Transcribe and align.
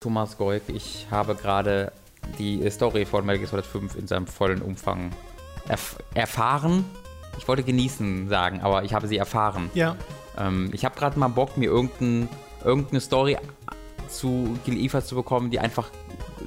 Thomas 0.00 0.38
Goik. 0.38 0.62
Ich 0.68 1.06
habe 1.10 1.34
gerade 1.34 1.92
die 2.38 2.68
Story 2.70 3.04
von 3.04 3.26
Metal 3.26 3.40
Gear 3.40 3.50
Solid 3.50 3.66
5 3.66 3.96
in 3.96 4.06
seinem 4.06 4.26
vollen 4.26 4.62
Umfang 4.62 5.10
erf 5.68 5.98
erfahren. 6.14 6.86
Ich 7.36 7.46
wollte 7.46 7.62
genießen 7.62 8.30
sagen, 8.30 8.62
aber 8.62 8.82
ich 8.82 8.94
habe 8.94 9.06
sie 9.08 9.18
erfahren. 9.18 9.68
Ja. 9.74 9.96
Ähm, 10.38 10.70
ich 10.72 10.86
habe 10.86 10.98
gerade 10.98 11.18
mal 11.18 11.28
Bock, 11.28 11.58
mir 11.58 11.66
irgendein, 11.66 12.30
irgendeine 12.64 13.02
Story 13.02 13.36
zu 14.08 14.58
geliefert 14.64 15.06
zu 15.06 15.16
bekommen, 15.16 15.50
die 15.50 15.58
einfach 15.58 15.90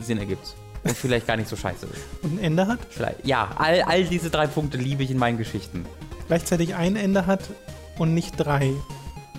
Sinn 0.02 0.18
ergibt. 0.18 0.56
Und 0.84 0.98
vielleicht 0.98 1.28
gar 1.28 1.38
nicht 1.38 1.48
so 1.48 1.56
scheiße 1.56 1.86
ist. 1.86 2.02
Und 2.24 2.40
ein 2.40 2.44
Ende 2.44 2.66
hat? 2.66 2.80
Vielleicht, 2.90 3.24
ja, 3.24 3.52
all, 3.56 3.84
all 3.84 4.04
diese 4.04 4.32
drei 4.32 4.48
Punkte 4.48 4.80
liebe 4.80 5.04
ich 5.04 5.12
in 5.12 5.20
meinen 5.20 5.38
Geschichten. 5.38 5.86
Gleichzeitig 6.26 6.74
ein 6.74 6.96
Ende 6.96 7.28
hat 7.28 7.42
und 8.00 8.16
nicht 8.16 8.36
drei. 8.38 8.74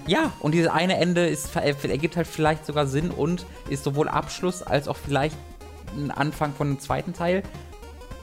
Ja, 0.07 0.32
und 0.41 0.52
dieses 0.52 0.68
eine 0.68 0.98
Ende 0.98 1.27
ist, 1.27 1.57
ergibt 1.57 2.16
halt 2.16 2.27
vielleicht 2.27 2.66
sogar 2.66 2.86
Sinn 2.86 3.11
und 3.11 3.46
ist 3.71 3.84
sowohl 3.84 4.09
Abschluss 4.09 4.62
als 4.62 4.86
auch 4.86 4.96
vielleicht 4.96 5.36
ein 5.96 6.11
Anfang 6.11 6.53
von 6.53 6.68
einem 6.68 6.81
zweiten 6.81 7.14
Teil. 7.14 7.43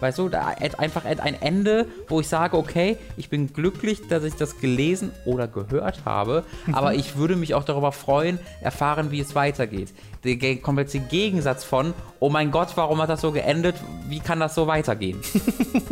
Weißt 0.02 0.18
du, 0.20 0.28
da 0.30 0.48
einfach 0.78 1.06
ein 1.06 1.42
Ende, 1.42 1.86
wo 2.10 2.20
ich 2.20 2.28
sage, 2.28 2.58
okay, 2.58 2.98
ich 3.18 3.30
bin 3.30 3.54
glücklich, 3.54 4.08
dass 4.10 4.24
ich 4.26 4.34
das 4.36 4.60
gelesen 4.60 5.12
oder 5.26 5.48
gehört 5.48 6.02
habe, 6.06 6.44
Mhm. 6.66 6.76
aber 6.76 6.94
ich 6.96 7.16
würde 7.16 7.36
mich 7.38 7.54
auch 7.54 7.64
darüber 7.64 7.92
freuen, 7.92 8.40
erfahren, 8.62 9.12
wie 9.12 9.20
es 9.22 9.36
weitergeht. 9.36 9.94
Der 10.24 10.56
komplette 10.58 11.00
Gegensatz 11.00 11.64
von, 11.64 11.94
oh 12.20 12.30
mein 12.30 12.52
Gott, 12.52 12.70
warum 12.76 13.02
hat 13.02 13.10
das 13.10 13.22
so 13.22 13.32
geendet? 13.32 13.76
Wie 14.10 14.20
kann 14.20 14.40
das 14.40 14.54
so 14.56 14.68
weitergehen? 14.68 15.20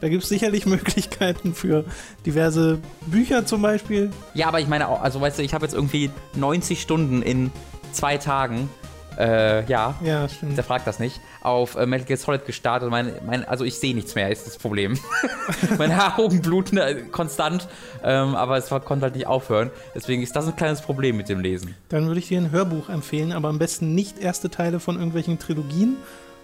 Da 0.00 0.08
gibt 0.08 0.22
es 0.22 0.28
sicherlich 0.28 0.66
Möglichkeiten 0.66 1.54
für 1.54 1.84
diverse 2.26 2.78
Bücher 3.06 3.46
zum 3.46 3.62
Beispiel. 3.62 4.10
Ja, 4.34 4.48
aber 4.48 4.60
ich 4.60 4.68
meine, 4.68 4.86
also 4.88 5.20
weißt 5.20 5.38
du, 5.38 5.42
ich 5.42 5.54
habe 5.54 5.64
jetzt 5.64 5.74
irgendwie 5.74 6.10
90 6.36 6.80
Stunden 6.80 7.22
in 7.22 7.50
zwei 7.92 8.16
Tagen, 8.18 8.68
äh, 9.18 9.64
ja, 9.66 9.96
Ja, 10.02 10.28
stimmt. 10.28 10.56
der 10.56 10.64
fragt 10.64 10.86
das 10.86 10.98
nicht, 11.00 11.20
auf 11.42 11.74
äh, 11.74 11.86
Metal 11.86 12.06
Gear 12.06 12.16
Solid 12.18 12.46
gestartet. 12.46 12.88
Mein, 12.88 13.12
mein, 13.26 13.44
also 13.46 13.64
ich 13.64 13.78
sehe 13.78 13.94
nichts 13.94 14.14
mehr, 14.14 14.30
ist 14.30 14.46
das 14.46 14.56
Problem. 14.58 14.96
Meine 15.78 16.16
Augen 16.16 16.40
bluten 16.40 16.78
äh, 16.78 16.94
konstant, 17.10 17.68
ähm, 18.04 18.34
aber 18.36 18.56
es 18.56 18.70
war, 18.70 18.80
konnte 18.80 19.04
halt 19.04 19.16
nicht 19.16 19.26
aufhören. 19.26 19.70
Deswegen 19.94 20.22
ist 20.22 20.36
das 20.36 20.46
ein 20.46 20.54
kleines 20.56 20.80
Problem 20.82 21.16
mit 21.16 21.28
dem 21.28 21.40
Lesen. 21.40 21.74
Dann 21.88 22.06
würde 22.06 22.20
ich 22.20 22.28
dir 22.28 22.38
ein 22.40 22.50
Hörbuch 22.52 22.88
empfehlen, 22.88 23.32
aber 23.32 23.48
am 23.48 23.58
besten 23.58 23.94
nicht 23.94 24.18
erste 24.18 24.50
Teile 24.50 24.78
von 24.78 24.96
irgendwelchen 24.96 25.38
Trilogien, 25.38 25.96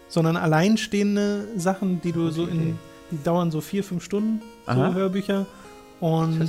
sondern 0.08 0.36
alleinstehende 0.36 1.46
Sachen, 1.56 2.00
die 2.02 2.12
du 2.12 2.30
so 2.30 2.46
in, 2.46 2.78
die 3.10 3.22
dauern 3.22 3.50
so 3.50 3.60
vier, 3.60 3.84
fünf 3.84 4.02
Stunden, 4.04 4.42
so 4.66 4.72
Aha. 4.72 4.92
Hörbücher. 4.94 5.46
Und. 6.00 6.42
Äh, 6.42 6.48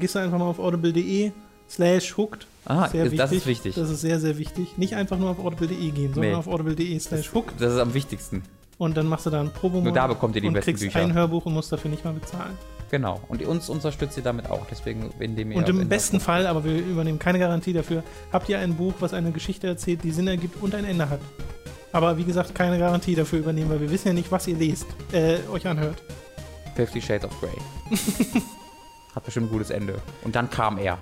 gehst 0.00 0.14
du 0.14 0.18
einfach 0.20 0.38
mal 0.38 0.46
auf 0.46 0.58
audible.de 0.58 1.32
slash 1.70 2.16
hooked. 2.16 2.46
Aha, 2.66 2.88
Sehr 2.88 3.10
das 3.10 3.32
ist 3.32 3.46
wichtig. 3.46 3.74
Das 3.74 3.90
ist 3.90 4.00
sehr, 4.00 4.18
sehr 4.20 4.38
wichtig. 4.38 4.78
Nicht 4.78 4.94
einfach 4.94 5.18
nur 5.18 5.30
auf 5.30 5.38
audible.de 5.38 5.90
gehen, 5.90 6.14
sondern 6.14 6.32
Nee. 6.32 6.36
auf 6.36 6.46
audible.de 6.48 6.98
slash 6.98 7.32
hooked. 7.34 7.60
Das 7.60 7.72
ist 7.74 7.78
am 7.78 7.92
wichtigsten. 7.92 8.42
Und 8.78 8.96
dann 8.96 9.06
machst 9.06 9.26
du 9.26 9.30
da 9.30 9.40
ein 9.40 9.52
Probo 9.52 9.80
Nur 9.80 9.92
da 9.92 10.06
bekommt 10.06 10.34
ihr 10.34 10.40
die 10.42 10.48
und 10.48 10.54
besten 10.54 10.70
kriegst 10.72 10.82
Bücher. 10.84 11.00
ein 11.00 11.12
Hörbuch 11.14 11.46
und 11.46 11.52
musst 11.54 11.70
dafür 11.70 11.90
nicht 11.90 12.04
mal 12.04 12.12
bezahlen. 12.14 12.56
Genau. 12.90 13.20
Und 13.28 13.42
uns 13.44 13.68
unterstützt 13.68 14.16
ihr 14.16 14.22
damit 14.22 14.50
auch. 14.50 14.66
Deswegen, 14.70 15.10
indem 15.20 15.52
ihr. 15.52 15.58
Und 15.58 15.68
im 15.68 15.88
besten 15.88 16.20
Fall, 16.20 16.46
aber 16.46 16.64
wir 16.64 16.76
übernehmen 16.78 17.18
keine 17.18 17.38
Garantie 17.38 17.72
dafür, 17.72 18.02
habt 18.32 18.48
ihr 18.48 18.58
ein 18.58 18.74
Buch, 18.74 18.94
was 19.00 19.14
eine 19.14 19.30
Geschichte 19.30 19.66
erzählt, 19.66 20.02
die 20.02 20.10
Sinn 20.10 20.26
ergibt 20.26 20.60
und 20.62 20.74
ein 20.74 20.84
Ende 20.84 21.08
hat. 21.08 21.20
Aber 21.92 22.16
wie 22.18 22.24
gesagt, 22.24 22.54
keine 22.54 22.78
Garantie 22.78 23.14
dafür 23.14 23.38
übernehmen, 23.40 23.70
weil 23.70 23.80
wir 23.80 23.90
wissen 23.90 24.08
ja 24.08 24.14
nicht, 24.14 24.30
was 24.32 24.48
ihr 24.48 24.56
lest, 24.56 24.86
äh, 25.12 25.36
euch 25.52 25.66
anhört. 25.66 26.02
Fifty 26.74 27.00
Shades 27.00 27.24
of 27.24 27.40
Grey. 27.40 27.50
Hat 29.14 29.24
bestimmt 29.24 29.46
ein 29.46 29.52
gutes 29.52 29.70
Ende. 29.70 30.00
Und 30.24 30.34
dann 30.34 30.50
kam 30.50 30.78
er. 30.78 30.98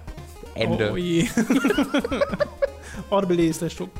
Ende. 0.54 0.92
Oh 0.92 0.96
je. 0.96 1.28
Audible.de 3.10 3.48
ist 3.48 3.62
der 3.62 3.70
Stuck. 3.70 3.90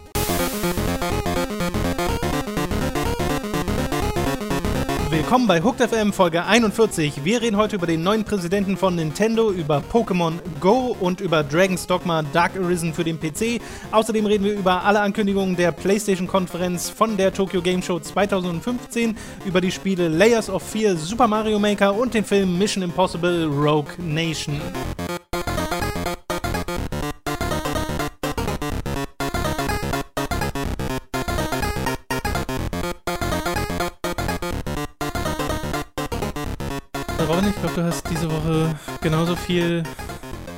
Willkommen 5.11 5.47
bei 5.47 5.63
Hooked 5.63 5.89
FM 5.89 6.13
Folge 6.13 6.45
41. 6.45 7.25
Wir 7.25 7.41
reden 7.41 7.57
heute 7.57 7.77
über 7.77 7.87
den 7.87 8.03
neuen 8.03 8.25
Präsidenten 8.25 8.77
von 8.77 8.95
Nintendo, 8.95 9.51
über 9.51 9.83
Pokémon 9.93 10.35
Go 10.61 10.97
und 11.01 11.21
über 11.23 11.43
Dragon's 11.43 11.87
Dogma 11.87 12.23
Dark 12.23 12.53
Arisen 12.57 12.93
für 12.93 13.05
den 13.05 13.19
PC. 13.19 13.61
Außerdem 13.93 14.27
reden 14.27 14.45
wir 14.45 14.53
über 14.53 14.85
alle 14.85 15.01
Ankündigungen 15.01 15.57
der 15.57 15.73
PlayStation-Konferenz 15.73 16.91
von 16.91 17.17
der 17.17 17.33
Tokyo 17.33 17.63
Game 17.63 17.83
Show 17.83 17.99
2015, 17.99 19.17
über 19.47 19.61
die 19.61 19.71
Spiele 19.71 20.09
Layers 20.09 20.51
of 20.51 20.63
Fear, 20.63 20.97
Super 20.97 21.29
Mario 21.29 21.59
Maker 21.59 21.95
und 21.95 22.13
den 22.13 22.25
Film 22.25 22.59
Mission 22.59 22.83
Impossible 22.83 23.47
Rogue 23.47 23.93
Nation. 23.99 24.61
Glaube, 37.73 37.75
du 37.75 37.83
hast 37.97 38.11
diese 38.11 38.31
Woche 38.31 38.75
genauso 39.01 39.37
viel 39.37 39.83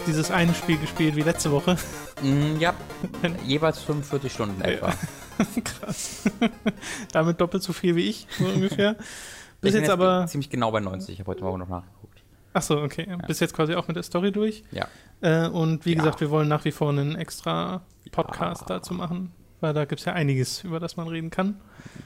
dieses 0.06 0.30
eine 0.30 0.54
Spiel 0.54 0.76
gespielt 0.78 1.16
wie 1.16 1.22
letzte 1.22 1.50
Woche. 1.50 1.76
Mm, 2.22 2.58
ja, 2.60 2.74
jeweils 3.44 3.78
45 3.80 4.32
Stunden 4.32 4.60
etwa. 4.60 4.92
Krass. 5.64 6.30
Damit 7.12 7.40
doppelt 7.40 7.62
so 7.62 7.72
viel 7.72 7.96
wie 7.96 8.08
ich, 8.08 8.26
so 8.38 8.44
ungefähr. 8.46 8.92
Ich 8.92 9.60
Bis 9.60 9.72
bin 9.72 9.82
jetzt 9.82 9.90
aber. 9.90 10.26
ziemlich 10.26 10.50
genau 10.50 10.70
bei 10.70 10.80
90. 10.80 11.14
Ich 11.14 11.20
habe 11.20 11.30
heute 11.30 11.42
Morgen 11.42 11.58
noch 11.58 11.68
nachgeguckt. 11.68 12.22
Achso, 12.52 12.82
okay. 12.82 13.16
Bis 13.26 13.40
jetzt 13.40 13.54
quasi 13.54 13.74
auch 13.74 13.88
mit 13.88 13.96
der 13.96 14.02
Story 14.02 14.30
durch. 14.30 14.62
Ja. 14.70 14.86
Äh, 15.22 15.48
und 15.48 15.86
wie 15.86 15.92
Ja. 15.92 15.98
gesagt, 15.98 16.20
wir 16.20 16.30
wollen 16.30 16.48
nach 16.48 16.64
wie 16.64 16.72
vor 16.72 16.90
einen 16.90 17.16
extra 17.16 17.82
Podcast 18.12 18.62
Ja. 18.62 18.66
dazu 18.76 18.94
machen, 18.94 19.32
weil 19.60 19.72
da 19.72 19.84
gibt 19.84 20.00
es 20.00 20.04
ja 20.04 20.12
einiges, 20.12 20.64
über 20.64 20.80
das 20.80 20.96
man 20.96 21.08
reden 21.08 21.30
kann. 21.30 21.60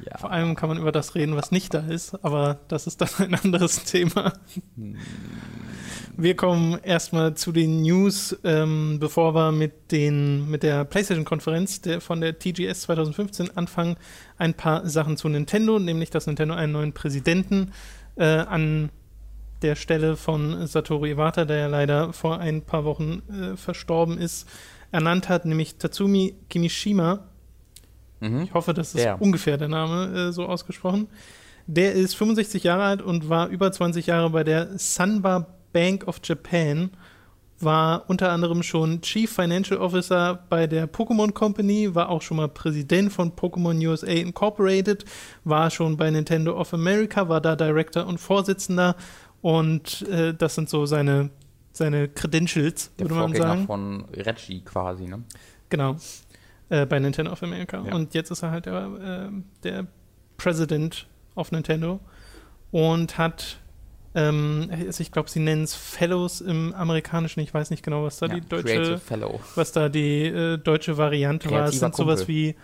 ja. 0.08 0.18
Vor 0.18 0.30
allem 0.30 0.54
kann 0.56 0.68
man 0.68 0.78
über 0.78 0.92
das 0.92 1.14
reden, 1.14 1.36
was 1.36 1.50
nicht 1.50 1.74
da 1.74 1.80
ist, 1.80 2.14
aber 2.24 2.60
das 2.68 2.86
ist 2.86 3.00
dann 3.00 3.08
ein 3.18 3.34
anderes 3.34 3.84
Thema. 3.84 4.32
Wir 6.16 6.34
kommen 6.34 6.78
erstmal 6.82 7.34
zu 7.34 7.52
den 7.52 7.82
News, 7.82 8.36
ähm, 8.42 8.98
bevor 8.98 9.34
wir 9.34 9.52
mit, 9.52 9.92
den, 9.92 10.50
mit 10.50 10.64
der 10.64 10.84
PlayStation-Konferenz 10.84 11.80
der, 11.80 12.00
von 12.00 12.20
der 12.20 12.38
TGS 12.38 12.82
2015 12.82 13.56
anfangen. 13.56 13.96
Ein 14.36 14.54
paar 14.54 14.88
Sachen 14.88 15.16
zu 15.16 15.28
Nintendo, 15.28 15.78
nämlich 15.78 16.10
dass 16.10 16.26
Nintendo 16.26 16.54
einen 16.54 16.72
neuen 16.72 16.92
Präsidenten 16.92 17.72
äh, 18.16 18.24
an 18.24 18.90
der 19.62 19.76
Stelle 19.76 20.16
von 20.16 20.66
Satoru 20.66 21.06
Iwata, 21.06 21.44
der 21.44 21.58
ja 21.58 21.66
leider 21.66 22.12
vor 22.12 22.38
ein 22.38 22.62
paar 22.62 22.84
Wochen 22.84 23.22
äh, 23.30 23.56
verstorben 23.56 24.18
ist, 24.18 24.48
ernannt 24.90 25.28
hat, 25.28 25.44
nämlich 25.44 25.76
Tatsumi 25.76 26.34
Kimishima. 26.48 27.28
Mhm. 28.20 28.42
Ich 28.42 28.54
hoffe, 28.54 28.74
das 28.74 28.94
ist 28.94 29.04
Der. 29.04 29.20
ungefähr 29.20 29.56
der 29.56 29.68
Name 29.68 30.28
äh, 30.28 30.32
so 30.32 30.46
ausgesprochen. 30.46 31.08
Der 31.66 31.92
ist 31.92 32.14
65 32.16 32.64
Jahre 32.64 32.84
alt 32.84 33.02
und 33.02 33.28
war 33.28 33.48
über 33.48 33.70
20 33.70 34.06
Jahre 34.06 34.30
bei 34.30 34.42
der 34.44 34.78
Sanba 34.78 35.46
Bank 35.72 36.06
of 36.08 36.20
Japan. 36.24 36.90
War 37.60 38.04
unter 38.08 38.30
anderem 38.30 38.62
schon 38.62 39.00
Chief 39.02 39.30
Financial 39.30 39.80
Officer 39.80 40.44
bei 40.48 40.68
der 40.68 40.88
Pokémon 40.88 41.32
Company, 41.32 41.92
war 41.92 42.08
auch 42.08 42.22
schon 42.22 42.36
mal 42.36 42.48
Präsident 42.48 43.12
von 43.12 43.32
Pokémon 43.32 43.84
USA 43.86 44.06
Incorporated, 44.06 45.04
war 45.42 45.68
schon 45.70 45.96
bei 45.96 46.08
Nintendo 46.08 46.56
of 46.58 46.72
America, 46.72 47.28
war 47.28 47.40
da 47.40 47.56
Director 47.56 48.06
und 48.06 48.18
Vorsitzender. 48.18 48.94
Und 49.42 50.02
äh, 50.08 50.34
das 50.34 50.54
sind 50.54 50.68
so 50.68 50.86
seine, 50.86 51.30
seine 51.72 52.08
Credentials, 52.08 52.92
Der 52.96 53.06
würde 53.06 53.14
man 53.16 53.24
Vorgänger 53.24 53.46
sagen. 53.48 53.66
von 53.66 54.04
Reggie 54.14 54.60
quasi, 54.60 55.04
ne? 55.06 55.22
Genau. 55.68 55.96
Äh, 56.70 56.84
bei 56.86 56.98
Nintendo 56.98 57.32
of 57.32 57.42
America. 57.42 57.82
Ja. 57.86 57.94
Und 57.94 58.14
jetzt 58.14 58.30
ist 58.30 58.42
er 58.42 58.50
halt 58.50 58.66
der, 58.66 59.30
äh, 59.30 59.42
der 59.64 59.86
President 60.36 61.06
of 61.34 61.50
Nintendo 61.50 62.00
und 62.70 63.16
hat, 63.16 63.58
ähm, 64.14 64.68
also 64.70 65.00
ich 65.00 65.10
glaube, 65.10 65.30
sie 65.30 65.40
nennen 65.40 65.64
es 65.64 65.74
Fellows 65.74 66.42
im 66.42 66.74
Amerikanischen. 66.74 67.40
Ich 67.40 67.54
weiß 67.54 67.70
nicht 67.70 67.82
genau, 67.82 68.04
was 68.04 68.18
da 68.18 68.26
ja, 68.26 68.34
die 68.34 68.40
deutsche, 68.42 68.98
Fellow. 68.98 69.40
was 69.54 69.72
da 69.72 69.88
die 69.88 70.26
äh, 70.26 70.58
deutsche 70.58 70.98
Variante 70.98 71.50
war. 71.50 71.64
Es 71.64 71.80
Kreativer 71.80 71.86
sind 71.86 71.96
sowas 71.96 72.20
Kumpel. 72.20 72.34
wie 72.34 72.54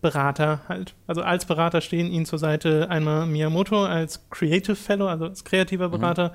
Berater 0.00 0.60
halt. 0.68 0.94
Also 1.08 1.22
als 1.22 1.44
Berater 1.44 1.80
stehen 1.80 2.12
ihnen 2.12 2.26
zur 2.26 2.38
Seite 2.38 2.88
einmal 2.88 3.26
Miyamoto 3.26 3.84
als 3.84 4.28
Creative 4.30 4.76
Fellow, 4.76 5.08
also 5.08 5.24
als 5.24 5.42
kreativer 5.42 5.88
Berater, 5.88 6.32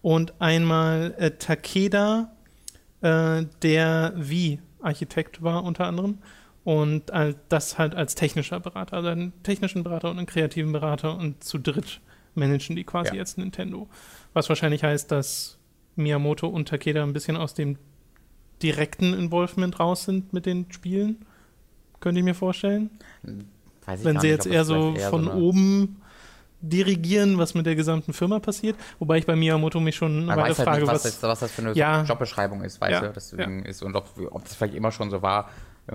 und 0.00 0.32
einmal 0.40 1.14
äh, 1.18 1.32
Takeda, 1.32 2.32
äh, 3.02 3.44
der 3.60 4.14
wie 4.16 4.60
Architekt 4.80 5.42
war 5.42 5.62
unter 5.64 5.86
anderem. 5.86 6.18
Und 6.64 7.10
das 7.48 7.78
halt 7.78 7.94
als 7.96 8.14
technischer 8.14 8.60
Berater, 8.60 8.96
also 8.98 9.08
einen 9.08 9.32
technischen 9.42 9.82
Berater 9.82 10.10
und 10.10 10.18
einen 10.18 10.26
kreativen 10.26 10.70
Berater 10.72 11.16
und 11.16 11.42
zu 11.42 11.58
dritt 11.58 12.00
managen 12.34 12.76
die 12.76 12.84
quasi 12.84 13.08
Ja. 13.10 13.14
jetzt 13.16 13.36
Nintendo. 13.36 13.88
Was 14.32 14.48
wahrscheinlich 14.48 14.84
heißt, 14.84 15.10
dass 15.10 15.58
Miyamoto 15.96 16.46
und 16.46 16.68
Takeda 16.68 17.02
ein 17.02 17.12
bisschen 17.12 17.36
aus 17.36 17.54
dem 17.54 17.78
direkten 18.62 19.12
Involvement 19.12 19.78
raus 19.80 20.04
sind 20.04 20.32
mit 20.32 20.46
den 20.46 20.70
Spielen. 20.70 21.24
Könnte 22.00 22.20
ich 22.20 22.24
mir 22.24 22.34
vorstellen. 22.34 22.90
Weiß 23.84 23.98
ich 24.00 24.04
Wenn 24.06 24.20
sie 24.20 24.28
nicht, 24.28 24.36
jetzt 24.36 24.46
eher 24.46 24.64
so 24.64 24.94
eher 24.94 25.10
von 25.10 25.28
eine- 25.28 25.40
oben 25.40 26.00
dirigieren, 26.60 27.38
was 27.38 27.54
mit 27.54 27.66
der 27.66 27.74
gesamten 27.74 28.12
Firma 28.12 28.38
passiert. 28.38 28.76
Wobei 29.00 29.18
ich 29.18 29.26
bei 29.26 29.34
Miyamoto 29.34 29.80
mich 29.80 29.96
schon 29.96 30.26
Man 30.26 30.38
weiß 30.38 30.58
halt 30.58 30.68
frage, 30.68 30.80
nicht, 30.82 30.88
was, 30.92 31.04
was. 31.04 31.20
das, 31.20 31.22
was 31.28 31.40
das 31.40 31.50
für 31.50 31.62
eine 31.62 31.72
Ja. 31.74 32.04
Jobbeschreibung 32.04 32.62
ist, 32.62 32.80
weißt 32.80 32.92
Ja, 32.92 33.00
du? 33.08 33.12
Deswegen 33.12 33.64
ist 33.64 33.82
und 33.82 33.96
ob, 33.96 34.08
ob 34.30 34.44
das 34.44 34.54
vielleicht 34.54 34.74
immer 34.76 34.92
schon 34.92 35.10
so 35.10 35.22
war. 35.22 35.50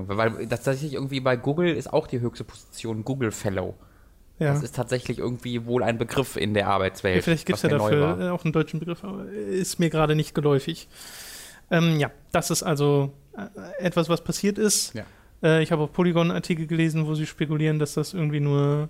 Weil 0.05 0.45
das 0.47 0.63
tatsächlich 0.63 0.93
irgendwie 0.93 1.19
bei 1.19 1.35
Google 1.35 1.75
ist 1.75 1.91
auch 1.91 2.07
die 2.07 2.19
höchste 2.19 2.43
Position 2.43 3.03
Google 3.03 3.31
Fellow. 3.31 3.75
Ja. 4.39 4.53
Das 4.53 4.61
ist 4.61 4.75
tatsächlich 4.75 5.17
irgendwie 5.17 5.65
wohl 5.65 5.81
ein 5.81 5.97
Begriff 5.97 6.35
in 6.37 6.53
der 6.53 6.67
Arbeitswelt. 6.67 7.15
ja 7.15 7.21
vielleicht 7.23 7.47
gibt 7.47 7.57
es 7.57 7.63
ja 7.63 7.69
dafür 7.69 8.19
äh, 8.19 8.29
auch 8.29 8.43
einen 8.43 8.53
deutschen 8.53 8.79
Begriff, 8.79 9.03
aber 9.03 9.25
ist 9.25 9.79
mir 9.79 9.89
gerade 9.89 10.15
nicht 10.15 10.35
geläufig. 10.35 10.87
Ähm, 11.71 11.99
ja, 11.99 12.11
das 12.31 12.51
ist 12.51 12.61
also 12.61 13.13
äh, 13.35 13.83
etwas, 13.83 14.09
was 14.09 14.23
passiert 14.23 14.59
ist. 14.59 14.93
Ja. 14.93 15.05
Äh, 15.41 15.63
ich 15.63 15.71
habe 15.71 15.83
auch 15.83 15.91
Polygon-Artikel 15.91 16.67
gelesen, 16.67 17.07
wo 17.07 17.15
sie 17.15 17.25
spekulieren, 17.25 17.79
dass 17.79 17.95
das 17.95 18.13
irgendwie 18.13 18.39
nur 18.39 18.89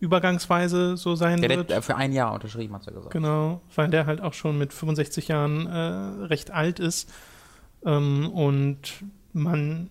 übergangsweise 0.00 0.96
so 0.96 1.14
sein 1.14 1.40
Der 1.42 1.50
wird. 1.50 1.70
äh, 1.70 1.82
für 1.82 1.96
ein 1.96 2.12
Jahr 2.12 2.32
unterschrieben, 2.32 2.74
hat 2.74 2.86
er 2.86 2.92
gesagt. 2.94 3.12
Genau, 3.12 3.60
weil 3.74 3.90
der 3.90 4.06
halt 4.06 4.20
auch 4.20 4.32
schon 4.32 4.58
mit 4.58 4.72
65 4.72 5.28
Jahren 5.28 5.66
äh, 5.66 6.24
recht 6.26 6.50
alt 6.50 6.80
ist. 6.80 7.12
Ähm, 7.84 8.30
und 8.30 9.04
man 9.32 9.90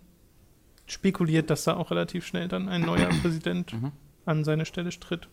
spekuliert, 0.85 1.49
dass 1.49 1.63
da 1.63 1.75
auch 1.77 1.91
relativ 1.91 2.25
schnell 2.25 2.47
dann 2.47 2.69
ein 2.69 2.81
neuer 2.81 3.09
Präsident 3.21 3.73
Mhm. 3.73 3.91
an 4.25 4.43
seine 4.43 4.65
Stelle 4.65 4.89
tritt. 4.91 5.27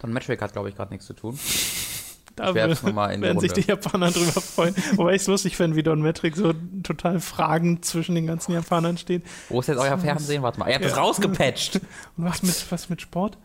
Don 0.00 0.12
Metric 0.12 0.40
hat, 0.40 0.52
glaube 0.52 0.68
ich, 0.68 0.76
gerade 0.76 0.92
nichts 0.92 1.06
zu 1.06 1.12
tun. 1.14 1.38
Da 2.36 2.54
werden 2.54 3.40
sich 3.40 3.52
die 3.52 3.62
Japaner 3.62 4.12
drüber 4.12 4.40
freuen. 4.40 4.72
Wobei 4.94 5.14
ich 5.16 5.22
es 5.22 5.26
lustig 5.26 5.56
fände, 5.56 5.76
wie 5.76 5.82
Don 5.82 6.00
Metric 6.00 6.36
so 6.36 6.54
total 6.84 7.18
fragend 7.18 7.84
zwischen 7.84 8.14
den 8.14 8.28
ganzen 8.28 8.52
Japanern 8.52 8.96
steht. 8.96 9.24
Wo 9.48 9.58
ist 9.58 9.66
jetzt 9.66 9.78
euer 9.78 9.98
Fernsehen? 9.98 10.42
Warte 10.44 10.60
mal, 10.60 10.68
ihr 10.68 10.74
habt 10.76 10.84
Ja. 10.84 10.90
das 10.90 10.98
rausgepatcht. 10.98 11.80
Und 12.16 12.24
was 12.24 12.44
mit, 12.44 12.70
was 12.70 12.88
mit 12.90 13.02
Sport? 13.02 13.38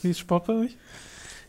Wie 0.00 0.10
ist 0.10 0.18
Sport 0.20 0.46
bei 0.46 0.54
euch? 0.54 0.78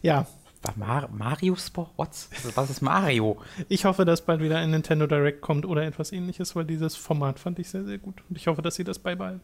Ja, 0.01 0.27
Mar 0.75 1.09
Mario 1.11 1.55
Sport? 1.55 1.91
What? 1.95 2.09
Was 2.55 2.69
ist 2.69 2.81
Mario? 2.81 3.37
Ich 3.69 3.85
hoffe, 3.85 4.05
dass 4.05 4.21
bald 4.21 4.41
wieder 4.41 4.57
ein 4.57 4.71
Nintendo 4.71 5.07
Direct 5.07 5.41
kommt 5.41 5.65
oder 5.65 5.83
etwas 5.83 6.11
ähnliches, 6.11 6.55
weil 6.55 6.65
dieses 6.65 6.95
Format 6.95 7.39
fand 7.39 7.59
ich 7.59 7.69
sehr, 7.69 7.83
sehr 7.85 7.97
gut. 7.97 8.23
Und 8.29 8.37
ich 8.37 8.47
hoffe, 8.47 8.61
dass 8.61 8.75
sie 8.75 8.83
das 8.83 8.99
beibehalten. 8.99 9.41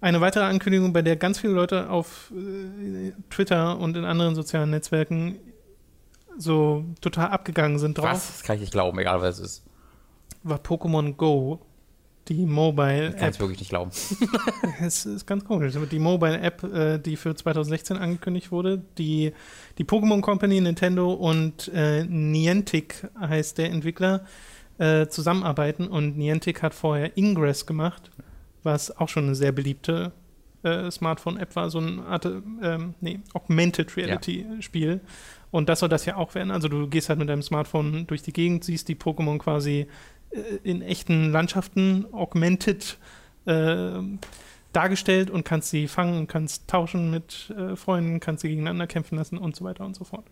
Eine 0.00 0.20
weitere 0.20 0.44
Ankündigung, 0.44 0.92
bei 0.92 1.02
der 1.02 1.16
ganz 1.16 1.38
viele 1.38 1.54
Leute 1.54 1.88
auf 1.88 2.30
äh, 2.36 3.12
Twitter 3.30 3.78
und 3.78 3.96
in 3.96 4.04
anderen 4.04 4.34
sozialen 4.34 4.70
Netzwerken 4.70 5.38
so 6.36 6.84
total 7.00 7.28
abgegangen 7.28 7.78
sind 7.78 7.96
drauf, 7.96 8.10
Was? 8.10 8.26
Das 8.28 8.42
kann 8.42 8.56
ich 8.56 8.60
nicht 8.60 8.72
glauben, 8.72 8.98
egal 8.98 9.22
was 9.22 9.38
es 9.38 9.58
ist. 9.58 9.64
war 10.42 10.58
Pokémon 10.58 11.14
Go. 11.14 11.60
Die 12.28 12.34
Ich 12.34 12.40
kann 12.40 12.54
Mobile-App. 12.54 13.22
es 13.22 13.40
wirklich 13.40 13.60
nicht 13.60 13.68
glauben. 13.68 13.90
Es 14.80 15.06
ist 15.06 15.26
ganz 15.26 15.44
komisch. 15.44 15.74
Die 15.90 15.98
Mobile-App, 15.98 16.64
äh, 16.64 16.98
die 16.98 17.16
für 17.16 17.34
2016 17.34 17.96
angekündigt 17.96 18.50
wurde, 18.50 18.82
die, 18.98 19.32
die 19.78 19.84
Pokémon 19.84 20.20
Company, 20.20 20.60
Nintendo 20.60 21.12
und 21.12 21.70
äh, 21.72 22.04
Niantic 22.04 23.06
heißt 23.18 23.58
der 23.58 23.70
Entwickler, 23.70 24.24
äh, 24.78 25.06
zusammenarbeiten. 25.06 25.86
Und 25.88 26.18
Niantic 26.18 26.62
hat 26.62 26.74
vorher 26.74 27.16
Ingress 27.16 27.66
gemacht, 27.66 28.10
was 28.62 28.96
auch 28.96 29.08
schon 29.08 29.24
eine 29.26 29.34
sehr 29.34 29.52
beliebte 29.52 30.12
äh, 30.62 30.90
Smartphone-App 30.90 31.54
war, 31.54 31.70
so 31.70 31.78
eine 31.78 32.04
Art, 32.06 32.26
ähm, 32.26 32.94
nee, 33.00 33.20
Augmented 33.34 33.96
Reality-Spiel. 33.96 35.00
Und 35.50 35.68
das 35.68 35.80
soll 35.80 35.88
das 35.88 36.04
ja 36.04 36.16
auch 36.16 36.34
werden. 36.34 36.50
Also 36.50 36.68
du 36.68 36.88
gehst 36.88 37.08
halt 37.08 37.18
mit 37.18 37.28
deinem 37.28 37.42
Smartphone 37.42 38.06
durch 38.06 38.22
die 38.22 38.32
Gegend, 38.32 38.64
siehst 38.64 38.88
die 38.88 38.96
Pokémon 38.96 39.38
quasi 39.38 39.86
in 40.64 40.82
echten 40.82 41.30
Landschaften 41.30 42.06
augmented 42.12 42.98
äh, 43.46 44.00
dargestellt 44.72 45.30
und 45.30 45.44
kannst 45.44 45.70
sie 45.70 45.88
fangen 45.88 46.18
und 46.18 46.26
kannst 46.26 46.68
tauschen 46.68 47.10
mit 47.10 47.54
äh, 47.56 47.76
Freunden, 47.76 48.20
kannst 48.20 48.42
sie 48.42 48.48
gegeneinander 48.48 48.86
kämpfen 48.86 49.16
lassen 49.16 49.38
und 49.38 49.56
so 49.56 49.64
weiter 49.64 49.84
und 49.84 49.96
so 49.96 50.04
fort. 50.04 50.26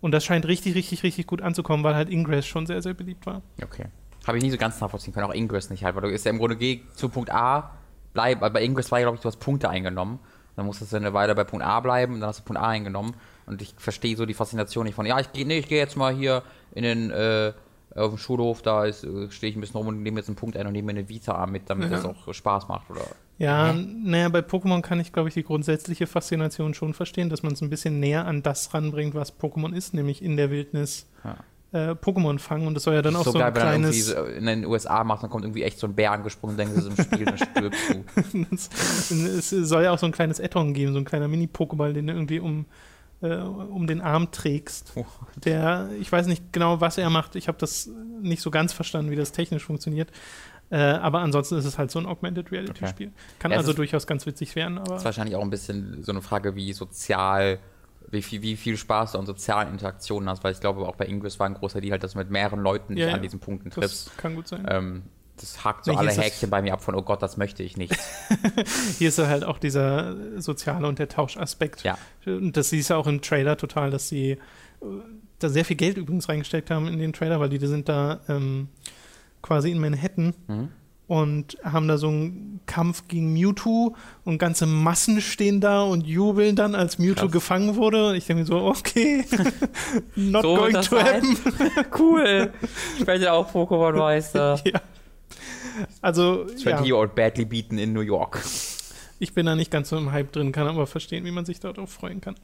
Und 0.00 0.12
das 0.12 0.24
scheint 0.24 0.46
richtig, 0.46 0.74
richtig, 0.74 1.02
richtig 1.04 1.26
gut 1.26 1.40
anzukommen, 1.40 1.84
weil 1.84 1.94
halt 1.94 2.10
Ingress 2.10 2.46
schon 2.46 2.66
sehr, 2.66 2.82
sehr 2.82 2.92
beliebt 2.92 3.24
war. 3.24 3.40
Okay. 3.62 3.86
Habe 4.26 4.36
ich 4.36 4.44
nie 4.44 4.50
so 4.50 4.56
ganz 4.56 4.80
nachvollziehen 4.80 5.14
können, 5.14 5.26
auch 5.26 5.34
Ingress 5.34 5.70
nicht 5.70 5.84
halt, 5.84 5.94
weil 5.94 6.02
du 6.02 6.08
ist 6.08 6.24
ja 6.24 6.30
im 6.30 6.38
Grunde 6.38 6.56
geh 6.56 6.82
zu 6.94 7.08
Punkt 7.08 7.30
A, 7.30 7.72
bleib, 8.12 8.40
bei 8.40 8.62
Ingress 8.62 8.90
war 8.90 8.98
ja, 8.98 9.04
glaube 9.04 9.16
ich, 9.16 9.22
du 9.22 9.28
hast 9.28 9.38
Punkte 9.38 9.68
eingenommen. 9.68 10.18
Dann 10.54 10.66
musstest 10.66 10.92
du 10.92 10.96
eine 10.96 11.14
Weile 11.14 11.34
bei 11.34 11.44
Punkt 11.44 11.64
A 11.64 11.80
bleiben, 11.80 12.20
dann 12.20 12.28
hast 12.28 12.40
du 12.40 12.44
Punkt 12.44 12.60
A 12.60 12.68
eingenommen. 12.68 13.14
Und 13.46 13.62
ich 13.62 13.74
verstehe 13.78 14.16
so 14.16 14.26
die 14.26 14.34
Faszination 14.34 14.84
nicht 14.84 14.94
von, 14.94 15.06
ja, 15.06 15.18
ich 15.18 15.32
gehe 15.32 15.46
nee, 15.46 15.60
geh 15.62 15.78
jetzt 15.78 15.96
mal 15.96 16.14
hier 16.14 16.42
in 16.74 16.82
den, 16.82 17.10
äh, 17.10 17.52
auf 17.94 18.10
den 18.12 18.18
Schulhof, 18.18 18.62
da 18.62 18.84
ist, 18.84 19.04
äh, 19.04 19.30
stehe 19.30 19.50
ich 19.50 19.56
ein 19.56 19.60
bisschen 19.60 19.76
rum 19.78 19.88
und 19.88 20.02
nehme 20.02 20.18
jetzt 20.20 20.28
einen 20.28 20.36
Punkt 20.36 20.56
ein 20.56 20.66
und 20.66 20.72
nehme 20.72 20.92
mir 20.92 20.98
eine 20.98 21.08
Vita 21.08 21.46
mit, 21.46 21.68
damit 21.68 21.90
Ja. 21.90 21.96
das 21.96 22.04
auch 22.04 22.32
Spaß 22.32 22.68
macht, 22.68 22.90
oder? 22.90 23.02
Ja, 23.38 23.72
naja, 23.72 24.28
bei 24.28 24.38
Pokémon 24.40 24.82
kann 24.82 25.00
ich, 25.00 25.12
glaube 25.12 25.28
ich, 25.28 25.34
die 25.34 25.42
grundsätzliche 25.42 26.06
Faszination 26.06 26.74
schon 26.74 26.94
verstehen, 26.94 27.28
dass 27.28 27.42
man 27.42 27.54
es 27.54 27.60
ein 27.60 27.70
bisschen 27.70 27.98
näher 27.98 28.24
an 28.26 28.42
das 28.42 28.72
ranbringt, 28.72 29.14
was 29.14 29.36
Pokémon 29.38 29.74
ist, 29.74 29.94
nämlich 29.94 30.22
in 30.22 30.36
der 30.36 30.50
Wildnis 30.50 31.06
Ja. 31.24 31.36
äh, 31.72 31.92
Pokémon 31.94 32.38
fangen. 32.38 32.66
Und 32.68 32.74
das 32.74 32.84
soll 32.84 32.94
ja 32.94 33.02
dann 33.02 33.16
auch 33.16 33.24
so, 33.24 33.32
geil, 33.32 33.42
ein 33.44 33.54
wenn 33.56 33.62
er 33.62 33.72
irgendwie 33.72 34.02
kleines. 34.02 34.06
so 34.06 34.24
in 34.38 34.46
den 34.46 34.64
USA 34.66 35.02
macht, 35.02 35.22
dann 35.24 35.30
kommt 35.30 35.44
irgendwie 35.44 35.64
echt 35.64 35.78
so 35.80 35.86
ein 35.88 35.94
Bär 35.94 36.12
angesprungen, 36.12 36.56
denken 36.56 36.74
sie, 36.74 36.80
es 36.80 36.86
ist 36.86 36.98
im 36.98 37.04
Spiel, 37.04 37.24
dann 37.24 37.38
stirbst 37.38 37.80
du. 39.10 39.16
es 39.38 39.50
soll 39.50 39.82
ja 39.84 39.90
auch 39.92 39.98
so 39.98 40.06
ein 40.06 40.12
kleines 40.12 40.40
Addon 40.40 40.72
geben, 40.74 40.92
so 40.92 40.98
ein 40.98 41.04
kleiner 41.04 41.26
Mini-Pokéball, 41.28 41.92
den 41.94 42.06
du 42.06 42.12
irgendwie 42.12 42.38
um, 42.40 42.66
äh, 43.22 43.36
um 43.36 43.86
den 43.86 44.00
Arm 44.00 44.30
trägst. 44.30 44.92
Oh. 44.96 45.04
Der, 45.36 45.88
ich 46.00 46.10
weiß 46.10 46.26
nicht 46.26 46.52
genau, 46.52 46.80
was 46.80 46.98
er 46.98 47.08
macht. 47.10 47.36
Ich 47.36 47.48
habe 47.48 47.58
das 47.58 47.88
nicht 48.20 48.42
so 48.42 48.50
ganz 48.50 48.72
verstanden, 48.72 49.10
wie 49.10 49.16
das 49.16 49.32
technisch 49.32 49.64
funktioniert. 49.64 50.10
Äh, 50.70 50.76
aber 50.78 51.20
ansonsten 51.20 51.56
ist 51.56 51.66
es 51.66 51.76
halt 51.78 51.90
so 51.90 51.98
ein 51.98 52.06
Augmented 52.06 52.50
Reality-Spiel. 52.50 53.12
Kann 53.38 53.50
Ja, 53.50 53.58
also 53.58 53.72
durchaus 53.74 54.06
ganz 54.06 54.24
witzig 54.26 54.56
werden, 54.56 54.78
aber. 54.78 54.88
Das 54.94 55.02
ist 55.02 55.04
wahrscheinlich 55.04 55.36
auch 55.36 55.42
ein 55.42 55.50
bisschen 55.50 56.02
so 56.02 56.12
eine 56.12 56.22
Frage, 56.22 56.54
wie 56.54 56.72
sozial, 56.72 57.58
wie 58.10 58.22
viel, 58.22 58.40
wie 58.42 58.56
viel 58.56 58.76
Spaß 58.78 59.12
du 59.12 59.18
an 59.18 59.26
sozialen 59.26 59.68
Interaktionen 59.70 60.28
hast, 60.30 60.42
weil 60.44 60.52
ich 60.52 60.60
glaube, 60.60 60.86
auch 60.88 60.96
bei 60.96 61.06
Ingress 61.06 61.38
war 61.38 61.46
ein 61.46 61.54
großer 61.54 61.80
Deal 61.80 61.92
halt, 61.92 62.02
dass 62.02 62.12
du 62.12 62.18
mit 62.18 62.30
mehreren 62.30 62.60
Leuten 62.60 62.94
dich 62.94 63.02
Ja, 63.02 63.10
ja. 63.10 63.14
an 63.16 63.22
diesen 63.22 63.38
Punkten 63.38 63.70
triffst. 63.70 64.06
das 64.08 64.16
kann 64.16 64.34
gut 64.34 64.48
sein. 64.48 64.66
Ähm, 64.68 65.02
das 65.40 65.64
hakt 65.64 65.84
so 65.86 65.92
Nee, 65.92 65.98
alle 65.98 66.10
Häkchen 66.12 66.50
bei 66.50 66.62
mir 66.62 66.72
ab 66.74 66.82
von, 66.82 66.94
oh 66.94 67.02
Gott, 67.02 67.22
das 67.22 67.36
möchte 67.36 67.62
ich 67.62 67.76
nicht. 67.76 67.96
Hier 68.98 69.08
ist 69.08 69.18
halt 69.18 69.44
auch 69.44 69.58
dieser 69.58 70.40
soziale 70.40 70.86
und 70.86 70.98
der 70.98 71.08
Tauschaspekt. 71.08 71.82
Ja. 71.82 71.96
Und 72.26 72.56
das 72.56 72.70
siehst 72.70 72.90
du 72.90 72.94
auch 72.94 73.06
im 73.06 73.22
Trailer 73.22 73.56
total, 73.56 73.90
dass 73.90 74.08
sie 74.08 74.32
äh, 74.32 74.38
da 75.38 75.48
sehr 75.48 75.64
viel 75.64 75.76
Geld 75.76 75.96
übrigens 75.96 76.28
reingesteckt 76.28 76.70
haben 76.70 76.86
in 76.86 76.98
den 76.98 77.12
Trailer, 77.12 77.40
weil 77.40 77.48
die 77.48 77.58
sind 77.66 77.88
da 77.88 78.20
ähm, 78.28 78.68
quasi 79.40 79.70
in 79.70 79.78
Manhattan 79.80 80.34
Mhm. 80.46 80.68
und 81.08 81.56
haben 81.64 81.88
da 81.88 81.98
so 81.98 82.08
einen 82.08 82.60
Kampf 82.66 83.08
gegen 83.08 83.32
Mewtwo 83.32 83.96
und 84.24 84.38
ganze 84.38 84.66
Massen 84.66 85.20
stehen 85.20 85.60
da 85.60 85.82
und 85.82 86.06
jubeln 86.06 86.54
dann, 86.54 86.76
als 86.76 86.98
Mewtwo 86.98 87.22
Krass. 87.24 87.32
gefangen 87.32 87.74
wurde. 87.74 88.10
Und 88.10 88.14
ich 88.14 88.26
denke 88.26 88.42
mir 88.42 88.46
so, 88.46 88.58
okay, 88.66 89.24
not 90.14 90.42
So 90.42 90.54
going 90.54 90.80
to 90.80 90.98
happen. 91.00 91.36
cool. 91.98 92.52
Ich 93.00 93.06
werde 93.06 93.32
auch 93.32 93.50
Pokémon-Meister. 93.52 94.60
ja. 94.64 94.80
Also, 96.02 96.46
Ich 96.54 96.64
ja, 96.64 96.72
werde 96.72 96.82
hier 96.84 96.96
und 96.98 97.14
badly 97.14 97.44
beaten 97.46 97.78
in 97.78 97.92
New 97.94 98.00
York. 98.00 98.42
ich 99.18 99.32
bin 99.32 99.46
da 99.46 99.54
nicht 99.54 99.70
ganz 99.70 99.88
so 99.88 99.96
im 99.96 100.12
Hype 100.12 100.32
drin, 100.32 100.52
kann 100.52 100.66
aber 100.68 100.86
verstehen, 100.86 101.24
wie 101.24 101.30
man 101.30 101.44
sich 101.46 101.60
darauf 101.60 101.90
freuen 101.90 102.20
kann. 102.20 102.34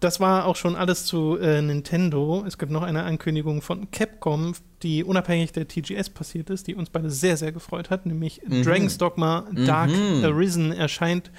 Das 0.00 0.18
war 0.18 0.46
auch 0.46 0.56
schon 0.56 0.76
alles 0.76 1.04
zu 1.04 1.36
äh, 1.36 1.60
Nintendo. 1.60 2.42
Es 2.46 2.56
gibt 2.56 2.72
noch 2.72 2.82
eine 2.82 3.02
Ankündigung 3.02 3.60
von 3.60 3.90
Capcom, 3.90 4.54
die 4.82 5.04
unabhängig 5.04 5.52
der 5.52 5.68
TGS 5.68 6.08
passiert 6.08 6.48
ist, 6.48 6.66
die 6.68 6.74
uns 6.74 6.88
beide 6.88 7.10
sehr, 7.10 7.36
sehr 7.36 7.52
gefreut 7.52 7.90
hat, 7.90 8.06
nämlich 8.06 8.40
Mhm. 8.46 8.62
Dragon's 8.62 8.96
Dogma 8.96 9.46
Dark 9.52 9.90
Mhm. 9.90 10.24
Arisen 10.24 10.72
erscheint 10.72 11.30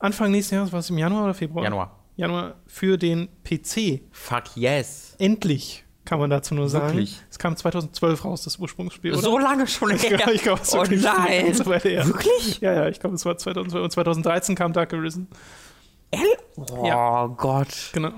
Anfang 0.00 0.30
nächsten 0.30 0.56
Jahres, 0.56 0.70
war 0.70 0.80
es 0.80 0.90
im 0.90 0.98
Januar 0.98 1.24
oder 1.24 1.34
Februar? 1.34 1.64
Januar. 1.64 1.98
Januar 2.16 2.56
für 2.66 2.98
den 2.98 3.28
PC. 3.42 4.02
Fuck 4.12 4.54
yes. 4.56 5.14
Endlich, 5.18 5.84
kann 6.08 6.18
man 6.18 6.30
dazu 6.30 6.54
nur 6.54 6.70
sagen. 6.70 6.86
Wirklich? 6.94 7.20
Es 7.30 7.38
kam 7.38 7.54
2012 7.54 8.24
raus, 8.24 8.42
das 8.42 8.58
Ursprungsspiel. 8.58 9.12
Oder? 9.12 9.20
So 9.20 9.36
lange 9.38 9.66
schon 9.66 9.90
Ich 9.90 10.02
her. 10.08 10.16
glaube, 10.16 10.32
ich 10.32 10.42
glaub, 10.42 10.58
es 10.62 10.68
ist 10.68 10.74
oh 10.74 10.82
nein. 10.88 11.66
Weile 11.66 11.80
her. 11.80 12.06
Wirklich? 12.06 12.60
Ja, 12.62 12.72
ja, 12.72 12.88
ich 12.88 12.98
glaube, 12.98 13.16
es 13.16 13.26
war 13.26 13.36
2012 13.36 13.84
und 13.84 13.90
2013 13.90 14.54
kam 14.54 14.72
Dark 14.72 14.94
Arisen. 14.94 15.28
Oh 16.56 16.86
Ja. 16.86 17.26
Gott. 17.26 17.90
Genau. 17.92 18.12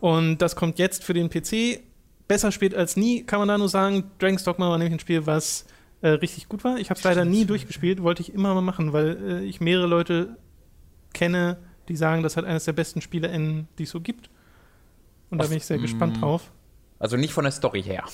Und 0.00 0.38
das 0.38 0.54
kommt 0.54 0.78
jetzt 0.78 1.02
für 1.02 1.14
den 1.14 1.28
PC. 1.28 1.80
Besser 2.28 2.52
spät 2.52 2.76
als 2.76 2.96
nie, 2.96 3.24
kann 3.24 3.40
man 3.40 3.48
da 3.48 3.58
nur 3.58 3.68
sagen. 3.68 4.04
Dragon's 4.20 4.44
Dogma 4.44 4.68
war 4.68 4.78
nämlich 4.78 4.94
ein 4.94 5.00
Spiel, 5.00 5.26
was 5.26 5.66
äh, 6.02 6.10
richtig 6.10 6.48
gut 6.48 6.62
war. 6.62 6.78
Ich 6.78 6.90
habe 6.90 6.98
es 6.98 7.02
leider 7.04 7.24
nie 7.24 7.44
durchgespielt, 7.44 8.02
wollte 8.04 8.22
ich 8.22 8.32
immer 8.32 8.54
mal 8.54 8.60
machen, 8.60 8.92
weil 8.92 9.40
äh, 9.42 9.44
ich 9.44 9.60
mehrere 9.60 9.86
Leute 9.88 10.36
kenne, 11.12 11.56
die 11.88 11.96
sagen, 11.96 12.22
das 12.22 12.36
hat 12.36 12.44
eines 12.44 12.64
der 12.66 12.72
besten 12.72 13.00
Spiele, 13.00 13.66
die 13.78 13.82
es 13.82 13.90
so 13.90 14.00
gibt. 14.00 14.30
Und 15.30 15.38
da 15.38 15.44
Was- 15.44 15.48
bin 15.48 15.58
ich 15.58 15.66
sehr 15.66 15.78
mm. 15.78 15.82
gespannt 15.82 16.20
drauf. 16.22 16.52
Also 16.98 17.16
nicht 17.16 17.32
von 17.32 17.44
der 17.44 17.52
Story 17.52 17.82
her. 17.82 18.04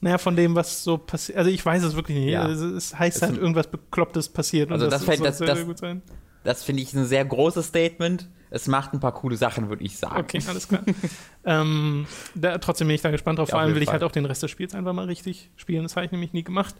Naja, 0.00 0.18
von 0.18 0.36
dem, 0.36 0.54
was 0.54 0.84
so 0.84 0.98
passiert. 0.98 1.38
Also 1.38 1.50
ich 1.50 1.64
weiß 1.64 1.82
es 1.82 1.96
wirklich 1.96 2.18
nicht. 2.18 2.30
Ja. 2.30 2.46
Es 2.48 2.98
heißt 2.98 3.16
Es- 3.16 3.22
halt, 3.22 3.38
irgendwas 3.38 3.66
Beklopptes 3.68 4.28
passiert. 4.28 4.70
Also 4.70 4.88
das 4.88 5.04
das- 5.04 5.38
sehr, 5.38 5.54
das- 5.54 5.78
sein. 5.78 6.02
Das 6.44 6.62
finde 6.62 6.82
ich 6.82 6.92
ein 6.94 7.04
sehr 7.06 7.24
großes 7.24 7.66
Statement. 7.66 8.28
Es 8.50 8.68
macht 8.68 8.92
ein 8.92 9.00
paar 9.00 9.12
coole 9.12 9.36
Sachen, 9.36 9.68
würde 9.68 9.82
ich 9.82 9.98
sagen. 9.98 10.20
Okay, 10.20 10.40
alles 10.46 10.68
klar. 10.68 10.82
ähm, 11.44 12.06
da, 12.36 12.58
trotzdem 12.58 12.86
bin 12.86 12.94
ich 12.94 13.02
da 13.02 13.10
gespannt 13.10 13.40
drauf. 13.40 13.48
Ja, 13.48 13.54
Vor 13.54 13.60
allem 13.62 13.74
will 13.74 13.82
ich 13.82 13.90
halt 13.90 14.04
auch 14.04 14.12
den 14.12 14.24
Rest 14.26 14.44
des 14.44 14.50
Spiels 14.52 14.74
einfach 14.74 14.92
mal 14.92 15.06
richtig 15.06 15.50
spielen. 15.56 15.82
Das 15.82 15.96
habe 15.96 16.06
ich 16.06 16.12
nämlich 16.12 16.32
nie 16.32 16.44
gemacht. 16.44 16.76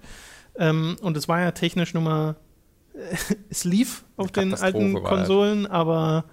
Ähm, 0.56 0.96
und 1.00 1.16
es 1.16 1.26
war 1.26 1.40
ja 1.40 1.50
technisch 1.50 1.94
nur 1.94 2.02
mal. 2.04 2.36
es 3.50 3.64
lief 3.64 4.04
auf 4.16 4.30
den 4.30 4.54
alten 4.54 4.94
das. 4.94 5.02
Konsolen, 5.02 5.66
aber 5.66 6.24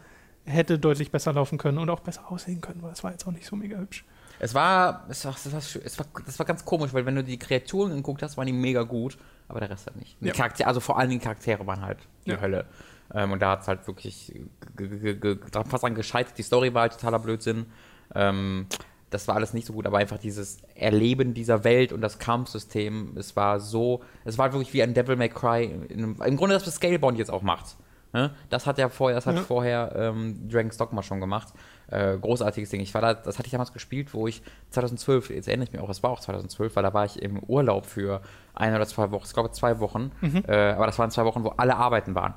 hätte 0.45 0.77
deutlich 0.77 1.11
besser 1.11 1.33
laufen 1.33 1.57
können 1.57 1.77
und 1.77 1.89
auch 1.89 2.01
besser 2.01 2.31
aussehen 2.31 2.61
können, 2.61 2.83
weil 2.83 2.91
es 2.91 3.03
war 3.03 3.11
jetzt 3.11 3.25
auch 3.27 3.31
nicht 3.31 3.45
so 3.45 3.55
mega 3.55 3.77
hübsch. 3.77 4.05
Es 4.43 4.53
war, 4.53 5.05
es 5.09 5.23
war, 5.25 5.33
es 5.33 5.51
war, 5.51 5.59
es 5.85 5.99
war, 5.99 6.05
das 6.25 6.37
war 6.37 6.45
ganz 6.45 6.65
komisch, 6.65 6.93
weil 6.93 7.05
wenn 7.05 7.15
du 7.15 7.23
die 7.23 7.39
Kreaturen 7.39 7.95
geguckt 7.95 8.21
hast, 8.23 8.35
waren 8.37 8.45
die 8.47 8.51
mega 8.53 8.83
gut. 8.83 9.17
aber 9.47 9.59
der 9.61 9.69
Rest 9.69 9.87
halt 9.87 9.95
nicht. 9.97 10.17
Ja. 10.19 10.31
Die 10.31 10.37
Charaktere, 10.37 10.67
also 10.67 10.79
vor 10.81 10.97
allen 10.99 11.09
Dingen 11.09 11.21
Charaktere 11.21 11.65
waren 11.65 11.81
halt 11.81 11.99
die 12.25 12.31
Ja. 12.31 12.41
Hölle. 12.41 12.65
Ähm, 13.13 13.31
und 13.31 13.39
da 13.41 13.51
hat 13.51 13.61
es 13.61 13.67
halt 13.67 13.85
wirklich 13.87 14.33
fast 15.69 15.83
dran 15.83 15.95
gescheitert. 15.95 16.37
Die 16.37 16.43
Story 16.43 16.73
war 16.73 16.83
halt 16.83 16.93
totaler 16.93 17.19
Blödsinn. 17.19 17.67
Ähm, 18.15 18.67
das 19.09 19.27
war 19.27 19.35
alles 19.35 19.53
nicht 19.53 19.67
so 19.67 19.73
gut, 19.73 19.85
aber 19.85 19.99
einfach 19.99 20.17
dieses 20.17 20.57
Erleben 20.75 21.33
dieser 21.33 21.63
Welt 21.63 21.93
und 21.93 22.01
das 22.01 22.17
Kampfsystem, 22.17 23.15
es 23.15 23.35
war 23.35 23.59
so, 23.59 24.01
es 24.25 24.37
war 24.37 24.51
wirklich 24.53 24.73
wie 24.73 24.81
ein 24.81 24.93
Devil 24.93 25.15
May 25.15 25.29
Cry. 25.29 25.65
Im 25.89 26.17
Grunde 26.37 26.55
das, 26.55 26.65
was 26.65 26.75
Scalebound 26.75 27.17
jetzt 27.17 27.29
auch 27.31 27.43
macht. 27.43 27.75
Ne? 28.13 28.31
Das 28.49 28.65
hat 28.67 28.77
ja 28.77 28.89
vorher, 28.89 29.15
das 29.15 29.25
hat 29.25 29.35
Ja. 29.35 29.41
vorher 29.41 29.91
ähm, 29.95 30.47
Dragon's 30.47 30.77
Dogma 30.77 31.01
schon 31.01 31.19
gemacht. 31.19 31.47
Äh, 31.87 32.17
großartiges 32.17 32.69
Ding. 32.69 32.79
Ich 32.81 32.93
war 32.93 33.01
da, 33.01 33.13
das 33.15 33.37
hatte 33.39 33.47
ich 33.47 33.51
damals 33.51 33.73
gespielt, 33.73 34.13
wo 34.13 34.27
ich 34.27 34.41
2012, 34.69 35.31
jetzt 35.31 35.47
erinnere 35.47 35.65
ich 35.65 35.73
mich 35.73 35.81
auch, 35.81 35.87
das 35.87 36.01
war 36.03 36.11
auch 36.11 36.19
2012, 36.19 36.75
weil 36.75 36.83
da 36.83 36.93
war 36.93 37.05
ich 37.05 37.21
im 37.21 37.39
Urlaub 37.39 37.85
für 37.85 38.21
ein 38.53 38.73
oder 38.75 38.85
zwei 38.85 39.11
Wochen, 39.11 39.23
ich 39.25 39.33
glaube 39.33 39.51
zwei 39.51 39.79
Wochen, 39.79 40.11
äh, 40.47 40.71
aber 40.71 40.85
das 40.85 40.97
waren 40.99 41.11
zwei 41.11 41.25
Wochen, 41.25 41.43
wo 41.43 41.49
alle 41.49 41.75
arbeiten 41.75 42.15
waren. 42.15 42.35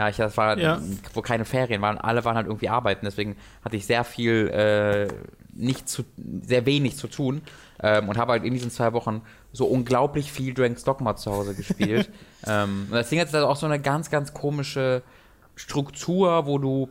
Ja, 0.00 0.08
ich, 0.08 0.16
das 0.16 0.34
war, 0.38 0.56
Ja. 0.58 0.80
wo 1.12 1.20
keine 1.20 1.44
Ferien 1.44 1.82
waren, 1.82 1.98
alle 1.98 2.24
waren 2.24 2.34
halt 2.34 2.46
irgendwie 2.46 2.70
arbeiten, 2.70 3.04
deswegen 3.04 3.36
hatte 3.62 3.76
ich 3.76 3.84
sehr 3.84 4.02
viel, 4.02 4.48
äh, 4.48 5.08
nicht 5.52 5.90
zu, 5.90 6.04
sehr 6.40 6.64
wenig 6.64 6.96
zu 6.96 7.06
tun 7.06 7.42
ähm, 7.82 8.08
und 8.08 8.16
habe 8.16 8.32
halt 8.32 8.44
in 8.44 8.54
diesen 8.54 8.70
zwei 8.70 8.94
Wochen 8.94 9.20
so 9.52 9.66
unglaublich 9.66 10.32
viel 10.32 10.54
Dragon's 10.54 10.84
Dogma 10.84 11.16
zu 11.16 11.30
Hause 11.30 11.54
gespielt. 11.54 12.08
ähm, 12.46 12.86
und 12.88 12.96
das 12.96 13.10
Ding 13.10 13.20
hat 13.20 13.34
also 13.34 13.46
auch 13.46 13.56
so 13.56 13.66
eine 13.66 13.78
ganz, 13.78 14.08
ganz 14.08 14.32
komische 14.32 15.02
Struktur, 15.54 16.46
wo 16.46 16.56
du 16.56 16.88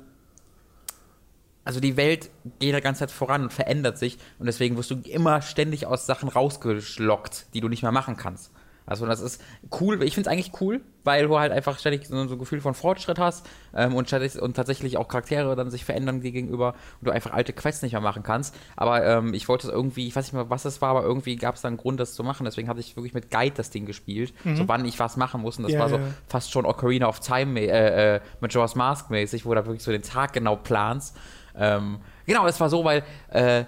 also 1.65 1.79
die 1.79 1.97
Welt 1.97 2.29
geht 2.59 2.75
die 2.75 2.81
ganze 2.81 2.99
Zeit 2.99 3.11
voran 3.11 3.41
und 3.41 3.53
verändert 3.53 3.97
sich 3.97 4.19
und 4.37 4.45
deswegen 4.45 4.77
wirst 4.77 4.91
du 4.91 5.01
immer 5.03 5.41
ständig 5.41 5.87
aus 5.87 6.05
Sachen 6.05 6.29
rausgeschlockt, 6.29 7.47
die 7.55 7.61
du 7.61 7.69
nicht 7.69 7.81
mehr 7.81 7.91
machen 7.91 8.17
kannst. 8.17 8.51
Also 8.89 9.05
das 9.05 9.21
ist 9.21 9.41
cool, 9.79 10.01
ich 10.03 10.15
finde 10.15 10.29
es 10.29 10.33
eigentlich 10.33 10.51
cool, 10.61 10.81
weil 11.03 11.27
du 11.27 11.37
halt 11.37 11.51
einfach 11.51 11.77
ständig 11.77 12.07
so, 12.07 12.15
ein 12.15 12.39
Gefühl 12.39 12.59
von 12.59 12.73
Fortschritt 12.73 13.19
hast 13.19 13.47
ähm, 13.75 13.93
und, 13.95 14.07
ständig- 14.07 14.41
und 14.41 14.55
tatsächlich 14.55 14.97
auch 14.97 15.07
Charaktere 15.07 15.55
dann 15.55 15.69
sich 15.69 15.85
verändern 15.85 16.21
dir 16.21 16.31
gegenüber 16.31 16.73
und 16.99 17.07
du 17.07 17.11
einfach 17.11 17.31
alte 17.31 17.53
Quests 17.53 17.83
nicht 17.83 17.91
mehr 17.91 18.01
machen 18.01 18.23
kannst. 18.23 18.55
Aber 18.75 19.05
ähm, 19.05 19.33
ich 19.35 19.47
wollte 19.47 19.67
es 19.67 19.73
irgendwie, 19.73 20.07
ich 20.07 20.15
weiß 20.15 20.25
nicht 20.25 20.33
mehr, 20.33 20.49
was 20.49 20.65
es 20.65 20.81
war, 20.81 20.89
aber 20.89 21.03
irgendwie 21.03 21.35
gab 21.35 21.53
es 21.55 21.61
da 21.61 21.67
einen 21.67 21.77
Grund, 21.77 21.99
das 21.99 22.13
zu 22.15 22.23
machen. 22.23 22.45
Deswegen 22.45 22.67
hatte 22.67 22.79
ich 22.79 22.95
wirklich 22.95 23.13
mit 23.13 23.29
Guide 23.29 23.53
das 23.55 23.69
Ding 23.69 23.85
gespielt, 23.85 24.33
so 24.55 24.67
wann 24.67 24.83
ich 24.85 24.99
was 24.99 25.17
machen 25.17 25.41
muss. 25.41 25.57
Und 25.57 25.63
das 25.63 25.73
Ja, 25.73 25.79
war 25.79 25.89
so 25.89 25.97
ja. 25.97 26.03
fast 26.27 26.51
schon 26.51 26.65
Ocarina 26.65 27.07
of 27.07 27.19
Time, 27.19 27.59
äh, 27.59 28.15
äh, 28.15 28.21
Majora's 28.41 28.75
Mask 28.75 29.09
mäßig, 29.11 29.45
wo 29.45 29.49
du 29.49 29.55
da 29.55 29.65
wirklich 29.65 29.83
so 29.83 29.91
den 29.91 30.01
Tag 30.01 30.33
genau 30.33 30.55
planst. 30.55 31.15
Ähm, 31.55 31.99
genau, 32.25 32.45
das 32.45 32.59
war 32.59 32.69
so, 32.69 32.83
weil 32.83 33.03
äh, 33.29 33.65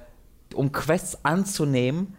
um 0.55 0.71
Quests 0.71 1.23
anzunehmen, 1.23 2.17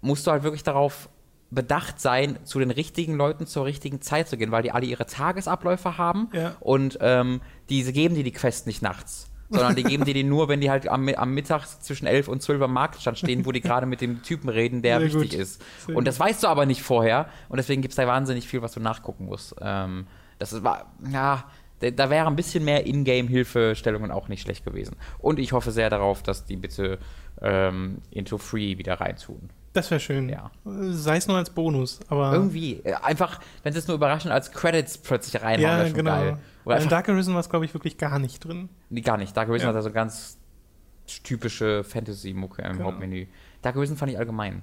musst 0.00 0.26
du 0.26 0.32
halt 0.32 0.42
wirklich 0.42 0.64
darauf 0.64 1.08
bedacht 1.54 2.00
sein, 2.00 2.38
zu 2.44 2.58
den 2.58 2.70
richtigen 2.70 3.14
Leuten 3.14 3.46
zur 3.46 3.66
richtigen 3.66 4.00
Zeit 4.00 4.26
zu 4.28 4.36
gehen, 4.36 4.50
weil 4.52 4.62
die 4.62 4.72
alle 4.72 4.86
ihre 4.86 5.06
Tagesabläufe 5.06 5.98
haben 5.98 6.28
Ja. 6.32 6.56
und 6.60 6.98
ähm, 7.00 7.40
diese 7.68 7.92
geben 7.92 8.14
dir 8.14 8.24
die 8.24 8.32
Quest 8.32 8.66
nicht 8.66 8.80
nachts. 8.82 9.28
sondern 9.50 9.76
die 9.76 9.82
geben 9.82 10.06
dir 10.06 10.14
die 10.14 10.24
nur, 10.24 10.48
wenn 10.48 10.62
die 10.62 10.70
halt 10.70 10.88
am, 10.88 11.06
am 11.08 11.34
Mittag 11.34 11.66
zwischen 11.66 12.06
11 12.06 12.28
und 12.28 12.40
12 12.40 12.62
am 12.62 12.72
Marktstand 12.72 13.18
stehen, 13.18 13.44
wo 13.44 13.52
die 13.52 13.60
gerade 13.68 13.84
mit 13.84 14.00
dem 14.00 14.22
Typen 14.22 14.48
reden, 14.48 14.80
der 14.80 14.98
Sehr 15.00 15.08
wichtig 15.12 15.30
gut. 15.32 15.40
ist. 15.40 15.62
Sehr 15.86 15.94
und 15.94 16.06
das 16.08 16.18
weißt 16.18 16.42
du 16.42 16.46
aber 16.48 16.64
nicht 16.64 16.82
vorher 16.82 17.28
und 17.50 17.58
deswegen 17.58 17.82
gibt 17.82 17.92
es 17.92 17.96
da 17.96 18.06
wahnsinnig 18.06 18.48
viel, 18.48 18.62
was 18.62 18.72
du 18.72 18.80
nachgucken 18.80 19.26
musst. 19.26 19.54
Ähm, 19.60 20.06
das 20.38 20.64
war, 20.64 20.90
ja, 21.10 21.44
da, 21.80 21.90
da 21.90 22.08
wäre 22.08 22.28
ein 22.28 22.36
bisschen 22.36 22.64
mehr 22.64 22.86
Ingame-Hilfestellungen 22.86 24.10
auch 24.10 24.28
nicht 24.28 24.40
schlecht 24.42 24.64
gewesen. 24.64 24.96
Und 25.18 25.38
ich 25.38 25.52
hoffe 25.52 25.70
sehr 25.70 25.90
darauf, 25.90 26.22
dass 26.22 26.46
die 26.46 26.56
bitte 26.56 26.98
ähm, 27.42 27.98
Into 28.10 28.38
Free 28.38 28.78
wieder 28.78 29.00
reintun. 29.00 29.50
Das 29.72 29.90
wäre 29.90 30.00
schön. 30.00 30.28
Ja. 30.28 30.50
Sei 30.64 31.16
es 31.16 31.26
nur 31.28 31.36
als 31.38 31.50
Bonus, 31.50 32.00
aber. 32.08 32.32
Irgendwie, 32.32 32.80
äh, 32.84 32.94
einfach, 32.94 33.40
wenn 33.62 33.72
sie 33.72 33.78
es 33.78 33.86
nur 33.88 33.96
überraschend 33.96 34.32
als 34.32 34.52
Credits 34.52 34.98
plötzlich 34.98 35.42
reinhauen, 35.42 35.60
ja, 35.62 35.76
wäre 35.78 35.86
schon 35.86 35.96
genau. 35.96 36.10
geil. 36.10 36.36
Oder 36.64 36.78
in 36.80 36.88
Dark 36.88 37.08
Arisen 37.08 37.32
war 37.34 37.40
es, 37.40 37.48
glaube 37.48 37.64
ich, 37.64 37.74
wirklich 37.74 37.96
gar 37.98 38.18
nicht 38.18 38.44
drin. 38.44 38.68
nee, 38.90 39.00
gar 39.00 39.16
nicht. 39.16 39.36
Dark 39.36 39.48
Arisen 39.48 39.64
Ja. 39.64 39.68
hat 39.70 39.76
also 39.76 39.90
ganz 39.90 40.36
typische 41.24 41.82
Fantasy-Mucke 41.84 42.62
im 42.62 42.72
Genau. 42.74 42.84
Hauptmenü. 42.84 43.26
Dark 43.62 43.76
Arisen 43.76 43.96
fand 43.96 44.12
ich 44.12 44.18
allgemein. 44.18 44.62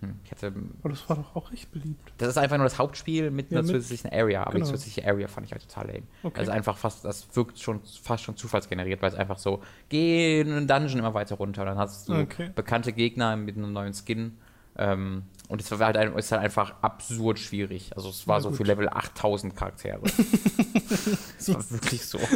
Hm, 0.00 0.14
ich 0.24 0.30
hätte, 0.30 0.52
Aber 0.80 0.88
das 0.88 1.08
war 1.08 1.16
doch 1.16 1.36
auch 1.36 1.52
recht 1.52 1.70
beliebt. 1.72 2.12
das 2.18 2.28
ist 2.30 2.38
einfach 2.38 2.56
nur 2.56 2.64
das 2.64 2.78
Hauptspiel 2.78 3.30
mit 3.30 3.50
Ja, 3.50 3.58
einer 3.58 3.66
mit- 3.66 3.76
zusätzlichen 3.76 4.10
Area, 4.12 4.42
aber 4.42 4.52
genau. 4.52 4.64
die 4.64 4.70
zusätzliche 4.72 5.06
Area 5.06 5.28
fand 5.28 5.46
ich 5.46 5.52
halt 5.52 5.62
total 5.68 5.88
lame. 5.88 6.02
Okay. 6.22 6.38
Also 6.40 6.52
einfach 6.52 6.76
fast, 6.78 7.04
das 7.04 7.28
wirkt 7.34 7.58
schon 7.58 7.80
fast 8.02 8.24
schon 8.24 8.36
zufallsgeneriert, 8.36 9.02
weil 9.02 9.10
es 9.10 9.14
einfach 9.14 9.38
so, 9.38 9.60
geh 9.90 10.40
in 10.40 10.50
einen 10.52 10.66
Dungeon 10.66 10.98
immer 11.00 11.12
weiter 11.14 11.34
runter, 11.36 11.64
dann 11.64 11.76
hast 11.78 12.08
du 12.08 12.14
Okay. 12.14 12.50
bekannte 12.54 12.92
Gegner 12.92 13.36
mit 13.36 13.56
einem 13.56 13.72
neuen 13.72 13.92
Skin. 13.94 14.38
Ähm, 14.76 15.24
und 15.48 15.60
es 15.60 15.70
war 15.72 15.80
halt, 15.80 15.96
ein, 15.96 16.16
ist 16.16 16.30
halt 16.32 16.40
einfach 16.42 16.80
absurd 16.80 17.38
schwierig. 17.40 17.90
Also 17.96 18.08
es 18.08 18.26
war 18.28 18.36
Na 18.36 18.40
so 18.42 18.48
gut. 18.50 18.58
für 18.58 18.62
Level 18.64 18.88
8000 18.88 19.54
Charaktere. 19.56 20.00
das 21.36 21.52
war 21.52 21.70
wirklich 21.70 22.06
so. 22.06 22.18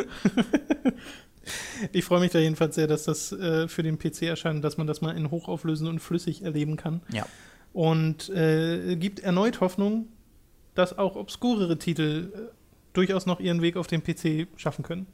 Ich 1.93 2.07
freue 2.07 2.21
mich 2.21 2.31
da 2.33 2.39
jedenfalls 2.39 2.75
sehr, 2.75 2.87
dass 2.87 3.05
das 3.05 3.31
äh, 3.33 3.69
für 3.69 3.83
den 3.83 3.99
PC 3.99 4.23
erscheint, 4.23 4.65
dass 4.65 4.79
man 4.79 4.87
das 4.87 5.03
mal 5.03 5.15
in 5.15 5.31
hochauflösend 5.31 5.91
und 5.91 5.99
flüssig 6.01 6.43
erleben 6.43 6.77
kann. 6.79 7.03
Ja. 7.13 7.27
Und 7.75 8.31
äh, 8.31 8.97
gibt 8.97 9.21
erneut 9.21 9.61
Hoffnung, 9.61 10.07
dass 10.75 10.97
auch 10.97 11.17
obskurere 11.17 11.77
Titel 11.77 12.33
äh, 12.35 12.39
durchaus 12.95 13.27
noch 13.27 13.41
ihren 13.41 13.61
Weg 13.61 13.77
auf 13.77 13.89
den 13.89 14.03
PC 14.03 14.47
schaffen 14.57 14.85
können. 14.85 15.07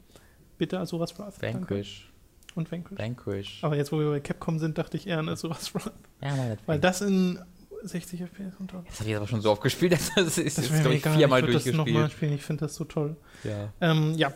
Bitte 0.59 0.79
Asuras 0.79 1.19
Wrath. 1.19 1.35
Danke. 1.41 1.61
Vanquish. 1.61 2.13
Und 2.55 2.71
Vanquish. 2.71 2.99
Vanquish. 2.99 3.65
Aber 3.65 3.77
jetzt, 3.77 3.91
wo 3.93 3.99
wir 3.99 4.11
bei 4.11 4.21
Capcom 4.21 4.59
sind, 4.59 4.77
dachte 4.77 4.99
ich 4.99 5.07
eher 5.07 5.19
an 5.19 5.29
Asuras 5.31 5.75
Wrath. 5.75 5.93
Ja, 6.23 6.37
nein, 6.37 6.59
Weil 6.67 6.79
das 6.79 7.01
in 7.01 7.39
60 7.83 8.21
FPS 8.21 8.57
und 8.59 8.75
das 8.75 8.77
habe 8.77 8.87
ich 9.01 9.07
jetzt 9.07 9.17
aber 9.17 9.27
schon 9.27 9.41
so 9.41 9.51
oft 9.53 9.63
gespielt, 9.63 9.93
das 10.17 10.37
ist, 10.37 10.59
Das 10.59 10.71
wäre 10.71 10.83
glaube 10.83 10.97
ich, 10.97 11.03
viermal 11.03 11.41
das 11.41 11.51
durchgespielt. 11.51 11.77
nochmal 11.77 12.11
spielen. 12.11 12.35
Ich 12.35 12.43
finde 12.43 12.67
das 12.67 12.75
so 12.75 12.85
toll. 12.85 13.17
Ja. 13.43 13.73
Ähm, 13.81 14.13
ja, 14.19 14.35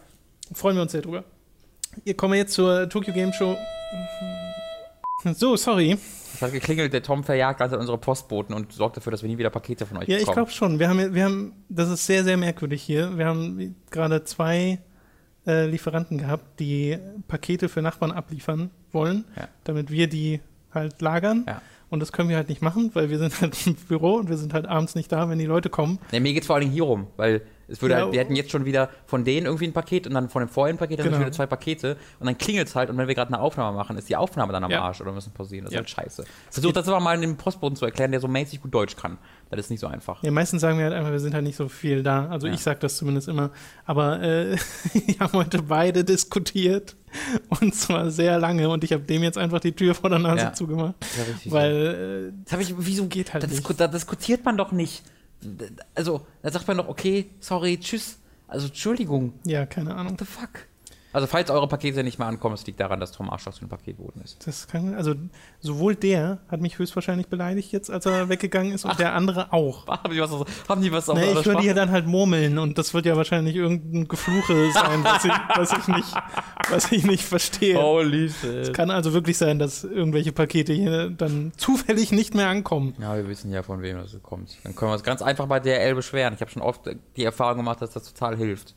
freuen 0.54 0.76
wir 0.76 0.82
uns 0.82 0.92
sehr 0.92 1.02
drüber. 1.02 1.24
Wir 2.04 2.16
kommen 2.16 2.34
jetzt 2.34 2.54
zur 2.54 2.88
Tokyo 2.88 3.12
Game 3.12 3.34
Show. 3.34 3.54
So, 5.34 5.56
sorry. 5.56 5.98
Es 6.34 6.42
hat 6.42 6.52
geklingelt, 6.52 6.92
der 6.92 7.02
Tom 7.02 7.24
verjagt 7.24 7.60
also 7.62 7.78
unsere 7.78 7.96
Postboten 7.98 8.54
und 8.54 8.72
sorgt 8.72 8.96
dafür, 8.96 9.10
dass 9.12 9.22
wir 9.22 9.28
nie 9.28 9.38
wieder 9.38 9.50
Pakete 9.50 9.86
von 9.86 9.98
euch 9.98 10.08
Ja, 10.08 10.16
ich 10.16 10.22
bekommen. 10.22 10.34
glaube 10.34 10.50
schon. 10.50 10.78
Wir 10.78 10.88
haben, 10.88 11.14
wir 11.14 11.24
haben, 11.24 11.52
das 11.68 11.88
ist 11.90 12.04
sehr, 12.06 12.24
sehr 12.24 12.36
merkwürdig 12.36 12.82
hier. 12.82 13.16
Wir 13.16 13.26
haben 13.26 13.76
gerade 13.90 14.24
zwei 14.24 14.78
äh, 15.46 15.66
Lieferanten 15.66 16.18
gehabt, 16.18 16.58
die 16.60 16.98
Pakete 17.28 17.68
für 17.68 17.82
Nachbarn 17.82 18.12
abliefern 18.12 18.70
wollen, 18.92 19.24
Ja. 19.36 19.48
damit 19.64 19.90
wir 19.90 20.08
die 20.08 20.40
halt 20.72 21.00
lagern. 21.00 21.44
Ja. 21.46 21.62
Und 21.90 22.00
das 22.00 22.10
können 22.12 22.28
wir 22.28 22.36
halt 22.36 22.48
nicht 22.48 22.62
machen, 22.62 22.90
weil 22.94 23.10
wir 23.10 23.18
sind 23.18 23.40
halt 23.40 23.66
im 23.66 23.74
Büro 23.74 24.14
und 24.14 24.28
wir 24.28 24.36
sind 24.36 24.52
halt 24.54 24.66
abends 24.66 24.94
nicht 24.96 25.12
da, 25.12 25.28
wenn 25.28 25.38
die 25.38 25.46
Leute 25.46 25.68
kommen. 25.70 25.98
Nee, 26.12 26.20
mir 26.20 26.32
geht 26.32 26.42
es 26.42 26.46
vor 26.48 26.56
allen 26.56 26.62
Dingen 26.62 26.72
hier 26.72 26.82
rum, 26.84 27.06
weil 27.16 27.42
es 27.68 27.80
würde 27.82 27.94
Ja, 27.96 28.02
halt, 28.02 28.12
wir 28.12 28.20
hätten 28.20 28.36
jetzt 28.36 28.50
schon 28.50 28.64
wieder 28.64 28.90
von 29.06 29.24
denen 29.24 29.46
irgendwie 29.46 29.66
ein 29.66 29.72
Paket 29.72 30.06
und 30.06 30.14
dann 30.14 30.28
von 30.28 30.40
dem 30.42 30.48
vorherigen 30.48 30.78
Paket 30.78 30.98
dann 31.00 31.06
Genau. 31.06 31.20
wieder 31.20 31.32
zwei 31.32 31.46
Pakete 31.46 31.96
und 32.20 32.26
dann 32.26 32.36
klingelt 32.38 32.68
es 32.68 32.74
halt 32.74 32.90
und 32.90 32.98
wenn 32.98 33.08
wir 33.08 33.14
gerade 33.14 33.32
eine 33.32 33.40
Aufnahme 33.40 33.76
machen, 33.76 33.96
ist 33.96 34.08
die 34.08 34.16
Aufnahme 34.16 34.52
dann 34.52 34.64
am 34.64 34.70
Ja. 34.70 34.82
Arsch 34.82 35.00
oder 35.00 35.12
müssen 35.12 35.32
pausieren. 35.32 35.64
Das 35.64 35.72
Ja. 35.74 35.80
ist 35.80 35.96
halt 35.96 36.06
scheiße. 36.06 36.24
Versucht 36.50 36.76
das 36.76 36.88
aber 36.88 37.00
mal 37.00 37.18
dem 37.20 37.36
Postboten 37.36 37.76
zu 37.76 37.84
erklären, 37.84 38.10
der 38.10 38.20
so 38.20 38.28
mäßig 38.28 38.60
gut 38.62 38.74
Deutsch 38.74 38.96
kann. 38.96 39.18
Das 39.50 39.60
ist 39.60 39.70
nicht 39.70 39.80
so 39.80 39.86
einfach. 39.86 40.22
Ja, 40.22 40.30
meistens 40.30 40.60
sagen 40.62 40.78
wir 40.78 40.84
halt 40.86 40.94
einfach, 40.94 41.12
wir 41.12 41.20
sind 41.20 41.32
halt 41.34 41.44
nicht 41.44 41.56
so 41.56 41.68
viel 41.68 42.02
da. 42.02 42.26
Also 42.28 42.46
Ja. 42.48 42.54
ich 42.54 42.60
sage 42.60 42.80
das 42.80 42.96
zumindest 42.96 43.28
immer. 43.28 43.50
Aber 43.86 44.20
äh, 44.22 44.56
wir 45.06 45.18
haben 45.20 45.32
heute 45.34 45.62
beide 45.62 46.02
diskutiert 46.04 46.96
und 47.60 47.74
zwar 47.74 48.10
sehr 48.10 48.38
lange 48.40 48.68
und 48.68 48.82
ich 48.82 48.92
habe 48.92 49.04
dem 49.04 49.22
jetzt 49.22 49.38
einfach 49.38 49.60
die 49.60 49.72
Tür 49.72 49.94
vor 49.94 50.10
der 50.10 50.18
Nase 50.18 50.52
zugemacht. 50.54 50.94
Das. 51.00 51.52
Weil 51.52 52.32
Das 52.44 52.52
hab 52.52 52.60
ich, 52.60 52.74
wieso 52.76 53.06
Geht 53.06 53.32
halt 53.32 53.44
da, 53.44 53.46
nicht. 53.46 53.80
da 53.80 53.86
diskutiert 53.86 54.44
man 54.44 54.56
doch 54.56 54.72
nicht. 54.72 55.02
Also, 55.94 56.26
da 56.42 56.50
sagt 56.50 56.66
man 56.68 56.76
doch, 56.78 56.88
okay, 56.88 57.30
sorry, 57.40 57.78
tschüss. 57.78 58.18
Also, 58.48 58.66
Entschuldigung. 58.68 59.34
ja, 59.44 59.66
keine 59.66 59.94
Ahnung. 59.94 60.12
What 60.12 60.20
the 60.20 60.26
fuck? 60.26 60.66
Also, 61.14 61.28
falls 61.28 61.48
eure 61.48 61.68
Pakete 61.68 62.02
nicht 62.02 62.18
mehr 62.18 62.26
ankommen, 62.26 62.56
es 62.56 62.66
liegt 62.66 62.80
daran, 62.80 62.98
dass 62.98 63.12
Tom 63.12 63.30
Arschloch 63.30 63.54
zu 63.54 63.60
einem 63.60 63.68
Paketboten 63.70 64.20
ist. 64.22 64.44
Das 64.46 64.66
kann, 64.66 64.94
also 64.94 65.14
sowohl 65.60 65.94
der 65.94 66.38
hat 66.48 66.60
mich 66.60 66.78
höchstwahrscheinlich 66.78 67.28
beleidigt 67.28 67.70
jetzt, 67.70 67.88
als 67.88 68.04
er 68.04 68.28
weggegangen 68.28 68.72
ist, 68.72 68.84
und 68.84 68.90
Ach. 68.90 68.96
der 68.96 69.14
andere 69.14 69.52
auch. 69.52 69.86
Haben 70.04 70.12
die 70.12 70.20
was, 70.20 70.32
haben 70.68 70.82
die 70.82 70.90
was 70.90 71.08
auf 71.08 71.16
Nee, 71.16 71.32
ich 71.32 71.44
höre 71.46 71.54
die 71.56 71.62
hier 71.62 71.74
dann 71.74 71.92
halt 71.92 72.06
murmeln 72.08 72.58
und 72.58 72.76
das 72.78 72.94
wird 72.94 73.06
ja 73.06 73.16
wahrscheinlich 73.16 73.54
irgendein 73.54 74.08
Gefluche 74.08 74.72
sein, 74.72 75.04
was 75.04 75.24
ich, 75.24 75.32
was 75.54 75.72
ich, 75.72 75.88
nicht, 75.88 76.14
was 76.68 76.92
ich 76.92 77.04
nicht 77.04 77.24
verstehe. 77.24 77.80
Holy 77.80 78.24
Es 78.24 78.40
shit. 78.40 78.74
kann 78.74 78.90
also 78.90 79.12
wirklich 79.12 79.38
sein, 79.38 79.60
dass 79.60 79.84
irgendwelche 79.84 80.32
Pakete 80.32 80.72
hier 80.72 81.10
dann 81.10 81.52
zufällig 81.56 82.10
nicht 82.10 82.34
mehr 82.34 82.48
ankommen. 82.48 82.94
Ja, 82.98 83.14
wir 83.14 83.28
wissen 83.28 83.52
ja, 83.52 83.62
von 83.62 83.82
wem 83.82 83.98
das 83.98 84.16
kommt. 84.22 84.58
Dann 84.64 84.74
können 84.74 84.90
wir 84.90 84.94
uns 84.94 85.04
ganz 85.04 85.22
einfach 85.22 85.46
bei 85.46 85.60
DRL 85.60 85.94
beschweren. 85.94 86.34
Ich 86.34 86.40
habe 86.40 86.50
schon 86.50 86.62
oft 86.62 86.80
die 87.16 87.24
Erfahrung 87.24 87.58
gemacht, 87.58 87.80
dass 87.80 87.90
das 87.92 88.12
total 88.12 88.36
hilft. 88.36 88.74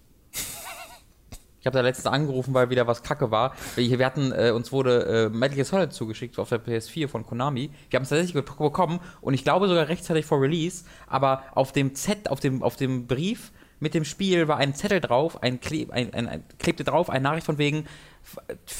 Ich 1.59 1.65
habe 1.65 1.75
da 1.75 1.81
letztens 1.81 2.07
angerufen, 2.07 2.53
weil 2.53 2.69
wieder 2.69 2.87
was 2.87 3.03
kacke 3.03 3.31
war. 3.31 3.53
Wir 3.75 4.05
hatten, 4.05 4.31
äh, 4.31 4.51
uns 4.51 4.71
wurde 4.71 5.27
äh, 5.27 5.29
Metal 5.29 5.55
Gear 5.55 5.65
Solid 5.65 5.91
zugeschickt 5.91 6.37
auf 6.39 6.49
der 6.49 6.63
PS4 6.63 7.07
von 7.07 7.25
Konami. 7.25 7.71
Wir 7.89 7.97
haben 7.97 8.03
es 8.03 8.09
tatsächlich 8.09 8.43
bekommen 8.43 8.99
und 9.21 9.33
ich 9.33 9.43
glaube 9.43 9.67
sogar 9.67 9.87
rechtzeitig 9.87 10.25
vor 10.25 10.41
Release. 10.41 10.85
Aber 11.07 11.43
auf 11.53 11.71
dem 11.71 11.95
Z, 11.95 12.29
auf 12.29 12.39
dem, 12.39 12.61
auf 12.63 12.75
dem 12.75 13.07
Brief 13.07 13.51
mit 13.79 13.93
dem 13.93 14.05
Spiel 14.05 14.47
war 14.47 14.57
ein 14.57 14.73
Zettel 14.73 15.01
drauf, 15.01 15.43
ein, 15.43 15.59
Kle 15.59 15.87
ein, 15.91 16.13
ein, 16.13 16.27
ein 16.27 16.43
klebte 16.59 16.83
drauf, 16.83 17.09
eine 17.09 17.21
Nachricht 17.23 17.45
von 17.45 17.57
wegen, 17.57 17.85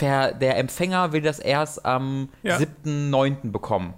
der 0.02 0.58
Empfänger 0.58 1.14
will 1.14 1.22
das 1.22 1.40
erst 1.40 1.86
am 1.86 2.30
Ja. 2.44 2.58
7.9. 2.58 3.52
bekommen. 3.52 3.94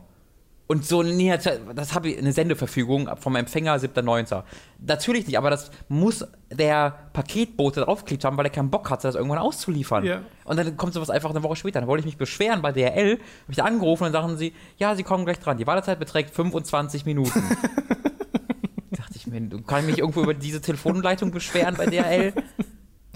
Und 0.72 0.86
so, 0.86 1.02
nee, 1.02 1.36
das 1.74 1.96
habe 1.96 2.10
ich 2.10 2.20
eine 2.20 2.32
Sendeverfügung 2.32 3.10
vom 3.18 3.36
Empfänger 3.36 3.76
7.9. 3.78 4.44
Natürlich 4.86 5.26
nicht, 5.26 5.36
aber 5.36 5.50
das 5.50 5.72
muss 5.88 6.28
der 6.52 7.10
Paketbote 7.12 7.82
draufgeklebt 7.82 8.24
haben, 8.24 8.38
weil 8.38 8.46
er 8.46 8.52
keinen 8.52 8.70
Bock 8.70 8.92
hatte, 8.92 9.08
das 9.08 9.16
irgendwann 9.16 9.40
auszuliefern. 9.40 10.06
Ja. 10.06 10.22
Und 10.46 10.58
dann 10.58 10.78
kommt 10.78 10.94
sowas 10.94 11.10
einfach 11.10 11.32
eine 11.32 11.42
Woche 11.42 11.56
später. 11.56 11.80
Dann 11.80 11.90
wollte 11.90 12.02
ich 12.02 12.06
mich 12.06 12.18
beschweren 12.18 12.62
bei 12.62 12.72
DRL, 12.72 13.14
habe 13.14 13.22
ich 13.48 13.56
da 13.56 13.64
angerufen 13.64 14.04
und 14.04 14.14
dann 14.14 14.22
sagen 14.22 14.38
sie, 14.38 14.54
ja, 14.78 14.96
sie 14.96 15.02
kommen 15.02 15.26
gleich 15.26 15.40
dran. 15.40 15.58
Die 15.58 15.66
Wartezeit 15.66 15.98
beträgt 15.98 16.36
25 16.36 17.04
Minuten. 17.04 17.32
dachte 18.92 19.14
ich 19.16 19.26
mir, 19.26 19.42
kann 19.66 19.80
ich 19.80 19.86
mich 19.88 19.98
irgendwo 19.98 20.22
über 20.22 20.36
diese 20.36 20.62
Telefonleitung 20.62 21.32
beschweren 21.32 21.78
bei 21.78 21.88
DRL? 21.88 22.34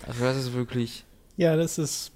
Also 0.06 0.26
das 0.26 0.36
ist 0.36 0.54
wirklich. 0.54 1.06
Ja, 1.38 1.56
das 1.56 1.78
ist. 1.78 2.13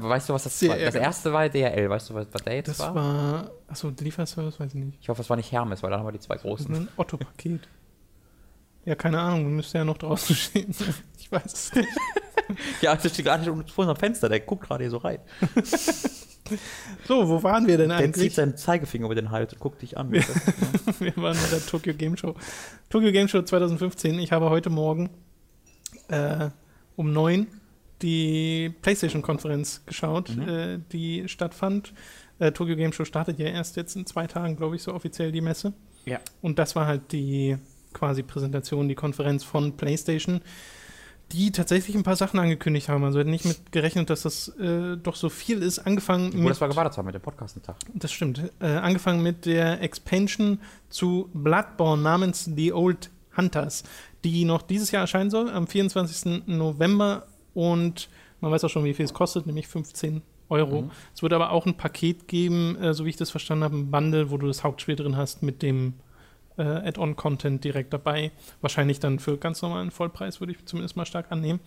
Weißt 0.00 0.28
du, 0.28 0.34
was 0.34 0.44
das 0.44 0.68
war? 0.68 0.76
Das 0.76 0.94
erste 0.94 1.32
war 1.32 1.48
DRL. 1.48 1.88
Weißt 1.90 2.10
du, 2.10 2.14
was, 2.14 2.26
was 2.32 2.42
der 2.42 2.54
jetzt 2.56 2.68
Das 2.68 2.78
war? 2.80 2.94
war. 2.94 3.50
Achso, 3.68 3.90
Lieferservice, 3.98 4.58
weiß 4.60 4.74
ich 4.74 4.84
nicht. 4.84 4.98
Ich 5.00 5.08
hoffe, 5.08 5.22
es 5.22 5.30
war 5.30 5.36
nicht 5.36 5.50
Hermes, 5.52 5.82
weil 5.82 5.90
dann 5.90 6.00
haben 6.00 6.06
wir 6.06 6.12
die 6.12 6.20
zwei 6.20 6.34
Das 6.34 6.42
großen. 6.42 6.74
ein 6.74 6.88
Otto-Paket. 6.96 7.68
Ja, 8.84 8.94
keine 8.94 9.18
Ahnung, 9.20 9.56
müsste 9.56 9.78
ja 9.78 9.84
noch 9.84 9.98
draußen 9.98 10.34
stehen. 10.36 10.74
Ich 11.18 11.32
weiß 11.32 11.52
es 11.52 11.74
nicht. 11.74 11.88
Ja, 12.80 12.94
das 12.94 13.12
steht 13.12 13.24
gerade 13.24 13.44
vor 13.44 13.56
unserem 13.82 13.96
Fenster, 13.96 14.28
der 14.28 14.38
guckt 14.38 14.64
gerade 14.68 14.84
hier 14.84 14.90
so 14.92 14.98
rein. 14.98 15.18
So, 17.08 17.28
wo 17.28 17.42
waren 17.42 17.66
wir 17.66 17.76
denn 17.76 17.88
Der 17.88 17.98
zieht 17.98 18.14
eigentlich? 18.14 18.34
seinen 18.36 18.56
Zeigefinger 18.56 19.06
über 19.06 19.16
den 19.16 19.32
Hals 19.32 19.52
und 19.52 19.58
guckt 19.58 19.82
dich 19.82 19.98
an. 19.98 20.12
Wir 20.12 20.22
waren 21.16 21.36
bei 21.36 21.48
der 21.50 21.66
Tokyo 21.66 21.92
Game 21.92 22.16
Show. 22.16 22.36
Tokyo 22.88 23.10
Game 23.10 23.26
Show 23.26 23.42
2015. 23.42 24.20
Ich 24.20 24.30
habe 24.30 24.48
heute 24.48 24.70
Morgen 24.70 25.10
äh, 26.06 26.50
um 26.94 27.12
neun 27.12 27.48
die 28.02 28.72
PlayStation-Konferenz 28.82 29.82
geschaut, 29.86 30.34
Mhm. 30.36 30.48
äh, 30.48 30.78
die 30.92 31.28
stattfand. 31.28 31.92
Äh, 32.38 32.52
Tokyo 32.52 32.76
Game 32.76 32.92
Show 32.92 33.04
startet 33.04 33.38
ja 33.38 33.46
erst 33.46 33.76
jetzt 33.76 33.96
in 33.96 34.04
zwei 34.06 34.26
Tagen, 34.26 34.56
glaube 34.56 34.76
ich, 34.76 34.82
so 34.82 34.92
offiziell 34.92 35.32
die 35.32 35.40
Messe. 35.40 35.72
Ja. 36.04 36.20
Und 36.42 36.58
das 36.58 36.76
war 36.76 36.86
halt 36.86 37.12
die 37.12 37.56
quasi 37.94 38.22
Präsentation, 38.22 38.88
die 38.88 38.94
Konferenz 38.94 39.42
von 39.42 39.76
PlayStation, 39.76 40.42
die 41.32 41.50
tatsächlich 41.50 41.96
ein 41.96 42.02
paar 42.02 42.14
Sachen 42.14 42.38
angekündigt 42.38 42.88
haben. 42.90 43.02
Also 43.02 43.18
hätte 43.18 43.30
nicht 43.30 43.46
mit 43.46 43.72
gerechnet, 43.72 44.10
dass 44.10 44.22
das 44.22 44.48
äh, 44.60 44.96
doch 44.98 45.16
so 45.16 45.28
viel 45.30 45.62
ist. 45.62 45.78
Angefangen 45.80 46.44
Wo 46.44 46.48
das 46.48 46.60
war 46.60 46.68
gewartet 46.68 46.96
haben 46.98 47.06
mit 47.06 47.14
dem 47.14 47.22
Podcast-Tag. 47.22 47.76
das 47.94 48.12
stimmt. 48.12 48.42
Äh, 48.60 48.66
angefangen 48.66 49.22
mit 49.22 49.46
der 49.46 49.80
Expansion 49.80 50.60
zu 50.90 51.30
Bloodborne 51.32 52.02
namens 52.02 52.44
The 52.54 52.72
Old 52.74 53.10
Hunters, 53.36 53.82
die 54.22 54.44
noch 54.44 54.62
dieses 54.62 54.90
Jahr 54.92 55.00
erscheinen 55.02 55.30
soll, 55.30 55.50
am 55.50 55.66
24. 55.66 56.42
November. 56.46 57.26
Und 57.56 58.10
man 58.42 58.52
weiß 58.52 58.64
auch 58.64 58.68
schon, 58.68 58.84
wie 58.84 58.92
viel 58.92 59.06
es 59.06 59.14
kostet, 59.14 59.46
nämlich 59.46 59.66
15 59.66 60.20
Euro. 60.50 60.82
Mhm. 60.82 60.90
Es 61.14 61.22
wird 61.22 61.32
aber 61.32 61.52
auch 61.52 61.64
ein 61.64 61.78
Paket 61.78 62.28
geben, 62.28 62.76
äh, 62.76 62.92
so 62.92 63.06
wie 63.06 63.08
ich 63.08 63.16
das 63.16 63.30
verstanden 63.30 63.64
habe, 63.64 63.76
ein 63.76 63.90
Bundle, 63.90 64.30
wo 64.30 64.36
du 64.36 64.46
das 64.46 64.62
Hauptspiel 64.62 64.94
drin 64.94 65.16
hast 65.16 65.42
mit 65.42 65.62
dem 65.62 65.94
äh, 66.58 66.62
Add-on-Content 66.62 67.64
direkt 67.64 67.94
dabei. 67.94 68.30
Wahrscheinlich 68.60 69.00
dann 69.00 69.20
für 69.20 69.38
ganz 69.38 69.62
normalen 69.62 69.90
Vollpreis, 69.90 70.38
würde 70.38 70.52
ich 70.52 70.66
zumindest 70.66 70.96
mal 70.96 71.06
stark 71.06 71.32
annehmen. 71.32 71.60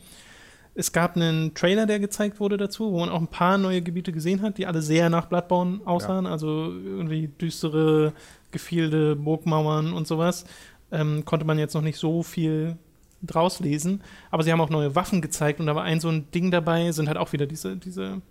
Es 0.76 0.92
gab 0.92 1.16
einen 1.16 1.56
Trailer, 1.56 1.88
der 1.88 2.00
gezeigt 2.00 2.40
wurde 2.40 2.58
dazu, 2.58 2.92
wo 2.92 3.00
man 3.00 3.10
auch 3.10 3.20
ein 3.20 3.28
paar 3.28 3.58
neue 3.58 3.82
Gebiete 3.82 4.12
gesehen 4.12 4.44
hat, 4.44 4.60
die 4.60 4.68
alle 4.68 4.84
sehr 4.84 5.10
nach 5.10 5.26
Bloodborne 5.26 5.82
aussahen. 5.86 6.28
Also 6.28 6.72
irgendwie 6.72 7.30
düstere 7.30 8.14
Gefilde, 8.52 9.16
Burgmauern 9.16 9.92
und 9.92 10.08
sowas. 10.08 10.46
Ähm, 10.92 11.26
konnte 11.26 11.48
man 11.48 11.58
jetzt 11.58 11.74
noch 11.74 11.82
nicht 11.82 11.98
so 11.98 12.22
viel 12.22 12.78
draus 13.22 13.60
lesen. 13.60 14.02
Aber 14.32 14.44
sie 14.44 14.52
haben 14.52 14.62
auch 14.62 14.70
neue 14.70 14.96
Waffen 14.96 15.22
gezeigt 15.22 15.60
und 15.60 15.66
da 15.68 15.76
war 15.76 15.84
ein 15.84 16.00
so 16.00 16.10
ein 16.10 16.30
Ding 16.32 16.52
dabei, 16.52 16.92
sind 16.92 17.08
halt 17.08 17.18
auch 17.18 17.34
wieder 17.34 17.46
diese, 17.46 17.76
diese 17.76 18.22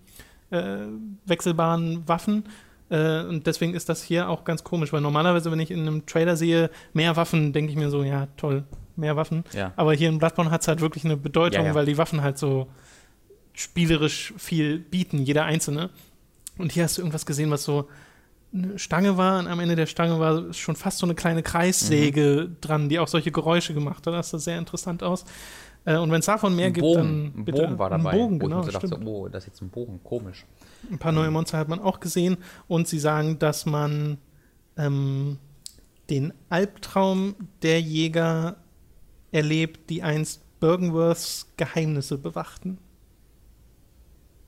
äh, 0.51 0.79
wechselbaren 1.27 2.07
Waffen. 2.09 2.45
Äh, 2.91 3.23
und 3.25 3.47
deswegen 3.47 3.75
ist 3.75 3.89
das 3.89 4.03
hier 4.03 4.29
auch 4.29 4.45
ganz 4.45 4.65
komisch, 4.65 4.93
weil 4.93 5.01
normalerweise, 5.01 5.51
wenn 5.51 5.61
ich 5.61 5.71
in 5.71 5.81
einem 5.81 6.07
Trailer 6.07 6.37
sehe, 6.37 6.71
mehr 6.93 7.17
Waffen, 7.17 7.53
denke 7.53 7.71
ich 7.71 7.77
mir 7.77 7.91
so, 7.91 8.03
ja, 8.03 8.29
toll, 8.37 8.65
mehr 8.97 9.17
Waffen. 9.17 9.45
Ja. 9.53 9.73
Aber 9.77 9.93
hier 9.95 10.09
in 10.09 10.19
Bloodborne 10.19 10.51
hat 10.51 10.63
es 10.63 10.69
halt 10.69 10.81
wirklich 10.81 11.05
eine 11.05 11.17
Bedeutung, 11.17 11.63
Ja, 11.63 11.69
ja. 11.69 11.75
weil 11.75 11.87
die 11.87 11.99
Waffen 11.99 12.23
halt 12.23 12.39
so 12.39 12.69
spielerisch 13.53 14.33
viel 14.37 14.79
bieten, 14.79 15.19
jeder 15.19 15.45
einzelne. 15.45 15.91
Und 16.57 16.73
hier 16.73 16.85
hast 16.85 16.97
du 16.97 17.03
irgendwas 17.03 17.27
gesehen, 17.27 17.51
was 17.51 17.65
so 17.65 17.89
eine 18.53 18.79
Stange 18.79 19.17
war 19.17 19.39
und 19.39 19.47
am 19.47 19.61
Ende 19.61 19.77
der 19.77 19.87
Stange 19.87 20.19
war 20.19 20.53
schon 20.55 20.75
fast 20.77 20.99
so 20.99 21.07
eine 21.07 21.15
kleine 21.15 21.43
Kreissäge 21.43 22.49
Mhm. 22.49 22.57
dran, 22.61 22.89
die 22.89 22.99
auch 22.99 23.09
solche 23.09 23.31
Geräusche 23.31 23.75
gemacht 23.75 24.07
hat. 24.07 24.15
Das 24.15 24.31
sah 24.31 24.39
sehr 24.39 24.59
interessant 24.59 25.03
aus. 25.03 25.25
Äh, 25.85 25.97
und 25.99 26.11
wenn 26.11 26.21
es 26.21 26.27
davon 26.27 26.57
mehr 26.57 26.67
Ein 26.69 26.73
gibt, 26.73 26.83
Bogen, 26.83 26.97
dann 26.97 27.25
ein 27.41 27.45
bitte. 27.45 27.63
Bogen 27.63 27.79
war 27.79 27.91
dabei. 27.91 28.11
Ein 28.11 28.19
Bogen, 28.19 28.39
genau, 28.39 28.61
ich 28.61 28.67
mir 28.67 28.73
so 28.73 28.89
dachte, 28.89 29.05
oh, 29.07 29.29
das 29.29 29.45
ist 29.45 29.49
jetzt 29.49 29.63
ein 29.63 29.69
Bogen, 29.69 30.01
komisch. 30.03 30.47
Ein 30.91 30.99
paar 30.99 31.13
neue 31.13 31.31
Monster 31.31 31.59
hat 31.59 31.69
man 31.69 31.79
auch 31.81 32.01
gesehen 32.01 32.39
und 32.69 32.89
sie 32.89 32.99
sagen, 32.99 33.39
dass 33.39 33.67
man 33.67 34.19
ähm, 34.77 35.39
den 36.09 36.33
Albtraum 36.49 37.35
der 37.63 37.81
Jäger 37.81 38.57
erlebt, 39.31 39.91
die 39.91 40.03
einst 40.03 40.43
Bergenworths 40.61 41.47
Geheimnisse 41.57 42.17
bewachten. 42.19 42.79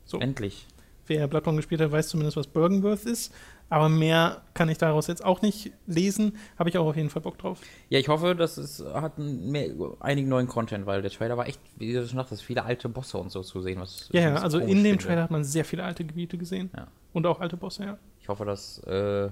So. 0.04 0.18
Endlich. 0.18 0.66
Wer 1.06 1.26
Bloodborne 1.28 1.56
gespielt 1.58 1.80
hat, 1.80 1.92
weiß 1.92 2.08
zumindest, 2.08 2.36
was 2.36 2.46
Bergenworth 2.46 3.04
ist. 3.04 3.32
Aber 3.70 3.88
mehr 3.88 4.42
kann 4.52 4.68
ich 4.68 4.78
daraus 4.78 5.06
jetzt 5.06 5.24
auch 5.24 5.42
nicht 5.42 5.72
lesen. 5.86 6.36
Habe 6.58 6.68
ich 6.68 6.76
auch 6.76 6.86
auf 6.86 6.96
jeden 6.96 7.08
Fall 7.08 7.22
Bock 7.22 7.38
drauf. 7.38 7.60
Ja, 7.88 8.00
ich 8.00 8.08
hoffe, 8.08 8.34
dass 8.34 8.56
es 8.58 8.84
hat 8.84 9.16
mehr, 9.18 9.70
einigen 10.00 10.28
neuen 10.28 10.48
Content, 10.48 10.86
weil 10.86 11.02
der 11.02 11.10
Trailer 11.10 11.36
war 11.36 11.46
echt, 11.46 11.60
wie 11.78 11.92
du 11.92 12.04
schon 12.06 12.18
sagtest, 12.18 12.42
viele 12.42 12.64
alte 12.64 12.88
Bosse 12.88 13.16
und 13.16 13.30
so 13.30 13.42
zu 13.42 13.62
sehen. 13.62 13.80
Was 13.80 14.08
Ja, 14.12 14.22
ja, 14.22 14.34
also 14.34 14.58
in 14.58 14.68
dem 14.68 14.82
finde. 14.82 15.04
Trailer 15.04 15.22
hat 15.22 15.30
man 15.30 15.44
sehr 15.44 15.64
viele 15.64 15.84
alte 15.84 16.04
Gebiete 16.04 16.36
gesehen. 16.36 16.70
Ja. 16.76 16.88
Und 17.12 17.26
auch 17.26 17.40
alte 17.40 17.56
Bosse, 17.56 17.84
ja. 17.84 17.98
Ich 18.20 18.28
hoffe, 18.28 18.44
das 18.44 18.80
äh, 18.80 19.30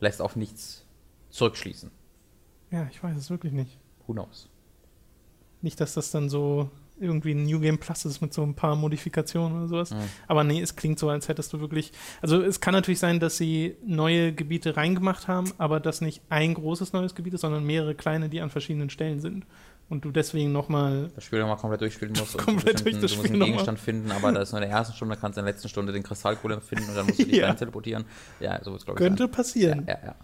lässt 0.00 0.20
auf 0.20 0.36
nichts 0.36 0.84
zurückschließen. 1.30 1.90
Ja, 2.70 2.86
ich 2.90 3.02
weiß 3.02 3.16
es 3.16 3.30
wirklich 3.30 3.54
nicht. 3.54 3.78
Who 4.06 4.12
knows? 4.12 4.50
Nicht, 5.62 5.80
dass 5.80 5.94
das 5.94 6.10
dann 6.10 6.28
so 6.28 6.70
irgendwie 7.02 7.32
ein 7.32 7.44
New 7.44 7.60
Game 7.60 7.78
Plus 7.78 8.04
ist 8.04 8.20
mit 8.20 8.32
so 8.32 8.42
ein 8.42 8.54
paar 8.54 8.76
Modifikationen 8.76 9.58
oder 9.58 9.68
sowas. 9.68 9.90
Mhm. 9.90 9.98
Aber 10.28 10.44
nee, 10.44 10.60
es 10.62 10.76
klingt 10.76 10.98
so, 10.98 11.08
als 11.10 11.28
hättest 11.28 11.52
du 11.52 11.60
wirklich. 11.60 11.92
Also 12.20 12.40
es 12.40 12.60
kann 12.60 12.72
natürlich 12.72 13.00
sein, 13.00 13.20
dass 13.20 13.36
sie 13.36 13.76
neue 13.84 14.32
Gebiete 14.32 14.76
reingemacht 14.76 15.28
haben, 15.28 15.52
aber 15.58 15.80
das 15.80 16.00
nicht 16.00 16.22
ein 16.30 16.54
großes 16.54 16.92
neues 16.92 17.14
Gebiet 17.14 17.34
ist, 17.34 17.40
sondern 17.42 17.64
mehrere 17.64 17.94
kleine, 17.94 18.28
die 18.28 18.40
an 18.40 18.50
verschiedenen 18.50 18.88
Stellen 18.90 19.20
sind. 19.20 19.44
Und 19.88 20.06
du 20.06 20.10
deswegen 20.10 20.52
nochmal. 20.52 21.10
Das 21.14 21.24
Spiel 21.24 21.40
nochmal 21.40 21.58
komplett 21.58 21.82
durchspielen 21.82 22.14
musst. 22.18 22.38
Komplett 22.38 22.82
bestimmten- 22.82 23.00
durch 23.00 23.02
das 23.02 23.10
du 23.12 23.16
musst 23.18 23.26
Spiel 23.28 23.42
einen. 23.42 23.50
Gegenstand 23.50 23.78
finden, 23.78 24.10
aber 24.12 24.32
das 24.32 24.44
ist 24.48 24.52
nur 24.52 24.62
in 24.62 24.68
der 24.68 24.78
ersten 24.78 24.94
Stunde, 24.94 25.16
kannst 25.20 25.36
du 25.36 25.40
in 25.40 25.44
der 25.44 25.52
letzten 25.52 25.68
Stunde 25.68 25.92
den 25.92 26.02
Kristallgolem 26.02 26.62
finden 26.62 26.88
und 26.88 26.96
dann 26.96 27.06
musst 27.06 27.18
du 27.18 27.24
dich 27.24 27.36
Ja. 27.36 27.48
rein 27.48 27.56
teleportieren. 27.58 28.04
Ja, 28.40 28.58
so 28.64 28.70
wird's, 28.72 28.86
glaube 28.86 29.00
ich. 29.00 29.04
Könnte 29.06 29.24
sein. 29.24 29.30
passieren. 29.32 29.84
Ja, 29.86 29.94
ja, 30.00 30.06
ja. 30.06 30.14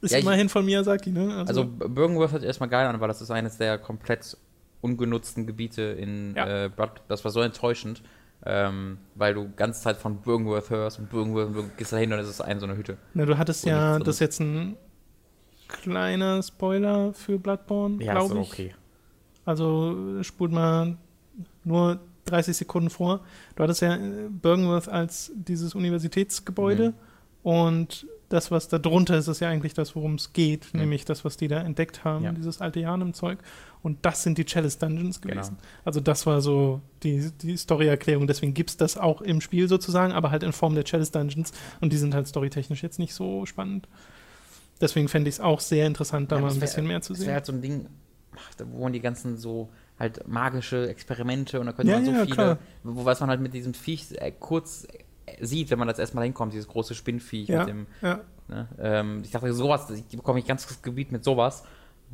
Ist 0.00 0.12
Ja, 0.12 0.18
ich- 0.18 0.24
immerhin 0.24 0.48
von 0.48 0.64
Miyazaki, 0.64 1.10
ne? 1.10 1.44
Also 1.46 1.66
Birkenworth 1.66 2.30
hört 2.30 2.40
sich 2.42 2.46
erstmal 2.46 2.68
geil 2.70 2.86
an, 2.86 2.98
weil 3.00 3.08
das 3.08 3.20
ist 3.20 3.30
eines 3.30 3.58
der 3.58 3.76
komplett 3.78 4.38
ungenutzten 4.80 5.46
Gebiete 5.46 5.82
in 5.82 6.34
Ja. 6.36 6.64
äh, 6.64 6.68
Blood. 6.68 7.02
Das 7.08 7.24
war 7.24 7.30
so 7.32 7.40
enttäuschend, 7.40 8.02
ähm, 8.46 8.98
weil 9.14 9.34
du 9.34 9.50
ganze 9.56 9.82
Zeit 9.82 9.96
von 9.96 10.16
Birkenworth 10.20 10.70
hörst 10.70 10.98
und 10.98 11.10
Birkenworth, 11.10 11.54
du 11.54 11.68
gehst 11.76 11.92
da 11.92 11.96
hin 11.96 12.12
und 12.12 12.18
es 12.20 12.28
ist 12.28 12.40
ein 12.40 12.60
so 12.60 12.66
eine 12.66 12.76
Hütte. 12.76 12.96
Na, 13.14 13.24
du 13.26 13.36
hattest 13.36 13.64
ja, 13.66 13.98
das 13.98 14.16
ist 14.16 14.20
jetzt 14.20 14.40
ein 14.40 14.76
kleiner 15.68 16.42
Spoiler 16.42 17.12
für 17.12 17.38
Bloodborne, 17.38 18.02
Ja, 18.02 18.12
glaube 18.12 18.38
ist 18.40 18.46
ich. 18.46 18.52
okay. 18.52 18.74
Also 19.44 20.22
spult 20.22 20.52
mal 20.52 20.96
nur 21.64 21.98
30 22.26 22.56
Sekunden 22.56 22.90
vor. 22.90 23.20
Du 23.56 23.62
hattest 23.62 23.80
ja 23.82 23.94
äh, 23.94 24.28
Bergenworth 24.30 24.88
als 24.88 25.32
dieses 25.34 25.74
Universitätsgebäude 25.74 26.90
Mhm. 26.90 26.94
und 27.42 28.06
das, 28.28 28.50
was 28.50 28.68
da 28.68 28.78
drunter 28.78 29.16
ist, 29.16 29.26
ist 29.28 29.40
ja 29.40 29.48
eigentlich 29.48 29.72
das, 29.74 29.96
worum 29.96 30.16
es 30.16 30.32
geht, 30.34 30.72
Mhm. 30.74 30.80
nämlich 30.80 31.04
das, 31.06 31.24
was 31.24 31.36
die 31.38 31.48
da 31.48 31.60
entdeckt 31.60 32.04
haben, 32.04 32.24
Ja. 32.24 32.32
dieses 32.32 32.60
alte 32.60 32.80
Janem-Zeug. 32.80 33.38
Und 33.82 34.04
das 34.04 34.22
sind 34.22 34.36
die 34.38 34.44
Chalice 34.44 34.78
Dungeons 34.78 35.20
Genau. 35.20 35.34
gewesen. 35.34 35.56
Also 35.84 36.00
das 36.00 36.26
war 36.26 36.40
so 36.42 36.80
die, 37.02 37.30
die 37.40 37.56
Story-Erklärung. 37.56 38.26
Deswegen 38.26 38.52
gibt 38.52 38.70
es 38.70 38.76
das 38.76 38.98
auch 38.98 39.22
im 39.22 39.40
Spiel 39.40 39.68
sozusagen, 39.68 40.12
aber 40.12 40.30
halt 40.30 40.42
in 40.42 40.52
Form 40.52 40.74
der 40.74 40.84
Chalice 40.84 41.10
Dungeons. 41.12 41.52
Und 41.80 41.92
die 41.92 41.96
sind 41.96 42.14
halt 42.14 42.26
storytechnisch 42.26 42.82
jetzt 42.82 42.98
nicht 42.98 43.14
so 43.14 43.46
spannend. 43.46 43.88
Deswegen 44.80 45.08
fände 45.08 45.28
ich 45.28 45.36
es 45.36 45.40
auch 45.40 45.60
sehr 45.60 45.86
interessant, 45.86 46.30
da 46.30 46.36
Ja, 46.36 46.42
mal 46.42 46.48
ein 46.48 46.54
wär- 46.54 46.60
bisschen 46.60 46.86
mehr 46.86 47.00
zu 47.00 47.12
Das 47.14 47.20
wäre 47.20 47.26
sehen. 47.26 47.34
halt 47.34 47.46
so 47.46 47.52
ein 47.52 47.62
Ding, 47.62 47.86
wo 48.72 48.82
man 48.84 48.92
die 48.92 49.00
ganzen 49.00 49.36
so 49.38 49.70
halt 49.98 50.28
magische 50.28 50.88
Experimente 50.88 51.58
und 51.58 51.66
da 51.66 51.72
könnte 51.72 51.90
Ja, 51.92 51.98
man 51.98 52.04
so 52.06 52.12
viele, 52.12 52.26
klar. 52.34 52.58
wo 52.84 53.04
was 53.04 53.18
man 53.20 53.30
halt 53.30 53.40
mit 53.40 53.54
diesem 53.54 53.74
Viech 53.74 54.12
äh, 54.18 54.30
kurz 54.38 54.86
sieht, 55.40 55.70
wenn 55.70 55.78
man 55.78 55.88
das 55.88 55.98
erstmal 55.98 56.24
hinkommt, 56.24 56.52
dieses 56.52 56.68
große 56.68 56.94
Spinnviech 56.94 57.48
Ja. 57.48 57.60
mit 57.60 57.68
dem, 57.68 57.86
Ja, 58.02 58.20
ne? 58.48 58.68
ähm, 58.80 59.20
ich 59.24 59.30
dachte, 59.30 59.52
sowas, 59.52 59.90
ich 59.90 60.04
bekomme 60.16 60.38
ich 60.38 60.46
ganz 60.46 60.66
das 60.66 60.82
Gebiet 60.82 61.12
mit 61.12 61.24
sowas, 61.24 61.64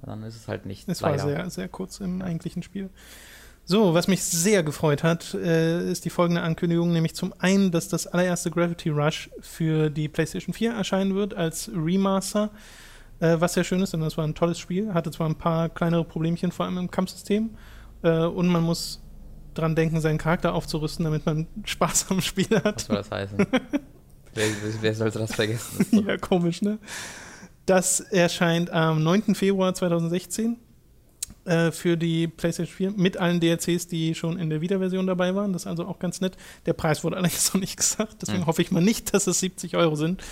dann 0.05 0.23
ist 0.25 0.37
es 0.37 0.49
halt 0.49 0.67
nicht. 0.67 0.89
Es 0.89 1.03
war 1.03 1.19
sehr, 1.19 1.49
sehr 1.51 1.69
kurz 1.69 2.01
im 2.01 2.21
eigentlichen 2.23 2.63
Spiel. 2.63 2.91
So, 3.67 3.95
was 3.95 4.09
mich 4.09 4.23
sehr 4.23 4.63
gefreut 4.63 5.03
hat, 5.03 5.33
äh, 5.35 5.91
ist 5.91 6.05
die 6.05 6.11
folgende 6.11 6.43
Ankündigung, 6.43 6.93
nämlich 6.93 7.15
zum 7.15 7.33
einen, 7.39 7.71
dass 7.71 7.89
das 7.89 8.07
allererste 8.07 8.51
Gravity 8.51 8.91
Rush 8.91 9.31
für 9.41 9.89
die 9.89 10.09
PlayStation 10.09 10.53
4 10.53 10.73
erscheinen 10.73 11.15
wird 11.15 11.33
als 11.33 11.71
Remaster, 11.75 12.51
äh, 13.21 13.37
was 13.39 13.55
sehr 13.55 13.65
schön 13.65 13.81
ist, 13.81 13.95
denn 13.95 14.01
das 14.01 14.19
war 14.19 14.27
ein 14.27 14.35
tolles 14.35 14.59
Spiel, 14.59 14.93
hatte 14.93 15.11
zwar 15.11 15.29
ein 15.31 15.37
paar 15.37 15.71
kleinere 15.71 16.05
Problemchen, 16.05 16.53
vor 16.53 16.67
allem 16.67 16.77
im 16.77 16.91
Kampfsystem, 16.91 17.51
äh, 18.03 18.25
und 18.27 18.49
man 18.49 18.63
muss 18.65 19.01
dran 19.55 19.75
denken, 19.75 20.01
seinen 20.01 20.19
Charakter 20.19 20.55
aufzurüsten, 20.55 21.05
damit 21.05 21.27
man 21.27 21.47
Spaß 21.65 22.07
am 22.11 22.21
Spiel 22.21 22.49
hat. 22.63 22.77
Was 22.77 22.87
soll 22.87 22.97
das 22.97 23.11
heißen? 23.11 23.39
wer, 24.35 24.47
wer, 24.81 24.95
sollte 24.95 25.19
das 25.19 25.35
vergessen? 25.35 26.05
ja, 26.07 26.17
komisch, 26.17 26.63
ne? 26.63 26.79
Das 27.67 28.01
erscheint 28.01 28.71
am 28.71 29.03
9. 29.03 29.35
Februar 29.35 29.75
2016 29.75 30.59
äh, 31.47 31.71
für 31.71 31.97
die 31.97 32.29
PlayStation 32.29 32.77
4 32.77 32.91
mit 32.93 33.17
allen 33.17 33.41
DLCs, 33.41 33.89
die 33.89 34.15
schon 34.15 34.39
in 34.39 34.51
der 34.51 34.61
Vita-Version 34.61 35.07
dabei 35.07 35.35
waren. 35.35 35.53
Das 35.53 35.63
ist 35.63 35.67
also 35.67 35.87
auch 35.87 35.99
ganz 35.99 36.21
nett. 36.21 36.37
Der 36.67 36.75
Preis 36.75 37.05
wurde 37.05 37.17
allerdings 37.17 37.53
noch 37.55 37.61
nicht 37.61 37.77
gesagt, 37.77 38.17
deswegen 38.21 38.41
mhm. 38.41 38.47
hoffe 38.47 38.61
ich 38.61 38.71
mal 38.71 38.83
nicht, 38.83 39.15
dass 39.15 39.27
es 39.27 39.41
70 39.41 39.77
Euro 39.77 39.97
sind, 39.97 40.23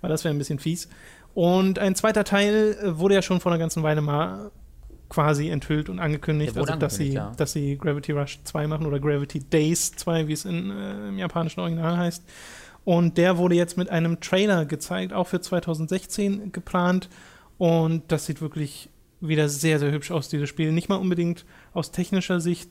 weil 0.00 0.10
das 0.10 0.22
wäre 0.22 0.34
ein 0.34 0.38
bisschen 0.38 0.60
fies. 0.60 0.88
Und 1.34 1.78
ein 1.78 1.94
zweiter 1.94 2.24
Teil 2.24 2.78
äh, 2.80 2.98
wurde 2.98 3.14
ja 3.14 3.22
schon 3.22 3.40
vor 3.40 3.52
einer 3.52 3.58
ganzen 3.58 3.82
Weile 3.82 4.00
mal 4.00 4.50
quasi 5.08 5.48
enthüllt 5.48 5.88
und 5.88 5.98
angekündigt, 5.98 6.56
also 6.56 6.74
dass 6.74 6.96
sie, 6.96 7.12
ja. 7.12 7.32
dass 7.36 7.52
sie 7.52 7.76
Gravity 7.76 8.12
Rush 8.12 8.40
2 8.44 8.66
machen 8.66 8.86
oder 8.86 8.98
Gravity 8.98 9.40
Days 9.40 9.92
2, 9.92 10.28
wie 10.28 10.32
es 10.32 10.44
in, 10.44 10.70
äh, 10.70 11.08
im 11.08 11.18
japanischen 11.18 11.60
Original 11.60 11.96
heißt. 11.96 12.24
Und 12.84 13.18
der 13.18 13.36
wurde 13.36 13.54
jetzt 13.54 13.76
mit 13.76 13.90
einem 13.90 14.20
Trailer 14.20 14.64
gezeigt, 14.64 15.12
auch 15.12 15.26
für 15.26 15.40
2016 15.40 16.52
geplant. 16.52 17.08
Und 17.58 18.04
das 18.08 18.26
sieht 18.26 18.40
wirklich 18.40 18.90
wieder 19.20 19.48
sehr, 19.48 19.78
sehr 19.78 19.92
hübsch 19.92 20.10
aus, 20.10 20.28
dieses 20.28 20.48
Spiel. 20.48 20.72
Nicht 20.72 20.88
mal 20.88 20.96
unbedingt 20.96 21.44
aus 21.72 21.90
technischer 21.90 22.40
Sicht 22.40 22.70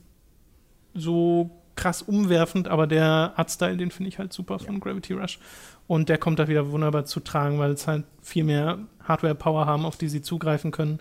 so 0.93 1.52
krass 1.76 2.02
umwerfend, 2.02 2.69
aber 2.69 2.88
der 2.88 3.34
Artstyle, 3.36 3.78
den 3.78 3.91
finde 3.91 4.10
ich 4.10 4.17
halt 4.17 4.32
super 4.32 4.60
von 4.60 4.76
ja. 4.76 4.80
Gravity 4.80 5.13
Rush. 5.13 5.39
Und 5.88 6.10
der 6.10 6.17
kommt 6.17 6.39
da 6.39 6.48
wieder 6.48 6.71
wunderbar 6.71 7.06
zu 7.06 7.19
tragen, 7.19 7.60
weil 7.60 7.71
es 7.71 7.88
halt 7.88 8.06
viel 8.21 8.43
mehr 8.43 8.80
Hardware-Power 9.04 9.65
haben, 9.65 9.86
auf 9.86 9.98
die 9.98 10.08
sie 10.08 10.21
zugreifen 10.21 10.71
können. 10.71 11.00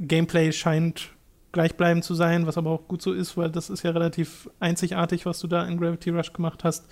Gameplay 0.00 0.52
scheint 0.52 1.10
gleichbleibend 1.52 2.04
zu 2.04 2.14
sein, 2.14 2.46
was 2.46 2.56
aber 2.58 2.70
auch 2.70 2.88
gut 2.88 3.02
so 3.02 3.12
ist, 3.12 3.36
weil 3.36 3.50
das 3.50 3.70
ist 3.70 3.82
ja 3.82 3.90
relativ 3.90 4.48
einzigartig, 4.60 5.26
was 5.26 5.40
du 5.40 5.48
da 5.48 5.64
in 5.64 5.78
Gravity 5.78 6.10
Rush 6.10 6.32
gemacht 6.32 6.64
hast. 6.64 6.86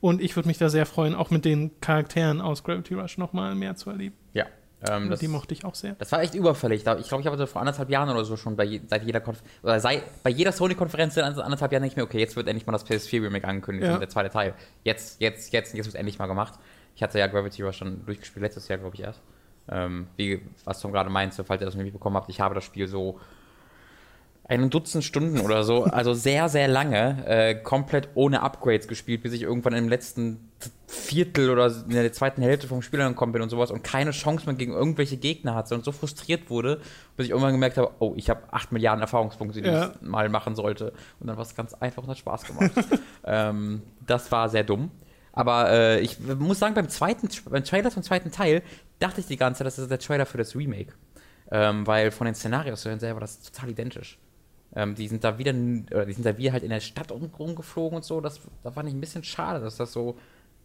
Und 0.00 0.22
ich 0.22 0.36
würde 0.36 0.48
mich 0.48 0.58
da 0.58 0.68
sehr 0.68 0.86
freuen, 0.86 1.14
auch 1.14 1.30
mit 1.30 1.44
den 1.44 1.72
Charakteren 1.80 2.40
aus 2.40 2.62
Gravity 2.62 2.94
Rush 2.94 3.18
nochmal 3.18 3.54
mehr 3.56 3.74
zu 3.74 3.90
erleben. 3.90 4.14
Ja, 4.32 4.46
ähm, 4.88 5.10
das, 5.10 5.18
die 5.18 5.26
mochte 5.26 5.54
ich 5.54 5.64
auch 5.64 5.74
sehr. 5.74 5.94
Das 5.94 6.12
war 6.12 6.22
echt 6.22 6.34
überfällig. 6.34 6.78
Ich 6.78 6.84
glaube, 6.84 7.00
ich 7.00 7.26
habe 7.26 7.46
vor 7.48 7.60
anderthalb 7.60 7.90
Jahren 7.90 8.08
oder 8.08 8.24
so 8.24 8.36
schon 8.36 8.56
bei, 8.56 8.64
je, 8.64 8.80
seit 8.86 9.02
jeder 9.04 9.20
Konf 9.20 9.42
oder 9.62 9.80
sei, 9.80 10.02
bei 10.22 10.30
jeder 10.30 10.52
Sony-Konferenz 10.52 11.16
in 11.16 11.24
anderthalb 11.24 11.72
Jahren 11.72 11.82
denke 11.82 11.94
ich 11.94 11.96
mir, 11.96 12.04
okay, 12.04 12.20
jetzt 12.20 12.36
wird 12.36 12.46
endlich 12.46 12.66
mal 12.66 12.72
das 12.72 12.86
PS4-Remake 12.86 13.46
angekündigt, 13.46 13.88
ja. 13.88 13.98
der 13.98 14.08
zweite 14.08 14.30
Teil. 14.30 14.54
Jetzt, 14.84 15.20
jetzt, 15.20 15.52
jetzt, 15.52 15.74
jetzt 15.74 15.86
wird 15.86 15.96
endlich 15.96 16.18
mal 16.18 16.26
gemacht. 16.26 16.54
Ich 16.94 17.02
hatte 17.02 17.18
ja 17.18 17.26
Gravity 17.26 17.62
Rush 17.62 17.78
schon 17.78 18.04
durchgespielt, 18.06 18.42
letztes 18.42 18.68
Jahr, 18.68 18.78
glaube 18.78 18.94
ich, 18.94 19.02
erst. 19.02 19.20
Ähm, 19.70 20.06
wie, 20.16 20.40
was 20.64 20.80
Tom 20.80 20.92
gerade 20.92 21.10
meinte, 21.10 21.44
falls 21.44 21.62
ihr 21.62 21.66
das 21.66 21.74
noch 21.74 21.82
nicht 21.82 21.92
bekommen 21.92 22.16
habt, 22.16 22.28
ich 22.28 22.40
habe 22.40 22.54
das 22.54 22.64
Spiel 22.64 22.88
so 22.88 23.20
ein 24.48 24.70
Dutzend 24.70 25.04
Stunden 25.04 25.40
oder 25.40 25.62
so, 25.62 25.84
also 25.84 26.14
sehr, 26.14 26.48
sehr 26.48 26.68
lange, 26.68 27.24
äh, 27.26 27.54
komplett 27.54 28.08
ohne 28.14 28.42
Upgrades 28.42 28.88
gespielt, 28.88 29.22
bis 29.22 29.32
ich 29.34 29.42
irgendwann 29.42 29.74
im 29.74 29.88
letzten 29.88 30.50
Viertel 30.86 31.50
oder 31.50 31.66
in 31.66 31.90
der 31.90 32.12
zweiten 32.12 32.40
Hälfte 32.40 32.66
vom 32.66 32.80
Spiel 32.80 33.00
angekommen 33.02 33.32
bin 33.32 33.42
und 33.42 33.50
sowas 33.50 33.70
und 33.70 33.84
keine 33.84 34.10
Chance 34.10 34.46
mehr 34.46 34.54
gegen 34.54 34.72
irgendwelche 34.72 35.18
Gegner 35.18 35.54
hatte 35.54 35.74
und 35.74 35.84
so 35.84 35.92
frustriert 35.92 36.48
wurde, 36.48 36.80
bis 37.16 37.26
ich 37.26 37.30
irgendwann 37.30 37.52
gemerkt 37.52 37.76
habe, 37.76 37.90
oh, 37.98 38.14
ich 38.16 38.30
habe 38.30 38.40
acht 38.50 38.72
Milliarden 38.72 39.02
Erfahrungspunkte, 39.02 39.60
die 39.60 39.68
ja. 39.68 39.90
ich 39.90 40.00
mal 40.00 40.30
machen 40.30 40.56
sollte. 40.56 40.92
Und 41.20 41.26
dann 41.26 41.36
war 41.36 41.42
es 41.42 41.54
ganz 41.54 41.74
einfach 41.74 42.02
und 42.02 42.08
hat 42.08 42.18
Spaß 42.18 42.44
gemacht. 42.44 42.70
ähm, 43.24 43.82
das 44.06 44.32
war 44.32 44.48
sehr 44.48 44.64
dumm. 44.64 44.90
Aber 45.32 45.70
äh, 45.70 46.00
ich 46.00 46.18
muss 46.20 46.58
sagen, 46.58 46.74
beim 46.74 46.88
zweiten, 46.88 47.28
beim 47.48 47.62
Trailer 47.62 47.90
zum 47.90 48.02
zweiten 48.02 48.32
Teil 48.32 48.62
dachte 48.98 49.20
ich 49.20 49.26
die 49.26 49.36
ganze 49.36 49.58
Zeit, 49.58 49.66
das 49.66 49.78
ist 49.78 49.90
der 49.90 49.98
Trailer 49.98 50.26
für 50.26 50.38
das 50.38 50.54
Remake. 50.54 50.94
Ähm, 51.50 51.86
weil 51.86 52.10
von 52.10 52.26
den 52.26 52.34
Szenarios 52.34 52.82
selber 52.82 53.20
das 53.20 53.36
ist 53.36 53.54
total 53.54 53.70
identisch. 53.70 54.18
Ähm, 54.74 54.94
die 54.94 55.08
sind 55.08 55.24
da 55.24 55.38
wieder, 55.38 55.52
oder 55.52 56.04
die 56.04 56.12
sind 56.12 56.26
da 56.26 56.36
wieder 56.36 56.52
halt 56.52 56.62
in 56.62 56.70
der 56.70 56.80
Stadt 56.80 57.10
rumgeflogen 57.10 57.96
und 57.96 58.04
so. 58.04 58.20
Das, 58.20 58.40
da 58.62 58.70
fand 58.70 58.88
ich 58.88 58.94
ein 58.94 59.00
bisschen 59.00 59.24
schade, 59.24 59.60
dass 59.60 59.76
das 59.76 59.92
so 59.92 60.18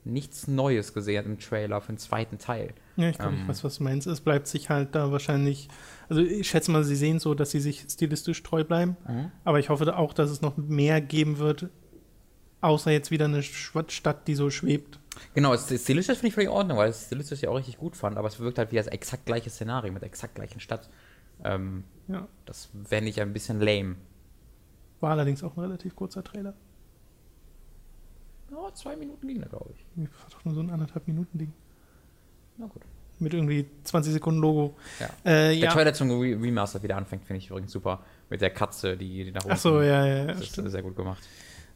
nichts 0.05 0.47
Neues 0.47 0.93
gesehen 0.93 1.25
im 1.25 1.39
Trailer 1.39 1.79
für 1.81 1.93
den 1.93 1.97
zweiten 1.97 2.37
Teil. 2.37 2.73
Ja, 2.97 3.09
ich 3.09 3.17
glaube, 3.17 3.35
ähm, 3.35 3.41
ich 3.43 3.47
weiß, 3.47 3.63
was 3.63 3.77
du 3.77 3.83
meinst. 3.83 4.07
Es 4.07 4.21
bleibt 4.21 4.47
sich 4.47 4.69
halt 4.69 4.93
da 4.95 5.11
wahrscheinlich, 5.11 5.69
also 6.09 6.21
ich 6.21 6.49
schätze 6.49 6.71
mal, 6.71 6.83
sie 6.83 6.95
sehen 6.95 7.19
so, 7.19 7.33
dass 7.33 7.51
sie 7.51 7.61
sich 7.61 7.85
stilistisch 7.89 8.43
treu 8.43 8.63
bleiben. 8.63 8.97
Mhm. 9.07 9.31
Aber 9.45 9.59
ich 9.59 9.69
hoffe 9.69 9.95
auch, 9.95 10.13
dass 10.13 10.29
es 10.29 10.41
noch 10.41 10.57
mehr 10.57 10.99
geben 10.99 11.37
wird, 11.37 11.69
außer 12.61 12.91
jetzt 12.91 13.11
wieder 13.11 13.25
eine 13.25 13.43
Stadt, 13.43 14.27
die 14.27 14.35
so 14.35 14.49
schwebt. 14.49 14.99
Genau, 15.33 15.55
stilistisch 15.55 16.17
finde 16.17 16.27
ich 16.27 16.33
völlig 16.33 16.49
in 16.49 16.55
Ordnung, 16.55 16.77
weil 16.77 16.89
es 16.89 17.05
stilistisch 17.05 17.41
ja 17.41 17.49
auch 17.49 17.57
richtig 17.57 17.77
gut 17.77 17.95
fand, 17.95 18.17
aber 18.17 18.27
es 18.27 18.39
wirkt 18.39 18.57
halt 18.57 18.71
wie 18.71 18.77
das 18.77 18.87
exakt 18.87 19.25
gleiche 19.25 19.49
Szenario 19.49 19.91
mit 19.91 20.01
der 20.01 20.09
exakt 20.09 20.35
gleichen 20.35 20.59
Stadt. 20.59 20.89
Ähm, 21.43 21.83
ja. 22.07 22.27
Das 22.45 22.69
fände 22.85 23.09
ich 23.09 23.21
ein 23.21 23.33
bisschen 23.33 23.59
lame. 23.59 23.95
War 24.99 25.11
allerdings 25.11 25.43
auch 25.43 25.55
ein 25.57 25.61
relativ 25.61 25.95
kurzer 25.95 26.23
Trailer. 26.23 26.53
Ja, 28.51 28.73
zwei 28.73 28.95
Minuten 28.95 29.27
ging 29.27 29.41
da, 29.41 29.47
glaube 29.47 29.71
ich. 29.75 29.85
Das 29.95 30.21
war 30.21 30.29
doch 30.29 30.45
nur 30.45 30.53
so 30.53 30.61
ein 30.61 30.69
anderthalb 30.69 31.07
Minuten 31.07 31.37
Ding. 31.37 31.53
Na 32.57 32.67
gut. 32.67 32.83
Mit 33.19 33.33
irgendwie 33.33 33.67
20 33.83 34.13
Sekunden 34.13 34.41
Logo. 34.41 34.75
Ja. 34.99 35.05
Äh, 35.23 35.47
der 35.49 35.53
ja. 35.53 35.71
Trailer 35.71 35.93
zum 35.93 36.09
Remaster 36.11 36.81
wieder 36.83 36.97
anfängt, 36.97 37.25
finde 37.25 37.39
ich 37.39 37.49
übrigens 37.49 37.71
super. 37.71 38.03
Mit 38.29 38.41
der 38.41 38.49
Katze, 38.49 38.97
die, 38.97 39.25
die 39.25 39.31
nach 39.31 39.43
unten. 39.43 39.53
Ach 39.53 39.57
so, 39.57 39.81
ja, 39.81 40.05
ja. 40.05 40.25
Das 40.25 40.41
ist 40.41 40.53
sehr 40.55 40.81
gut 40.81 40.95
gemacht. 40.95 41.23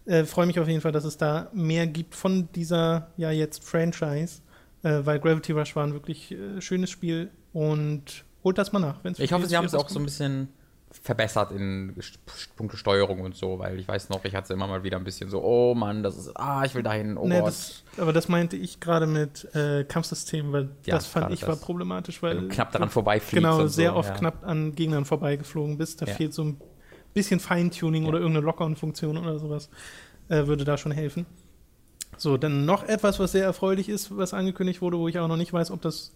Äh, 0.07 0.23
Freue 0.23 0.47
mich 0.47 0.59
auf 0.59 0.67
jeden 0.67 0.81
Fall, 0.81 0.91
dass 0.91 1.03
es 1.03 1.17
da 1.17 1.49
mehr 1.53 1.85
gibt 1.85 2.15
von 2.15 2.49
dieser, 2.53 3.11
ja, 3.17 3.31
jetzt 3.31 3.63
Franchise. 3.63 4.41
Äh, 4.83 5.05
weil 5.05 5.19
Gravity 5.19 5.51
Rush 5.51 5.75
war 5.75 5.85
ein 5.85 5.93
wirklich 5.93 6.31
äh, 6.31 6.61
schönes 6.61 6.89
Spiel 6.89 7.29
und 7.53 8.23
holt 8.43 8.57
das 8.57 8.71
mal 8.71 8.79
nach. 8.79 9.03
ich 9.17 9.33
hoffe, 9.33 9.47
sie 9.47 9.57
haben 9.57 9.65
es 9.65 9.73
auch 9.73 9.89
so 9.89 9.99
ein 9.99 10.05
bisschen 10.05 10.49
verbessert 10.89 11.51
in 11.51 11.95
puncto 12.55 12.77
Steuerung 12.77 13.21
und 13.21 13.35
so, 13.35 13.59
weil 13.59 13.79
ich 13.79 13.87
weiß 13.87 14.09
noch, 14.09 14.23
ich 14.23 14.35
hatte 14.35 14.53
immer 14.53 14.67
mal 14.67 14.83
wieder 14.83 14.97
ein 14.97 15.03
bisschen 15.03 15.29
so, 15.29 15.43
oh 15.43 15.75
Mann, 15.75 16.01
das 16.01 16.17
ist, 16.17 16.31
ah, 16.35 16.63
ich 16.65 16.73
will 16.75 16.83
dahin, 16.83 17.17
oh 17.17 17.27
nee, 17.27 17.39
Gott. 17.39 17.47
Das, 17.47 17.83
aber 17.97 18.13
das 18.13 18.29
meinte 18.29 18.55
ich 18.55 18.79
gerade 18.79 19.05
mit 19.05 19.53
äh, 19.53 19.83
Kampfsystemen, 19.83 20.53
weil 20.53 20.69
ja, 20.85 20.95
das 20.95 21.05
fand 21.05 21.33
ich 21.33 21.41
das, 21.41 21.49
war 21.49 21.55
problematisch, 21.57 22.21
weil 22.23 22.39
du 22.39 22.47
knapp 22.47 22.71
daran 22.71 22.89
vorbeifliegst. 22.89 23.33
Genau, 23.33 23.67
sehr 23.67 23.91
so, 23.91 23.95
oft 23.97 24.09
ja. 24.09 24.15
knapp 24.15 24.45
an 24.45 24.73
Gegnern 24.75 25.05
vorbeigeflogen 25.05 25.77
bist. 25.77 26.01
Da 26.01 26.05
ja. 26.05 26.13
fehlt 26.13 26.33
so 26.33 26.43
ein 26.43 26.61
bisschen 27.17 27.39
Feintuning 27.39 28.05
oder 28.05 28.19
irgendeine 28.19 28.45
Lockdown-Funktion 28.45 29.17
oder 29.17 29.39
sowas, 29.39 29.69
äh, 30.29 30.45
würde 30.45 30.63
da 30.63 30.77
schon 30.77 30.91
helfen. 30.91 31.25
So, 32.15 32.37
dann 32.37 32.65
noch 32.65 32.83
etwas, 32.83 33.19
was 33.19 33.31
sehr 33.31 33.43
erfreulich 33.43 33.89
ist, 33.89 34.15
was 34.15 34.33
angekündigt 34.33 34.81
wurde, 34.81 34.97
wo 34.97 35.07
ich 35.07 35.19
auch 35.19 35.27
noch 35.27 35.37
nicht 35.37 35.51
weiß, 35.51 35.71
ob 35.71 35.81
das 35.81 36.13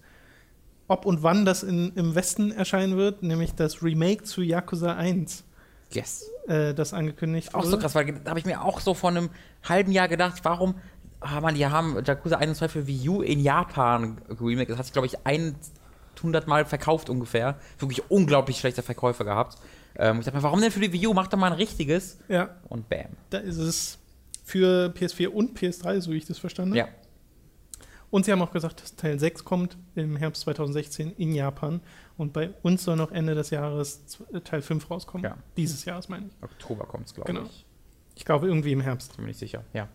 ob 0.87 1.05
und 1.05 1.23
wann 1.23 1.45
das 1.45 1.63
in, 1.63 1.93
im 1.95 2.15
Westen 2.15 2.51
erscheinen 2.51 2.97
wird, 2.97 3.23
nämlich 3.23 3.55
das 3.55 3.81
Remake 3.81 4.23
zu 4.23 4.41
Yakuza 4.41 4.93
1. 4.95 5.45
Yes. 5.91 6.29
Äh, 6.47 6.73
das 6.73 6.93
angekündigt 6.93 7.53
wurde. 7.53 7.65
Auch 7.65 7.69
so 7.69 7.77
krass, 7.77 7.95
weil 7.95 8.11
da 8.11 8.31
habe 8.31 8.39
ich 8.39 8.45
mir 8.45 8.61
auch 8.61 8.81
so 8.81 8.93
vor 8.93 9.09
einem 9.09 9.29
halben 9.63 9.93
Jahr 9.93 10.09
gedacht, 10.09 10.41
warum, 10.43 10.75
ah 11.21 11.39
man, 11.39 11.55
die 11.55 11.65
haben 11.65 12.03
Yakuza 12.05 12.37
1 12.37 12.49
und 12.49 12.55
2 12.55 12.67
für 12.67 12.87
Wii 12.87 13.09
U 13.09 13.21
in 13.21 13.39
Japan 13.39 14.17
remake. 14.41 14.67
Das 14.67 14.77
hat 14.77 14.85
sich, 14.85 14.93
glaube 14.93 15.07
ich, 15.07 15.17
100 15.23 16.47
Mal 16.47 16.65
verkauft 16.65 17.09
ungefähr. 17.09 17.57
Wirklich 17.79 18.03
unglaublich 18.09 18.59
schlechte 18.59 18.81
Verkäufe 18.83 19.23
gehabt. 19.23 19.57
Ähm, 19.97 20.19
ich 20.19 20.25
dachte 20.25 20.37
mir, 20.37 20.43
warum 20.43 20.61
denn 20.61 20.71
für 20.71 20.79
die 20.79 20.91
Wii 20.93 21.07
U? 21.07 21.13
Mach 21.13 21.27
doch 21.27 21.37
mal 21.37 21.47
ein 21.47 21.57
richtiges. 21.57 22.19
Ja. 22.27 22.55
Und 22.69 22.89
bam. 22.89 23.09
Da 23.29 23.39
ist 23.39 23.57
es 23.57 23.99
für 24.43 24.93
PS4 24.97 25.27
und 25.27 25.57
PS3, 25.57 26.01
so 26.01 26.11
wie 26.11 26.17
ich 26.17 26.25
das 26.25 26.39
verstanden 26.39 26.71
habe. 26.77 26.89
Ja. 26.89 26.95
Und 28.09 28.25
sie 28.25 28.31
haben 28.33 28.41
auch 28.41 28.51
gesagt, 28.51 28.81
dass 28.81 28.95
Teil 28.95 29.17
6 29.17 29.45
kommt 29.45 29.77
im 29.95 30.17
Herbst 30.17 30.41
2016 30.43 31.13
in 31.17 31.33
Japan. 31.33 31.81
Und 32.17 32.33
bei 32.33 32.51
uns 32.61 32.83
soll 32.83 32.97
noch 32.97 33.11
Ende 33.11 33.35
des 33.35 33.49
Jahres 33.49 34.01
äh, 34.33 34.41
Teil 34.41 34.61
5 34.61 34.91
rauskommen. 34.91 35.23
Ja. 35.23 35.37
Dieses 35.55 35.85
Jahres 35.85 36.09
meine 36.09 36.27
ich. 36.27 36.43
Oktober 36.43 36.85
kommt 36.85 37.07
es, 37.07 37.13
glaube 37.13 37.31
genau. 37.31 37.45
ich. 37.45 37.65
Ich 38.15 38.25
glaube 38.25 38.47
irgendwie 38.47 38.73
im 38.73 38.81
Herbst. 38.81 39.15
Bin 39.15 39.23
mir 39.23 39.29
nicht 39.29 39.39
sicher, 39.39 39.63
ja. 39.73 39.87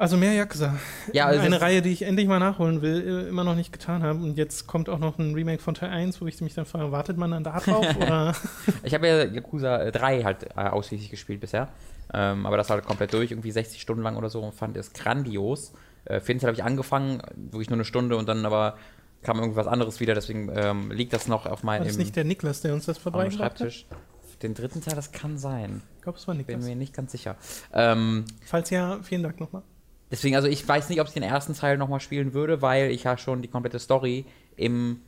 Also 0.00 0.16
mehr 0.16 0.32
Yakuza. 0.32 0.78
Ja, 1.12 1.26
also 1.26 1.42
eine 1.42 1.60
Reihe, 1.60 1.82
die 1.82 1.92
ich 1.92 2.00
endlich 2.00 2.26
mal 2.26 2.38
nachholen 2.38 2.80
will, 2.80 3.06
äh, 3.06 3.28
immer 3.28 3.44
noch 3.44 3.54
nicht 3.54 3.70
getan 3.70 4.02
habe. 4.02 4.18
Und 4.20 4.38
jetzt 4.38 4.66
kommt 4.66 4.88
auch 4.88 4.98
noch 4.98 5.18
ein 5.18 5.34
Remake 5.34 5.60
von 5.60 5.74
Teil 5.74 5.90
1, 5.90 6.22
wo 6.22 6.26
ich 6.26 6.40
mich 6.40 6.54
dann 6.54 6.64
frage, 6.64 6.90
wartet 6.90 7.18
man 7.18 7.30
dann 7.30 7.44
da 7.44 7.60
drauf? 7.60 7.84
oder? 7.96 8.34
ich 8.82 8.94
habe 8.94 9.06
ja 9.06 9.24
Yakuza 9.24 9.90
3 9.90 10.22
halt 10.22 10.44
äh, 10.56 10.60
ausschließlich 10.60 11.10
gespielt 11.10 11.42
bisher. 11.42 11.68
Ähm, 12.14 12.46
aber 12.46 12.56
das 12.56 12.70
halt 12.70 12.82
komplett 12.86 13.12
durch, 13.12 13.30
irgendwie 13.30 13.50
60 13.50 13.78
Stunden 13.78 14.02
lang 14.02 14.16
oder 14.16 14.30
so 14.30 14.40
und 14.40 14.54
fand 14.54 14.78
es 14.78 14.94
grandios. 14.94 15.74
Äh, 16.06 16.20
Finster 16.20 16.46
habe 16.46 16.54
ich 16.54 16.64
angefangen, 16.64 17.20
wirklich 17.36 17.68
nur 17.68 17.76
eine 17.76 17.84
Stunde 17.84 18.16
und 18.16 18.26
dann 18.26 18.46
aber 18.46 18.78
kam 19.22 19.38
irgendwas 19.38 19.66
anderes 19.66 20.00
wieder, 20.00 20.14
deswegen 20.14 20.50
ähm, 20.54 20.90
liegt 20.92 21.12
das 21.12 21.28
noch 21.28 21.44
auf 21.44 21.62
meinem. 21.62 21.80
War 21.80 21.88
das 21.88 21.98
nicht 21.98 22.16
der 22.16 22.24
Niklas, 22.24 22.62
der 22.62 22.72
uns 22.72 22.86
das 22.86 22.96
vorbeigebracht 22.96 23.58
Schreibtisch. 23.58 23.84
Hat? 23.90 24.42
Den 24.42 24.54
dritten 24.54 24.80
Teil, 24.80 24.94
das 24.94 25.12
kann 25.12 25.36
sein. 25.36 25.82
Ich 25.98 26.04
glaube, 26.04 26.16
es 26.16 26.26
war 26.26 26.34
Niklas. 26.34 26.56
Bin 26.56 26.66
mir 26.66 26.74
nicht 26.74 26.94
ganz 26.94 27.12
sicher. 27.12 27.36
Ähm, 27.74 28.24
Falls 28.46 28.70
ja, 28.70 28.98
vielen 29.02 29.22
Dank 29.22 29.38
nochmal. 29.38 29.62
Deswegen, 30.10 30.36
also 30.36 30.48
ich 30.48 30.66
weiß 30.66 30.88
nicht, 30.88 31.00
ob 31.00 31.06
ich 31.06 31.14
den 31.14 31.22
ersten 31.22 31.54
Teil 31.54 31.78
nochmal 31.78 32.00
spielen 32.00 32.34
würde, 32.34 32.62
weil 32.62 32.90
ich 32.90 33.04
ja 33.04 33.16
schon 33.16 33.42
die 33.42 33.48
komplette 33.48 33.78
Story 33.78 34.24
im 34.56 35.00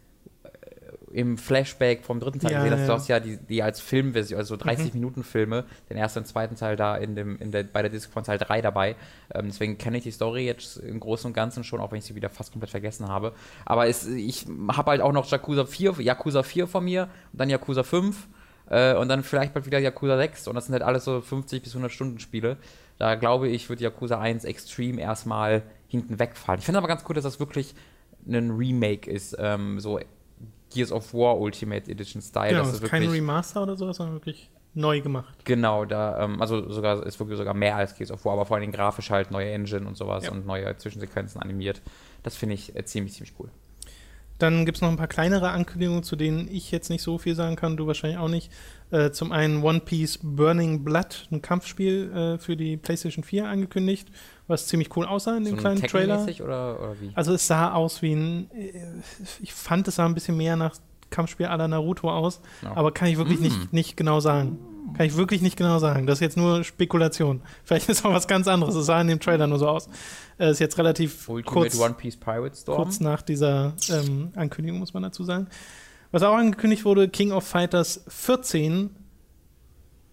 im 1.13 1.37
Flashback 1.39 2.05
vom 2.05 2.21
dritten 2.21 2.41
Teil 2.41 2.53
ja, 2.53 2.59
gesehen, 2.59 2.71
dass 2.71 2.81
ja. 2.81 2.87
du 2.87 2.93
hast 2.93 3.09
ja 3.09 3.21
die, 3.21 3.37
die 3.37 3.63
als 3.63 3.81
Filmversion, 3.81 4.39
also 4.39 4.57
30 4.57 4.87
mhm. 4.87 5.01
Minuten 5.01 5.25
Filme, 5.25 5.65
den 5.91 5.97
ersten 5.97 6.21
und 6.21 6.27
zweiten 6.27 6.57
Teil 6.57 6.77
da 6.77 6.97
in 6.97 7.15
dem, 7.15 7.39
in 7.39 7.53
der, 7.53 7.65
bei 7.65 7.83
der 7.83 7.91
Disc 7.91 8.11
von 8.11 8.25
Teil 8.25 8.39
3 8.39 8.63
dabei. 8.63 8.97
Ähm, 9.35 9.47
deswegen 9.47 9.79
kenne 9.79 9.99
ich 9.99 10.05
die 10.05 10.11
Story 10.11 10.47
jetzt 10.47 10.79
im 10.79 11.01
Großen 11.01 11.27
und 11.29 11.35
Ganzen 11.35 11.65
schon, 11.65 11.81
auch 11.81 11.93
wenn 11.93 11.99
ich 11.99 12.05
sie 12.05 12.15
wieder 12.15 12.31
fast 12.31 12.53
komplett 12.53 12.71
vergessen 12.71 13.09
habe. 13.09 13.33
Aber 13.65 13.87
es, 13.87 14.07
ich 14.07 14.47
habe 14.69 14.91
halt 14.91 15.01
auch 15.01 15.13
noch 15.13 15.31
Yakuza 15.31 15.67
4, 15.67 15.97
Yakuza 16.01 16.43
4 16.43 16.67
von 16.67 16.85
mir 16.85 17.09
und 17.33 17.41
dann 17.41 17.51
Yakuza 17.51 17.83
5 17.83 18.29
äh, 18.71 18.95
und 18.95 19.09
dann 19.09 19.23
vielleicht 19.23 19.53
bald 19.53 19.67
wieder 19.67 19.79
Yakuza 19.79 20.17
6 20.17 20.49
und 20.49 20.55
das 20.55 20.67
sind 20.67 20.73
halt 20.73 20.83
alles 20.83 21.05
so 21.05 21.21
50 21.21 21.63
bis 21.63 21.73
100 21.73 21.93
Stunden 21.93 22.19
Spiele. 22.21 22.57
Da 23.03 23.17
glaube 23.17 23.49
ich, 23.49 23.69
wird 23.69 23.81
Yakuza 23.81 24.21
1 24.21 24.45
Extreme 24.45 25.01
erstmal 25.01 25.65
hinten 25.89 26.21
wegfallen. 26.21 26.61
Ich 26.61 26.65
finde 26.67 26.79
aber 26.79 26.87
ganz 26.87 27.03
cool, 27.09 27.17
dass 27.17 27.25
das 27.25 27.41
wirklich 27.41 27.75
ein 28.29 28.53
Remake 28.53 29.11
ist, 29.11 29.35
ähm, 29.41 29.81
so 29.81 29.99
Gears 30.73 30.93
of 30.93 31.13
War 31.13 31.37
Ultimate 31.37 31.91
Edition 31.91 32.23
Style. 32.23 32.51
Genau, 32.51 32.61
das 32.61 32.75
es 32.75 32.81
ist 32.81 32.89
kein 32.89 33.09
Remaster 33.09 33.65
oder 33.65 33.75
sowas, 33.75 33.97
sondern 33.97 34.15
wirklich 34.15 34.51
neu 34.75 35.01
gemacht. 35.01 35.35
Genau, 35.45 35.85
da, 35.85 36.23
ähm, 36.23 36.41
also 36.41 36.71
sogar 36.71 37.05
ist 37.05 37.19
wirklich 37.19 37.39
sogar 37.39 37.55
mehr 37.55 37.75
als 37.75 37.97
Gears 37.97 38.13
of 38.13 38.25
War, 38.25 38.35
aber 38.35 38.47
vor 38.47 38.57
allem 38.57 38.71
grafisch 38.71 39.11
halt 39.11 39.33
neue 39.33 39.51
Engine 39.51 39.85
und 39.85 39.97
sowas 39.97 40.27
Ja. 40.27 40.31
und 40.31 40.47
neue 40.47 40.77
Zwischensequenzen 40.77 41.43
animiert. 41.43 41.83
Das 42.23 42.37
finde 42.37 42.55
ich 42.55 42.77
äh, 42.77 42.85
ziemlich, 42.85 43.15
ziemlich 43.15 43.35
cool. 43.41 43.49
Dann 44.39 44.65
gibt 44.65 44.79
es 44.79 44.83
noch 44.83 44.91
ein 44.91 44.97
paar 44.97 45.09
kleinere 45.09 45.51
Ankündigungen, 45.51 46.05
zu 46.05 46.15
denen 46.15 46.49
ich 46.49 46.71
jetzt 46.71 46.89
nicht 46.89 47.03
so 47.03 47.19
viel 47.19 47.35
sagen 47.35 47.57
kann, 47.57 47.77
du 47.77 47.89
wahrscheinlich 47.89 48.19
auch 48.21 48.29
nicht. 48.29 48.53
Äh, 48.93 49.11
zum 49.11 49.33
einen 49.33 49.63
One 49.63 49.81
Piece 49.81 50.19
Burning 50.23 50.85
Blood, 50.85 51.27
ein 51.33 51.41
Kampfspiel 51.43 52.13
äh, 52.13 52.39
für 52.39 52.57
die 52.57 52.77
PlayStation 52.77 53.25
4 53.25 53.49
angekündigt, 53.49 54.09
was 54.47 54.67
ziemlich 54.67 54.95
cool 54.97 55.07
aussah 55.07 55.37
in 55.37 55.45
dem 55.45 55.55
so 55.57 55.61
kleinen 55.61 55.83
ein 55.83 55.89
Trailer. 55.89 56.23
Oder, 56.25 56.79
oder 56.81 56.97
wie? 57.01 57.11
Also 57.15 57.33
es 57.33 57.47
sah 57.47 57.73
aus 57.73 58.03
wie 58.03 58.13
ein, 58.15 58.51
äh, 58.53 58.73
ich 59.41 59.55
fand 59.55 59.89
es 59.89 59.95
sah 59.97 60.05
ein 60.05 60.15
bisschen 60.15 60.37
mehr 60.37 60.57
nach 60.57 60.75
Kampfspiel 61.11 61.47
la 61.47 61.69
Naruto 61.69 62.11
aus, 62.11 62.41
Ja. 62.63 62.77
aber 62.77 62.93
kann 62.93 63.09
ich 63.09 63.17
wirklich 63.19 63.39
Mm. 63.41 63.43
nicht, 63.43 63.73
nicht 63.73 63.97
genau 63.97 64.21
sagen. 64.21 64.59
Kann 64.97 65.07
ich 65.07 65.17
wirklich 65.17 65.41
nicht 65.43 65.57
genau 65.57 65.79
sagen. 65.79 66.07
Das 66.07 66.17
ist 66.19 66.21
jetzt 66.21 66.37
nur 66.37 66.65
Spekulation. 66.65 67.41
Vielleicht 67.65 67.89
ist 67.89 68.05
auch 68.05 68.13
was 68.13 68.27
ganz 68.29 68.47
anderes. 68.49 68.75
Es 68.75 68.87
sah 68.87 69.01
in 69.01 69.07
dem 69.09 69.21
Trailer 69.21 69.47
nur 69.47 69.59
so 69.59 69.69
aus. 69.69 69.89
Äh, 70.39 70.51
ist 70.51 70.59
jetzt 70.59 70.77
relativ 70.77 71.29
Ultimate 71.29 71.71
kurz, 71.71 71.79
One 71.81 71.95
Piece 71.95 72.17
Pirate 72.17 72.57
Storm. 72.57 72.83
kurz 72.83 73.01
nach 73.01 73.23
dieser 73.23 73.75
ähm, 73.91 74.33
Ankündigung, 74.35 74.81
muss 74.81 74.93
man 74.93 75.03
dazu 75.03 75.23
sagen. 75.25 75.47
Was 76.13 76.23
auch 76.23 76.35
angekündigt 76.35 76.85
wurde, 76.85 77.09
King 77.09 77.33
of 77.33 77.45
Fighters 77.45 78.05
14 78.07 78.91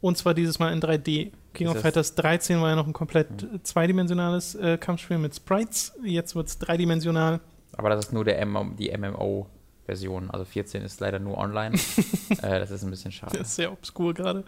und 0.01 0.17
zwar 0.17 0.33
dieses 0.33 0.59
Mal 0.59 0.71
in 0.71 0.81
3D. 0.81 1.31
King 1.53 1.67
Ist 1.67 1.75
of 1.75 1.81
Fighters 1.81 2.15
13 2.15 2.61
war 2.61 2.69
ja 2.69 2.75
noch 2.75 2.87
ein 2.87 2.93
komplett 2.93 3.43
äh, 3.43 3.61
zweidimensionales 3.63 4.55
äh, 4.55 4.77
Kampfspiel 4.77 5.17
mit 5.17 5.35
Sprites. 5.35 5.93
Jetzt 6.03 6.35
wird 6.35 6.47
es 6.47 6.57
dreidimensional. 6.57 7.41
Aber 7.73 7.89
das 7.89 8.05
ist 8.05 8.13
nur 8.13 8.23
der 8.23 8.45
MMO, 8.45 8.71
die 8.77 8.95
MMO-Version. 8.95 10.29
Also 10.29 10.45
14 10.45 10.83
ist 10.83 11.01
leider 11.01 11.19
nur 11.19 11.37
online. 11.37 11.75
äh, 12.29 12.59
das 12.59 12.71
ist 12.71 12.83
ein 12.83 12.91
bisschen 12.91 13.11
schade. 13.11 13.37
Das 13.37 13.49
ist 13.49 13.55
sehr 13.55 13.71
obskur 13.71 14.13
gerade. 14.13 14.45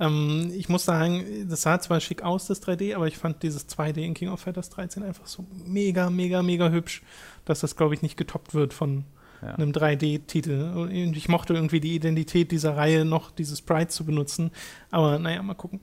Ähm, 0.00 0.52
ich 0.54 0.68
muss 0.68 0.84
sagen, 0.84 1.46
das 1.48 1.62
sah 1.62 1.80
zwar 1.80 2.00
schick 2.00 2.22
aus, 2.22 2.46
das 2.46 2.62
3D, 2.62 2.94
aber 2.94 3.06
ich 3.06 3.16
fand 3.16 3.42
dieses 3.42 3.68
2D 3.68 3.98
in 3.98 4.12
King 4.12 4.28
of 4.28 4.40
Fighters 4.40 4.68
13 4.70 5.02
einfach 5.02 5.26
so 5.26 5.46
mega, 5.66 6.10
mega, 6.10 6.42
mega 6.42 6.68
hübsch, 6.68 7.02
dass 7.44 7.60
das, 7.60 7.76
glaube 7.76 7.94
ich, 7.94 8.02
nicht 8.02 8.16
getoppt 8.16 8.52
wird 8.52 8.74
von 8.74 9.04
Ja. 9.44 9.54
einem 9.54 9.72
3D-Titel. 9.72 10.72
Und 10.74 11.16
Ich 11.16 11.28
mochte 11.28 11.54
irgendwie 11.54 11.80
die 11.80 11.94
Identität 11.94 12.50
dieser 12.50 12.76
Reihe 12.76 13.04
noch, 13.04 13.30
diese 13.30 13.56
Sprites 13.56 13.94
zu 13.94 14.04
benutzen. 14.04 14.50
Aber 14.90 15.18
naja, 15.18 15.42
mal 15.42 15.54
gucken. 15.54 15.80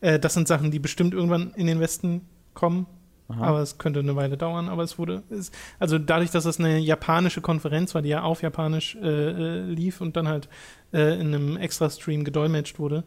Äh, 0.00 0.18
das 0.18 0.34
sind 0.34 0.48
Sachen, 0.48 0.70
die 0.70 0.78
bestimmt 0.78 1.14
irgendwann 1.14 1.52
in 1.54 1.66
den 1.66 1.80
Westen 1.80 2.22
kommen. 2.54 2.86
Aha. 3.28 3.44
Aber 3.44 3.60
es 3.60 3.78
könnte 3.78 4.00
eine 4.00 4.16
Weile 4.16 4.36
dauern. 4.36 4.68
Aber 4.68 4.82
es 4.82 4.98
wurde, 4.98 5.22
es, 5.30 5.52
also 5.78 5.98
dadurch, 5.98 6.30
dass 6.30 6.44
es 6.44 6.58
eine 6.58 6.78
japanische 6.78 7.40
Konferenz 7.40 7.94
war, 7.94 8.02
die 8.02 8.10
ja 8.10 8.22
auf 8.22 8.42
Japanisch 8.42 8.96
äh, 8.96 9.08
äh, 9.08 9.60
lief 9.62 10.00
und 10.00 10.16
dann 10.16 10.28
halt 10.28 10.48
äh, 10.92 11.20
in 11.20 11.34
einem 11.34 11.56
Extra-Stream 11.56 12.24
gedolmetscht 12.24 12.78
wurde, 12.78 13.04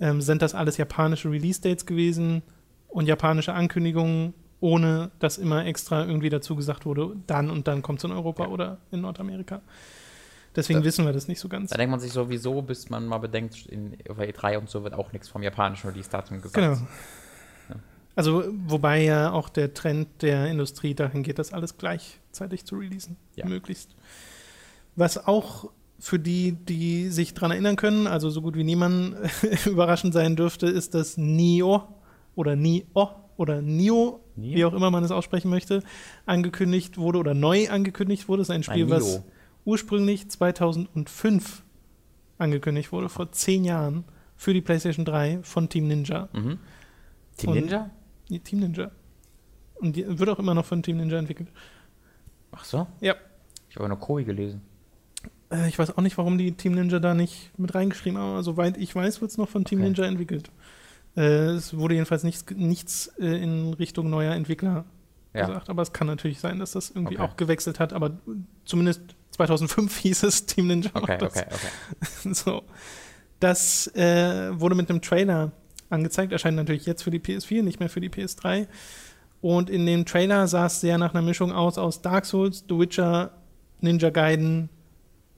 ähm, 0.00 0.20
sind 0.20 0.42
das 0.42 0.54
alles 0.54 0.76
japanische 0.76 1.30
Release-Dates 1.30 1.86
gewesen 1.86 2.42
und 2.88 3.06
japanische 3.06 3.52
Ankündigungen, 3.52 4.34
ohne 4.60 5.10
dass 5.18 5.38
immer 5.38 5.66
extra 5.66 6.04
irgendwie 6.04 6.30
dazu 6.30 6.56
gesagt 6.56 6.86
wurde, 6.86 7.16
dann 7.26 7.50
und 7.50 7.68
dann 7.68 7.82
kommt 7.82 7.98
es 8.00 8.04
in 8.04 8.12
Europa 8.12 8.44
Ja. 8.44 8.48
oder 8.50 8.78
in 8.90 9.00
Nordamerika. 9.02 9.60
Deswegen 10.54 10.80
Da- 10.80 10.84
wissen 10.86 11.04
wir 11.04 11.12
das 11.12 11.28
nicht 11.28 11.38
so 11.40 11.48
ganz. 11.48 11.70
Da 11.70 11.76
denkt 11.76 11.90
man 11.90 12.00
sich 12.00 12.12
sowieso, 12.12 12.62
bis 12.62 12.88
man 12.88 13.06
mal 13.06 13.18
bedenkt, 13.18 13.66
in 13.66 13.96
auf 14.08 14.18
E3 14.18 14.58
und 14.58 14.70
so 14.70 14.82
wird 14.84 14.94
auch 14.94 15.12
nichts 15.12 15.28
vom 15.28 15.42
japanischen 15.42 15.88
Release-Datum 15.90 16.40
gesagt. 16.40 16.54
Genau. 16.54 16.88
Ja. 17.68 17.76
Also, 18.14 18.44
wobei 18.66 19.02
ja 19.04 19.30
auch 19.32 19.50
der 19.50 19.74
Trend 19.74 20.22
der 20.22 20.46
Industrie 20.46 20.94
dahin 20.94 21.22
geht, 21.22 21.38
das 21.38 21.52
alles 21.52 21.76
gleichzeitig 21.76 22.64
zu 22.64 22.76
releasen, 22.76 23.18
Ja. 23.34 23.44
möglichst. 23.46 23.94
Was 24.94 25.26
auch 25.26 25.70
für 25.98 26.18
die, 26.18 26.52
die 26.52 27.08
sich 27.10 27.34
daran 27.34 27.50
erinnern 27.50 27.76
können, 27.76 28.06
also 28.06 28.30
so 28.30 28.40
gut 28.40 28.56
wie 28.56 28.64
niemand 28.64 29.16
überraschend 29.66 30.14
sein 30.14 30.36
dürfte, 30.36 30.66
ist, 30.66 30.94
dass 30.94 31.18
Nio 31.18 31.82
oder 32.34 32.56
Nio 32.56 32.84
oder 33.36 33.60
Nio? 33.60 34.20
Wie 34.36 34.64
auch 34.64 34.72
immer 34.74 34.90
man 34.90 35.02
es 35.04 35.10
aussprechen 35.10 35.50
möchte, 35.50 35.82
angekündigt 36.26 36.98
wurde 36.98 37.18
oder 37.18 37.34
neu 37.34 37.68
angekündigt 37.70 38.28
wurde. 38.28 38.40
Das 38.40 38.48
ist 38.48 38.54
ein 38.54 38.62
Spiel, 38.62 38.84
Ein 38.84 38.90
was 38.90 39.22
ursprünglich 39.64 40.28
2005 40.30 41.62
angekündigt 42.38 42.92
wurde, 42.92 43.08
vor 43.08 43.32
zehn 43.32 43.64
Jahren, 43.64 44.04
für 44.36 44.52
die 44.52 44.60
PlayStation 44.60 45.04
3 45.06 45.38
von 45.42 45.68
Team 45.68 45.88
Ninja. 45.88 46.28
Mhm. 46.32 46.58
Team 47.36 47.50
Und- 47.50 47.56
Ninja? 47.56 47.90
Nee, 48.28 48.38
Team 48.40 48.60
Ninja. 48.60 48.90
Und 49.76 49.96
die 49.96 50.18
wird 50.18 50.28
auch 50.28 50.38
immer 50.38 50.54
noch 50.54 50.64
von 50.64 50.82
Team 50.82 50.98
Ninja 50.98 51.18
entwickelt. 51.18 51.48
Ach 52.52 52.64
so? 52.64 52.86
Ja. 53.00 53.14
Ich 53.70 53.76
habe 53.76 53.88
nur 53.88 53.98
Koi 53.98 54.24
gelesen. 54.24 54.60
Äh, 55.50 55.68
ich 55.68 55.78
weiß 55.78 55.96
auch 55.96 56.02
nicht, 56.02 56.16
warum 56.18 56.38
die 56.38 56.52
Team 56.52 56.72
Ninja 56.74 56.98
da 56.98 57.14
nicht 57.14 57.50
mit 57.58 57.74
reingeschrieben 57.74 58.18
haben, 58.18 58.30
aber 58.30 58.42
soweit 58.42 58.76
ich 58.78 58.94
weiß, 58.94 59.20
wird 59.20 59.30
es 59.30 59.38
noch 59.38 59.48
von 59.48 59.64
Team 59.64 59.78
Okay. 59.80 59.88
Ninja 59.88 60.04
entwickelt. 60.04 60.50
Äh, 61.16 61.22
es 61.54 61.76
wurde 61.76 61.94
jedenfalls 61.94 62.22
nichts, 62.24 62.44
nichts 62.54 63.08
äh, 63.18 63.42
in 63.42 63.74
Richtung 63.74 64.10
neuer 64.10 64.34
Entwickler 64.34 64.84
Ja. 65.34 65.46
gesagt, 65.46 65.70
aber 65.70 65.82
es 65.82 65.92
kann 65.92 66.06
natürlich 66.06 66.40
sein, 66.40 66.58
dass 66.58 66.72
das 66.72 66.90
irgendwie 66.90 67.16
Okay. 67.18 67.24
auch 67.24 67.36
gewechselt 67.36 67.80
hat, 67.80 67.92
aber 67.92 68.10
zumindest 68.64 69.00
2005 69.32 69.96
hieß 70.00 70.22
es 70.24 70.46
Team 70.46 70.66
Ninja. 70.68 70.90
Okay, 70.94 71.18
das. 71.18 71.36
okay, 71.36 71.46
okay. 71.50 72.34
So. 72.34 72.62
Das 73.40 73.86
äh, 73.94 74.58
wurde 74.58 74.74
mit 74.74 74.88
einem 74.88 75.02
Trailer 75.02 75.52
angezeigt, 75.90 76.32
erscheint 76.32 76.56
natürlich 76.56 76.86
jetzt 76.86 77.02
für 77.02 77.10
die 77.10 77.20
PS4, 77.20 77.62
nicht 77.62 77.80
mehr 77.80 77.88
für 77.90 78.00
die 78.00 78.08
PS3. 78.10 78.66
Und 79.42 79.68
in 79.70 79.84
dem 79.86 80.06
Trailer 80.06 80.48
sah 80.48 80.66
es 80.66 80.80
sehr 80.80 80.96
nach 80.98 81.12
einer 81.12 81.22
Mischung 81.22 81.52
aus 81.52 81.76
aus 81.78 82.00
Dark 82.02 82.24
Souls, 82.24 82.64
The 82.68 82.78
Witcher, 82.78 83.30
Ninja 83.80 84.08
Gaiden, 84.10 84.70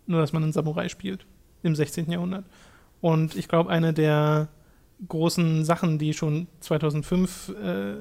nur 0.07 0.21
dass 0.21 0.33
man 0.33 0.45
einen 0.45 0.53
Samurai 0.53 0.89
spielt 0.89 1.27
im 1.65 1.75
16. 1.75 2.11
Jahrhundert. 2.11 2.45
Und 3.01 3.35
ich 3.37 3.49
glaube, 3.49 3.69
eine 3.71 3.93
der 3.93 4.49
großen 5.07 5.65
Sachen, 5.65 5.99
die 5.99 6.13
schon 6.15 6.49
2005 6.61 7.51
äh, 7.51 7.95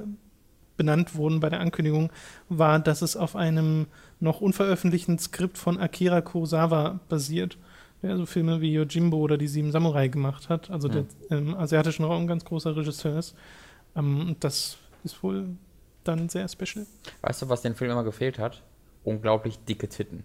benannt 0.77 1.15
wurden 1.15 1.39
bei 1.39 1.49
der 1.49 1.59
Ankündigung, 1.59 2.11
war, 2.49 2.79
dass 2.79 3.01
es 3.01 3.15
auf 3.17 3.35
einem 3.35 3.87
noch 4.19 4.41
unveröffentlichten 4.41 5.19
Skript 5.19 5.57
von 5.57 5.79
Akira 5.79 6.21
Kurosawa 6.21 6.99
basiert, 7.09 7.57
der 8.01 8.17
so 8.17 8.25
Filme 8.25 8.61
wie 8.61 8.73
Yojimbo 8.73 9.17
oder 9.17 9.37
Die 9.37 9.47
Sieben 9.47 9.71
Samurai 9.71 10.07
gemacht 10.07 10.49
hat, 10.49 10.69
also 10.69 10.87
der 10.87 11.05
im 11.29 11.55
asiatischen 11.55 12.05
Raum 12.05 12.27
ganz 12.27 12.45
großer 12.45 12.75
Regisseur 12.75 13.17
ist. 13.17 13.35
Ähm, 13.95 14.29
und 14.29 14.43
das 14.43 14.77
ist 15.03 15.21
wohl 15.23 15.49
dann 16.03 16.29
sehr 16.29 16.47
special. 16.47 16.85
Weißt 17.21 17.41
du, 17.41 17.49
was 17.49 17.61
den 17.61 17.75
Film 17.75 17.91
immer 17.91 18.03
gefehlt 18.03 18.39
hat? 18.39 18.63
Unglaublich 19.03 19.59
dicke 19.65 19.89
Titten. 19.89 20.23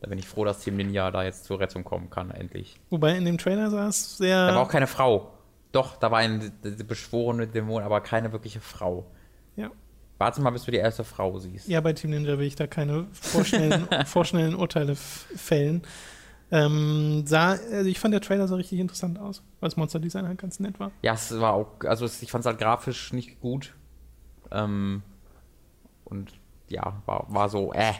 Da 0.00 0.08
bin 0.08 0.18
ich 0.18 0.26
froh, 0.26 0.44
dass 0.44 0.60
Team 0.60 0.76
Ninja 0.76 1.10
da 1.10 1.24
jetzt 1.24 1.44
zur 1.44 1.60
Rettung 1.60 1.84
kommen 1.84 2.10
kann, 2.10 2.30
endlich. 2.30 2.78
Wobei 2.90 3.16
in 3.16 3.24
dem 3.24 3.38
Trailer 3.38 3.70
sah 3.70 3.88
es 3.88 4.18
Da 4.18 4.24
war 4.24 4.48
sehr. 4.52 4.60
auch 4.60 4.68
keine 4.68 4.86
Frau. 4.86 5.30
Doch, 5.74 5.96
da 5.96 6.12
war 6.12 6.20
eine 6.20 6.52
beschworene 6.86 7.48
Dämon, 7.48 7.82
aber 7.82 8.00
keine 8.00 8.30
wirkliche 8.30 8.60
Frau. 8.60 9.10
Ja. 9.56 9.72
Warte 10.18 10.40
mal, 10.40 10.50
bis 10.50 10.64
du 10.64 10.70
die 10.70 10.76
erste 10.76 11.02
Frau 11.02 11.36
siehst. 11.40 11.66
Ja, 11.66 11.80
bei 11.80 11.92
Team 11.92 12.10
Ninja 12.10 12.38
will 12.38 12.46
ich 12.46 12.54
da 12.54 12.68
keine 12.68 13.08
vorschnellen, 13.10 13.88
vorschnellen 14.06 14.54
Urteile 14.54 14.94
fällen. 14.94 15.82
Ähm, 16.52 17.24
sah, 17.26 17.58
also 17.72 17.90
ich 17.90 17.98
fand 17.98 18.14
der 18.14 18.20
Trailer 18.20 18.46
sah 18.46 18.54
richtig 18.54 18.78
interessant 18.78 19.18
aus, 19.18 19.42
weil 19.58 19.68
das 19.68 19.76
Monster 19.76 19.98
Design 19.98 20.28
halt 20.28 20.38
ganz 20.38 20.60
nett 20.60 20.78
war. 20.78 20.92
Ja, 21.02 21.14
es 21.14 21.40
war 21.40 21.54
auch, 21.54 21.80
also 21.84 22.06
ich 22.06 22.30
fand 22.30 22.42
es 22.42 22.46
halt 22.46 22.58
grafisch 22.58 23.12
nicht 23.12 23.40
gut. 23.40 23.74
Ähm, 24.52 25.02
und 26.04 26.32
ja, 26.68 27.02
war, 27.06 27.26
war 27.28 27.48
so, 27.48 27.72
äh. 27.72 27.94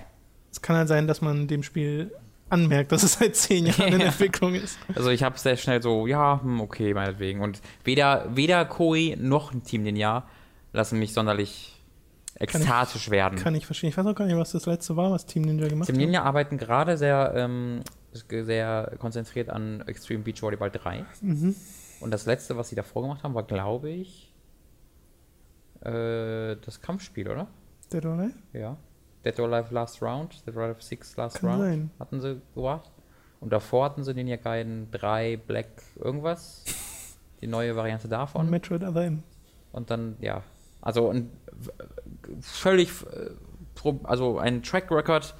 Es 0.53 0.63
kann 0.63 0.77
halt 0.77 0.87
sein, 0.87 1.09
dass 1.09 1.21
man 1.21 1.49
dem 1.49 1.65
Spiel 1.65 2.13
anmerkt, 2.49 2.93
dass 2.93 3.03
es 3.03 3.15
seit 3.15 3.37
zehn 3.37 3.67
Jahren 3.67 3.95
in. 3.95 4.01
Entwicklung 4.01 4.55
ist. 4.55 4.79
Also 4.95 5.11
ich 5.11 5.23
habe 5.23 5.39
sehr 5.39 5.57
schnell 5.57 5.83
so, 5.83 6.07
ja, 6.07 6.41
hm, 6.43 6.61
okay, 6.61 6.95
meinetwegen. 6.95 7.41
Und 7.41 7.61
weder, 7.85 8.27
weder 8.35 8.65
Koei 8.65 9.17
noch 9.19 9.53
ein 9.53 9.63
Team 9.63 9.83
Ninja 9.83 10.25
lassen 10.73 10.99
mich 10.99 11.13
sonderlich 11.13 11.81
ekstatisch 12.37 13.11
werden. 13.11 13.39
Kann 13.39 13.55
ich 13.55 13.67
verstehen. 13.67 13.91
Ich 13.91 13.97
weiß 13.97 14.07
auch 14.07 14.15
gar 14.15 14.27
nicht, 14.27 14.37
was 14.37 14.53
das 14.53 14.67
letzte 14.67 14.97
war, 14.97 15.11
was 15.11 15.27
Team 15.27 15.43
Ninja 15.43 15.69
gemacht 15.69 15.87
Team 15.87 15.97
hat. 15.97 16.01
Ninja 16.01 16.23
arbeiten 16.23 16.59
gerade 16.59 16.97
sehr, 16.97 17.33
ähm, 17.37 17.83
sehr 18.13 18.97
konzentriert 18.99 19.51
an 19.51 19.83
Extreme 19.87 20.23
Beach 20.23 20.43
Volleyball 20.43 20.71
3. 20.71 21.05
Mhm. 21.21 21.55
Und 22.01 22.11
das 22.11 22.27
letzte, 22.27 22.57
was 22.57 22.69
sie 22.69 22.75
davor 22.75 23.03
gemacht 23.03 23.23
haben, 23.23 23.35
war, 23.35 23.45
glaube 23.45 23.91
ich, 23.91 24.33
äh, 25.81 26.57
das 26.57 26.81
Kampfspiel, 26.81 27.29
oder? 27.29 27.47
Dead 27.93 28.05
or 28.05 28.13
Alive? 28.13 28.35
Ja. 28.53 28.77
Dead 29.25 29.39
or 29.41 29.53
Alive 29.53 29.73
Last 29.73 30.03
Round, 30.03 30.47
Dead 30.47 30.57
or 30.57 30.65
Alive 30.65 30.83
6 30.83 31.17
Last 31.17 31.41
Kann 31.41 31.49
Round 31.51 31.63
sein. 31.63 31.91
hatten 31.99 32.21
sie 32.21 32.41
gemacht. 32.55 32.91
Und 33.41 33.53
davor 33.53 33.85
hatten 33.87 34.05
sie 34.05 34.15
den 34.15 34.27
ja 34.27 34.37
Gaiden 34.37 34.91
3 34.91 35.37
Black 35.37 35.69
irgendwas. 35.97 36.65
Die 37.41 37.47
neue 37.47 37.77
Variante 37.77 38.09
davon. 38.09 38.49
Metroid 38.49 38.83
Other 38.83 39.05
M. 39.05 39.23
Und 39.73 39.91
dann, 39.91 40.17
ja. 40.21 40.43
Also 40.81 41.11
ein 41.11 41.31
völlig, 42.41 42.91
äh, 43.13 43.31
also 44.05 44.39
ein 44.39 44.63
Track 44.63 44.91
Record, 44.91 45.35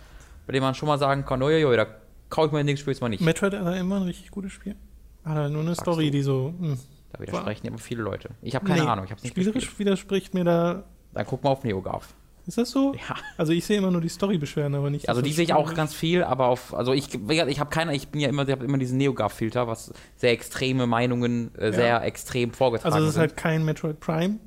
bei 0.47 0.53
dem 0.53 0.63
man 0.63 0.75
schon 0.75 0.87
mal 0.89 0.99
sagen 0.99 1.25
kann, 1.25 1.43
oi, 1.43 1.77
da 1.77 1.87
kaufe 2.31 2.47
ich 2.49 2.53
mir 2.53 2.59
den 2.59 2.67
Ding, 2.69 2.77
spiel's 2.77 3.01
mal 3.01 3.09
nicht. 3.09 3.21
Metroid 3.23 3.55
Other 3.55 3.77
M 3.77 3.89
war 3.91 3.99
ein 3.99 4.03
richtig 4.05 4.31
gutes 4.31 4.53
Spiel. 4.53 4.77
Hat 5.25 5.37
halt 5.37 5.53
nur 5.53 5.63
eine 5.63 5.71
Sagst 5.75 5.83
Story, 5.83 6.07
du. 6.07 6.11
die 6.13 6.23
so. 6.23 6.53
Mh. 6.59 6.77
Da 7.13 7.21
widersprechen 7.21 7.67
immer 7.69 7.79
viele 7.79 8.03
Leute. 8.03 8.31
Ich 8.43 8.55
habe 8.55 8.67
keine 8.67 8.83
Nee, 8.83 8.89
Ahnung, 8.89 9.05
ich 9.05 9.13
habe 9.13 9.23
nicht 9.23 9.31
Spielerisch 9.33 9.55
gespielt. 9.67 9.79
widerspricht 9.79 10.35
mir 10.35 10.45
da. 10.45 10.85
Dann 11.13 11.25
guck 11.27 11.45
mal 11.45 11.51
auf 11.51 11.63
NeoGAF. 11.63 12.13
Ist 12.47 12.59
das 12.59 12.71
so? 12.71 12.95
Ja. 12.95 13.17
Also 13.39 13.53
ich 13.53 13.65
sehe 13.65 13.79
immer 13.79 13.91
nur 13.91 14.03
die 14.03 14.09
Story-Beschwerden, 14.09 14.75
aber 14.75 14.91
nicht. 14.91 15.09
Also 15.09 15.23
die 15.23 15.31
das 15.31 15.37
sehe 15.37 15.45
ich 15.45 15.55
auch 15.55 15.73
ganz 15.75 15.95
viel, 15.95 16.23
aber 16.23 16.49
auf, 16.49 16.75
also 16.75 16.93
ich, 16.93 17.15
ich 17.15 17.61
habe 17.61 17.71
keine, 17.71 17.95
ich 17.95 18.09
bin 18.09 18.21
ja 18.21 18.29
immer, 18.29 18.47
ich 18.47 18.53
habe 18.53 18.65
immer 18.65 18.77
diesen 18.77 18.99
NeoGAF-Filter, 18.99 19.67
was 19.67 19.93
sehr 20.17 20.33
extreme 20.33 20.87
Meinungen 20.87 21.55
äh, 21.57 21.73
sehr 21.73 22.03
extrem 22.03 22.53
vorgetragen 22.53 22.95
Also 22.95 23.07
es 23.07 23.15
ist 23.15 23.19
halt 23.19 23.37
kein 23.37 23.65
Metroid 23.65 23.99
Prime. 23.99 24.39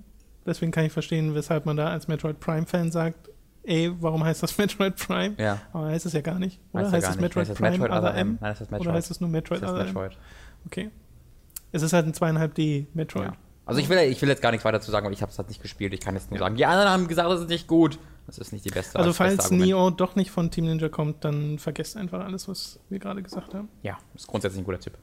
Deswegen 0.46 0.72
kann 0.72 0.86
ich 0.86 0.94
verstehen, 0.94 1.34
weshalb 1.34 1.66
man 1.66 1.76
da 1.76 1.90
als 1.90 2.08
Metroid 2.08 2.40
Prime-Fan 2.40 2.92
sagt, 2.92 3.30
ey, 3.64 3.92
warum 4.00 4.24
heißt 4.24 4.44
das 4.44 4.58
Metroid 4.60 4.96
Prime? 4.96 5.36
ja, 5.38 5.60
Aber 5.74 5.88
heißt 5.88 6.06
es 6.06 6.14
ja 6.14 6.22
gar 6.22 6.38
nicht. 6.40 6.60
Oder 6.74 6.92
heißt 6.92 6.94
ja 6.94 7.00
es 7.00 7.16
nicht. 7.16 7.22
Metroid 7.22 7.50
Heißt 7.50 7.60
Prime 7.60 7.78
Metroid 7.80 7.92
Other 7.92 8.14
M? 8.14 8.20
M? 8.20 8.38
Nein, 8.40 8.52
das 8.52 8.62
ist 8.62 8.72
Metroid. 8.72 8.88
Oder 8.88 8.96
heißt 8.96 9.12
es 9.12 9.22
nur 9.22 9.30
Metroid 9.30 9.64
das 9.64 9.72
M? 9.72 9.78
Metroid. 9.78 10.18
Okay. 10.68 10.92
Es 11.72 11.82
ist 11.82 11.94
halt 11.94 12.06
ein 12.06 12.14
2,5D 12.14 12.86
Metroid. 12.94 13.26
Ja. 13.26 13.34
Also 13.68 13.80
ich 13.80 13.90
will, 13.90 14.00
ich 14.00 14.22
will 14.22 14.30
jetzt 14.30 14.42
gar 14.42 14.52
nichts 14.52 14.66
weiter 14.66 14.82
zu 14.82 14.90
sagen, 14.92 15.06
weil 15.06 15.14
ich 15.14 15.22
habe 15.22 15.32
es 15.32 15.38
halt 15.38 15.50
nicht 15.50 15.62
gespielt. 15.62 15.94
Ich 15.94 16.00
kann 16.00 16.16
jetzt 16.16 16.32
nur 16.32 16.40
sagen, 16.40 16.56
die 16.56 16.66
anderen 16.66 16.90
haben 16.90 17.08
gesagt, 17.08 17.30
es 17.32 17.42
ist 17.42 17.50
nicht 17.50 17.68
gut. 17.68 18.00
Das 18.26 18.38
ist 18.38 18.52
nicht 18.52 18.66
die 18.66 18.70
beste. 18.70 18.98
Also 18.98 19.10
das 19.10 19.18
beste 19.18 19.36
falls 19.36 19.46
Argument. 19.46 19.68
Neo 19.68 19.90
doch 19.90 20.16
nicht 20.16 20.32
von 20.32 20.52
Team 20.52 20.66
Ninja 20.66 20.90
kommt, 20.90 21.24
dann 21.24 21.60
vergesst 21.60 21.96
einfach 21.96 22.26
alles, 22.26 22.48
was 22.48 22.80
wir 22.90 23.00
gerade 23.00 23.22
gesagt 23.22 23.54
haben. 23.54 23.70
Ja, 23.84 23.98
ist 24.16 24.28
grundsätzlich 24.28 24.62
ein 24.62 24.66
guter 24.66 24.80
Tipp. 24.80 24.98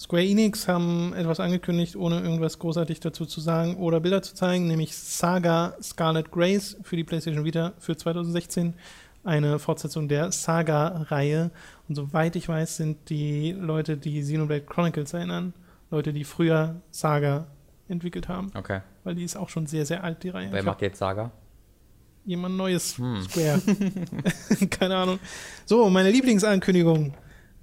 Square 0.00 0.24
Enix 0.24 0.66
haben 0.66 1.12
etwas 1.12 1.40
angekündigt, 1.40 1.94
ohne 1.94 2.20
irgendwas 2.22 2.58
großartig 2.58 3.00
dazu 3.00 3.26
zu 3.26 3.38
sagen 3.42 3.76
oder 3.76 4.00
Bilder 4.00 4.22
zu 4.22 4.34
zeigen, 4.34 4.66
nämlich 4.66 4.96
Saga 4.96 5.76
Scarlet 5.82 6.30
Grace 6.30 6.78
für 6.82 6.96
die 6.96 7.04
PlayStation 7.04 7.44
Vita 7.44 7.74
für 7.78 7.94
2016. 7.94 8.72
Eine 9.24 9.58
Fortsetzung 9.58 10.08
der 10.08 10.32
Saga-Reihe. 10.32 11.50
Und 11.86 11.96
soweit 11.96 12.34
ich 12.34 12.48
weiß, 12.48 12.78
sind 12.78 13.10
die 13.10 13.52
Leute, 13.52 13.98
die 13.98 14.22
Xenoblade 14.22 14.62
Chronicles 14.62 15.12
erinnern, 15.12 15.52
Leute, 15.90 16.12
die 16.12 16.24
früher 16.24 16.80
Saga 16.90 17.46
entwickelt 17.88 18.28
haben. 18.28 18.50
Okay. 18.54 18.80
Weil 19.04 19.14
die 19.16 19.24
ist 19.24 19.36
auch 19.36 19.48
schon 19.48 19.66
sehr, 19.66 19.84
sehr 19.86 20.04
alt, 20.04 20.22
die 20.22 20.28
Reihe. 20.28 20.48
Wer 20.50 20.60
Ich 20.60 20.66
macht 20.66 20.82
jetzt 20.82 20.98
Saga? 20.98 21.30
jemand 22.24 22.56
Neues 22.56 22.96
Hm. 22.98 23.22
Square. 23.22 23.60
Keine 24.70 24.96
Ahnung. 24.96 25.18
So, 25.64 25.88
meine 25.90 26.10
Lieblingsankündigung 26.10 27.14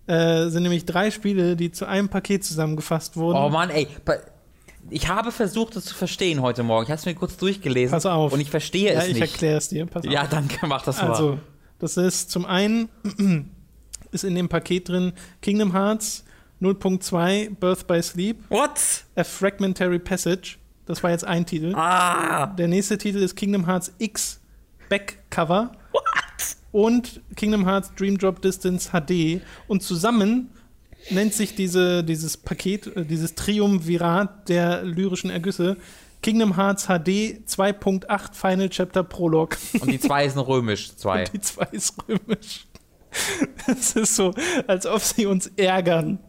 äh, 0.08 0.48
sind 0.48 0.64
nämlich 0.64 0.86
drei 0.86 1.12
Spiele, 1.12 1.56
die 1.56 1.72
zu 1.72 1.86
einem 1.86 2.10
Paket 2.10 2.44
zusammengefasst 2.44 3.16
wurden. 3.18 3.38
Oh 3.38 3.50
Mann, 3.50 3.70
ey. 3.70 3.88
Ich 4.90 5.08
habe 5.10 5.32
versucht, 5.32 5.76
es 5.76 5.86
zu 5.86 5.96
verstehen 5.96 6.42
heute 6.42 6.64
Morgen. 6.64 6.84
Ich 6.84 6.90
habe 6.90 7.00
es 7.00 7.06
mir 7.06 7.14
kurz 7.16 7.38
durchgelesen. 7.38 7.92
Pass 7.92 8.06
auf. 8.06 8.34
Und 8.34 8.40
ich 8.40 8.50
verstehe 8.50 8.94
ja, 8.94 9.00
es 9.00 9.08
ich 9.08 9.14
nicht. 9.14 9.22
erkläre 9.22 9.58
es 9.58 9.70
dir. 9.70 9.86
Pass 9.86 10.06
auf. 10.06 10.12
Ja, 10.12 10.26
danke, 10.28 10.66
mach 10.68 10.84
das 10.84 11.02
mal. 11.02 11.12
Also, 11.12 11.40
das 11.80 11.98
ist 11.98 12.32
zum 12.32 12.46
einen 12.46 12.90
ist 14.12 14.24
in 14.24 14.36
dem 14.36 14.50
Paket 14.50 14.90
drin 14.90 15.14
Kingdom 15.42 15.74
Hearts 15.74 16.24
0.2 16.62 17.56
Birth 17.60 17.86
by 17.88 18.02
Sleep, 18.02 18.38
What? 18.50 19.06
A 19.16 19.24
Fragmentary 19.24 20.00
Passage. 20.00 20.58
Das 20.86 21.04
war 21.04 21.12
jetzt 21.12 21.26
ein 21.26 21.46
Titel. 21.46 21.74
Ah! 21.76 22.48
Der 22.48 22.68
nächste 22.68 22.98
Titel 22.98 23.18
ist 23.18 23.36
Kingdom 23.36 23.66
Hearts 23.66 23.92
X 24.00 24.40
Backcover. 24.90 25.72
What? 25.92 26.04
und 26.72 27.22
Kingdom 27.36 27.66
Hearts 27.66 27.92
Dream 27.96 28.18
Drop 28.18 28.42
Distance 28.42 28.92
HD. 28.92 29.42
Und 29.68 29.82
zusammen 29.84 30.50
nennt 31.10 31.34
sich 31.34 31.56
diese, 31.56 32.04
dieses 32.04 32.38
Paket, 32.38 32.96
äh, 32.96 33.06
dieses 33.06 33.36
Triumvirat 33.36 34.50
der 34.50 34.84
lyrischen 34.84 35.30
Ergüsse 35.30 35.78
Kingdom 36.22 36.56
Hearts 36.56 36.86
HD 36.86 37.42
2.8 37.48 38.34
Final 38.34 38.70
Chapter 38.70 39.04
Prolog. 39.04 39.58
Und 39.80 39.88
die 39.88 40.00
zwei 40.00 40.28
sind 40.28 40.40
römisch, 40.40 40.96
zwei. 40.96 41.24
Die 41.26 41.40
zwei 41.40 41.68
ist 41.72 41.96
römisch. 42.08 42.68
Es 43.68 43.96
ist 43.96 44.16
so, 44.16 44.34
als 44.68 44.86
ob 44.86 45.02
sie 45.02 45.26
uns 45.26 45.48
ärgern. 45.58 46.20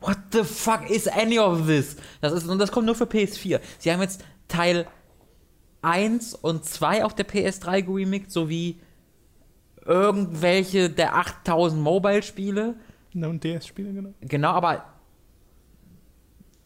What 0.00 0.18
the 0.32 0.44
fuck 0.44 0.88
is 0.88 1.06
any 1.08 1.38
of 1.38 1.66
this? 1.66 1.96
Das 2.20 2.32
ist, 2.32 2.48
und 2.48 2.58
das 2.58 2.72
kommt 2.72 2.86
nur 2.86 2.94
für 2.94 3.04
PS4. 3.04 3.60
Sie 3.78 3.92
haben 3.92 4.00
jetzt 4.00 4.24
Teil 4.48 4.86
1 5.82 6.34
und 6.34 6.64
2 6.64 7.04
auf 7.04 7.14
der 7.14 7.26
PS3 7.28 7.82
geremixed, 7.82 8.30
sowie 8.32 8.80
irgendwelche 9.84 10.88
der 10.90 11.16
8000 11.16 11.80
Mobile-Spiele. 11.82 12.76
Na, 13.12 13.28
und 13.28 13.42
DS-Spiele, 13.44 13.92
genau. 13.92 14.14
Genau, 14.20 14.50
aber 14.50 14.84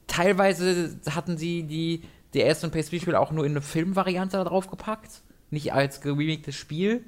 teilweise 0.06 0.98
hatten 1.10 1.36
sie 1.36 1.62
die 1.64 2.02
DS- 2.34 2.64
und 2.64 2.74
PS4-Spiele 2.74 3.18
auch 3.18 3.30
nur 3.32 3.44
in 3.44 3.52
eine 3.52 3.62
Filmvariante 3.62 4.36
da 4.36 4.44
drauf 4.44 4.68
gepackt. 4.68 5.22
Nicht 5.50 5.72
als 5.72 6.00
geremixtes 6.00 6.54
Spiel. 6.54 7.04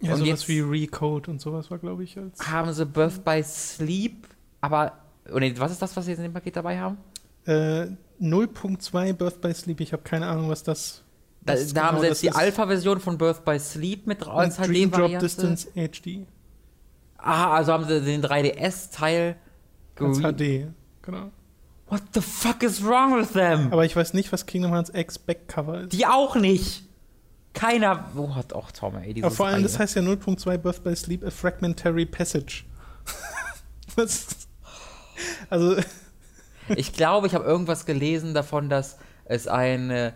Ja, 0.00 0.12
Und 0.12 0.18
sowas 0.18 0.28
jetzt- 0.28 0.48
wie 0.48 0.60
Recode 0.60 1.30
und 1.30 1.40
sowas 1.40 1.70
war, 1.70 1.78
glaube 1.78 2.04
ich, 2.04 2.16
als. 2.18 2.38
Haben 2.48 2.72
sie 2.72 2.86
Birth 2.86 3.24
by 3.24 3.42
Sleep, 3.44 4.28
aber. 4.60 4.92
Nee, 5.32 5.54
was 5.58 5.72
ist 5.72 5.82
das, 5.82 5.96
was 5.96 6.04
sie 6.04 6.12
jetzt 6.12 6.18
in 6.18 6.24
dem 6.24 6.32
Paket 6.32 6.56
dabei 6.56 6.78
haben? 6.78 6.98
Äh, 7.46 7.86
0.2 8.20 9.12
Birth 9.12 9.40
by 9.40 9.52
Sleep, 9.52 9.80
ich 9.80 9.92
habe 9.92 10.02
keine 10.02 10.26
Ahnung, 10.26 10.48
was 10.48 10.62
das. 10.62 11.02
Da, 11.42 11.54
da 11.54 11.58
haben 11.58 11.66
genau 11.66 12.00
sie 12.02 12.08
das 12.08 12.08
jetzt 12.08 12.22
die 12.22 12.28
ist. 12.28 12.36
Alpha-Version 12.36 13.00
von 13.00 13.18
Birth 13.18 13.44
by 13.44 13.58
Sleep 13.58 14.06
mit 14.06 14.24
drauf 14.24 14.38
als 14.38 14.58
Und 14.58 14.68
Dream 14.68 14.90
Drop 14.90 15.10
HD-Variante. 15.10 15.26
Distance 15.26 15.68
HD. 15.74 16.26
Ah, 17.16 17.54
also 17.54 17.72
haben 17.72 17.84
sie 17.84 18.00
den 18.00 18.22
3DS-Teil 18.22 19.36
Als 19.96 20.18
HD, 20.20 20.68
genau. 21.02 21.30
What 21.88 22.02
the 22.12 22.20
fuck 22.20 22.62
is 22.62 22.84
wrong 22.84 23.18
with 23.18 23.32
them? 23.32 23.72
Aber 23.72 23.84
ich 23.84 23.96
weiß 23.96 24.12
nicht, 24.12 24.30
was 24.30 24.44
Kingdom 24.46 24.72
Hearts 24.72 24.90
X 24.94 25.18
Backcover 25.18 25.82
ist. 25.82 25.92
Die 25.92 26.06
auch 26.06 26.36
nicht. 26.36 26.84
Keiner. 27.54 28.10
Oh, 28.14 28.34
hat 28.34 28.52
auch 28.52 28.70
Tom, 28.70 28.96
ey. 28.96 29.22
Aber 29.22 29.30
vor 29.30 29.46
allem, 29.46 29.56
eine. 29.56 29.62
das 29.64 29.78
heißt 29.78 29.96
ja 29.96 30.02
0.2 30.02 30.58
Birth 30.58 30.84
by 30.84 30.94
Sleep, 30.94 31.24
a 31.24 31.30
fragmentary 31.30 32.04
passage. 32.04 32.64
was? 33.96 34.47
Also, 35.50 35.76
Ich 36.76 36.92
glaube, 36.92 37.26
ich 37.26 37.34
habe 37.34 37.44
irgendwas 37.44 37.86
gelesen 37.86 38.34
davon, 38.34 38.68
dass 38.68 38.98
es 39.24 39.48
eine 39.48 40.14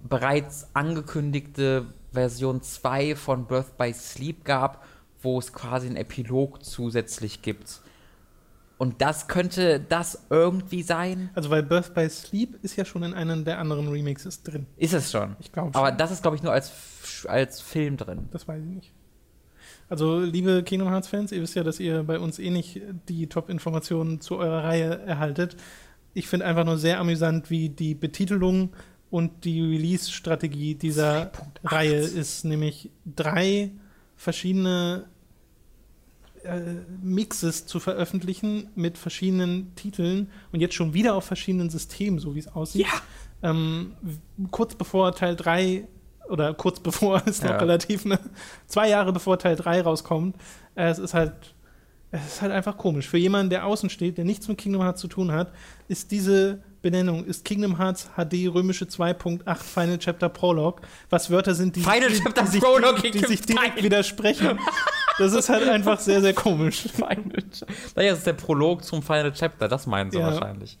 bereits 0.00 0.68
angekündigte 0.74 1.86
Version 2.12 2.62
2 2.62 3.16
von 3.16 3.46
Birth 3.46 3.76
by 3.76 3.92
Sleep 3.92 4.44
gab, 4.44 4.84
wo 5.20 5.38
es 5.38 5.52
quasi 5.52 5.86
einen 5.88 5.96
Epilog 5.96 6.64
zusätzlich 6.64 7.42
gibt. 7.42 7.80
Und 8.78 9.02
das 9.02 9.26
könnte 9.26 9.80
das 9.80 10.26
irgendwie 10.30 10.82
sein? 10.82 11.30
also, 11.34 11.50
weil 11.50 11.64
Birth 11.64 11.94
by 11.94 12.08
Sleep 12.08 12.62
ist 12.62 12.76
ja 12.76 12.84
schon 12.84 13.02
in 13.02 13.12
einem 13.12 13.44
der 13.44 13.58
anderen 13.58 13.88
Remixes 13.88 14.44
drin. 14.44 14.66
Ist 14.76 14.94
es 14.94 15.10
schon. 15.10 15.34
Ich 15.40 15.50
glaube 15.50 15.74
Aber 15.74 15.88
schon. 15.88 15.98
das 15.98 16.12
ist, 16.12 16.22
glaube 16.22 16.36
ich, 16.36 16.44
nur 16.44 16.52
als, 16.52 16.72
als 17.26 17.60
Film 17.60 17.96
drin. 17.96 18.28
Das 18.30 18.46
weiß 18.46 18.62
ich 18.62 18.68
nicht. 18.68 18.92
Also, 19.88 20.20
liebe 20.20 20.62
Kingdom 20.62 20.90
Hearts-Fans, 20.90 21.32
ihr 21.32 21.40
wisst 21.40 21.54
ja, 21.54 21.64
dass 21.64 21.80
ihr 21.80 22.02
bei 22.02 22.18
uns 22.18 22.38
eh 22.38 22.50
nicht 22.50 22.80
die 23.08 23.26
Top-Informationen 23.26 24.20
zu 24.20 24.36
eurer 24.36 24.64
Reihe 24.64 24.98
erhaltet. 25.06 25.56
Ich 26.14 26.26
finde 26.28 26.46
einfach 26.46 26.64
nur 26.64 26.76
sehr 26.78 27.00
amüsant, 27.00 27.48
wie 27.50 27.68
die 27.70 27.94
Betitelung 27.94 28.70
und 29.10 29.44
die 29.44 29.62
Release-Strategie 29.62 30.74
dieser 30.74 31.32
2.8. 31.32 31.32
Reihe 31.64 31.96
ist, 31.96 32.44
nämlich 32.44 32.90
drei 33.06 33.70
verschiedene 34.16 35.06
äh, 36.44 36.60
Mixes 37.02 37.64
zu 37.66 37.80
veröffentlichen 37.80 38.68
mit 38.74 38.98
verschiedenen 38.98 39.74
Titeln 39.74 40.28
und 40.52 40.60
jetzt 40.60 40.74
schon 40.74 40.92
wieder 40.92 41.14
auf 41.14 41.24
verschiedenen 41.24 41.70
Systemen, 41.70 42.18
so 42.18 42.34
wie 42.34 42.40
es 42.40 42.48
aussieht. 42.48 42.86
Ähm, 43.42 43.92
w- 44.02 44.16
kurz 44.50 44.74
bevor 44.74 45.14
Teil 45.14 45.36
3 45.36 45.86
oder 46.28 46.54
kurz 46.54 46.80
bevor 46.80 47.22
ist 47.26 47.42
noch 47.42 47.50
Ja. 47.50 47.56
relativ, 47.58 48.04
ne? 48.04 48.18
zwei 48.66 48.88
Jahre 48.88 49.12
bevor 49.12 49.38
Teil 49.38 49.56
3 49.56 49.82
rauskommt, 49.82 50.36
äh, 50.74 50.88
es 50.88 50.98
ist 50.98 51.14
halt 51.14 51.32
es 52.10 52.24
ist 52.26 52.42
halt 52.42 52.52
einfach 52.52 52.78
komisch. 52.78 53.06
Für 53.06 53.18
jemanden, 53.18 53.50
der 53.50 53.66
außen 53.66 53.90
steht, 53.90 54.16
der 54.16 54.24
nichts 54.24 54.48
mit 54.48 54.56
Kingdom 54.56 54.80
Hearts 54.80 55.02
zu 55.02 55.08
tun 55.08 55.30
hat, 55.30 55.52
ist 55.88 56.10
diese 56.10 56.62
Benennung, 56.80 57.26
ist 57.26 57.44
Kingdom 57.44 57.76
Hearts 57.76 58.08
HD 58.16 58.48
römische 58.48 58.86
2.8 58.86 59.56
Final 59.56 59.98
Chapter 59.98 60.30
Prolog, 60.30 60.80
was 61.10 61.28
Wörter 61.30 61.54
sind, 61.54 61.76
die, 61.76 61.80
Final 61.82 62.08
die, 62.08 62.18
Chapter 62.22 62.42
die, 62.44 62.48
sich, 62.48 62.60
Prolog 62.62 63.02
die, 63.02 63.10
die 63.10 63.18
sich 63.26 63.42
direkt 63.42 63.74
fein. 63.74 63.84
widersprechen. 63.84 64.58
Das 65.18 65.34
ist 65.34 65.50
halt 65.50 65.68
einfach 65.68 66.00
sehr, 66.00 66.22
sehr 66.22 66.32
komisch. 66.32 66.84
Final. 66.94 67.44
Naja, 67.94 68.10
das 68.10 68.18
ist 68.20 68.26
der 68.26 68.32
Prolog 68.32 68.84
zum 68.84 69.02
Final 69.02 69.32
Chapter, 69.34 69.68
das 69.68 69.86
meinen 69.86 70.10
sie 70.10 70.18
Ja. 70.18 70.28
wahrscheinlich. 70.28 70.78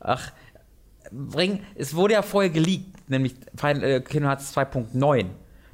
Ach, 0.00 0.32
bring, 1.10 1.60
es 1.74 1.94
wurde 1.94 2.14
ja 2.14 2.22
vorher 2.22 2.48
geleakt, 2.50 2.86
nämlich 3.10 3.34
Final, 3.56 3.82
äh, 3.82 4.00
Kingdom 4.00 4.28
Hearts 4.28 4.56
2.9. 4.56 5.26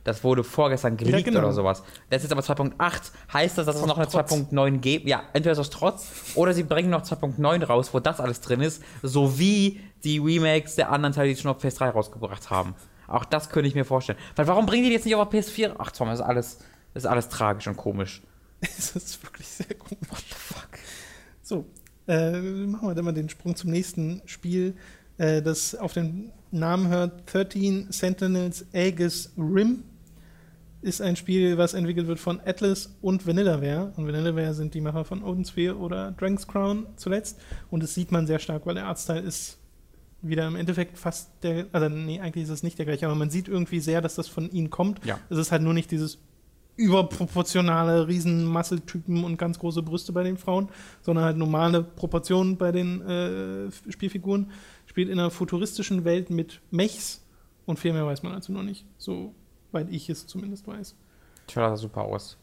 Das 0.06 0.22
wurde 0.22 0.44
vorgestern 0.44 0.96
geleakt 0.96 1.24
genau. 1.24 1.40
oder 1.40 1.52
sowas. 1.52 1.82
Das 2.10 2.22
ist 2.22 2.30
jetzt 2.30 2.32
aber 2.32 2.42
2.8. 2.42 3.10
Heißt 3.32 3.58
das, 3.58 3.66
dass 3.66 3.74
es 3.74 3.86
noch 3.86 3.98
eine 3.98 4.06
Trotz. 4.06 4.32
2.9 4.32 4.78
gibt? 4.78 5.08
Ja, 5.08 5.24
entweder 5.32 5.50
ist 5.50 5.58
das 5.58 5.70
Trotz 5.70 6.32
oder 6.36 6.54
sie 6.54 6.62
bringen 6.62 6.90
noch 6.90 7.02
2.9 7.02 7.64
raus, 7.64 7.92
wo 7.92 7.98
das 7.98 8.20
alles 8.20 8.40
drin 8.40 8.60
ist, 8.60 8.84
sowie 9.02 9.80
die 10.04 10.18
Remakes 10.18 10.76
der 10.76 10.92
anderen 10.92 11.12
Teile, 11.12 11.34
die 11.34 11.40
schon 11.40 11.50
auf 11.50 11.62
PS3 11.62 11.90
rausgebracht 11.90 12.50
haben. 12.50 12.76
Auch 13.08 13.24
das 13.24 13.50
könnte 13.50 13.68
ich 13.68 13.74
mir 13.74 13.84
vorstellen. 13.84 14.18
Weil 14.36 14.46
warum 14.46 14.66
bringen 14.66 14.84
die 14.84 14.92
jetzt 14.92 15.06
nicht 15.06 15.16
auf 15.16 15.28
PS4? 15.28 15.74
Ach, 15.78 15.90
Tom, 15.90 16.08
das 16.08 16.20
ist 16.20 16.24
alles, 16.24 16.58
das 16.94 17.02
ist 17.02 17.06
alles 17.08 17.28
tragisch 17.28 17.66
und 17.66 17.76
komisch. 17.76 18.22
Das 18.60 18.96
ist 18.96 19.22
wirklich 19.22 19.46
sehr 19.46 19.74
komisch. 19.76 20.08
What 20.08 20.24
the 20.28 20.34
fuck? 20.34 20.68
So, 21.42 21.66
äh, 22.08 22.40
machen 22.40 22.88
wir 22.88 22.94
dann 22.94 23.04
mal 23.04 23.12
den 23.12 23.28
Sprung 23.28 23.54
zum 23.54 23.70
nächsten 23.70 24.22
Spiel, 24.24 24.76
äh, 25.18 25.42
das 25.42 25.74
auf 25.74 25.92
den 25.92 26.32
Namen 26.50 26.88
hört 26.88 27.32
13 27.32 27.88
Sentinels 27.90 28.66
Aegis 28.72 29.32
Rim. 29.36 29.84
Ist 30.82 31.00
ein 31.00 31.16
Spiel, 31.16 31.58
was 31.58 31.74
entwickelt 31.74 32.06
wird 32.06 32.20
von 32.20 32.40
Atlas 32.44 32.94
und 33.00 33.26
Vanillaware. 33.26 33.92
Und 33.96 34.06
Vanillaware 34.06 34.54
sind 34.54 34.74
die 34.74 34.80
Macher 34.80 35.04
von 35.04 35.22
Odin 35.22 35.44
Sphere 35.44 35.76
oder 35.76 36.12
Dragon's 36.12 36.46
Crown 36.46 36.86
zuletzt. 36.96 37.40
Und 37.70 37.82
das 37.82 37.94
sieht 37.94 38.12
man 38.12 38.26
sehr 38.26 38.38
stark, 38.38 38.66
weil 38.66 38.74
der 38.74 38.86
Artstyle 38.86 39.20
ist 39.20 39.58
wieder 40.22 40.46
im 40.46 40.56
Endeffekt 40.56 40.98
fast 40.98 41.30
der, 41.42 41.66
also 41.72 41.88
nee, 41.88 42.20
eigentlich 42.20 42.44
ist 42.44 42.50
es 42.50 42.62
nicht 42.62 42.78
der 42.78 42.86
gleiche, 42.86 43.06
aber 43.06 43.14
man 43.14 43.30
sieht 43.30 43.48
irgendwie 43.48 43.80
sehr, 43.80 44.00
dass 44.00 44.14
das 44.14 44.28
von 44.28 44.50
ihnen 44.50 44.70
kommt. 44.70 45.04
Ja. 45.04 45.18
Es 45.28 45.38
ist 45.38 45.52
halt 45.52 45.62
nur 45.62 45.74
nicht 45.74 45.90
dieses 45.90 46.18
überproportionale 46.76 48.06
Riesenmuskeltypen 48.06 49.24
und 49.24 49.36
ganz 49.36 49.58
große 49.58 49.82
Brüste 49.82 50.12
bei 50.12 50.22
den 50.22 50.36
Frauen, 50.36 50.68
sondern 51.02 51.24
halt 51.24 51.36
normale 51.36 51.82
Proportionen 51.82 52.56
bei 52.56 52.72
den 52.72 53.00
äh, 53.02 53.70
Spielfiguren. 53.90 54.50
Spielt 54.86 55.08
in 55.08 55.18
einer 55.18 55.30
futuristischen 55.30 56.04
Welt 56.04 56.30
mit 56.30 56.60
Mechs 56.70 57.24
und 57.64 57.78
viel 57.78 57.92
mehr 57.92 58.06
weiß 58.06 58.22
man 58.22 58.32
also 58.32 58.52
noch 58.52 58.62
nicht, 58.62 58.84
soweit 58.98 59.90
ich 59.90 60.08
es 60.08 60.26
zumindest 60.26 60.66
weiß. 60.66 60.94
Sah 61.50 61.76
super 61.76 62.02
aus. 62.02 62.38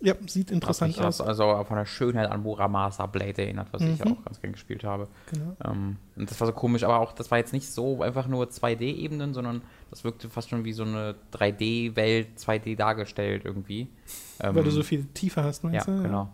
Ja, 0.00 0.14
sieht 0.28 0.52
interessant 0.52 0.96
aus. 1.00 1.20
Also 1.20 1.64
von 1.64 1.76
der 1.76 1.84
Schönheit 1.84 2.30
an 2.30 2.42
Muramasa 2.42 3.06
Blade 3.06 3.42
erinnert, 3.42 3.68
was 3.72 3.82
ich 3.82 3.98
Mhm. 4.04 4.12
auch 4.12 4.24
ganz 4.24 4.40
gern 4.40 4.52
gespielt 4.52 4.84
habe. 4.84 5.08
Genau. 5.32 5.56
Ähm, 5.64 5.96
und 6.14 6.30
das 6.30 6.38
war 6.40 6.46
so 6.46 6.52
komisch, 6.52 6.84
aber 6.84 7.00
auch, 7.00 7.12
das 7.12 7.30
war 7.32 7.38
jetzt 7.38 7.52
nicht 7.52 7.68
so 7.68 8.00
einfach 8.02 8.28
nur 8.28 8.46
2D-Ebenen, 8.48 9.34
sondern 9.34 9.62
das 9.90 10.04
wirkte 10.04 10.30
fast 10.30 10.50
schon 10.50 10.64
wie 10.64 10.72
so 10.72 10.84
eine 10.84 11.16
3D-Welt 11.32 12.28
2D 12.38 12.76
dargestellt 12.76 13.42
irgendwie. 13.44 13.88
Ähm, 14.38 14.54
Weil 14.54 14.62
du 14.64 14.70
so 14.70 14.84
viel 14.84 15.04
Tiefe 15.14 15.42
hast, 15.42 15.64
Ja, 15.64 15.70
meinst 15.70 15.88
du? 15.88 16.02
genau. 16.02 16.30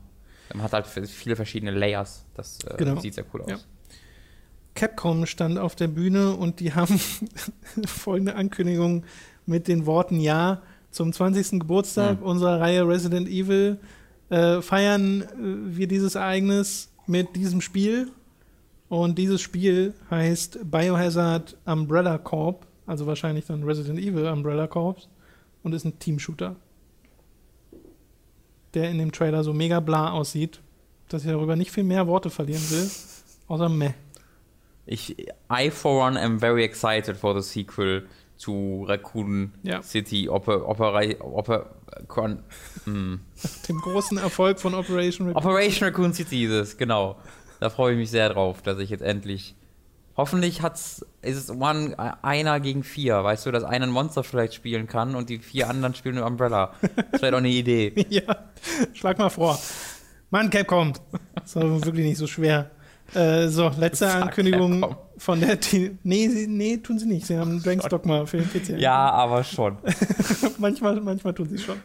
Man 0.53 0.63
hat 0.63 0.75
halt 0.75 0.87
viele 0.87 1.35
verschiedene 1.35 1.71
Layers. 1.71 2.27
Das 2.35 2.59
äh, 2.65 2.77
Genau. 2.77 3.01
sieht 3.01 3.15
sehr 3.15 3.25
cool 3.33 3.41
aus. 3.43 3.49
Ja. 3.51 3.57
Capcom 4.75 5.25
stand 5.27 5.59
auf 5.59 5.75
der 5.77 5.89
Bühne 5.89 6.35
und 6.37 6.61
die 6.61 6.75
haben 6.75 6.99
folgende 7.87 8.35
Ankündigung 8.35 9.05
mit 9.47 9.69
den 9.69 9.87
Worten 9.87 10.21
Ja, 10.21 10.63
zum 10.95 11.13
20. 11.13 11.59
Geburtstag 11.61 12.21
Hm. 12.21 12.23
unserer 12.23 12.61
Reihe 12.61 12.87
Resident 12.87 13.29
Evil 13.29 13.79
äh, 14.31 14.63
feiern 14.63 15.23
äh, 15.23 15.27
wir 15.77 15.89
dieses 15.89 16.15
Ereignis 16.15 16.91
mit 17.07 17.37
diesem 17.37 17.61
Spiel. 17.61 18.11
Und 18.89 19.19
dieses 19.19 19.41
Spiel 19.41 19.95
heißt 20.11 20.71
Biohazard 20.71 21.57
Umbrella 21.65 22.19
Corp, 22.19 22.67
also 22.87 23.07
wahrscheinlich 23.07 23.47
dann 23.47 23.65
Resident 23.65 23.99
Evil 23.99 24.27
Umbrella 24.27 24.67
Corps 24.69 25.09
und 25.63 25.73
ist 25.73 25.85
ein 25.85 25.99
Team-Shooter. 25.99 26.55
Der 28.75 28.91
in 28.91 28.99
dem 28.99 29.11
Trailer 29.11 29.43
so 29.43 29.53
mega 29.53 29.81
bla 29.81 30.13
aussieht, 30.13 30.61
dass 31.09 31.25
ich 31.25 31.31
darüber 31.31 31.57
nicht 31.57 31.73
viel 31.73 31.85
mehr 31.85 32.07
Worte 32.07 32.31
verlieren 32.31 32.63
will, 32.71 32.89
außer 33.49 33.69
meh. 33.69 33.95
Ich, 34.87 35.17
I 35.51 35.71
for 35.71 36.07
one 36.07 36.21
am 36.21 36.39
very 36.39 36.63
excited 36.63 37.17
for 37.17 37.41
the 37.41 37.47
sequel 37.47 38.07
to 38.39 38.85
Raccoon 38.85 39.53
Ja. 39.63 39.83
City 39.83 40.29
Oper, 40.29 40.69
Opera, 40.69 41.03
Oper, 41.21 41.71
Con, 42.09 42.43
hm. 42.85 43.21
dem 43.69 43.79
großen 43.79 44.19
Erfolg 44.19 44.61
von 44.61 44.75
Operation 44.75 45.29
Raccoon. 45.29 45.45
Operation 45.45 45.89
Raccoon 45.89 46.13
City 46.13 46.45
ist 46.45 46.51
es, 46.51 46.77
genau. 46.77 47.17
Da 47.61 47.71
freue 47.71 47.93
ich 47.93 47.99
mich 47.99 48.11
sehr 48.11 48.29
drauf, 48.29 48.63
dass 48.63 48.79
ich 48.79 48.91
jetzt 48.91 49.03
endlich. 49.03 49.55
Hoffentlich 50.17 50.63
hat's, 50.63 51.05
ist 51.23 51.37
es 51.37 51.51
one, 51.51 51.97
einer 52.23 52.61
gegen 52.61 52.85
vier, 52.85 53.25
weißt 53.25 53.47
du, 53.47 53.51
dass 53.51 53.65
einer 53.65 53.87
ein 53.87 53.91
Monster 53.91 54.23
vielleicht 54.23 54.55
spielen 54.55 54.87
kann 54.87 55.17
und 55.17 55.29
die 55.29 55.39
vier 55.39 55.69
anderen 55.69 55.95
spielen 55.95 56.15
nur 56.15 56.27
Umbrella. 56.27 56.73
Das 57.11 57.21
wäre 57.21 57.33
doch 57.33 57.39
eine 57.39 57.49
Idee. 57.49 57.93
ja, 58.11 58.23
schlag 58.93 59.19
mal 59.19 59.29
vor. 59.29 59.59
Mann, 60.31 60.51
Capcom. 60.51 60.93
Das 61.35 61.57
war 61.57 61.85
wirklich 61.85 62.07
nicht 62.07 62.19
so 62.19 62.29
schwer. 62.29 62.71
Äh, 63.13 63.49
so, 63.49 63.71
letzte 63.77 64.13
Ankündigung 64.13 64.81
Capcom. 64.81 65.04
Von 65.19 65.41
der. 65.41 65.61
T 65.61 65.97
nee, 66.03 66.29
sie, 66.29 66.47
nee, 66.47 66.77
tun 66.79 66.99
sie 66.99 67.07
nicht. 67.07 67.27
Sie 67.27 67.37
haben 67.37 67.63
Dragon's 67.63 67.87
Dogma 67.89 68.27
für 68.27 68.39
den 68.39 68.49
PC. 68.49 68.81
Ja, 68.81 69.11
aber 69.11 69.45
schon. 69.45 69.79
manchmal, 70.59 71.01
manchmal 71.01 71.35
tun 71.35 71.49
sie 71.49 71.59
schon. 71.59 71.77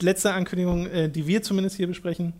Letzte 0.00 0.32
Ankündigung, 0.32 0.86
äh, 0.86 1.08
die 1.08 1.26
wir 1.26 1.42
zumindest 1.42 1.76
hier 1.76 1.86
besprechen, 1.88 2.34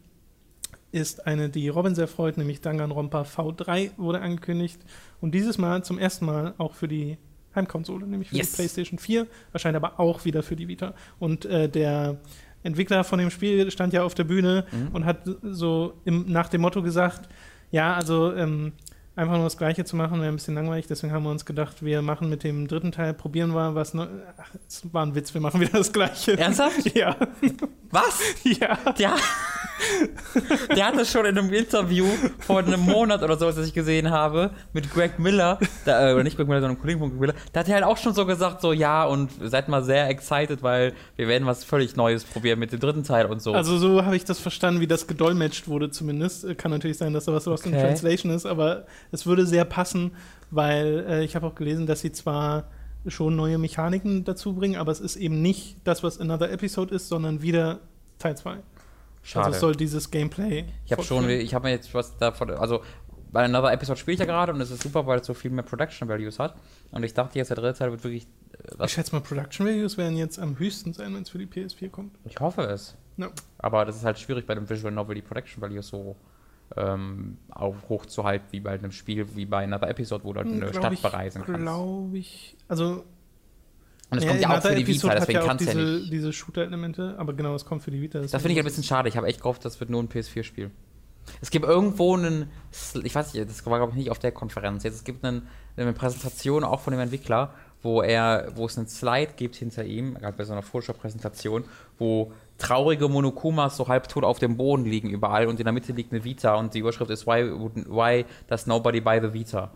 ist 0.93 1.27
eine, 1.27 1.49
die 1.49 1.69
Robin 1.69 1.95
sehr 1.95 2.09
freut, 2.09 2.39
nämlich 2.39 2.61
Danganronpa 2.61 3.23
V3 3.23 3.91
wurde 3.97 4.21
angekündigt. 4.21 4.81
Und 5.21 5.35
dieses 5.35 5.59
Mal 5.59 5.83
zum 5.85 5.99
ersten 5.99 6.25
Mal 6.25 6.55
auch 6.59 6.75
für 6.75 6.89
die 6.89 7.19
Heimkonsole, 7.55 8.07
nämlich 8.07 8.29
für 8.31 8.37
Yes. 8.37 8.51
die 8.51 8.57
PlayStation 8.57 8.99
4, 8.99 9.27
erscheint 9.53 9.77
aber 9.77 9.99
auch 10.01 10.25
wieder 10.25 10.43
für 10.43 10.57
die 10.57 10.69
Vita. 10.69 10.95
Und 11.19 11.45
äh, 11.47 11.69
der 11.69 12.19
Entwickler 12.63 13.05
von 13.05 13.19
dem 13.19 13.31
Spiel 13.31 13.71
stand 13.71 13.93
ja 13.93 14.03
auf 14.05 14.15
der 14.15 14.25
Bühne 14.25 14.65
Mhm. 14.71 14.89
und 14.95 15.05
hat 15.05 15.19
so 15.43 15.95
im, 16.05 16.25
nach 16.31 16.49
dem 16.49 16.61
Motto 16.61 16.83
gesagt, 16.83 17.29
ja, 17.71 17.95
also 17.95 18.33
ähm, 18.35 18.73
einfach 19.19 19.35
nur 19.35 19.45
das 19.45 19.59
Gleiche 19.59 19.85
zu 19.85 19.97
machen, 19.97 20.21
wäre 20.21 20.33
ein 20.33 20.37
bisschen 20.37 20.55
langweilig. 20.55 20.87
Deswegen 20.87 21.13
haben 21.13 21.25
wir 21.25 21.31
uns 21.31 21.45
gedacht, 21.45 21.83
wir 21.83 22.03
machen 22.03 22.29
mit 22.29 22.45
dem 22.45 22.69
dritten 22.69 22.93
Teil, 22.93 23.15
probieren 23.15 23.53
wir 23.53 23.75
was 23.75 23.93
Neues. 23.93 24.09
Ach, 24.37 24.51
es 24.67 24.83
war 24.93 25.05
ein 25.05 25.15
Witz, 25.15 25.35
wir 25.35 25.41
machen 25.41 25.61
wieder 25.61 25.73
das 25.73 25.93
Gleiche. 25.93 26.39
Ernsthaft? 26.39 26.79
Ja, 26.95 27.17
Was? 27.91 28.21
ja. 28.45 28.77
Der, 28.99 29.15
der 30.77 30.87
hat 30.87 30.97
das 30.97 31.11
schon 31.11 31.27
in 31.27 31.39
einem 31.39 31.53
Interview 31.53 32.07
vor 32.41 32.59
einem 32.59 32.81
Monat 32.81 33.23
oder 33.23 33.39
so, 33.39 33.47
was 33.47 33.59
ich 33.59 33.73
gesehen 33.73 34.11
habe, 34.11 34.51
mit 34.73 34.93
Greg 34.93 35.19
Miller, 35.19 35.59
da, 35.85 36.11
äh, 36.11 36.15
oder 36.15 36.25
nicht 36.25 36.37
Greg 36.37 36.49
Miller, 36.49 36.61
sondern 36.61 36.77
einem 36.77 36.81
Kollegen 36.81 37.01
von 37.01 37.11
Greg 37.11 37.21
Miller, 37.21 37.35
da 37.53 37.61
hat 37.61 37.69
er 37.69 37.75
halt 37.75 37.85
auch 37.85 37.97
schon 37.97 38.15
so 38.15 38.27
gesagt, 38.27 38.61
so 38.61 38.73
ja, 38.73 39.05
und 39.05 39.31
seid 39.43 39.69
mal 39.69 39.83
sehr 39.83 40.09
excited, 40.09 40.63
weil 40.63 40.93
wir 41.17 41.29
werden 41.29 41.47
was 41.47 41.65
völlig 41.65 41.97
Neues 41.97 42.25
probieren 42.25 42.59
mit 42.59 42.73
dem 42.73 42.81
dritten 42.81 43.05
Teil 43.05 43.27
und 43.27 43.41
so. 43.41 43.53
Also 43.53 43.79
so 43.79 44.05
habe 44.05 44.17
ich 44.17 44.25
das 44.25 44.39
verstanden, 44.39 44.81
wie 44.81 44.87
das 44.87 45.07
gedolmetscht 45.07 45.69
wurde 45.69 45.91
zumindest. 45.91 46.45
Äh, 46.45 46.55
Kann 46.55 46.71
natürlich 46.71 46.99
sein, 46.99 47.13
dass 47.13 47.25
da 47.25 47.35
was 47.35 47.47
in 47.47 47.75
Okay. 47.79 47.83
Translation 47.83 48.33
ist, 48.33 48.47
aber 48.47 48.87
es 49.13 49.27
würde 49.27 49.47
sehr 49.47 49.65
passen, 49.65 50.13
weil 50.51 51.05
äh, 51.09 51.25
ich 51.25 51.37
habe 51.37 51.47
auch 51.47 51.55
gelesen, 51.55 51.87
dass 51.87 52.01
sie 52.01 52.13
zwar 52.13 52.65
schon 53.07 53.37
neue 53.37 53.59
Mechaniken 53.59 54.25
dazu 54.25 54.55
bringen, 54.55 54.77
aber 54.77 54.93
es 54.93 55.01
ist 55.01 55.17
eben 55.17 55.41
nicht 55.41 55.77
das, 55.85 56.03
was 56.03 56.21
Another 56.21 56.51
Episode 56.51 56.95
ist, 56.95 57.09
sondern 57.09 57.43
wieder 57.43 57.81
Teil 58.19 58.37
2. 58.37 58.59
Schade. 59.29 59.47
Also 59.47 59.57
es 59.57 59.61
soll 59.61 59.77
dieses 59.77 60.11
Gameplay. 60.11 60.65
ich 60.87 60.93
habe 60.93 61.03
schon, 61.03 61.29
ich 61.29 61.53
habe 61.53 61.67
mir 61.69 61.75
jetzt 61.75 61.93
was 61.93 62.17
davon, 62.17 62.51
also 62.51 62.83
bei 63.31 63.45
Another 63.45 63.71
Episode 63.71 63.99
spiele 63.99 64.15
ich 64.15 64.21
ja 64.21 64.25
gerade 64.25 64.55
und 64.55 64.61
es 64.63 64.71
ist 64.71 64.83
super, 64.83 65.07
weil 65.07 65.21
es 65.21 65.27
so 65.27 65.35
viel 65.35 65.51
mehr 65.51 65.63
Production 65.65 66.09
Values 66.09 66.39
hat. 66.39 66.55
Und 66.93 67.03
ich 67.03 67.13
dachte 67.13 67.39
jetzt, 67.39 67.49
der 67.49 67.59
dritte 67.59 67.79
Teil 67.79 67.91
wird 67.91 68.03
wirklich, 68.05 68.27
äh, 68.79 68.87
Ich 68.87 68.93
schätze 68.93 69.15
mal, 69.15 69.21
Production 69.21 69.67
Values 69.67 69.99
werden 69.99 70.17
jetzt 70.17 70.39
am 70.39 70.59
höchsten 70.59 70.95
sein, 70.95 71.15
wenn 71.15 71.25
es 71.25 71.29
für 71.29 71.37
die 71.37 71.47
PS4 71.47 71.91
kommt. 71.91 72.17
ich 72.25 72.41
hoffe 72.41 72.63
es. 72.63 72.97
Ja. 73.19 73.29
Aber 73.59 73.85
das 73.85 73.97
ist 73.97 74.05
halt 74.05 74.19
schwierig 74.19 74.47
bei 74.47 74.55
einem 74.55 74.71
Visual 74.71 74.95
Novel, 74.95 75.15
die 75.15 75.21
Production 75.21 75.61
Values 75.61 75.89
so 75.89 76.17
ähm, 76.77 77.37
auch 77.51 77.75
hochzuhalten, 77.91 78.49
wie 78.51 78.61
bei 78.61 78.71
einem 78.71 78.93
Spiel, 78.93 79.27
wie 79.37 79.45
bei 79.45 79.65
Another 79.65 79.91
Episode, 79.91 80.25
wo 80.25 80.33
du 80.33 80.39
halt 80.41 80.49
eine 80.49 80.71
Glaub 80.71 80.95
Stadt 80.95 81.03
bereisen 81.03 81.43
kannst. 81.45 81.61
Glaube 81.61 82.17
ich. 82.17 82.57
Also, 82.67 83.05
Und 84.11 84.19
es 84.19 84.27
kommt 84.27 84.41
ja 84.41 84.57
auch 84.57 84.63
für 84.63 84.75
die 84.75 84.87
Vita, 84.87 84.91
Episode 84.91 85.15
hat 85.15 85.21
deswegen 85.21 85.39
ja 85.41 85.47
kannst 85.47 85.65
du 85.65 85.69
ja 85.69 85.75
diese, 85.75 85.93
nicht. 85.99 86.13
diese 86.13 86.33
Shooter-Elemente, 86.33 87.15
aber 87.19 87.35
genau, 87.35 87.55
es 87.55 87.65
kommt 87.65 87.83
für 87.83 87.91
die 87.91 88.01
Vita. 88.01 88.21
Das 88.21 88.31
finde 88.31 88.53
ich 88.53 88.59
ein 88.59 88.65
bisschen 88.65 88.85
schade. 88.85 89.09
Ich 89.09 89.17
habe 89.17 89.27
echt 89.27 89.43
gehofft, 89.43 89.65
das 89.65 89.81
wird 89.81 89.91
nur 89.91 90.03
ein 90.03 90.09
PS4-Spiel. 90.09 90.71
Es 91.43 91.51
gibt 91.51 91.67
irgendwo 91.67 92.17
einen, 92.17 92.51
ich 93.03 93.15
weiß 93.15 93.35
nicht, 93.35 93.49
das 93.49 93.67
war 93.67 93.79
glaube 93.79 93.93
ich 93.93 93.99
nicht 93.99 94.11
auf 94.11 94.19
der 94.19 94.33
Konferenz 94.33 94.83
jetzt, 94.83 94.95
es 94.95 95.05
gibt 95.05 95.25
einen, 95.25 95.47
eine 95.77 95.93
Präsentation 95.93 96.65
auch 96.65 96.81
von 96.81 96.93
dem 96.93 97.01
Entwickler, 97.01 97.53
wo 97.83 98.03
er, 98.03 98.53
wo 98.55 98.67
es 98.67 98.79
einen 98.79 98.89
Slide 98.89 99.33
gibt 99.37 99.57
hinter 99.57 99.85
ihm, 99.85 100.15
gerade 100.15 100.37
bei 100.37 100.45
so 100.45 100.53
einer 100.53 100.63
Vorschau-Präsentation, 100.63 101.65
wo 101.99 102.33
traurige 102.59 103.09
Monokumas 103.09 103.77
so 103.77 103.89
halbtot 103.89 104.25
auf 104.25 104.39
dem 104.39 104.57
Boden 104.57 104.85
liegen 104.85 105.11
überall 105.11 105.47
und 105.47 105.61
in 105.61 105.65
der 105.65 105.73
Mitte 105.73 105.93
liegt 105.93 106.13
eine 106.13 106.25
Vita 106.25 106.57
und 106.57 106.75
die 106.75 106.81
Überschrift 106.81 107.11
ist 107.11 107.27
Why, 107.27 107.51
why 107.87 108.25
does 108.49 108.67
nobody 108.67 109.01
buy 109.01 109.21
the 109.21 109.33
Vita? 109.33 109.71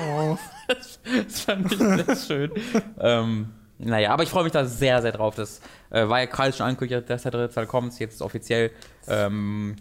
Oh, 0.00 0.36
Das 0.66 1.40
fand 1.40 1.70
ich 1.70 1.78
sehr 1.78 2.16
schön. 2.16 2.50
ähm, 2.98 3.50
naja, 3.78 4.12
aber 4.12 4.22
ich 4.22 4.30
freue 4.30 4.44
mich 4.44 4.52
da 4.52 4.64
sehr, 4.64 5.02
sehr 5.02 5.12
drauf. 5.12 5.34
Das 5.34 5.60
äh, 5.90 6.08
war 6.08 6.20
ja 6.20 6.26
gerade 6.26 6.52
schon 6.52 6.66
angekündigt, 6.66 7.10
dass 7.10 7.22
der 7.22 7.32
dritte 7.32 7.54
Teil 7.54 7.66
kommt, 7.66 7.98
jetzt 7.98 8.14
ist 8.14 8.22
offiziell. 8.22 8.70
Ähm, 9.06 9.76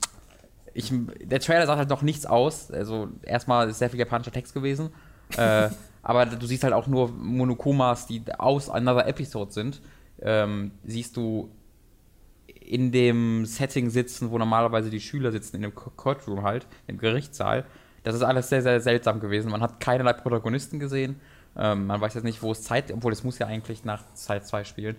ich, 0.74 0.92
der 1.22 1.40
Trailer 1.40 1.66
sagt 1.68 1.78
halt 1.78 1.90
noch 1.90 2.02
nichts 2.02 2.26
aus. 2.26 2.70
Also 2.72 3.10
erstmal 3.24 3.70
ist 3.70 3.80
sehr 3.80 3.90
viel 3.90 4.00
japanischer 4.00 4.32
Text 4.32 4.54
gewesen. 4.54 4.90
äh, 5.38 5.70
aber 6.02 6.26
du 6.26 6.46
siehst 6.46 6.64
halt 6.64 6.74
auch 6.74 6.88
nur 6.88 7.10
Monokumas, 7.10 8.08
die 8.08 8.24
aus 8.38 8.70
Another 8.70 9.08
Episode 9.08 9.52
sind. 9.52 9.82
Ähm, 10.22 10.72
siehst 10.84 11.16
du 11.16 11.50
in 12.66 12.92
dem 12.92 13.46
Setting 13.46 13.90
sitzen, 13.90 14.32
wo 14.32 14.38
normalerweise 14.38 14.90
die 14.90 15.00
Schüler 15.02 15.32
sitzen, 15.32 15.58
in 15.58 15.62
dem 15.64 15.76
Co- 15.76 15.92
Courtroom 15.96 16.44
halt, 16.44 16.68
im 16.88 16.98
Gerichtssaal. 16.98 17.66
Das 18.04 18.16
ist 18.16 18.22
alles 18.24 18.50
sehr, 18.50 18.62
sehr 18.62 18.82
seltsam 18.82 19.20
gewesen. 19.20 19.50
Man 19.52 19.62
hat 19.62 19.80
keinerlei 19.80 20.14
Protagonisten 20.14 20.80
gesehen. 20.80 21.20
Ähm, 21.56 21.88
man 21.88 22.02
weiß 22.02 22.16
jetzt 22.16 22.24
nicht, 22.24 22.42
wo 22.42 22.52
es 22.52 22.64
Zeit, 22.64 22.92
obwohl 22.92 23.12
es 23.14 23.24
muss 23.24 23.40
ja 23.40 23.48
eigentlich 23.48 23.86
nach 23.86 24.04
Zeit 24.16 24.46
2 24.48 24.64
spielen. 24.64 24.96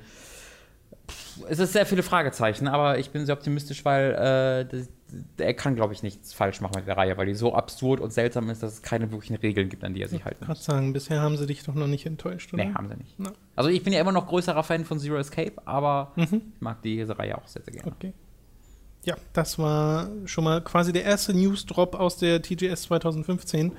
Es 1.49 1.59
ist 1.59 1.73
sehr 1.73 1.87
viele 1.87 2.03
Fragezeichen, 2.03 2.69
aber 2.69 2.99
ich 2.99 3.11
bin 3.11 3.25
sehr 3.27 3.35
optimistisch, 3.37 3.85
weil 3.85 4.13
äh, 4.13 4.65
das, 4.71 4.89
er 5.39 5.55
kann, 5.55 5.75
glaube 5.77 5.93
ich, 5.93 6.03
nichts 6.03 6.33
falsch 6.33 6.61
machen 6.61 6.75
mit 6.77 6.87
der 6.87 6.97
Reihe, 6.97 7.17
weil 7.17 7.27
die 7.27 7.35
so 7.35 7.55
absurd 7.55 8.01
und 8.01 8.13
seltsam 8.13 8.51
ist, 8.51 8.63
dass 8.63 8.75
es 8.75 8.83
keine 8.83 9.11
wirklichen 9.13 9.37
Regeln 9.37 9.69
gibt, 9.69 9.85
an 9.85 9.95
die 9.95 10.03
er 10.03 10.09
sich 10.09 10.25
halten 10.25 10.41
gerade 10.45 10.59
muss. 10.59 10.65
sagen, 10.65 10.93
bisher 10.93 11.21
haben 11.21 11.37
sie 11.37 11.47
dich 11.47 11.63
doch 11.65 11.75
noch 11.75 11.87
nicht 11.87 12.07
enttäuscht, 12.07 12.53
oder? 12.55 12.65
Nee, 12.65 12.75
haben 12.75 12.89
sie 12.89 12.97
nicht. 12.97 13.15
Na. 13.19 13.33
Also 13.57 13.71
ich 13.71 13.83
bin 13.83 13.93
ja 13.93 14.01
immer 14.01 14.13
noch 14.13 14.27
größerer 14.27 14.63
Fan 14.63 14.85
von 14.85 14.99
Zero 14.99 15.17
Escape, 15.17 15.53
aber 15.65 16.13
Mhm. 16.17 16.43
ich 16.55 16.61
mag 16.61 16.83
diese 16.83 17.19
Reihe 17.19 17.37
auch 17.39 17.47
sehr, 17.47 17.63
sehr 17.63 17.75
gerne. 17.75 17.93
Okay. 17.93 18.13
Ja, 19.05 19.17
das 19.35 19.59
war 19.59 20.09
schon 20.25 20.45
mal 20.45 20.63
quasi 20.63 20.93
der 20.93 21.05
erste 21.05 21.35
News-Drop 21.35 21.95
aus 21.95 22.17
der 22.17 22.41
TGS 22.41 22.83
2015. 22.83 23.73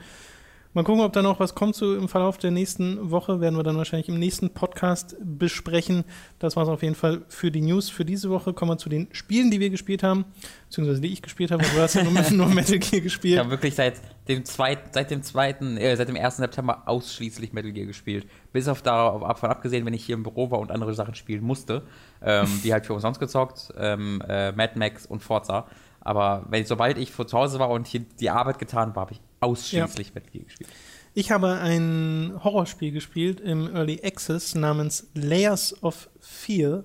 Mal 0.76 0.84
gucken, 0.84 1.06
ob 1.06 1.14
da 1.14 1.22
noch 1.22 1.40
was 1.40 1.56
kommt 1.56 1.74
zu 1.74 1.96
im 1.96 2.10
Verlauf 2.10 2.38
der 2.38 2.52
nächsten 2.52 3.10
Woche. 3.10 3.40
Werden 3.40 3.56
wir 3.56 3.64
dann 3.64 3.78
wahrscheinlich 3.78 4.10
im 4.10 4.20
nächsten 4.20 4.50
Podcast 4.50 5.16
besprechen. 5.24 6.04
Das 6.38 6.58
war 6.58 6.64
es 6.64 6.70
auf 6.70 6.84
jeden 6.84 6.96
Fall 6.96 7.22
für 7.30 7.50
die 7.50 7.62
News 7.62 7.90
für 7.90 8.04
diese 8.04 8.30
Woche. 8.30 8.52
Kommen 8.52 8.72
wir 8.72 8.78
zu 8.78 8.90
den 8.90 9.08
Spielen, 9.14 9.52
die 9.52 9.62
wir 9.62 9.70
gespielt 9.70 10.04
haben, 10.04 10.26
beziehungsweise 10.68 11.00
die 11.00 11.14
ich 11.14 11.22
gespielt 11.22 11.52
habe. 11.52 11.64
Du 11.64 11.80
hast 11.80 11.94
ja 11.94 12.04
nur, 12.04 12.12
nur 12.32 12.50
Metal 12.50 12.78
Gear 12.78 13.02
gespielt. 13.02 13.36
Ich 13.36 13.40
habe 13.40 13.52
wirklich 13.52 13.74
seit 13.74 14.02
dem 14.28 14.44
zweiten, 14.44 14.90
seit 14.92 15.12
dem 15.12 15.24
zweiten, 15.24 15.78
äh, 15.78 15.96
seit 15.96 16.10
dem 16.10 16.18
1. 16.18 16.36
September 16.36 16.84
ausschließlich 16.88 17.54
Metal 17.54 17.72
Gear 17.72 17.88
gespielt. 17.88 18.28
Bis 18.52 18.68
auf 18.68 18.82
davon 18.82 19.50
abgesehen, 19.50 19.86
wenn 19.86 19.94
ich 19.94 20.04
hier 20.04 20.16
im 20.16 20.24
Büro 20.24 20.52
war 20.52 20.60
und 20.60 20.72
andere 20.72 20.94
Sachen 20.94 21.16
spielen 21.16 21.46
musste, 21.46 21.84
ähm, 22.22 22.50
die 22.66 22.74
halt 22.74 22.86
für 22.86 22.94
uns 22.94 23.04
sonst 23.04 23.20
gezockt, 23.20 23.74
ähm, 23.78 24.22
äh, 24.28 24.52
Mad 24.52 24.78
Max 24.78 25.06
und 25.06 25.24
Forza. 25.24 25.68
Aber 26.06 26.46
wenn, 26.50 26.66
sobald 26.66 26.98
ich 27.00 27.12
vor 27.12 27.28
zu 27.28 27.38
Hause 27.38 27.60
war 27.60 27.70
und 27.70 27.88
hier 27.88 28.02
die 28.20 28.30
Arbeit 28.30 28.60
getan 28.60 28.90
habe, 28.90 29.02
habe 29.02 29.14
ich 29.14 29.22
ausschließlich 29.42 30.08
ja. 30.10 30.14
Metal 30.14 30.42
gespielt. 30.44 30.70
Ich 31.16 31.32
habe 31.32 31.54
ein 31.54 32.34
Horrorspiel 32.44 32.92
gespielt 32.92 33.42
im 33.42 33.74
Early 33.76 34.00
Access 34.04 34.54
namens 34.54 35.10
Layers 35.16 35.82
of 35.84 36.10
Fear 36.20 36.84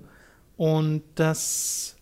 und 0.56 1.02
das 1.16 1.96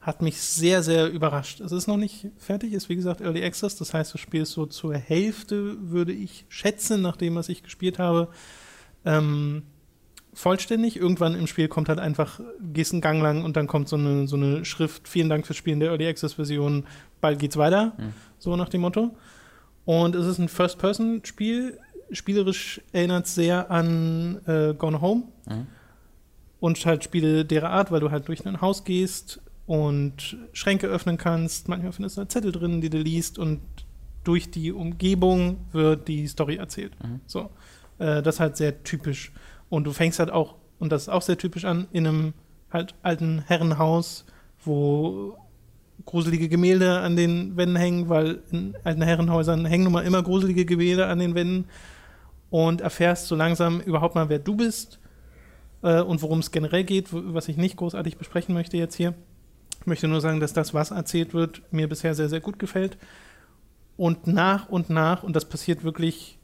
hat 0.00 0.22
mich 0.22 0.40
sehr, 0.40 0.82
sehr 0.82 1.10
überrascht. 1.10 1.60
Es 1.60 1.72
ist 1.72 1.88
noch 1.88 1.96
nicht 1.98 2.28
fertig, 2.38 2.72
ist 2.72 2.88
wie 2.88 2.96
gesagt 2.96 3.20
Early 3.20 3.44
Access, 3.44 3.76
das 3.76 3.92
heißt, 3.92 4.14
das 4.14 4.20
Spiel 4.20 4.42
ist 4.42 4.52
so 4.52 4.64
zur 4.64 4.94
Hälfte, 4.94 5.76
würde 5.90 6.12
ich 6.12 6.46
schätzen, 6.48 7.02
nach 7.02 7.16
dem, 7.16 7.34
was 7.34 7.50
ich 7.50 7.62
gespielt 7.64 7.98
habe, 7.98 8.28
ähm, 9.04 9.64
vollständig. 10.36 10.96
Irgendwann 10.96 11.34
im 11.34 11.46
Spiel 11.46 11.66
kommt 11.66 11.88
halt 11.88 11.98
einfach, 11.98 12.40
gehst 12.60 12.92
einen 12.92 13.00
Gang 13.00 13.22
lang 13.22 13.42
und 13.42 13.56
dann 13.56 13.66
kommt 13.66 13.88
so 13.88 13.96
eine, 13.96 14.28
so 14.28 14.36
eine 14.36 14.64
Schrift, 14.64 15.08
vielen 15.08 15.28
Dank 15.28 15.46
fürs 15.46 15.56
Spielen 15.56 15.80
der 15.80 15.90
Early 15.90 16.06
Access 16.06 16.34
Version, 16.34 16.84
bald 17.20 17.38
geht's 17.38 17.56
weiter, 17.56 17.94
mhm. 17.96 18.12
so 18.38 18.54
nach 18.54 18.68
dem 18.68 18.82
Motto. 18.82 19.16
Und 19.86 20.14
es 20.14 20.26
ist 20.26 20.38
ein 20.38 20.48
First-Person-Spiel. 20.48 21.78
Spielerisch 22.10 22.80
erinnert 22.92 23.26
es 23.26 23.34
sehr 23.34 23.70
an 23.70 24.40
äh, 24.46 24.74
Gone 24.74 25.00
Home. 25.00 25.24
Mhm. 25.48 25.66
Und 26.60 26.84
halt 26.84 27.04
Spiele 27.04 27.44
derer 27.44 27.70
Art, 27.70 27.90
weil 27.90 28.00
du 28.00 28.10
halt 28.10 28.28
durch 28.28 28.44
ein 28.46 28.60
Haus 28.60 28.84
gehst 28.84 29.40
und 29.66 30.36
Schränke 30.52 30.86
öffnen 30.86 31.16
kannst. 31.16 31.68
Manchmal 31.68 31.92
findest 31.92 32.16
du 32.16 32.22
da 32.22 32.28
Zettel 32.28 32.52
drin, 32.52 32.80
die 32.80 32.90
du 32.90 32.98
liest 32.98 33.38
und 33.38 33.60
durch 34.24 34.50
die 34.50 34.72
Umgebung 34.72 35.58
wird 35.72 36.08
die 36.08 36.26
Story 36.26 36.56
erzählt. 36.56 36.92
Mhm. 37.02 37.20
So. 37.26 37.50
Äh, 37.98 38.22
das 38.22 38.36
ist 38.36 38.40
halt 38.40 38.56
sehr 38.56 38.82
typisch. 38.82 39.32
Und 39.68 39.84
du 39.84 39.92
fängst 39.92 40.18
halt 40.18 40.30
auch, 40.30 40.54
und 40.78 40.92
das 40.92 41.02
ist 41.02 41.08
auch 41.08 41.22
sehr 41.22 41.38
typisch 41.38 41.64
an, 41.64 41.88
in 41.92 42.06
einem 42.06 42.34
halt 42.72 42.94
alten 43.02 43.42
Herrenhaus, 43.46 44.24
wo 44.64 45.36
gruselige 46.04 46.48
Gemälde 46.48 46.98
an 47.00 47.16
den 47.16 47.56
Wänden 47.56 47.76
hängen, 47.76 48.08
weil 48.08 48.42
in 48.50 48.76
alten 48.84 49.02
Herrenhäusern 49.02 49.64
hängen 49.64 49.84
nun 49.84 49.92
mal 49.92 50.04
immer 50.04 50.22
gruselige 50.22 50.64
Gemälde 50.64 51.06
an 51.06 51.18
den 51.18 51.34
Wänden 51.34 51.66
und 52.50 52.80
erfährst 52.80 53.26
so 53.26 53.34
langsam 53.34 53.80
überhaupt 53.80 54.14
mal, 54.14 54.28
wer 54.28 54.38
du 54.38 54.56
bist 54.56 55.00
äh, 55.82 56.00
und 56.00 56.22
worum 56.22 56.40
es 56.40 56.50
generell 56.50 56.84
geht, 56.84 57.08
was 57.10 57.48
ich 57.48 57.56
nicht 57.56 57.76
großartig 57.76 58.18
besprechen 58.18 58.54
möchte 58.54 58.76
jetzt 58.76 58.94
hier. 58.94 59.14
Ich 59.80 59.86
möchte 59.86 60.08
nur 60.08 60.20
sagen, 60.20 60.40
dass 60.40 60.52
das, 60.52 60.74
was 60.74 60.90
erzählt 60.90 61.34
wird, 61.34 61.62
mir 61.72 61.88
bisher 61.88 62.14
sehr, 62.14 62.28
sehr 62.28 62.40
gut 62.40 62.58
gefällt. 62.58 62.98
Und 63.96 64.26
nach 64.26 64.68
und 64.68 64.90
nach, 64.90 65.22
und 65.22 65.34
das 65.34 65.46
passiert 65.46 65.84
wirklich 65.84 66.38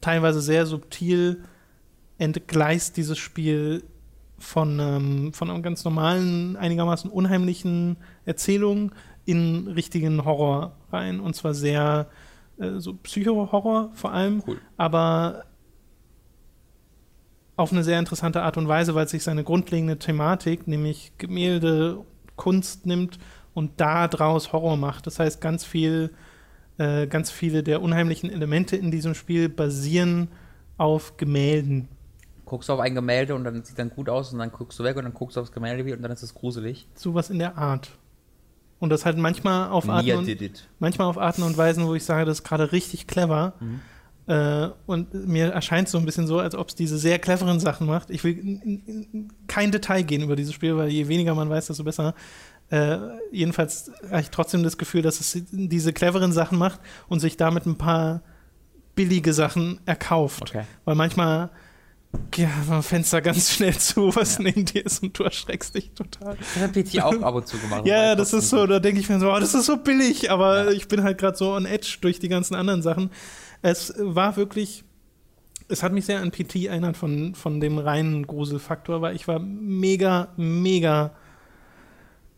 teilweise 0.00 0.40
sehr 0.40 0.66
subtil, 0.66 1.44
entgleist 2.20 2.96
dieses 2.96 3.18
Spiel 3.18 3.82
von, 4.38 4.78
ähm, 4.78 5.32
von 5.32 5.50
einer 5.50 5.60
ganz 5.60 5.84
normalen, 5.84 6.56
einigermaßen 6.56 7.10
unheimlichen 7.10 7.96
Erzählung 8.24 8.92
in 9.24 9.68
richtigen 9.68 10.24
Horror 10.24 10.76
rein. 10.92 11.20
Und 11.20 11.34
zwar 11.34 11.54
sehr 11.54 12.08
äh, 12.58 12.78
so 12.78 12.94
Psycho-Horror 12.94 13.90
vor 13.94 14.12
allem, 14.12 14.42
cool. 14.46 14.58
aber 14.76 15.44
auf 17.56 17.72
eine 17.72 17.84
sehr 17.84 17.98
interessante 17.98 18.42
Art 18.42 18.56
und 18.56 18.68
Weise, 18.68 18.94
weil 18.94 19.06
es 19.06 19.10
sich 19.10 19.22
seine 19.22 19.44
grundlegende 19.44 19.98
Thematik, 19.98 20.66
nämlich 20.66 21.12
Gemälde, 21.18 22.04
Kunst 22.36 22.86
nimmt 22.86 23.18
und 23.54 23.80
daraus 23.80 24.52
Horror 24.52 24.76
macht. 24.76 25.06
Das 25.06 25.18
heißt, 25.18 25.40
ganz 25.40 25.64
viel, 25.64 26.10
äh, 26.78 27.06
ganz 27.06 27.30
viele 27.30 27.62
der 27.62 27.82
unheimlichen 27.82 28.30
Elemente 28.30 28.76
in 28.76 28.90
diesem 28.90 29.14
Spiel 29.14 29.48
basieren 29.48 30.28
auf 30.78 31.18
Gemälden 31.18 31.88
guckst 32.50 32.68
du 32.68 32.72
auf 32.72 32.80
ein 32.80 32.96
Gemälde 32.96 33.36
und 33.36 33.44
dann 33.44 33.62
sieht 33.62 33.78
dann 33.78 33.90
gut 33.90 34.08
aus 34.08 34.32
und 34.32 34.40
dann 34.40 34.50
guckst 34.50 34.76
du 34.80 34.82
weg 34.82 34.96
und 34.96 35.04
dann 35.04 35.14
guckst 35.14 35.36
du 35.36 35.40
aufs 35.40 35.52
Gemälde 35.52 35.86
wieder 35.86 35.96
und 35.96 36.02
dann 36.02 36.10
ist 36.10 36.24
es 36.24 36.34
gruselig. 36.34 36.88
Sowas 36.96 37.30
in 37.30 37.38
der 37.38 37.56
Art. 37.56 37.90
Und 38.80 38.90
das 38.90 39.06
halt 39.06 39.18
manchmal 39.18 39.70
auf 39.70 39.88
Arten, 39.88 40.10
und, 40.10 40.68
manchmal 40.80 41.06
auf 41.06 41.16
Arten 41.16 41.44
und 41.44 41.56
Weisen, 41.56 41.86
wo 41.86 41.94
ich 41.94 42.04
sage, 42.04 42.24
das 42.24 42.38
ist 42.38 42.44
gerade 42.44 42.72
richtig 42.72 43.06
clever. 43.06 43.52
Mhm. 43.60 43.80
Äh, 44.26 44.68
und 44.86 45.14
mir 45.28 45.52
erscheint 45.52 45.86
es 45.86 45.92
so 45.92 45.98
ein 45.98 46.04
bisschen 46.04 46.26
so, 46.26 46.40
als 46.40 46.56
ob 46.56 46.70
es 46.70 46.74
diese 46.74 46.98
sehr 46.98 47.20
cleveren 47.20 47.60
Sachen 47.60 47.86
macht. 47.86 48.10
Ich 48.10 48.24
will 48.24 48.36
in, 48.36 48.60
in, 48.62 49.06
in 49.12 49.32
kein 49.46 49.70
Detail 49.70 50.02
gehen 50.02 50.22
über 50.22 50.34
dieses 50.34 50.52
Spiel, 50.52 50.76
weil 50.76 50.88
je 50.88 51.06
weniger 51.06 51.36
man 51.36 51.48
weiß, 51.48 51.68
desto 51.68 51.84
besser. 51.84 52.14
Äh, 52.70 52.98
jedenfalls 53.30 53.92
habe 54.10 54.22
ich 54.22 54.30
trotzdem 54.30 54.64
das 54.64 54.76
Gefühl, 54.76 55.02
dass 55.02 55.20
es 55.20 55.40
diese 55.52 55.92
cleveren 55.92 56.32
Sachen 56.32 56.58
macht 56.58 56.80
und 57.08 57.20
sich 57.20 57.36
damit 57.36 57.66
ein 57.66 57.78
paar 57.78 58.22
billige 58.96 59.34
Sachen 59.34 59.78
erkauft. 59.86 60.42
Okay. 60.42 60.64
Weil 60.84 60.96
manchmal 60.96 61.50
ja, 62.36 62.82
Fenster 62.82 63.20
ganz 63.20 63.52
schnell 63.52 63.76
zu, 63.76 64.14
was 64.14 64.38
ja. 64.38 64.44
neben 64.44 64.64
dir 64.64 64.84
ist 64.84 65.02
und 65.02 65.18
du 65.18 65.24
erschreckst 65.24 65.74
dich 65.74 65.92
total. 65.92 66.36
Das 66.36 66.62
hat 66.62 66.72
PT 66.72 67.00
auch 67.02 67.22
ab 67.22 67.34
und 67.34 67.46
zu 67.46 67.58
gemacht. 67.58 67.86
ja, 67.86 68.14
das 68.14 68.32
ist 68.32 68.50
so, 68.50 68.66
da 68.66 68.80
denke 68.80 69.00
ich 69.00 69.08
mir 69.08 69.20
so, 69.20 69.32
oh, 69.32 69.38
das 69.38 69.54
ist 69.54 69.66
so 69.66 69.76
billig, 69.76 70.30
aber 70.30 70.64
ja. 70.64 70.70
ich 70.70 70.88
bin 70.88 71.02
halt 71.02 71.18
gerade 71.18 71.36
so 71.36 71.52
on 71.54 71.66
edge 71.66 71.98
durch 72.00 72.18
die 72.18 72.28
ganzen 72.28 72.54
anderen 72.54 72.82
Sachen. 72.82 73.10
Es 73.62 73.94
war 73.98 74.36
wirklich, 74.36 74.84
es 75.68 75.82
hat 75.82 75.92
mich 75.92 76.06
sehr 76.06 76.20
an 76.20 76.30
PT 76.30 76.64
erinnert 76.66 76.96
von, 76.96 77.34
von 77.34 77.60
dem 77.60 77.78
reinen 77.78 78.26
Gruselfaktor, 78.26 79.02
weil 79.02 79.14
ich 79.14 79.28
war 79.28 79.38
mega, 79.38 80.28
mega 80.36 81.12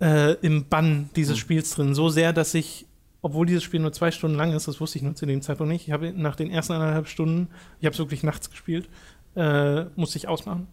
äh, 0.00 0.34
im 0.42 0.68
Bann 0.68 1.10
dieses 1.16 1.36
mhm. 1.36 1.40
Spiels 1.40 1.70
drin. 1.70 1.94
So 1.94 2.08
sehr, 2.08 2.32
dass 2.32 2.54
ich 2.54 2.86
obwohl 3.24 3.46
dieses 3.46 3.62
Spiel 3.62 3.78
nur 3.78 3.92
zwei 3.92 4.10
Stunden 4.10 4.36
lang 4.36 4.52
ist, 4.52 4.66
das 4.66 4.80
wusste 4.80 4.98
ich 4.98 5.04
nur 5.04 5.14
zu 5.14 5.26
dem 5.26 5.42
Zeitpunkt 5.42 5.72
nicht. 5.72 5.86
Ich 5.86 5.92
habe 5.92 6.12
nach 6.12 6.34
den 6.34 6.50
ersten 6.50 6.72
eineinhalb 6.72 7.06
Stunden, 7.06 7.48
ich 7.78 7.86
habe 7.86 7.92
es 7.92 7.98
wirklich 8.00 8.24
nachts 8.24 8.50
gespielt, 8.50 8.88
äh, 9.36 9.84
musste 9.96 10.18
ich 10.18 10.28
ausmachen. 10.28 10.66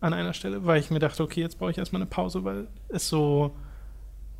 An 0.00 0.14
einer 0.14 0.32
Stelle, 0.32 0.64
weil 0.64 0.80
ich 0.80 0.90
mir 0.90 0.98
dachte, 0.98 1.22
okay, 1.22 1.40
jetzt 1.40 1.58
brauche 1.58 1.70
ich 1.70 1.78
erstmal 1.78 2.00
eine 2.00 2.08
Pause, 2.10 2.42
weil 2.44 2.68
es 2.88 3.08
so 3.08 3.54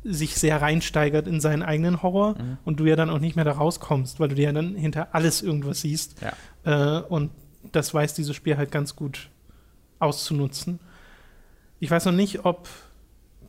sich 0.03 0.35
sehr 0.35 0.59
reinsteigert 0.59 1.27
in 1.27 1.39
seinen 1.39 1.61
eigenen 1.61 2.01
Horror 2.01 2.35
mhm. 2.35 2.57
und 2.65 2.79
du 2.79 2.85
ja 2.85 2.95
dann 2.95 3.11
auch 3.11 3.19
nicht 3.19 3.35
mehr 3.35 3.45
da 3.45 3.51
rauskommst, 3.51 4.19
weil 4.19 4.29
du 4.29 4.35
dir 4.35 4.45
ja 4.45 4.51
dann 4.51 4.75
hinter 4.75 5.13
alles 5.13 5.43
irgendwas 5.43 5.81
siehst. 5.81 6.15
Ja. 6.21 6.97
Äh, 6.99 7.01
und 7.03 7.29
das 7.71 7.93
weiß 7.93 8.15
dieses 8.15 8.35
Spiel 8.35 8.57
halt 8.57 8.71
ganz 8.71 8.95
gut 8.95 9.29
auszunutzen. 9.99 10.79
Ich 11.79 11.91
weiß 11.91 12.05
noch 12.05 12.13
nicht, 12.13 12.45
ob 12.45 12.67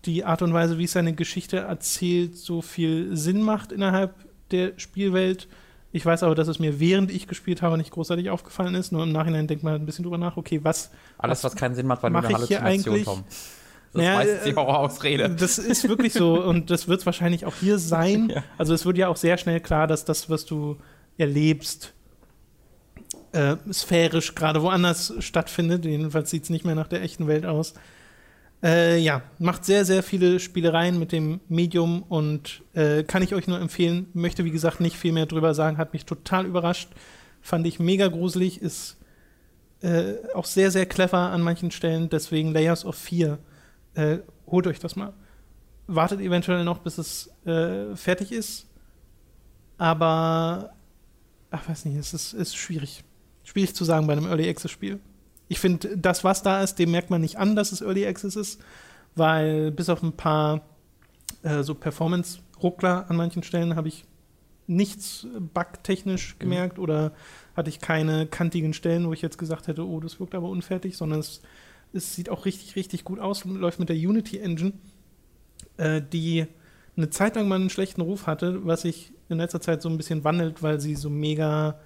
die 0.04 0.24
Art 0.24 0.42
und 0.42 0.52
Weise, 0.52 0.78
wie 0.78 0.84
es 0.84 0.92
seine 0.92 1.14
Geschichte 1.14 1.58
erzählt, 1.58 2.36
so 2.36 2.60
viel 2.60 3.16
Sinn 3.16 3.40
macht 3.40 3.72
innerhalb 3.72 4.14
der 4.50 4.72
Spielwelt 4.76 5.48
ich 5.92 6.04
weiß 6.06 6.22
aber, 6.22 6.34
dass 6.34 6.48
es 6.48 6.58
mir 6.58 6.80
während 6.80 7.10
ich 7.10 7.28
gespielt 7.28 7.60
habe 7.60 7.76
nicht 7.76 7.90
großartig 7.90 8.30
aufgefallen 8.30 8.74
ist. 8.74 8.92
Nur 8.92 9.02
im 9.02 9.12
Nachhinein 9.12 9.46
denkt 9.46 9.62
man 9.62 9.74
ein 9.74 9.86
bisschen 9.86 10.04
drüber 10.04 10.18
nach, 10.18 10.38
okay, 10.38 10.60
was. 10.62 10.90
Alles, 11.18 11.44
was, 11.44 11.52
was 11.52 11.56
keinen 11.56 11.74
Sinn 11.74 11.86
macht, 11.86 12.02
weil 12.02 12.10
nur 12.10 12.24
eine 12.24 12.34
Halluzination 12.34 13.04
kommt. 13.04 13.24
Das 13.92 14.02
naja, 14.02 14.20
ist 14.22 14.46
die 14.46 14.56
Horrorausrede. 14.56 15.30
Das 15.30 15.58
ist 15.58 15.86
wirklich 15.86 16.14
so 16.14 16.42
und 16.44 16.70
das 16.70 16.88
wird 16.88 17.00
es 17.00 17.06
wahrscheinlich 17.06 17.44
auch 17.44 17.54
hier 17.54 17.78
sein. 17.78 18.30
Ja. 18.32 18.42
Also 18.56 18.72
es 18.72 18.86
wird 18.86 18.96
ja 18.96 19.08
auch 19.08 19.16
sehr 19.16 19.36
schnell 19.36 19.60
klar, 19.60 19.86
dass 19.86 20.06
das, 20.06 20.30
was 20.30 20.46
du 20.46 20.78
erlebst, 21.18 21.92
äh, 23.32 23.56
sphärisch 23.70 24.34
gerade 24.34 24.62
woanders 24.62 25.12
stattfindet. 25.18 25.84
Jedenfalls 25.84 26.30
sieht 26.30 26.44
es 26.44 26.50
nicht 26.50 26.64
mehr 26.64 26.74
nach 26.74 26.88
der 26.88 27.02
echten 27.02 27.26
Welt 27.26 27.44
aus. 27.44 27.74
Äh, 28.62 28.98
ja, 28.98 29.22
macht 29.38 29.64
sehr, 29.64 29.84
sehr 29.84 30.02
viele 30.02 30.38
Spielereien 30.38 30.98
mit 30.98 31.10
dem 31.10 31.40
Medium 31.48 32.04
und 32.04 32.62
äh, 32.74 33.02
kann 33.02 33.22
ich 33.22 33.34
euch 33.34 33.48
nur 33.48 33.60
empfehlen. 33.60 34.06
Möchte, 34.14 34.44
wie 34.44 34.52
gesagt, 34.52 34.80
nicht 34.80 34.96
viel 34.96 35.12
mehr 35.12 35.26
drüber 35.26 35.52
sagen. 35.54 35.78
Hat 35.78 35.92
mich 35.92 36.06
total 36.06 36.46
überrascht. 36.46 36.90
Fand 37.40 37.66
ich 37.66 37.80
mega 37.80 38.06
gruselig. 38.06 38.62
Ist 38.62 38.98
äh, 39.80 40.14
auch 40.34 40.44
sehr, 40.44 40.70
sehr 40.70 40.86
clever 40.86 41.18
an 41.18 41.42
manchen 41.42 41.72
Stellen. 41.72 42.08
Deswegen 42.08 42.52
Layers 42.52 42.84
of 42.84 42.94
4. 42.94 43.38
Äh, 43.94 44.18
holt 44.46 44.68
euch 44.68 44.78
das 44.78 44.94
mal. 44.94 45.12
Wartet 45.88 46.20
eventuell 46.20 46.62
noch, 46.62 46.78
bis 46.78 46.98
es 46.98 47.30
äh, 47.44 47.96
fertig 47.96 48.30
ist. 48.30 48.68
Aber, 49.76 50.72
ach, 51.50 51.68
weiß 51.68 51.86
nicht, 51.86 51.96
es 51.96 52.14
ist, 52.14 52.32
ist 52.32 52.56
schwierig. 52.56 53.02
Schwierig 53.42 53.74
zu 53.74 53.84
sagen 53.84 54.06
bei 54.06 54.12
einem 54.12 54.26
Early 54.26 54.48
Access 54.48 54.70
Spiel. 54.70 55.00
Ich 55.52 55.60
finde, 55.60 55.98
das, 55.98 56.24
was 56.24 56.42
da 56.42 56.62
ist, 56.62 56.78
dem 56.78 56.92
merkt 56.92 57.10
man 57.10 57.20
nicht 57.20 57.36
an, 57.36 57.54
dass 57.54 57.72
es 57.72 57.82
Early 57.82 58.06
Access 58.06 58.36
ist, 58.36 58.58
weil 59.14 59.70
bis 59.70 59.90
auf 59.90 60.02
ein 60.02 60.14
paar 60.14 60.62
äh, 61.42 61.62
so 61.62 61.74
Performance-Ruckler 61.74 63.10
an 63.10 63.16
manchen 63.16 63.42
Stellen 63.42 63.76
habe 63.76 63.88
ich 63.88 64.06
nichts 64.66 65.26
bugtechnisch 65.52 66.36
mhm. 66.36 66.38
gemerkt 66.38 66.78
mhm. 66.78 66.84
oder 66.84 67.12
hatte 67.54 67.68
ich 67.68 67.80
keine 67.80 68.26
kantigen 68.26 68.72
Stellen, 68.72 69.06
wo 69.06 69.12
ich 69.12 69.20
jetzt 69.20 69.36
gesagt 69.36 69.68
hätte, 69.68 69.86
oh, 69.86 70.00
das 70.00 70.18
wirkt 70.20 70.34
aber 70.34 70.48
unfertig, 70.48 70.96
sondern 70.96 71.20
es, 71.20 71.42
es 71.92 72.14
sieht 72.14 72.30
auch 72.30 72.46
richtig, 72.46 72.74
richtig 72.74 73.04
gut 73.04 73.18
aus 73.18 73.44
und 73.44 73.56
läuft 73.56 73.78
mit 73.78 73.90
der 73.90 73.96
Unity 73.96 74.38
Engine, 74.38 74.72
äh, 75.76 76.00
die 76.00 76.46
eine 76.96 77.10
Zeit 77.10 77.36
lang 77.36 77.46
mal 77.46 77.56
einen 77.56 77.68
schlechten 77.68 78.00
Ruf 78.00 78.26
hatte, 78.26 78.64
was 78.64 78.80
sich 78.82 79.12
in 79.28 79.36
letzter 79.36 79.60
Zeit 79.60 79.82
so 79.82 79.90
ein 79.90 79.98
bisschen 79.98 80.24
wandelt, 80.24 80.62
weil 80.62 80.80
sie 80.80 80.94
so 80.94 81.10
mega 81.10 81.78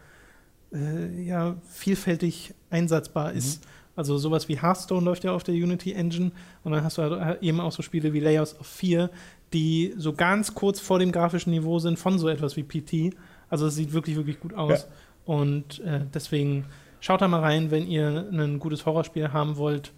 äh, 0.76 1.22
ja, 1.22 1.56
vielfältig 1.68 2.54
einsatzbar 2.70 3.32
ist. 3.32 3.64
Mhm. 3.64 3.70
Also 3.96 4.18
sowas 4.18 4.48
wie 4.48 4.60
Hearthstone 4.60 5.04
läuft 5.04 5.24
ja 5.24 5.32
auf 5.32 5.42
der 5.42 5.54
Unity 5.54 5.92
Engine 5.92 6.30
und 6.62 6.72
dann 6.72 6.84
hast 6.84 6.98
du 6.98 7.02
halt 7.02 7.42
eben 7.42 7.60
auch 7.60 7.72
so 7.72 7.82
Spiele 7.82 8.12
wie 8.12 8.20
Layers 8.20 8.58
of 8.60 8.66
4, 8.66 9.10
die 9.54 9.94
so 9.96 10.12
ganz 10.12 10.54
kurz 10.54 10.80
vor 10.80 10.98
dem 10.98 11.12
grafischen 11.12 11.50
Niveau 11.50 11.78
sind 11.78 11.98
von 11.98 12.18
so 12.18 12.28
etwas 12.28 12.56
wie 12.56 12.62
PT. 12.62 13.16
Also 13.48 13.66
es 13.66 13.74
sieht 13.74 13.92
wirklich, 13.92 14.16
wirklich 14.16 14.38
gut 14.38 14.52
aus. 14.52 14.82
Ja. 14.82 15.34
Und 15.34 15.80
äh, 15.80 16.00
deswegen 16.12 16.66
schaut 17.00 17.22
da 17.22 17.28
mal 17.28 17.40
rein, 17.40 17.70
wenn 17.70 17.86
ihr 17.86 18.28
ein 18.30 18.58
gutes 18.58 18.84
Horrorspiel 18.84 19.32
haben 19.32 19.56
wollt. 19.56 19.92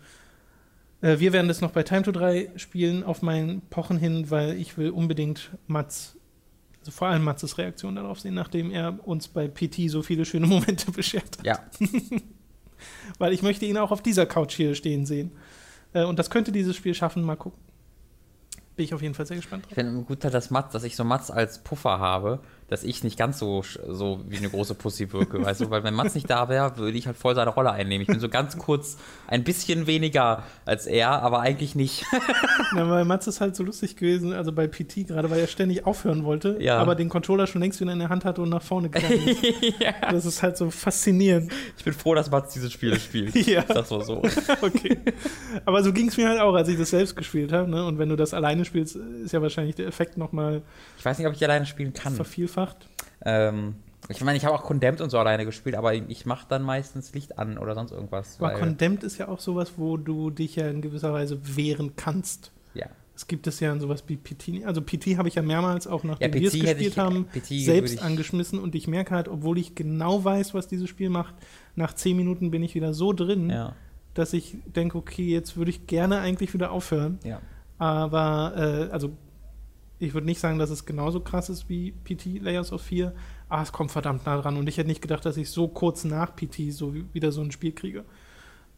Äh, 1.00 1.18
wir 1.18 1.32
werden 1.32 1.48
das 1.48 1.60
noch 1.60 1.72
bei 1.72 1.82
Time 1.82 2.02
to 2.02 2.12
3 2.12 2.52
spielen 2.56 3.02
auf 3.02 3.22
meinen 3.22 3.62
Pochen 3.62 3.98
hin, 3.98 4.30
weil 4.30 4.54
ich 4.54 4.78
will 4.78 4.90
unbedingt 4.90 5.50
Mats, 5.66 6.16
vor 6.90 7.08
allem 7.08 7.24
Mats' 7.24 7.58
Reaktion 7.58 7.96
darauf 7.96 8.20
sehen, 8.20 8.34
nachdem 8.34 8.70
er 8.70 8.98
uns 9.06 9.28
bei 9.28 9.48
PT 9.48 9.90
so 9.90 10.02
viele 10.02 10.24
schöne 10.24 10.46
Momente 10.46 10.90
beschert 10.92 11.38
hat. 11.38 11.46
Ja, 11.46 11.60
Weil 13.18 13.32
ich 13.32 13.42
möchte 13.42 13.66
ihn 13.66 13.76
auch 13.76 13.90
auf 13.90 14.02
dieser 14.02 14.26
Couch 14.26 14.54
hier 14.54 14.74
stehen 14.74 15.04
sehen. 15.06 15.32
Äh, 15.92 16.04
und 16.04 16.18
das 16.18 16.30
könnte 16.30 16.52
dieses 16.52 16.76
Spiel 16.76 16.94
schaffen, 16.94 17.22
mal 17.22 17.36
gucken. 17.36 17.60
Bin 18.76 18.84
ich 18.84 18.94
auf 18.94 19.02
jeden 19.02 19.14
Fall 19.14 19.26
sehr 19.26 19.36
gespannt 19.36 19.64
ich 19.68 19.74
drauf. 19.74 19.84
finde 19.84 20.04
gut, 20.04 20.22
dass 20.22 20.50
Mats, 20.50 20.72
dass 20.72 20.84
ich 20.84 20.94
so 20.94 21.02
Mats 21.02 21.30
als 21.32 21.64
Puffer 21.64 21.98
habe, 21.98 22.40
dass 22.68 22.84
ich 22.84 23.02
nicht 23.02 23.18
ganz 23.18 23.38
so, 23.38 23.62
so 23.88 24.20
wie 24.28 24.36
eine 24.36 24.50
große 24.50 24.74
Pussy 24.74 25.10
wirke, 25.12 25.42
weißt 25.44 25.62
du, 25.62 25.70
weil 25.70 25.84
wenn 25.84 25.94
Mats 25.94 26.14
nicht 26.14 26.28
da 26.28 26.48
wäre, 26.48 26.76
würde 26.76 26.98
ich 26.98 27.06
halt 27.06 27.16
voll 27.16 27.34
seine 27.34 27.50
Rolle 27.50 27.70
einnehmen. 27.72 28.02
Ich 28.02 28.08
bin 28.08 28.20
so 28.20 28.28
ganz 28.28 28.58
kurz 28.58 28.98
ein 29.26 29.42
bisschen 29.42 29.86
weniger 29.86 30.42
als 30.66 30.86
er, 30.86 31.22
aber 31.22 31.40
eigentlich 31.40 31.74
nicht. 31.74 32.04
Ja, 32.76 32.88
weil 32.90 33.06
Mats 33.06 33.26
ist 33.26 33.40
halt 33.40 33.56
so 33.56 33.62
lustig 33.64 33.96
gewesen, 33.96 34.34
also 34.34 34.52
bei 34.52 34.66
PT, 34.66 35.06
gerade 35.08 35.30
weil 35.30 35.40
er 35.40 35.46
ständig 35.46 35.86
aufhören 35.86 36.24
wollte, 36.24 36.58
Ja. 36.60 36.76
aber 36.78 36.94
den 36.94 37.08
Controller 37.08 37.46
schon 37.46 37.62
längst 37.62 37.80
wieder 37.80 37.92
in 37.92 37.98
der 37.98 38.10
Hand 38.10 38.26
hatte 38.26 38.42
und 38.42 38.50
nach 38.50 38.60
vorne 38.62 38.90
gegangen 38.90 39.26
ist. 39.26 39.54
Das 40.02 40.26
ist 40.26 40.42
halt 40.42 40.58
so 40.58 40.70
faszinierend. 40.70 41.50
Ich 41.78 41.84
bin 41.84 41.94
froh, 41.94 42.14
dass 42.14 42.30
Mats 42.30 42.52
diese 42.52 42.70
Spiele 42.70 42.98
spielt. 43.00 43.34
Ja. 43.48 43.60
Ich 43.66 43.72
sag's 43.74 43.90
mal 43.90 44.04
so. 44.04 44.22
Okay. 44.60 44.98
Aber 45.64 45.82
so 45.82 45.92
ging 45.94 46.08
es 46.08 46.16
mir 46.18 46.28
halt 46.28 46.40
auch, 46.40 46.54
als 46.54 46.68
ich 46.68 46.76
das 46.76 46.90
selbst 46.90 47.16
gespielt 47.16 47.52
habe. 47.52 47.70
Ne? 47.70 47.84
Und 47.86 47.98
wenn 47.98 48.10
du 48.10 48.16
das 48.16 48.34
alleine 48.34 48.66
spielst, 48.66 48.96
ist 48.96 49.32
ja 49.32 49.40
wahrscheinlich 49.40 49.74
der 49.76 49.86
Effekt 49.86 50.18
nochmal 50.18 50.60
Ich 50.98 51.04
weiß 51.04 51.16
nicht, 51.18 51.26
ob 51.26 51.32
ich 51.34 51.42
alleine 51.42 51.64
spielen 51.64 51.94
kann. 51.94 52.14
vervielfacht. 52.14 52.57
Ähm, 53.24 53.74
ich 54.08 54.22
meine, 54.22 54.38
ich 54.38 54.44
habe 54.44 54.54
auch 54.54 54.62
Condemned 54.64 55.00
und 55.00 55.10
so 55.10 55.18
alleine 55.18 55.44
gespielt, 55.44 55.74
aber 55.74 55.92
ich 55.94 56.24
mache 56.24 56.46
dann 56.48 56.62
meistens 56.62 57.12
Licht 57.14 57.38
an 57.38 57.58
oder 57.58 57.74
sonst 57.74 57.90
irgendwas. 57.92 58.36
Aber 58.40 58.52
Condemned 58.54 59.02
ist 59.04 59.18
ja 59.18 59.28
auch 59.28 59.40
sowas, 59.40 59.72
wo 59.76 59.96
du 59.96 60.30
dich 60.30 60.56
ja 60.56 60.68
in 60.68 60.80
gewisser 60.82 61.12
Weise 61.12 61.38
wehren 61.56 61.94
kannst. 61.96 62.52
ja. 62.74 62.86
Es 63.14 63.26
gibt 63.26 63.48
es 63.48 63.58
ja 63.58 63.72
in 63.72 63.80
sowas 63.80 64.04
wie 64.06 64.16
PT. 64.16 64.64
Also 64.64 64.80
PT 64.80 65.18
habe 65.18 65.26
ich 65.26 65.34
ja 65.34 65.42
mehrmals 65.42 65.88
auch 65.88 66.04
nachdem 66.04 66.32
Ja, 66.34 66.40
wir 66.40 66.46
es 66.46 66.54
gespielt 66.54 66.80
ich- 66.80 66.98
haben, 66.98 67.24
PT 67.26 67.64
selbst 67.64 68.00
angeschmissen 68.00 68.60
und 68.60 68.76
ich 68.76 68.86
merke 68.86 69.12
halt, 69.12 69.26
obwohl 69.26 69.58
ich 69.58 69.74
genau 69.74 70.22
weiß, 70.24 70.54
was 70.54 70.68
dieses 70.68 70.88
Spiel 70.88 71.10
macht, 71.10 71.34
nach 71.74 71.92
zehn 71.94 72.16
Minuten 72.16 72.52
bin 72.52 72.62
ich 72.62 72.76
wieder 72.76 72.94
so 72.94 73.12
drin, 73.12 73.50
Ja. 73.50 73.72
dass 74.14 74.32
ich 74.34 74.58
denke, 74.66 74.96
okay, 74.96 75.24
jetzt 75.24 75.56
würde 75.56 75.72
ich 75.72 75.88
gerne 75.88 76.20
eigentlich 76.20 76.54
wieder 76.54 76.70
aufhören. 76.70 77.18
Ja. 77.24 77.40
Aber, 77.78 78.52
äh, 78.88 78.92
also, 78.92 79.10
ich 79.98 80.14
würde 80.14 80.26
nicht 80.26 80.40
sagen, 80.40 80.58
dass 80.58 80.70
es 80.70 80.84
genauso 80.86 81.20
krass 81.20 81.48
ist 81.48 81.68
wie 81.68 81.92
PT 81.92 82.40
Layers 82.40 82.72
of 82.72 82.82
4, 82.82 83.12
aber 83.48 83.62
es 83.62 83.72
kommt 83.72 83.90
verdammt 83.90 84.26
nah 84.26 84.40
dran. 84.40 84.56
Und 84.56 84.68
ich 84.68 84.78
hätte 84.78 84.88
nicht 84.88 85.02
gedacht, 85.02 85.24
dass 85.24 85.36
ich 85.36 85.50
so 85.50 85.68
kurz 85.68 86.04
nach 86.04 86.34
PT 86.36 86.70
so 86.72 86.94
wie- 86.94 87.04
wieder 87.12 87.32
so 87.32 87.40
ein 87.40 87.50
Spiel 87.50 87.72
kriege, 87.72 88.04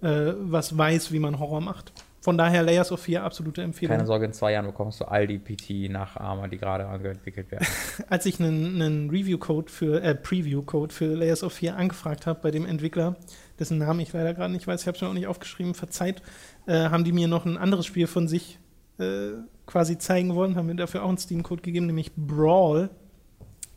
äh, 0.03 0.33
was 0.41 0.77
weiß, 0.79 1.13
wie 1.13 1.19
man 1.19 1.39
Horror 1.39 1.61
macht. 1.61 1.93
Von 2.23 2.37
daher 2.37 2.63
Layers 2.63 2.93
of 2.93 3.01
4 3.01 3.25
absolute 3.25 3.63
Empfehlung. 3.63 3.97
Keine 3.97 4.07
Sorge, 4.07 4.27
in 4.27 4.35
zwei 4.35 4.53
Jahren 4.53 4.67
bekommst 4.67 5.01
du 5.01 5.07
all 5.07 5.27
die 5.27 5.39
PT-Nachahmer, 5.39 6.49
die 6.49 6.59
gerade 6.59 6.85
entwickelt 6.85 7.51
werden. 7.51 7.67
Als 8.11 8.27
ich 8.27 8.39
einen, 8.41 8.81
einen 8.83 9.09
Review-Code 9.11 9.71
für, 9.73 10.03
äh, 10.03 10.15
Preview-Code 10.15 10.93
für 10.95 11.15
Layers 11.15 11.43
of 11.43 11.55
4 11.55 11.77
angefragt 11.77 12.27
habe 12.27 12.41
bei 12.43 12.51
dem 12.51 12.67
Entwickler, 12.67 13.17
dessen 13.59 13.79
Namen 13.79 14.01
ich 14.01 14.13
leider 14.13 14.35
gerade 14.35 14.53
nicht 14.53 14.67
weiß, 14.67 14.83
ich 14.83 14.87
habe 14.87 14.97
es 14.97 15.03
mir 15.03 15.09
auch 15.09 15.15
nicht 15.15 15.29
aufgeschrieben, 15.29 15.73
verzeiht, 15.75 16.21
äh, 16.67 16.91
haben 16.91 17.05
die 17.05 17.13
mir 17.13 17.27
noch 17.27 17.47
ein 17.47 17.57
anderes 17.57 17.87
Spiel 17.87 18.07
von 18.07 18.29
sich 18.29 18.59
äh, 18.99 19.31
quasi 19.71 19.99
zeigen 19.99 20.35
wollen, 20.35 20.57
haben 20.57 20.67
mir 20.67 20.75
dafür 20.75 21.05
auch 21.05 21.09
einen 21.09 21.19
Steam-Code 21.19 21.63
gegeben, 21.63 21.87
nämlich 21.87 22.13
Brawl. 22.17 22.91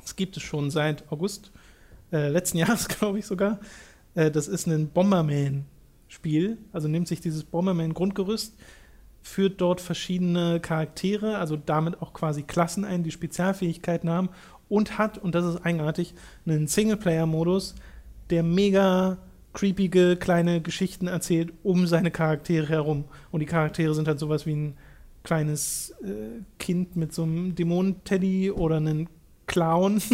Das 0.01 0.15
gibt 0.15 0.35
es 0.35 0.43
schon 0.43 0.71
seit 0.71 1.09
August 1.11 1.51
äh, 2.11 2.29
letzten 2.29 2.57
Jahres, 2.59 2.87
glaube 2.87 3.19
ich 3.19 3.25
sogar. 3.25 3.59
Äh, 4.15 4.31
das 4.31 4.47
ist 4.47 4.65
ein 4.65 4.89
Bomberman-Spiel, 4.89 6.57
also 6.71 6.87
nimmt 6.87 7.07
sich 7.07 7.21
dieses 7.21 7.43
Bomberman-Grundgerüst, 7.43 8.55
führt 9.21 9.61
dort 9.61 9.81
verschiedene 9.81 10.59
Charaktere, 10.59 11.37
also 11.37 11.55
damit 11.57 12.01
auch 12.01 12.13
quasi 12.13 12.41
Klassen 12.41 12.85
ein, 12.85 13.03
die 13.03 13.11
Spezialfähigkeiten 13.11 14.09
haben 14.09 14.29
und 14.69 14.97
hat, 14.97 15.19
und 15.19 15.35
das 15.35 15.45
ist 15.45 15.63
eigenartig, 15.63 16.15
einen 16.45 16.67
Singleplayer-Modus, 16.67 17.75
der 18.31 18.41
mega 18.41 19.19
creepige 19.53 20.15
kleine 20.15 20.59
Geschichten 20.59 21.05
erzählt 21.05 21.53
um 21.61 21.85
seine 21.85 22.09
Charaktere 22.09 22.67
herum. 22.67 23.05
Und 23.31 23.41
die 23.41 23.45
Charaktere 23.45 23.93
sind 23.93 24.07
halt 24.07 24.17
sowas 24.17 24.47
wie 24.47 24.55
ein 24.55 24.77
kleines 25.23 25.93
äh, 26.03 26.41
Kind 26.59 26.95
mit 26.95 27.13
so 27.13 27.23
einem 27.23 27.55
Dämonenteddy 27.55 28.51
oder 28.51 28.77
einen 28.77 29.09
Clown 29.47 30.01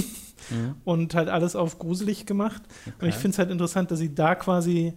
Mhm. 0.50 0.76
und 0.86 1.16
halt 1.16 1.28
alles 1.28 1.56
auf 1.56 1.80
gruselig 1.80 2.26
gemacht. 2.26 2.62
Und 3.02 3.08
ich 3.10 3.14
Okay. 3.16 3.22
finde 3.24 3.30
es 3.36 3.40
halt 3.40 3.52
interessant, 3.52 3.92
dass 3.92 4.00
sie 4.00 4.16
da 4.16 4.36
quasi 4.36 4.94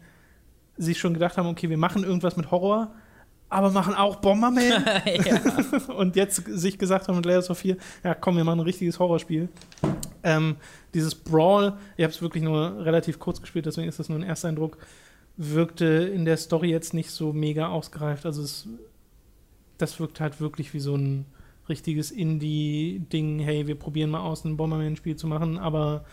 sich 0.79 0.99
schon 0.99 1.15
gedacht 1.15 1.37
haben, 1.37 1.49
okay, 1.49 1.69
wir 1.69 1.77
machen 1.77 2.05
irgendwas 2.05 2.37
mit 2.37 2.51
Horror, 2.53 2.95
aber 3.49 3.71
machen 3.71 3.95
auch 3.95 4.17
Bomberman. 4.17 4.63
ja. 5.27 5.41
und 5.97 6.15
jetzt 6.17 6.45
sich 6.47 6.79
gesagt 6.79 7.09
haben 7.09 7.17
mit 7.17 7.27
Layers 7.27 7.51
of 7.51 7.59
4, 7.59 7.77
ja 8.05 8.15
komm, 8.15 8.37
wir 8.37 8.45
machen 8.45 8.61
ein 8.61 8.65
richtiges 8.65 8.99
Horrorspiel. 9.01 9.49
Ähm, 10.23 10.57
dieses 10.95 11.15
Brawl, 11.17 11.75
ich 11.97 12.05
habe 12.05 12.13
es 12.15 12.23
wirklich 12.23 12.45
nur 12.45 12.85
relativ 12.85 13.19
kurz 13.19 13.41
gespielt, 13.41 13.67
deswegen 13.67 13.89
ist 13.89 13.99
das 13.99 14.09
nur 14.09 14.19
ein 14.21 14.23
Ersteindruck, 14.23 14.79
wirkte 15.37 15.85
in 15.85 16.25
der 16.25 16.37
Story 16.37 16.71
jetzt 16.71 16.95
nicht 16.95 17.11
so 17.11 17.33
mega 17.33 17.67
ausgereift. 17.69 18.25
Also 18.27 18.43
es, 18.43 18.69
das 19.79 20.01
wirkt 20.01 20.21
halt 20.21 20.41
wirklich 20.41 20.75
wie 20.75 20.81
so 20.81 20.97
ein 20.97 21.27
richtiges 21.69 22.11
Indie-Ding, 22.11 23.39
hey, 23.39 23.67
wir 23.67 23.77
probieren 23.77 24.11
mal 24.11 24.21
aus, 24.21 24.45
ein 24.45 24.57
Bomberman-Spiel 24.57 25.17
zu 25.17 25.27
machen, 25.27 25.59
aber 25.59 26.05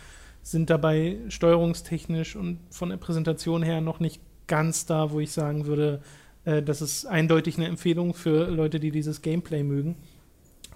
sind 0.41 0.70
dabei 0.70 1.18
steuerungstechnisch 1.28 2.36
und 2.36 2.60
von 2.70 2.89
der 2.89 2.97
Präsentation 2.97 3.64
her 3.64 3.82
noch 3.82 3.99
nicht 3.99 4.22
ganz 4.47 4.86
da, 4.86 5.12
wo 5.12 5.20
ich 5.20 5.32
sagen 5.32 5.66
würde, 5.66 6.01
äh, 6.45 6.62
das 6.62 6.82
ist 6.82 7.05
eindeutig 7.05 7.57
eine 7.57 7.68
Empfehlung 7.68 8.14
für 8.14 8.49
Leute, 8.49 8.80
die 8.80 8.91
dieses 8.91 9.22
Gameplay 9.22 9.64
mögen. 9.64 9.95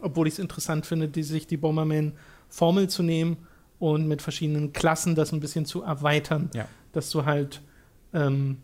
Obwohl 0.01 0.27
ich 0.27 0.33
es 0.33 0.39
interessant 0.39 0.85
finde, 0.85 1.07
die, 1.07 1.23
sich 1.23 1.47
die 1.47 1.57
Bomberman-Formel 1.57 2.89
zu 2.89 3.03
nehmen 3.03 3.37
und 3.79 4.07
mit 4.07 4.21
verschiedenen 4.21 4.73
Klassen 4.73 5.15
das 5.15 5.31
ein 5.31 5.39
bisschen 5.39 5.65
zu 5.65 5.81
erweitern. 5.81 6.49
Ja. 6.53 6.67
Dass 6.91 7.09
du 7.09 7.25
halt 7.25 7.61
ähm, 8.13 8.57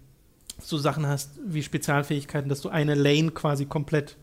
so 0.60 0.78
Sachen 0.78 1.08
hast 1.08 1.40
wie 1.46 1.64
Spezialfähigkeiten, 1.64 2.50
dass 2.50 2.62
du 2.62 2.70
eine 2.70 2.96
Lane 2.96 3.32
quasi 3.32 3.66
komplett 3.66 4.18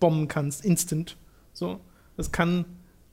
bomben 0.00 0.28
kannst, 0.28 0.64
instant. 0.64 1.16
So. 1.52 1.80
Das 2.16 2.32
kann 2.32 2.64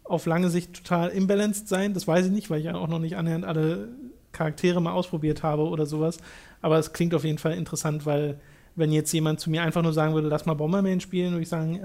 auf 0.03 0.25
lange 0.25 0.49
Sicht 0.49 0.73
total 0.73 1.09
imbalanced 1.09 1.67
sein, 1.67 1.93
das 1.93 2.07
weiß 2.07 2.27
ich 2.27 2.31
nicht, 2.31 2.49
weil 2.49 2.59
ich 2.59 2.65
ja 2.65 2.75
auch 2.75 2.87
noch 2.87 2.99
nicht 2.99 3.15
annähernd 3.15 3.45
alle 3.45 3.89
Charaktere 4.31 4.81
mal 4.81 4.93
ausprobiert 4.93 5.43
habe 5.43 5.63
oder 5.63 5.85
sowas. 5.85 6.17
Aber 6.61 6.79
es 6.79 6.93
klingt 6.93 7.13
auf 7.13 7.23
jeden 7.23 7.37
Fall 7.37 7.53
interessant, 7.53 8.05
weil 8.05 8.39
wenn 8.75 8.91
jetzt 8.91 9.11
jemand 9.11 9.39
zu 9.39 9.49
mir 9.49 9.61
einfach 9.61 9.81
nur 9.81 9.93
sagen 9.93 10.13
würde, 10.13 10.27
lass 10.27 10.45
mal 10.45 10.53
Bomberman 10.53 11.01
spielen, 11.01 11.31
würde 11.31 11.43
ich 11.43 11.49
sagen, 11.49 11.81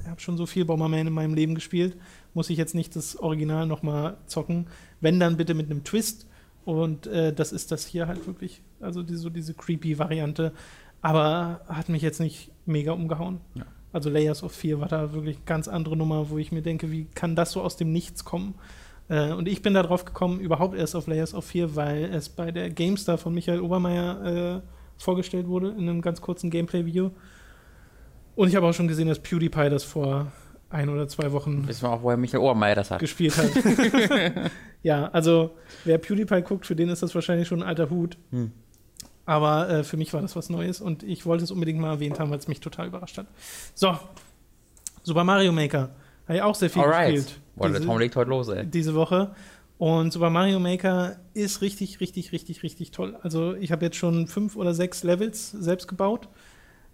ich 0.00 0.08
habe 0.08 0.20
schon 0.20 0.36
so 0.36 0.46
viel 0.46 0.64
Bomberman 0.64 1.06
in 1.06 1.12
meinem 1.12 1.34
Leben 1.34 1.54
gespielt, 1.54 1.96
muss 2.34 2.50
ich 2.50 2.58
jetzt 2.58 2.74
nicht 2.74 2.94
das 2.96 3.16
Original 3.16 3.66
nochmal 3.66 4.18
zocken. 4.26 4.66
Wenn, 5.00 5.18
dann 5.18 5.36
bitte 5.36 5.54
mit 5.54 5.70
einem 5.70 5.84
Twist. 5.84 6.26
Und 6.64 7.06
äh, 7.06 7.32
das 7.32 7.52
ist 7.52 7.72
das 7.72 7.86
hier 7.86 8.06
halt 8.06 8.26
wirklich, 8.26 8.62
also 8.80 9.02
die, 9.02 9.16
so 9.16 9.30
diese 9.30 9.54
creepy 9.54 9.98
Variante. 9.98 10.52
Aber 11.02 11.60
hat 11.68 11.88
mich 11.88 12.02
jetzt 12.02 12.20
nicht 12.20 12.50
mega 12.64 12.92
umgehauen. 12.92 13.40
Ja. 13.54 13.66
Also 13.92 14.10
Layers 14.10 14.42
of 14.42 14.52
4 14.52 14.80
war 14.80 14.88
da 14.88 15.12
wirklich 15.12 15.36
eine 15.36 15.44
ganz 15.44 15.68
andere 15.68 15.96
Nummer, 15.96 16.30
wo 16.30 16.38
ich 16.38 16.50
mir 16.50 16.62
denke, 16.62 16.90
wie 16.90 17.04
kann 17.04 17.36
das 17.36 17.52
so 17.52 17.62
aus 17.62 17.76
dem 17.76 17.92
Nichts 17.92 18.24
kommen? 18.24 18.54
Äh, 19.08 19.32
und 19.32 19.46
ich 19.46 19.62
bin 19.62 19.74
da 19.74 19.82
drauf 19.82 20.04
gekommen, 20.04 20.40
überhaupt 20.40 20.74
erst 20.74 20.96
auf 20.96 21.06
Layers 21.06 21.34
of 21.34 21.44
4, 21.44 21.76
weil 21.76 22.04
es 22.04 22.28
bei 22.28 22.50
der 22.50 22.70
GameStar 22.70 23.18
von 23.18 23.34
Michael 23.34 23.60
Obermeier 23.60 24.62
äh, 24.62 25.00
vorgestellt 25.00 25.46
wurde 25.46 25.68
in 25.68 25.88
einem 25.88 26.00
ganz 26.00 26.20
kurzen 26.20 26.50
Gameplay-Video. 26.50 27.12
Und 28.34 28.48
ich 28.48 28.56
habe 28.56 28.66
auch 28.66 28.72
schon 28.72 28.88
gesehen, 28.88 29.08
dass 29.08 29.20
PewDiePie 29.20 29.70
das 29.70 29.84
vor 29.84 30.32
ein 30.70 30.88
oder 30.88 31.06
zwei 31.08 31.32
Wochen 31.32 31.68
Wissen 31.68 31.82
wir 31.82 31.90
auch, 31.90 32.02
woher 32.02 32.16
Michael 32.16 32.42
Ohrmeier 32.42 32.74
das 32.74 32.90
hat. 32.90 32.98
gespielt 32.98 33.36
hat. 33.36 34.50
ja, 34.82 35.08
also 35.08 35.56
wer 35.84 35.98
PewDiePie 35.98 36.42
guckt, 36.42 36.66
für 36.66 36.76
den 36.76 36.88
ist 36.88 37.02
das 37.02 37.14
wahrscheinlich 37.14 37.48
schon 37.48 37.62
ein 37.62 37.68
alter 37.68 37.90
Hut. 37.90 38.16
Hm. 38.30 38.52
Aber 39.26 39.70
äh, 39.70 39.84
für 39.84 39.96
mich 39.96 40.12
war 40.12 40.20
das 40.20 40.36
was 40.36 40.50
Neues 40.50 40.80
und 40.80 41.02
ich 41.02 41.24
wollte 41.24 41.44
es 41.44 41.50
unbedingt 41.50 41.80
mal 41.80 41.92
erwähnt 41.92 42.20
haben, 42.20 42.30
weil 42.30 42.38
es 42.38 42.48
mich 42.48 42.60
total 42.60 42.88
überrascht 42.88 43.16
hat. 43.16 43.26
So, 43.74 43.96
Super 45.02 45.24
Mario 45.24 45.52
Maker. 45.52 45.90
Habe 46.26 46.36
ich 46.36 46.42
auch 46.42 46.54
sehr 46.54 46.70
viel 46.70 46.82
Alright. 46.82 47.14
gespielt. 47.14 47.40
Boah, 47.56 47.68
der 47.68 47.78
diese, 47.78 47.86
Tom 47.86 47.98
legt 47.98 48.16
heute 48.16 48.30
los, 48.30 48.48
ey. 48.48 48.66
diese 48.66 48.94
Woche. 48.94 49.34
Und 49.78 50.12
Super 50.12 50.30
Mario 50.30 50.60
Maker 50.60 51.16
ist 51.34 51.60
richtig, 51.62 52.00
richtig, 52.00 52.32
richtig, 52.32 52.62
richtig 52.62 52.90
toll. 52.90 53.16
Also 53.22 53.54
ich 53.54 53.72
habe 53.72 53.84
jetzt 53.84 53.96
schon 53.96 54.26
fünf 54.26 54.56
oder 54.56 54.74
sechs 54.74 55.02
Levels 55.02 55.50
selbst 55.50 55.88
gebaut. 55.88 56.28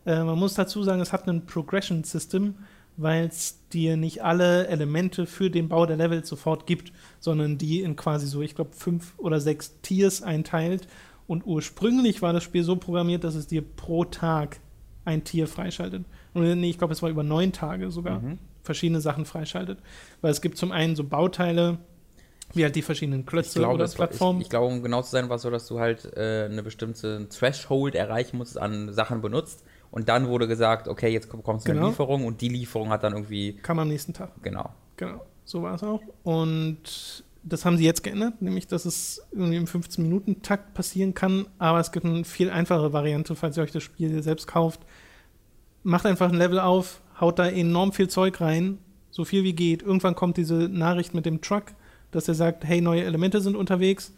Äh, 0.06 0.24
man 0.24 0.38
muss 0.38 0.54
dazu 0.54 0.82
sagen, 0.82 1.00
es 1.00 1.12
hat 1.12 1.28
ein 1.28 1.46
Progression 1.46 2.04
System, 2.04 2.54
weil 3.00 3.26
es 3.26 3.58
dir 3.72 3.96
nicht 3.96 4.22
alle 4.22 4.66
Elemente 4.68 5.26
für 5.26 5.50
den 5.50 5.68
Bau 5.68 5.86
der 5.86 5.96
Levels 5.96 6.28
sofort 6.28 6.66
gibt, 6.66 6.92
sondern 7.18 7.56
die 7.58 7.80
in 7.82 7.96
quasi 7.96 8.26
so, 8.26 8.42
ich 8.42 8.54
glaube, 8.54 8.72
fünf 8.72 9.14
oder 9.18 9.40
sechs 9.40 9.80
Tiers 9.82 10.22
einteilt. 10.22 10.86
Und 11.26 11.46
ursprünglich 11.46 12.22
war 12.22 12.32
das 12.32 12.42
Spiel 12.42 12.64
so 12.64 12.76
programmiert, 12.76 13.24
dass 13.24 13.34
es 13.36 13.46
dir 13.46 13.62
pro 13.62 14.04
Tag 14.04 14.58
ein 15.04 15.24
Tier 15.24 15.46
freischaltet. 15.46 16.04
Und 16.34 16.42
nee, 16.60 16.70
ich 16.70 16.78
glaube, 16.78 16.92
es 16.92 17.02
war 17.02 17.08
über 17.10 17.22
neun 17.22 17.52
Tage 17.52 17.90
sogar 17.90 18.20
Mhm. 18.20 18.38
verschiedene 18.62 19.00
Sachen 19.00 19.24
freischaltet. 19.24 19.78
Weil 20.20 20.32
es 20.32 20.40
gibt 20.40 20.58
zum 20.58 20.72
einen 20.72 20.96
so 20.96 21.04
Bauteile, 21.04 21.78
wie 22.52 22.64
halt 22.64 22.74
die 22.74 22.82
verschiedenen 22.82 23.24
Klötze 23.26 23.60
glaube, 23.60 23.74
oder 23.76 23.88
war, 23.88 23.94
Plattformen. 23.94 24.40
ich, 24.40 24.46
ich 24.46 24.50
glaube, 24.50 24.66
um 24.66 24.82
genau 24.82 25.02
zu 25.02 25.10
sein, 25.10 25.28
war 25.28 25.36
es 25.36 25.42
so, 25.42 25.50
dass 25.50 25.66
du 25.68 25.78
halt 25.78 26.04
äh, 26.16 26.48
eine 26.50 26.62
bestimmte 26.64 27.28
Threshold 27.28 27.94
erreichen 27.94 28.36
musst 28.36 28.58
an 28.58 28.92
Sachen 28.92 29.20
benutzt. 29.22 29.64
Und 29.90 30.08
dann 30.08 30.28
wurde 30.28 30.46
gesagt, 30.46 30.86
okay, 30.88 31.08
jetzt 31.08 31.30
bekommst 31.30 31.66
du 31.66 31.72
Genau. 31.72 31.82
eine 31.86 31.90
Lieferung 31.90 32.24
und 32.26 32.40
die 32.40 32.48
Lieferung 32.48 32.90
hat 32.90 33.02
dann 33.02 33.12
irgendwie, 33.12 33.54
Kam 33.54 33.78
am 33.78 33.88
nächsten 33.88 34.12
Tag. 34.12 34.30
genau. 34.42 34.70
Genau, 34.96 35.24
so 35.44 35.62
war 35.62 35.74
es 35.74 35.82
auch. 35.82 36.00
Und 36.22 37.24
das 37.42 37.64
haben 37.64 37.76
sie 37.78 37.84
jetzt 37.84 38.02
geändert, 38.02 38.42
nämlich 38.42 38.66
dass 38.66 38.84
es 38.84 39.22
irgendwie 39.32 39.56
im 39.56 39.64
15-Minuten-Takt 39.64 40.74
passieren 40.74 41.14
kann, 41.14 41.46
aber 41.58 41.80
es 41.80 41.90
gibt 41.90 42.04
eine 42.06 42.24
viel 42.24 42.50
einfache 42.50 42.92
Variante, 42.92 43.34
falls 43.34 43.56
ihr 43.56 43.62
euch 43.62 43.72
das 43.72 43.82
Spiel 43.82 44.22
selbst 44.22 44.46
kauft. 44.46 44.80
Macht 45.82 46.04
einfach 46.06 46.28
ein 46.30 46.36
Level 46.38 46.60
auf, 46.60 47.00
haut 47.18 47.38
da 47.38 47.46
enorm 47.48 47.92
viel 47.92 48.08
Zeug 48.08 48.40
rein, 48.40 48.78
so 49.10 49.24
viel 49.24 49.42
wie 49.42 49.54
geht. 49.54 49.82
Irgendwann 49.82 50.14
kommt 50.14 50.36
diese 50.36 50.54
Nachricht 50.68 51.14
mit 51.14 51.24
dem 51.26 51.40
Truck, 51.40 51.64
dass 52.10 52.28
er 52.28 52.34
sagt, 52.34 52.64
hey, 52.64 52.80
neue 52.82 53.02
Elemente 53.04 53.40
sind 53.40 53.56
unterwegs. 53.56 54.12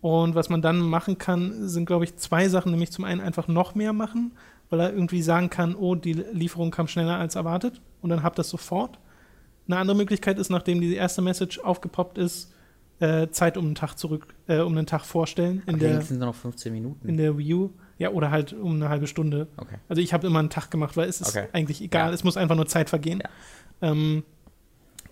Und 0.00 0.34
was 0.34 0.48
man 0.50 0.62
dann 0.62 0.78
machen 0.80 1.18
kann, 1.18 1.66
sind, 1.68 1.86
glaube 1.86 2.04
ich, 2.04 2.16
zwei 2.16 2.48
Sachen, 2.48 2.70
nämlich 2.70 2.92
zum 2.92 3.04
einen 3.04 3.20
einfach 3.20 3.48
noch 3.48 3.74
mehr 3.74 3.92
machen, 3.92 4.32
weil 4.70 4.80
er 4.80 4.92
irgendwie 4.92 5.22
sagen 5.22 5.50
kann, 5.50 5.74
oh, 5.74 5.94
die 5.94 6.12
Lieferung 6.12 6.70
kam 6.70 6.88
schneller 6.88 7.16
als 7.18 7.34
erwartet 7.36 7.80
und 8.02 8.10
dann 8.10 8.22
habt 8.22 8.38
das 8.38 8.48
sofort. 8.50 8.98
Eine 9.66 9.78
andere 9.78 9.96
Möglichkeit 9.96 10.38
ist, 10.38 10.50
nachdem 10.50 10.80
die 10.80 10.94
erste 10.94 11.20
Message 11.22 11.58
aufgepoppt 11.60 12.18
ist, 12.18 12.52
äh, 13.00 13.28
Zeit 13.30 13.56
um 13.56 13.66
einen 13.66 13.74
Tag 13.74 13.94
zurück, 13.96 14.34
äh, 14.48 14.58
um 14.60 14.76
einen 14.76 14.86
Tag 14.86 15.04
vorstellen 15.04 15.62
in 15.66 15.76
Okay, 15.76 15.84
der, 15.88 16.00
sind 16.02 16.18
noch 16.18 16.34
15 16.34 16.72
Minuten. 16.72 17.08
in 17.08 17.16
der 17.16 17.36
Wii 17.38 17.54
U. 17.54 17.70
Ja, 17.98 18.10
oder 18.10 18.30
halt 18.30 18.52
um 18.52 18.74
eine 18.76 18.88
halbe 18.88 19.06
Stunde. 19.06 19.48
okay. 19.56 19.76
Also 19.88 20.00
ich 20.02 20.12
habe 20.12 20.26
immer 20.26 20.38
einen 20.38 20.50
Tag 20.50 20.70
gemacht, 20.70 20.96
weil 20.96 21.08
es 21.08 21.20
ist 21.20 21.36
Okay. 21.36 21.48
eigentlich 21.52 21.80
egal. 21.82 22.08
Ja. 22.08 22.14
Es 22.14 22.24
muss 22.24 22.36
einfach 22.36 22.54
nur 22.56 22.66
Zeit 22.66 22.88
vergehen. 22.88 23.20
Ja. 23.80 23.90
Ähm, 23.90 24.22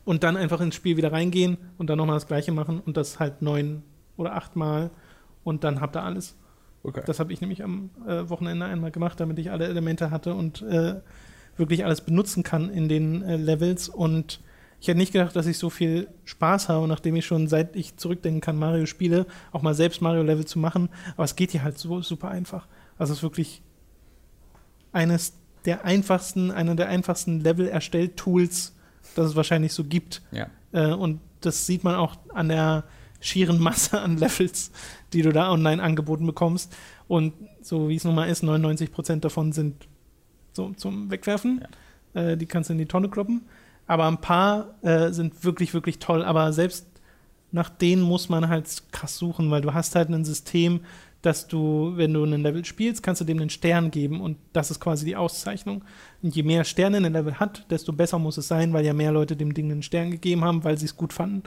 und 0.04 0.22
dann 0.22 0.36
einfach 0.36 0.60
ins 0.60 0.74
Spiel 0.76 0.96
wieder 0.96 1.12
reingehen 1.12 1.58
und 1.78 1.90
dann 1.90 1.98
nochmal 1.98 2.16
das 2.16 2.26
gleiche 2.28 2.52
machen 2.52 2.80
und 2.80 2.96
das 2.96 3.18
halt 3.18 3.42
neun 3.42 3.82
oder 4.16 4.34
achtmal 4.36 4.90
und 5.44 5.64
dann 5.64 5.80
habt 5.80 5.96
ihr 5.96 6.02
alles. 6.02 6.36
Okay. 6.86 7.02
Das 7.06 7.20
habe 7.20 7.32
ich 7.32 7.40
nämlich 7.40 7.62
am 7.62 7.90
äh, 8.06 8.28
Wochenende 8.28 8.66
einmal 8.66 8.90
gemacht, 8.90 9.20
damit 9.20 9.38
ich 9.38 9.50
alle 9.50 9.66
Elemente 9.66 10.10
hatte 10.10 10.34
und 10.34 10.62
äh, 10.62 11.00
wirklich 11.56 11.84
alles 11.84 12.00
benutzen 12.00 12.42
kann 12.42 12.70
in 12.70 12.88
den 12.88 13.22
äh, 13.22 13.36
Levels. 13.36 13.88
Und 13.88 14.40
ich 14.80 14.88
hätte 14.88 14.98
nicht 14.98 15.12
gedacht, 15.12 15.34
dass 15.34 15.46
ich 15.46 15.58
so 15.58 15.70
viel 15.70 16.08
Spaß 16.24 16.68
habe, 16.68 16.86
nachdem 16.86 17.16
ich 17.16 17.26
schon 17.26 17.48
seit 17.48 17.76
ich 17.76 17.96
zurückdenken 17.96 18.40
kann, 18.40 18.58
Mario 18.58 18.86
spiele, 18.86 19.26
auch 19.52 19.62
mal 19.62 19.74
selbst 19.74 20.02
Mario-Level 20.02 20.44
zu 20.44 20.58
machen. 20.58 20.88
Aber 21.14 21.24
es 21.24 21.36
geht 21.36 21.50
hier 21.50 21.62
halt 21.62 21.78
so 21.78 22.02
super 22.02 22.28
einfach. 22.28 22.66
Also 22.98 23.12
es 23.12 23.18
ist 23.18 23.22
wirklich 23.22 23.62
eines 24.92 25.34
der 25.64 25.84
einfachsten, 25.84 26.50
einer 26.50 26.74
der 26.74 26.88
einfachsten 26.88 27.40
Level-Erstell-Tools, 27.40 28.74
das 29.14 29.26
es 29.26 29.36
wahrscheinlich 29.36 29.72
so 29.72 29.84
gibt. 29.84 30.22
Ja. 30.30 30.48
Äh, 30.72 30.92
und 30.92 31.20
das 31.40 31.66
sieht 31.66 31.84
man 31.84 31.94
auch 31.96 32.16
an 32.32 32.48
der 32.48 32.84
schieren 33.20 33.60
Masse 33.60 34.00
an 34.00 34.16
Levels, 34.16 34.70
die 35.12 35.22
du 35.22 35.32
da 35.32 35.50
online 35.50 35.82
angeboten 35.82 36.26
bekommst. 36.26 36.74
Und 37.08 37.32
so 37.60 37.88
wie 37.88 37.96
es 37.96 38.04
nun 38.04 38.14
mal 38.14 38.28
ist, 38.28 38.44
99% 38.44 39.20
davon 39.20 39.52
sind 39.52 39.88
so 40.52 40.72
zum 40.76 41.10
Wegwerfen. 41.10 41.64
Äh, 42.14 42.36
die 42.36 42.46
kannst 42.46 42.70
du 42.70 42.72
in 42.72 42.78
die 42.78 42.86
Tonne 42.86 43.08
kloppen. 43.08 43.42
Aber 43.86 44.06
ein 44.06 44.20
paar 44.20 44.74
äh, 44.82 45.12
sind 45.12 45.44
wirklich, 45.44 45.74
wirklich 45.74 45.98
toll. 45.98 46.24
Aber 46.24 46.52
selbst 46.52 46.86
nach 47.52 47.68
denen 47.68 48.02
muss 48.02 48.28
man 48.28 48.48
halt 48.48 48.82
krass 48.90 49.16
suchen, 49.16 49.50
weil 49.50 49.60
du 49.60 49.72
hast 49.72 49.94
halt 49.94 50.08
ein 50.08 50.24
System, 50.24 50.80
dass 51.22 51.48
du, 51.48 51.92
wenn 51.96 52.12
du 52.12 52.22
einen 52.22 52.42
Level 52.42 52.64
spielst, 52.64 53.02
kannst 53.02 53.20
du 53.20 53.24
dem 53.24 53.40
einen 53.40 53.50
Stern 53.50 53.90
geben 53.90 54.20
und 54.20 54.36
das 54.52 54.70
ist 54.70 54.78
quasi 54.78 55.04
die 55.04 55.16
Auszeichnung. 55.16 55.82
Und 56.22 56.36
je 56.36 56.42
mehr 56.42 56.64
Sterne 56.64 56.98
ein 56.98 57.12
Level 57.12 57.40
hat, 57.40 57.68
desto 57.70 57.92
besser 57.92 58.18
muss 58.18 58.36
es 58.36 58.48
sein, 58.48 58.72
weil 58.72 58.84
ja 58.84 58.92
mehr 58.92 59.12
Leute 59.12 59.36
dem 59.36 59.54
Ding 59.54 59.70
einen 59.70 59.82
Stern 59.82 60.10
gegeben 60.10 60.44
haben, 60.44 60.62
weil 60.62 60.78
sie 60.78 60.86
es 60.86 60.96
gut 60.96 61.12
fanden. 61.12 61.42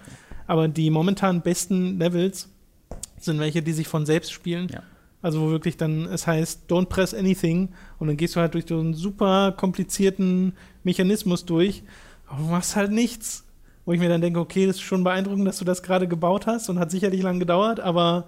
Aber 0.49 0.67
die 0.67 0.89
momentan 0.89 1.41
besten 1.41 1.99
Levels 1.99 2.49
sind 3.19 3.39
welche, 3.39 3.61
die 3.61 3.71
sich 3.71 3.87
von 3.87 4.07
selbst 4.07 4.31
spielen. 4.31 4.67
Ja. 4.73 4.81
Also 5.21 5.41
wo 5.41 5.51
wirklich 5.51 5.77
dann 5.77 6.07
es 6.07 6.25
heißt, 6.25 6.63
don't 6.71 6.87
press 6.87 7.13
anything 7.13 7.69
und 7.99 8.07
dann 8.07 8.17
gehst 8.17 8.35
du 8.35 8.39
halt 8.39 8.55
durch 8.55 8.65
so 8.67 8.79
einen 8.79 8.95
super 8.95 9.51
komplizierten 9.51 10.53
Mechanismus 10.83 11.45
durch, 11.45 11.83
aber 12.25 12.39
du 12.39 12.45
machst 12.45 12.75
halt 12.75 12.91
nichts. 12.91 13.45
Wo 13.85 13.93
ich 13.93 13.99
mir 13.99 14.09
dann 14.09 14.21
denke, 14.21 14.39
okay, 14.39 14.65
das 14.65 14.77
ist 14.77 14.81
schon 14.81 15.03
beeindruckend, 15.03 15.47
dass 15.47 15.59
du 15.59 15.65
das 15.65 15.83
gerade 15.83 16.07
gebaut 16.07 16.47
hast 16.47 16.67
und 16.67 16.79
hat 16.79 16.89
sicherlich 16.89 17.21
lang 17.21 17.39
gedauert, 17.39 17.79
aber 17.79 18.25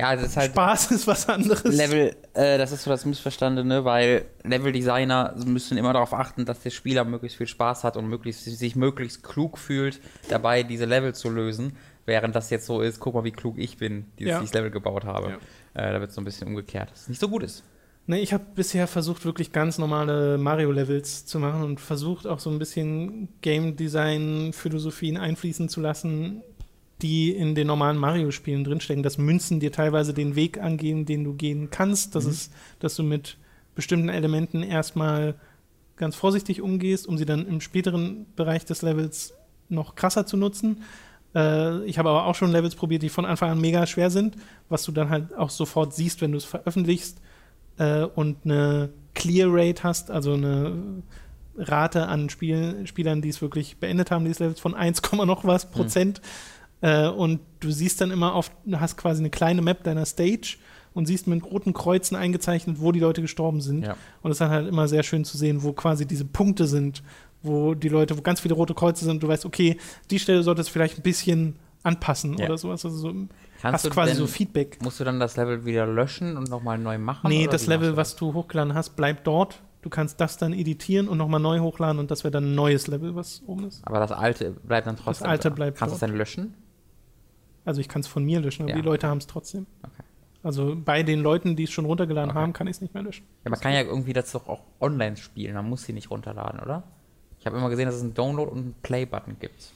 Ja, 0.00 0.16
das 0.16 0.26
ist 0.28 0.36
halt 0.36 0.52
Spaß 0.52 0.90
ist 0.92 1.06
was 1.06 1.28
anderes. 1.28 1.62
Level, 1.64 2.16
äh, 2.34 2.56
das 2.58 2.72
ist 2.72 2.84
so 2.84 2.90
das 2.90 3.04
Missverstandene, 3.04 3.84
weil 3.84 4.24
Level-Designer 4.44 5.34
müssen 5.46 5.76
immer 5.76 5.92
darauf 5.92 6.14
achten, 6.14 6.44
dass 6.46 6.60
der 6.60 6.70
Spieler 6.70 7.04
möglichst 7.04 7.36
viel 7.38 7.46
Spaß 7.46 7.84
hat 7.84 7.96
und 7.96 8.08
möglichst, 8.08 8.44
sich 8.44 8.76
möglichst 8.76 9.22
klug 9.22 9.58
fühlt, 9.58 10.00
dabei 10.28 10.62
diese 10.62 10.86
Level 10.86 11.14
zu 11.14 11.28
lösen. 11.28 11.76
Während 12.06 12.34
das 12.34 12.50
jetzt 12.50 12.66
so 12.66 12.80
ist, 12.80 12.98
guck 12.98 13.14
mal, 13.14 13.24
wie 13.24 13.30
klug 13.30 13.58
ich 13.58 13.76
bin, 13.76 14.06
die 14.18 14.24
Ja. 14.24 14.36
ich 14.38 14.44
das 14.44 14.54
Level 14.54 14.70
gebaut 14.70 15.04
habe. 15.04 15.38
Äh, 15.74 15.92
da 15.92 16.00
wird 16.00 16.08
es 16.10 16.14
so 16.16 16.20
ein 16.20 16.24
bisschen 16.24 16.48
umgekehrt, 16.48 16.90
dass 16.90 17.02
es 17.02 17.08
nicht 17.08 17.20
so 17.20 17.28
gut 17.28 17.42
ist. 17.42 17.62
Ne, 18.06 18.18
ich 18.18 18.32
habe 18.32 18.44
bisher 18.56 18.86
versucht, 18.88 19.24
wirklich 19.24 19.52
ganz 19.52 19.78
normale 19.78 20.38
Mario-Levels 20.38 21.26
zu 21.26 21.38
machen 21.38 21.62
und 21.62 21.78
versucht 21.78 22.26
auch 22.26 22.40
so 22.40 22.50
ein 22.50 22.58
bisschen 22.58 23.28
Game 23.42 23.76
Design-Philosophien 23.76 25.16
einfließen 25.16 25.68
zu 25.68 25.80
lassen, 25.80 26.42
die 27.02 27.30
in 27.30 27.54
den 27.54 27.66
normalen 27.66 27.96
Mario-Spielen 27.98 28.64
drinstecken. 28.64 29.02
Dass 29.02 29.18
Münzen 29.18 29.60
dir 29.60 29.72
teilweise 29.72 30.14
den 30.14 30.36
Weg 30.36 30.60
angehen, 30.60 31.04
den 31.06 31.24
du 31.24 31.34
gehen 31.34 31.68
kannst. 31.70 32.14
Das 32.14 32.24
Mhm. 32.24 32.30
ist, 32.30 32.52
dass 32.78 32.96
du 32.96 33.02
mit 33.02 33.36
bestimmten 33.74 34.08
Elementen 34.08 34.62
erstmal 34.62 35.34
ganz 35.96 36.16
vorsichtig 36.16 36.60
umgehst, 36.62 37.06
um 37.06 37.18
sie 37.18 37.26
dann 37.26 37.46
im 37.46 37.60
späteren 37.60 38.26
Bereich 38.36 38.64
des 38.64 38.82
Levels 38.82 39.34
noch 39.68 39.94
krasser 39.94 40.26
zu 40.26 40.36
nutzen. 40.36 40.82
Äh, 41.34 41.84
ich 41.84 41.98
habe 41.98 42.08
aber 42.08 42.26
auch 42.26 42.34
schon 42.34 42.50
Levels 42.50 42.74
probiert, 42.74 43.02
die 43.02 43.08
von 43.08 43.24
Anfang 43.24 43.50
an 43.50 43.60
mega 43.60 43.86
schwer 43.86 44.10
sind, 44.10 44.36
was 44.68 44.82
du 44.84 44.92
dann 44.92 45.10
halt 45.10 45.36
auch 45.36 45.50
sofort 45.50 45.94
siehst, 45.94 46.20
wenn 46.20 46.32
du 46.32 46.38
es 46.38 46.44
veröffentlichst 46.44 47.20
äh, 47.78 48.02
und 48.02 48.38
eine 48.44 48.90
Clear 49.14 49.48
Rate 49.52 49.82
hast, 49.84 50.10
also 50.10 50.32
eine 50.32 51.02
Rate 51.56 52.06
an 52.08 52.30
Spiel 52.30 52.86
Spielern, 52.86 53.20
die 53.22 53.28
es 53.28 53.42
wirklich 53.42 53.76
beendet 53.76 54.10
haben, 54.10 54.24
diese 54.24 54.44
Levels 54.44 54.60
von 54.60 54.74
1, 54.74 55.02
noch 55.12 55.44
was 55.44 55.70
Prozent. 55.70 56.20
Äh, 56.82 57.08
und 57.08 57.40
du 57.60 57.70
siehst 57.70 58.00
dann 58.00 58.10
immer 58.10 58.34
auf, 58.34 58.50
du 58.64 58.80
hast 58.80 58.96
quasi 58.96 59.20
eine 59.20 59.30
kleine 59.30 59.62
Map 59.62 59.84
deiner 59.84 60.06
Stage 60.06 60.56
und 60.94 61.06
siehst 61.06 61.26
mit 61.26 61.44
roten 61.44 61.72
Kreuzen 61.72 62.16
eingezeichnet, 62.16 62.76
wo 62.80 62.90
die 62.92 63.00
Leute 63.00 63.20
gestorben 63.22 63.60
sind. 63.60 63.84
Ja. 63.84 63.96
Und 64.22 64.30
es 64.30 64.36
ist 64.36 64.40
dann 64.40 64.50
halt 64.50 64.66
immer 64.68 64.88
sehr 64.88 65.02
schön 65.02 65.24
zu 65.24 65.36
sehen, 65.36 65.62
wo 65.62 65.72
quasi 65.72 66.06
diese 66.06 66.24
Punkte 66.24 66.66
sind, 66.66 67.02
wo 67.42 67.74
die 67.74 67.88
Leute, 67.88 68.16
wo 68.18 68.22
ganz 68.22 68.40
viele 68.40 68.54
rote 68.54 68.74
Kreuze 68.74 69.04
sind, 69.04 69.22
du 69.22 69.28
weißt, 69.28 69.44
okay, 69.46 69.76
die 70.10 70.18
Stelle 70.18 70.42
sollte 70.42 70.60
es 70.62 70.68
vielleicht 70.68 70.98
ein 70.98 71.02
bisschen 71.02 71.56
anpassen 71.82 72.36
Ja. 72.38 72.46
oder 72.46 72.58
sowas. 72.58 72.84
Also 72.84 72.96
so, 72.98 73.08
Kannst 73.12 73.28
hast 73.62 73.84
du 73.86 73.90
quasi 73.90 74.10
denn- 74.12 74.18
so 74.18 74.26
Feedback. 74.26 74.78
Musst 74.82 75.00
du 75.00 75.04
dann 75.04 75.20
das 75.20 75.36
Level 75.36 75.64
wieder 75.64 75.86
löschen 75.86 76.36
und 76.36 76.48
nochmal 76.50 76.76
neu 76.78 76.98
machen? 76.98 77.28
Nee, 77.30 77.46
das 77.46 77.66
Level, 77.66 77.88
machst 77.90 77.96
was 77.96 78.16
du 78.16 78.34
hochgeladen 78.34 78.74
hast, 78.74 78.96
bleibt 78.96 79.26
dort. 79.26 79.62
Du 79.82 79.88
kannst 79.88 80.20
das 80.20 80.36
dann 80.36 80.52
editieren 80.52 81.08
und 81.08 81.16
nochmal 81.16 81.40
neu 81.40 81.60
hochladen 81.60 81.98
und 81.98 82.10
das 82.10 82.22
wäre 82.24 82.32
dann 82.32 82.52
ein 82.52 82.54
neues 82.54 82.86
Level, 82.86 83.14
was 83.14 83.42
oben 83.46 83.64
ist. 83.68 83.80
Aber 83.86 83.98
das 83.98 84.12
alte 84.12 84.50
bleibt 84.50 84.86
dann 84.86 84.96
trotzdem. 84.96 85.26
alte 85.28 85.48
da. 85.48 85.54
bleibt 85.54 85.78
Kannst 85.78 85.92
du 85.92 85.94
es 85.96 86.00
dann 86.00 86.14
löschen? 86.14 86.52
Also 87.70 87.80
ich 87.80 87.88
kann 87.88 88.00
es 88.00 88.06
von 88.08 88.24
mir 88.24 88.40
löschen, 88.40 88.62
aber 88.64 88.70
Ja. 88.70 88.76
die 88.76 88.82
Leute 88.82 89.06
haben 89.08 89.18
es 89.18 89.26
trotzdem. 89.26 89.66
Okay. 89.82 90.02
Also 90.42 90.74
bei 90.76 91.02
den 91.02 91.20
Leuten, 91.20 91.54
die 91.56 91.64
es 91.64 91.70
schon 91.70 91.84
runtergeladen 91.84 92.30
Okay. 92.30 92.38
haben, 92.40 92.52
kann 92.52 92.66
ich 92.66 92.76
es 92.76 92.80
nicht 92.80 92.94
mehr 92.94 93.02
löschen. 93.02 93.24
Ja, 93.44 93.50
man 93.50 93.60
kann 93.60 93.72
ja 93.72 93.82
irgendwie 93.82 94.12
das 94.12 94.32
doch 94.32 94.48
auch 94.48 94.62
online 94.80 95.16
spielen, 95.16 95.54
man 95.54 95.68
muss 95.68 95.84
sie 95.84 95.92
nicht 95.92 96.10
runterladen, 96.10 96.60
oder? 96.60 96.82
Ich 97.38 97.46
habe 97.46 97.56
immer 97.56 97.70
gesehen, 97.70 97.86
dass 97.86 97.94
es 97.94 98.02
einen 98.02 98.14
Download- 98.14 98.50
und 98.50 98.58
einen 98.58 98.74
Play-Button 98.82 99.36
gibt. 99.40 99.72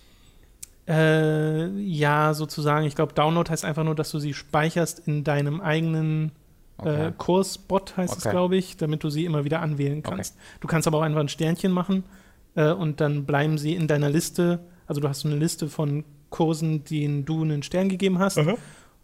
Äh, 0.87 1.69
ja, 1.81 2.35
sozusagen. 2.35 2.85
Ich 2.87 2.95
glaube, 2.95 3.15
Download 3.15 3.51
heißt 3.51 3.65
einfach 3.65 3.85
nur, 3.85 3.95
dass 3.95 4.11
du 4.11 4.19
sie 4.19 4.35
speicherst 4.35 5.07
in 5.07 5.25
deinem 5.25 5.61
eigenen 5.61 6.33
Okay. 6.77 7.07
äh, 7.07 7.13
Kursbot, 7.17 7.97
heißt 7.97 8.17
es, 8.19 8.27
Okay. 8.27 8.33
glaube 8.33 8.57
ich, 8.57 8.77
damit 8.77 9.05
du 9.05 9.09
sie 9.09 9.25
immer 9.25 9.45
wieder 9.45 9.61
anwählen 9.61 10.03
kannst. 10.03 10.37
Du 10.61 10.67
kannst 10.67 10.89
aber 10.89 10.99
auch 10.99 11.03
einfach 11.03 11.21
ein 11.21 11.29
Sternchen 11.29 11.71
machen 11.73 12.03
äh, 12.57 12.73
und 12.73 13.01
dann 13.01 13.25
bleiben 13.27 13.59
sie 13.59 13.75
in 13.75 13.87
deiner 13.87 14.11
Liste. 14.11 14.59
Also 14.87 15.01
du 15.01 15.09
hast 15.09 15.21
so 15.21 15.29
eine 15.29 15.37
Liste 15.39 15.69
von 15.69 16.05
Kursen, 16.35 16.85
denen 16.85 17.25
du 17.25 17.43
einen 17.43 17.63
Stern 17.63 17.89
gegeben 17.89 18.19
hast. 18.19 18.39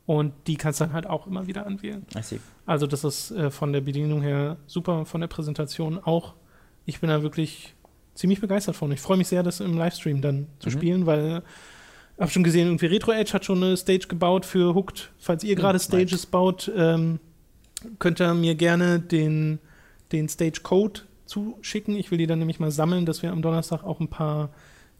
Und 0.07 0.33
die 0.49 0.57
kannst 0.57 0.81
du 0.81 0.85
dann 0.85 0.93
halt 0.93 1.07
auch 1.07 1.27
immer 1.29 1.47
wieder 1.47 1.67
anwählen. 1.67 2.05
I 2.17 2.23
see. 2.23 2.41
Also 2.67 2.87
das 2.89 3.05
ist 3.05 3.31
äh, 3.31 3.51
von 3.51 3.73
der 3.73 3.81
Bedienung 3.81 4.23
her 4.23 4.57
super, 4.67 5.05
von 5.07 5.21
der 5.21 5.29
Präsentation 5.29 5.99
auch. 6.03 6.35
Ich 6.85 7.01
bin 7.01 7.11
da 7.11 7.23
wirklich 7.23 7.75
ziemlich 8.15 8.41
begeistert 8.41 8.75
von. 8.75 8.91
Ich 8.91 9.01
freue 9.01 9.17
mich 9.19 9.29
sehr, 9.29 9.43
das 9.45 9.61
im 9.61 9.77
Livestream 9.79 10.21
dann 10.21 10.49
zu 10.59 10.69
Mhm. 10.69 10.73
spielen, 10.73 11.07
weil 11.07 11.43
ich 12.17 12.21
habe 12.21 12.31
schon 12.33 12.43
gesehen, 12.43 12.67
irgendwie 12.67 12.87
Retro 12.87 13.13
Edge 13.13 13.33
hat 13.33 13.45
schon 13.45 13.63
eine 13.63 13.77
Stage 13.77 14.09
gebaut 14.09 14.45
für 14.45 14.75
Hooked. 14.75 15.13
Falls 15.19 15.45
ihr 15.45 15.55
Mhm, 15.55 15.61
gerade 15.61 15.77
nice. 15.79 15.85
Stages 15.85 16.27
baut, 16.27 16.71
ähm, 16.77 17.21
könnt 18.01 18.21
ihr 18.21 18.35
mir 18.35 18.57
gerne 18.57 18.99
den, 18.99 19.59
den 20.11 20.29
Stage 20.29 20.61
Code 20.65 21.03
zuschicken. 21.27 21.95
Ich 21.95 22.11
will 22.11 22.19
die 22.19 22.27
dann 22.27 22.41
nämlich 22.41 22.59
mal 22.59 22.73
sammeln, 22.73 23.07
dass 23.07 23.23
wir 23.23 23.31
am 23.31 23.43
Donnerstag 23.43 23.85
auch 23.85 24.01
ein 24.01 24.09
paar 24.09 24.51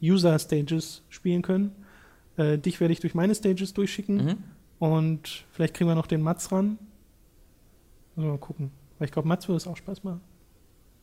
User-Stages 0.01 1.03
spielen 1.09 1.43
können. 1.43 1.73
Äh, 2.37 2.59
dich 2.59 2.81
werde 2.81 2.93
ich 2.93 3.01
durch 3.01 3.15
meine 3.15 3.35
Stages 3.35 3.75
durchschicken 3.75 4.17
Mhm. 4.25 4.37
und 4.79 5.45
vielleicht 5.53 5.75
kriegen 5.75 5.89
wir 5.91 5.95
noch 5.95 6.07
den 6.07 6.23
Mats 6.23 6.51
ran. 6.53 6.79
Also 8.17 8.29
mal 8.29 8.39
gucken. 8.39 8.71
Weil 8.99 9.07
ich 9.07 9.13
glaube, 9.13 9.29
Mats 9.29 9.49
würde 9.49 9.57
es 9.59 9.67
auch 9.67 9.77
Spaß 9.77 10.05
machen. 10.05 10.21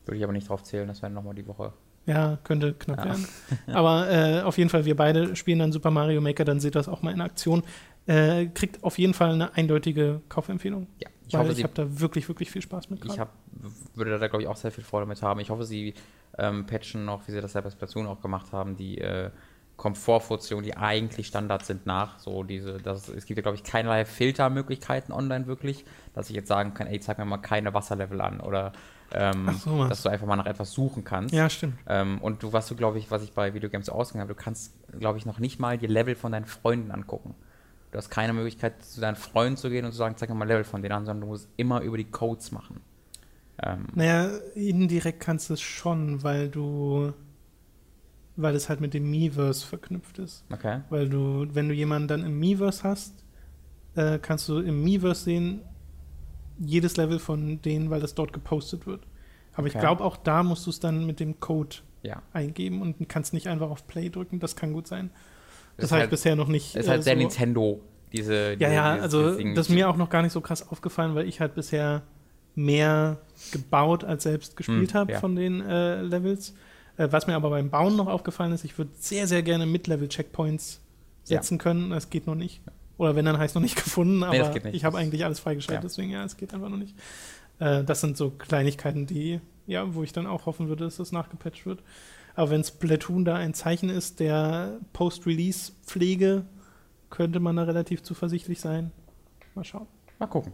Würde 0.05 0.17
ich 0.17 0.23
aber 0.23 0.33
nicht 0.33 0.47
drauf 0.49 0.63
zählen, 0.63 0.87
das 0.87 1.01
wäre 1.01 1.11
nochmal 1.11 1.35
die 1.35 1.47
Woche. 1.47 1.73
Ja, 2.05 2.37
könnte 2.43 2.73
knapp 2.73 2.99
Ja. 2.99 3.05
werden. 3.05 3.27
Aber 3.67 4.09
äh, 4.09 4.41
auf 4.41 4.57
jeden 4.57 4.69
Fall, 4.69 4.85
wir 4.85 4.95
beide 4.95 5.35
spielen 5.35 5.59
dann 5.59 5.73
Super 5.73 5.91
Mario 5.91 6.21
Maker, 6.21 6.45
dann 6.45 6.61
seht 6.61 6.75
das 6.75 6.87
auch 6.87 7.01
mal 7.01 7.11
in 7.11 7.19
Aktion. 7.19 7.63
Äh, 8.05 8.45
kriegt 8.47 8.81
auf 8.85 8.97
jeden 8.97 9.13
Fall 9.13 9.33
eine 9.33 9.53
eindeutige 9.55 10.21
Kaufempfehlung. 10.29 10.87
Ja, 11.01 11.09
ich 11.27 11.33
weil 11.33 11.41
hoffe, 11.41 11.51
ich 11.51 11.63
habe 11.63 11.73
da 11.73 11.99
wirklich, 11.99 12.25
wirklich 12.29 12.49
viel 12.49 12.61
Spaß 12.61 12.89
mit. 12.89 12.99
Ich 13.03 13.07
gerade. 13.09 13.19
hab, 13.19 13.33
würde 13.95 14.17
da, 14.17 14.27
glaube 14.29 14.41
ich, 14.43 14.47
auch 14.47 14.55
sehr 14.55 14.71
viel 14.71 14.85
Freude 14.85 15.05
mit 15.05 15.21
haben. 15.21 15.41
Ich 15.41 15.49
hoffe, 15.49 15.65
sie 15.65 15.95
ähm, 16.37 16.65
patchen 16.65 17.03
noch, 17.03 17.27
wie 17.27 17.33
sie 17.33 17.41
das 17.41 17.51
ja 17.53 17.59
bei 17.59 17.69
Splatoon 17.69 18.07
auch 18.07 18.21
gemacht 18.21 18.53
haben, 18.53 18.77
die 18.77 18.99
äh, 18.99 19.29
Komfortfunktionen, 19.77 20.65
die 20.65 20.75
eigentlich 20.75 21.27
Standard 21.27 21.65
sind, 21.65 21.85
nach. 21.85 22.19
So 22.19 22.43
diese, 22.43 22.77
das, 22.79 23.07
es 23.09 23.25
gibt 23.25 23.37
ja, 23.37 23.43
glaube 23.43 23.55
ich, 23.55 23.63
keinerlei 23.63 24.05
Filtermöglichkeiten 24.05 25.13
online 25.13 25.47
wirklich, 25.47 25.85
dass 26.13 26.29
ich 26.29 26.35
jetzt 26.35 26.47
sagen 26.47 26.73
kann, 26.73 26.87
ey, 26.87 26.99
zeig 26.99 27.19
mir 27.19 27.25
mal 27.25 27.37
keine 27.37 27.73
Wasserlevel 27.73 28.19
an 28.21 28.39
oder 28.39 28.73
ähm, 29.13 29.49
so, 29.63 29.87
dass 29.87 30.01
du 30.03 30.09
einfach 30.09 30.27
mal 30.27 30.35
nach 30.35 30.47
etwas 30.47 30.71
suchen 30.71 31.03
kannst. 31.03 31.33
Ja, 31.33 31.49
stimmt. 31.49 31.75
Ähm, 31.87 32.19
und 32.21 32.43
du, 32.43 32.53
was 32.53 32.67
du, 32.67 32.75
glaube 32.75 32.97
ich, 32.97 33.11
was 33.11 33.23
ich 33.23 33.33
bei 33.33 33.53
Videogames 33.53 33.89
ausgegangen 33.89 34.27
habe, 34.27 34.33
du 34.33 34.43
kannst, 34.43 34.73
glaube 34.99 35.19
ich, 35.19 35.25
noch 35.25 35.39
nicht 35.39 35.59
mal 35.59 35.77
die 35.77 35.87
Level 35.87 36.15
von 36.15 36.31
deinen 36.31 36.45
Freunden 36.45 36.91
angucken. 36.91 37.35
Du 37.91 37.97
hast 37.97 38.09
keine 38.09 38.33
Möglichkeit, 38.33 38.83
zu 38.83 38.99
deinen 38.99 39.15
Freunden 39.15 39.57
zu 39.57 39.69
gehen 39.69 39.85
und 39.85 39.91
zu 39.91 39.97
sagen, 39.97 40.15
zeig 40.17 40.27
mir 40.29 40.35
mal 40.35 40.47
Level 40.47 40.65
von 40.65 40.81
denen 40.81 40.93
an, 40.93 41.05
sondern 41.05 41.21
du 41.21 41.27
musst 41.27 41.47
immer 41.55 41.81
über 41.81 41.97
die 41.97 42.05
Codes 42.11 42.51
machen. 42.51 42.81
Ähm, 43.63 43.87
Naja, 43.95 44.29
indirekt 44.55 45.19
kannst 45.19 45.49
du 45.49 45.53
es 45.53 45.61
schon, 45.61 46.21
weil 46.23 46.49
du, 46.49 47.13
weil 48.37 48.55
es 48.55 48.69
halt 48.69 48.79
mit 48.79 48.93
dem 48.93 49.09
Miiverse 49.09 49.65
verknüpft 49.65 50.19
ist. 50.19 50.45
okay. 50.53 50.81
Weil 50.89 51.09
du, 51.09 51.47
wenn 51.53 51.67
du 51.67 51.73
jemanden 51.73 52.07
dann 52.07 52.23
im 52.23 52.39
Miiverse 52.39 52.83
hast, 52.83 53.13
äh, 53.95 54.19
kannst 54.19 54.47
du 54.47 54.59
im 54.59 54.83
Miiverse 54.83 55.23
sehen, 55.25 55.61
jedes 56.59 56.97
Level 56.97 57.19
von 57.19 57.61
denen, 57.61 57.89
weil 57.89 57.99
das 57.99 58.15
dort 58.15 58.33
gepostet 58.33 58.87
wird. 58.87 59.01
Aber 59.53 59.67
ich 59.67 59.73
Okay. 59.73 59.81
glaube, 59.81 60.03
auch 60.03 60.17
da 60.17 60.43
musst 60.43 60.65
du 60.65 60.69
es 60.69 60.79
dann 60.79 61.05
mit 61.05 61.19
dem 61.19 61.39
Code 61.39 61.77
Ja. 62.03 62.21
eingeben 62.33 62.81
und 62.81 63.09
kannst 63.09 63.33
nicht 63.33 63.47
einfach 63.47 63.69
auf 63.69 63.85
Play 63.87 64.09
drücken. 64.09 64.39
Das 64.39 64.55
kann 64.55 64.71
gut 64.73 64.87
sein. 64.87 65.09
Das, 65.77 65.85
ist 65.85 65.91
habe 65.91 65.99
ich 65.99 66.01
halt, 66.03 66.11
bisher 66.11 66.35
noch 66.35 66.47
nicht. 66.47 66.75
ist 66.75 66.87
halt 66.89 67.01
äh, 67.01 67.03
sehr 67.03 67.13
so- 67.15 67.19
Nintendo, 67.19 67.81
diese. 68.13 68.33
Ja, 68.33 68.55
diese, 68.55 68.73
ja, 68.73 68.91
dieses- 68.93 69.03
also 69.03 69.37
dieses 69.37 69.55
das 69.55 69.69
ist 69.69 69.73
mir 69.75 69.89
auch 69.89 69.97
noch 69.97 70.09
gar 70.09 70.21
nicht 70.21 70.31
so 70.31 70.41
krass 70.41 70.67
aufgefallen, 70.67 71.13
weil 71.15 71.27
ich 71.27 71.39
halt 71.41 71.55
bisher 71.55 72.03
mehr 72.55 73.17
gebaut 73.51 74.03
als 74.03 74.23
selbst 74.23 74.55
gespielt 74.55 74.93
Hm, 74.93 74.99
habe 74.99 75.11
ja. 75.13 75.19
von 75.19 75.35
den 75.35 75.61
äh, 75.61 76.01
Levels. 76.01 76.55
Äh, 76.97 77.07
was 77.11 77.27
mir 77.27 77.35
aber 77.35 77.49
beim 77.49 77.69
Bauen 77.69 77.95
noch 77.95 78.07
aufgefallen 78.07 78.51
ist, 78.51 78.63
ich 78.63 78.77
würde 78.77 78.91
sehr, 78.95 79.27
sehr 79.27 79.43
gerne 79.43 79.65
Mid-Level-Checkpoints 79.65 80.81
Ja. 81.27 81.37
setzen 81.37 81.57
können. 81.57 81.89
Das 81.91 82.09
geht 82.09 82.27
noch 82.27 82.35
nicht. 82.35 82.61
Oder 82.97 83.15
wenn, 83.15 83.25
dann 83.25 83.37
heißt 83.37 83.55
noch 83.55 83.61
nicht 83.61 83.75
gefunden, 83.83 84.23
aber 84.23 84.33
Nee, 84.37 84.49
nicht. 84.63 84.75
ich 84.75 84.83
habe 84.85 84.97
eigentlich 84.97 85.23
alles 85.25 85.39
freigeschaltet, 85.39 85.83
Ja. 85.83 85.87
deswegen 85.87 86.11
ja, 86.11 86.23
es 86.23 86.37
geht 86.37 86.53
einfach 86.53 86.69
noch 86.69 86.77
nicht. 86.77 86.95
Äh, 87.59 87.83
das 87.83 88.01
sind 88.01 88.17
so 88.17 88.31
Kleinigkeiten, 88.31 89.05
die, 89.05 89.39
ja, 89.67 89.93
wo 89.93 90.03
ich 90.03 90.13
dann 90.13 90.25
auch 90.27 90.45
hoffen 90.45 90.67
würde, 90.67 90.85
dass 90.85 90.97
das 90.97 91.11
nachgepatcht 91.11 91.65
wird. 91.65 91.83
Aber 92.35 92.49
wenn 92.51 92.63
Splatoon 92.63 93.25
da 93.25 93.35
ein 93.35 93.53
Zeichen 93.53 93.89
ist 93.89 94.19
der 94.19 94.79
Post-Release-Pflege, 94.93 96.45
könnte 97.09 97.39
man 97.39 97.55
da 97.55 97.63
relativ 97.63 98.03
zuversichtlich 98.03 98.59
sein. 98.59 98.91
Mal 99.55 99.63
schauen. 99.63 99.87
Mal 100.19 100.27
gucken. 100.27 100.53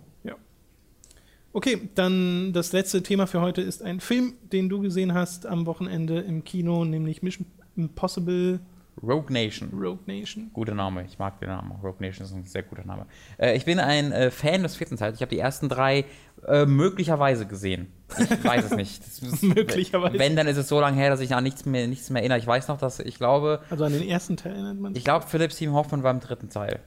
Okay, 1.56 1.89
dann 1.93 2.51
das 2.51 2.72
letzte 2.74 3.04
Thema 3.04 3.28
für 3.28 3.39
heute 3.39 3.62
ist 3.62 3.84
ein 3.84 3.99
Film, 3.99 4.34
den 4.51 4.70
du 4.70 4.82
gesehen 4.82 5.14
hast 5.14 5.45
am 5.45 5.68
Wochenende 5.68 6.20
im 6.20 6.43
Kino, 6.43 6.84
nämlich 6.84 7.22
Mission 7.22 7.45
Impossible 7.76 8.60
Rogue 9.01 9.32
Nation. 9.32 9.70
Rogue 9.72 9.99
Nation. 10.06 10.49
Guter 10.54 10.74
Name, 10.76 11.04
ich 11.06 11.18
mag 11.20 11.39
den 11.39 11.49
Namen. 11.49 11.72
Rogue 11.84 11.97
Nation 11.99 12.26
ist 12.26 12.34
ein 12.34 12.43
sehr 12.45 12.64
guter 12.64 12.86
Name. 12.86 13.06
Äh, 13.38 13.56
ich 13.56 13.66
bin 13.66 13.80
ein 13.80 14.12
äh, 14.12 14.32
Fan 14.32 14.64
des 14.64 14.76
vierten 14.76 14.97
Teils. 14.97 15.16
Ich 15.16 15.22
habe 15.22 15.30
die 15.30 15.39
ersten 15.39 15.70
drei 15.70 16.06
äh, 16.47 16.66
möglicherweise 16.66 17.45
gesehen. 17.47 17.88
Ich 18.20 18.43
weiß 18.43 18.66
es 18.66 18.72
nicht. 18.72 19.04
Ist, 19.08 19.43
Möglicherweise. 19.43 20.18
Wenn, 20.20 20.36
dann 20.36 20.47
ist 20.47 20.58
es 20.58 20.68
so 20.68 20.80
lange 20.80 20.97
her, 20.97 21.10
dass 21.10 21.22
ich 21.22 21.34
an 21.34 21.43
nichts 21.43 21.66
mehr, 21.66 21.88
nichts 21.88 22.10
mehr 22.10 22.22
erinnere. 22.22 22.38
Ich 22.39 22.47
weiß 22.47 22.68
noch, 22.68 22.78
dass 22.78 22.99
ich 22.99 23.16
glaube, 23.16 23.62
Also 23.70 23.84
an 23.84 23.93
den 23.93 24.08
ersten 24.08 24.38
Teil 24.38 24.54
erinnert 24.54 24.80
man 24.80 24.93
sich. 24.93 24.99
ich 24.99 25.06
glaube, 25.06 25.26
Philipp 25.28 25.51
Seymour 25.51 25.80
Hoffman 25.80 26.04
war 26.04 26.12
im 26.12 26.20
dritten 26.20 26.49
Teil 26.49 26.80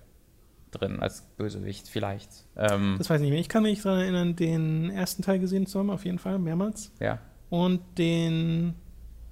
drin 0.78 1.00
als 1.00 1.22
Bösewicht, 1.36 1.88
vielleicht. 1.88 2.30
Ähm, 2.56 2.94
Das 2.98 3.08
weiß 3.10 3.16
ich 3.20 3.24
nicht 3.24 3.30
mehr. 3.32 3.40
Ich 3.40 3.48
kann 3.48 3.62
mich 3.62 3.82
daran 3.82 4.00
erinnern, 4.00 4.36
den 4.36 4.90
ersten 4.90 5.22
Teil 5.22 5.38
gesehen 5.38 5.66
zu 5.66 5.78
haben, 5.78 5.90
auf 5.90 6.04
jeden 6.04 6.18
Fall, 6.18 6.38
mehrmals. 6.38 6.92
ja. 7.00 7.18
Und 7.48 7.80
den 7.96 8.74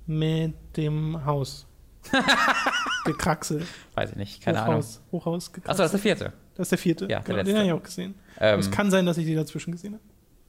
mit 0.06 0.54
dem 0.76 1.24
Haus. 1.24 1.66
Gekraxel. 3.04 3.66
Weiß 3.94 4.10
ich 4.10 4.16
nicht, 4.16 4.42
keine 4.42 4.60
Ahnung. 4.62 4.76
Hochhaus. 4.76 5.02
Hochhaus 5.12 5.52
Achso, 5.64 5.82
das 5.82 5.86
ist 5.86 5.92
der 5.92 6.00
vierte. 6.00 6.32
Das 6.54 6.66
ist 6.66 6.70
der 6.72 6.78
vierte. 6.78 7.04
Ja, 7.06 7.18
der 7.20 7.22
genau, 7.22 7.36
letzte. 7.38 7.52
den 7.52 7.56
habe 7.58 7.66
ich 7.66 7.72
auch 7.72 7.82
gesehen. 7.82 8.14
Ähm, 8.40 8.60
es 8.60 8.70
kann 8.70 8.90
sein, 8.90 9.04
dass 9.06 9.18
ich 9.18 9.26
die 9.26 9.34
dazwischen 9.34 9.72
gesehen 9.72 9.94
habe. 9.94 10.02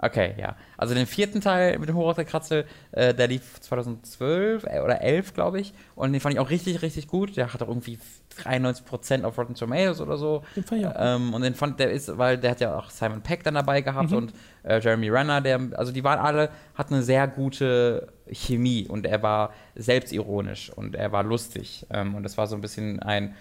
Okay, 0.06 0.36
ja. 0.38 0.56
Also 0.78 0.94
den 0.94 1.06
vierten 1.08 1.42
Teil 1.42 1.80
mit 1.80 1.90
dem 1.90 1.96
Hochhaus 1.96 2.16
der 2.16 2.26
Kratze, 2.26 2.66
äh, 2.92 3.14
der 3.14 3.28
lief 3.28 3.60
2012 3.62 4.64
äh, 4.66 4.80
oder 4.82 5.02
11, 5.02 5.34
glaube 5.34 5.60
ich. 5.60 5.74
Und 5.96 6.14
den 6.14 6.22
fand 6.22 6.34
ich 6.36 6.40
auch 6.40 6.50
richtig, 6.50 6.82
richtig 6.82 7.08
gut. 7.08 7.38
Der 7.38 7.54
hat 7.54 7.62
auch 7.64 7.68
irgendwie 7.68 7.98
93% 8.44 9.24
auf 9.24 9.38
Rotten 9.38 9.56
Tomatoes 9.56 10.02
oder 10.02 10.18
so. 10.18 10.44
Den 10.56 10.64
fand 10.64 10.82
ich 10.82 10.88
auch. 10.88 10.94
Ähm, 10.98 11.34
und 11.34 11.42
den 11.42 11.56
fand 11.56 11.80
der 11.80 11.92
ist, 11.92 12.18
weil 12.18 12.38
der 12.38 12.52
hat 12.52 12.60
ja 12.60 12.78
auch 12.78 12.90
Simon 12.90 13.22
Peck 13.22 13.44
dann 13.44 13.56
dabei 13.56 13.82
gehabt 13.82 14.12
Mhm. 14.12 14.18
und 14.18 14.34
äh, 14.64 14.80
Jeremy 14.80 15.10
Renner, 15.10 15.42
der, 15.42 15.60
also 15.76 15.92
die 15.92 16.04
waren 16.04 16.20
alle, 16.20 16.50
hatten 16.76 16.94
eine 16.96 17.04
sehr 17.04 17.28
gute 17.28 18.08
Chemie 18.32 18.88
und 18.88 19.06
er 19.06 19.24
war 19.24 19.54
selbstironisch 19.76 20.72
und 20.72 20.96
er 20.96 21.12
war 21.12 21.24
lustig. 21.24 21.86
Ähm, 21.90 22.16
und 22.16 22.24
das 22.24 22.38
war 22.38 22.48
so 22.48 22.56
ein 22.56 22.62
bisschen 22.62 23.00
ein 23.02 23.36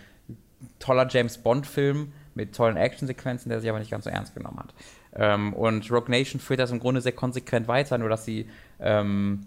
toller 0.78 1.06
James 1.10 1.38
Bond-Film 1.38 2.12
mit 2.34 2.54
tollen 2.54 2.76
Actionsequenzen, 2.76 3.48
der 3.48 3.60
sich 3.60 3.68
aber 3.70 3.78
nicht 3.78 3.90
ganz 3.90 4.04
so 4.04 4.10
ernst 4.10 4.34
genommen 4.34 4.58
hat. 4.58 4.74
Ähm, 5.16 5.52
und 5.52 5.90
Rogue 5.90 6.10
Nation 6.10 6.40
führt 6.40 6.60
das 6.60 6.70
im 6.70 6.80
Grunde 6.80 7.00
sehr 7.00 7.12
konsequent 7.12 7.68
weiter, 7.68 7.98
nur 7.98 8.08
dass 8.08 8.24
sie 8.24 8.48
ähm, 8.80 9.46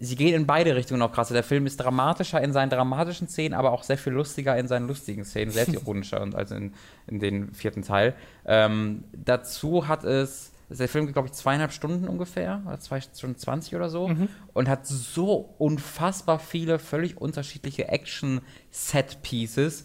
sie 0.00 0.16
gehen 0.16 0.34
in 0.34 0.46
beide 0.46 0.74
Richtungen 0.76 1.02
auch 1.02 1.12
krass. 1.12 1.28
Der 1.28 1.42
Film 1.42 1.66
ist 1.66 1.78
dramatischer 1.78 2.40
in 2.40 2.52
seinen 2.52 2.70
dramatischen 2.70 3.28
Szenen, 3.28 3.54
aber 3.54 3.72
auch 3.72 3.82
sehr 3.82 3.98
viel 3.98 4.12
lustiger 4.12 4.56
in 4.56 4.68
seinen 4.68 4.86
lustigen 4.86 5.24
Szenen, 5.24 5.50
selbstironischer 5.50 6.20
und 6.22 6.34
als 6.34 6.50
in, 6.50 6.72
in 7.06 7.20
den 7.20 7.52
vierten 7.52 7.82
Teil. 7.82 8.14
Ähm, 8.46 9.04
dazu 9.12 9.88
hat 9.88 10.04
es, 10.04 10.52
der 10.68 10.88
Film 10.88 11.06
geht, 11.06 11.14
glaube 11.14 11.28
ich, 11.28 11.34
zweieinhalb 11.34 11.72
Stunden 11.72 12.08
ungefähr, 12.08 12.62
oder 12.66 12.78
zwei 12.78 13.00
Stunden 13.00 13.38
20 13.38 13.74
oder 13.74 13.88
so, 13.88 14.10
und 14.52 14.68
hat 14.68 14.86
so 14.86 15.54
unfassbar 15.58 16.38
viele 16.38 16.78
völlig 16.78 17.16
unterschiedliche 17.16 17.88
Action-Set-Pieces, 17.88 19.84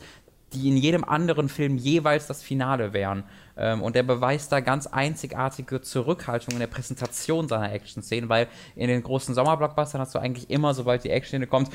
die 0.52 0.70
in 0.70 0.78
jedem 0.78 1.04
anderen 1.04 1.50
Film 1.50 1.78
jeweils 1.78 2.28
das 2.28 2.44
Finale 2.44 2.94
wären. 2.94 3.24
Ähm, 3.56 3.82
und 3.82 3.96
der 3.96 4.04
beweist 4.04 4.52
da 4.52 4.60
ganz 4.60 4.88
einzigartige 4.88 5.82
Zurückhaltung 5.82 6.54
in 6.54 6.60
der 6.60 6.68
Präsentation 6.68 7.48
seiner 7.48 7.72
Action-Szenen, 7.72 8.30
weil 8.30 8.48
in 8.76 8.88
den 8.88 9.04
großen 9.04 9.36
Sommerblockbustern 9.36 10.02
hast 10.02 10.16
du 10.16 10.20
eigentlich 10.20 10.50
immer, 10.50 10.74
sobald 10.74 11.04
die 11.04 11.10
Action-Szene 11.10 11.48
kommt, 11.48 11.70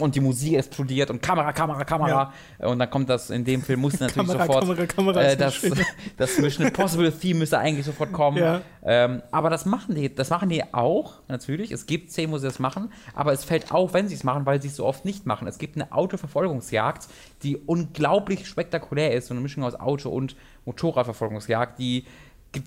und 0.00 0.14
die 0.14 0.20
Musik 0.20 0.54
explodiert 0.54 1.10
und 1.10 1.20
Kamera, 1.20 1.52
Kamera, 1.52 1.84
Kamera. 1.84 2.32
Und 2.58 2.78
dann 2.78 2.90
kommt 2.90 3.10
das, 3.10 3.30
in 3.30 3.44
dem 3.44 3.62
Film 3.62 3.80
musste 3.80 4.04
natürlich 4.04 4.28
Kamera, 4.28 4.46
sofort 4.46 4.64
Kamera, 4.64 4.86
Kamera 4.86 5.22
äh, 5.22 5.36
das, 5.36 5.60
das 6.16 6.38
Mission 6.38 6.66
Impossible 6.66 7.12
Theme 7.12 7.40
müsste 7.40 7.58
eigentlich 7.58 7.84
sofort 7.84 8.12
kommen. 8.12 8.38
Ja. 8.38 8.62
Ähm, 8.84 9.22
aber 9.30 9.50
das 9.50 9.66
machen 9.66 9.94
die, 9.94 10.14
das 10.14 10.30
machen 10.30 10.48
die 10.48 10.62
auch, 10.72 11.14
natürlich. 11.28 11.72
Es 11.72 11.86
gibt 11.86 12.10
Szenen, 12.10 12.32
wo 12.32 12.38
sie 12.38 12.46
das 12.46 12.58
machen, 12.58 12.92
aber 13.14 13.32
es 13.32 13.44
fällt 13.44 13.70
auf, 13.72 13.94
wenn 13.94 14.08
sie 14.08 14.14
es 14.14 14.24
machen, 14.24 14.46
weil 14.46 14.60
sie 14.62 14.68
es 14.68 14.76
so 14.76 14.86
oft 14.86 15.04
nicht 15.04 15.26
machen. 15.26 15.46
Es 15.46 15.58
gibt 15.58 15.76
eine 15.76 15.92
Autoverfolgungsjagd, 15.92 17.06
die 17.42 17.56
unglaublich 17.56 18.46
spektakulär 18.46 19.12
ist, 19.12 19.28
so 19.28 19.34
eine 19.34 19.40
Mischung 19.40 19.64
aus 19.64 19.74
Auto- 19.74 20.10
und 20.10 20.36
Motorradverfolgungsjagd, 20.64 21.78
die 21.78 22.04
ge- 22.52 22.62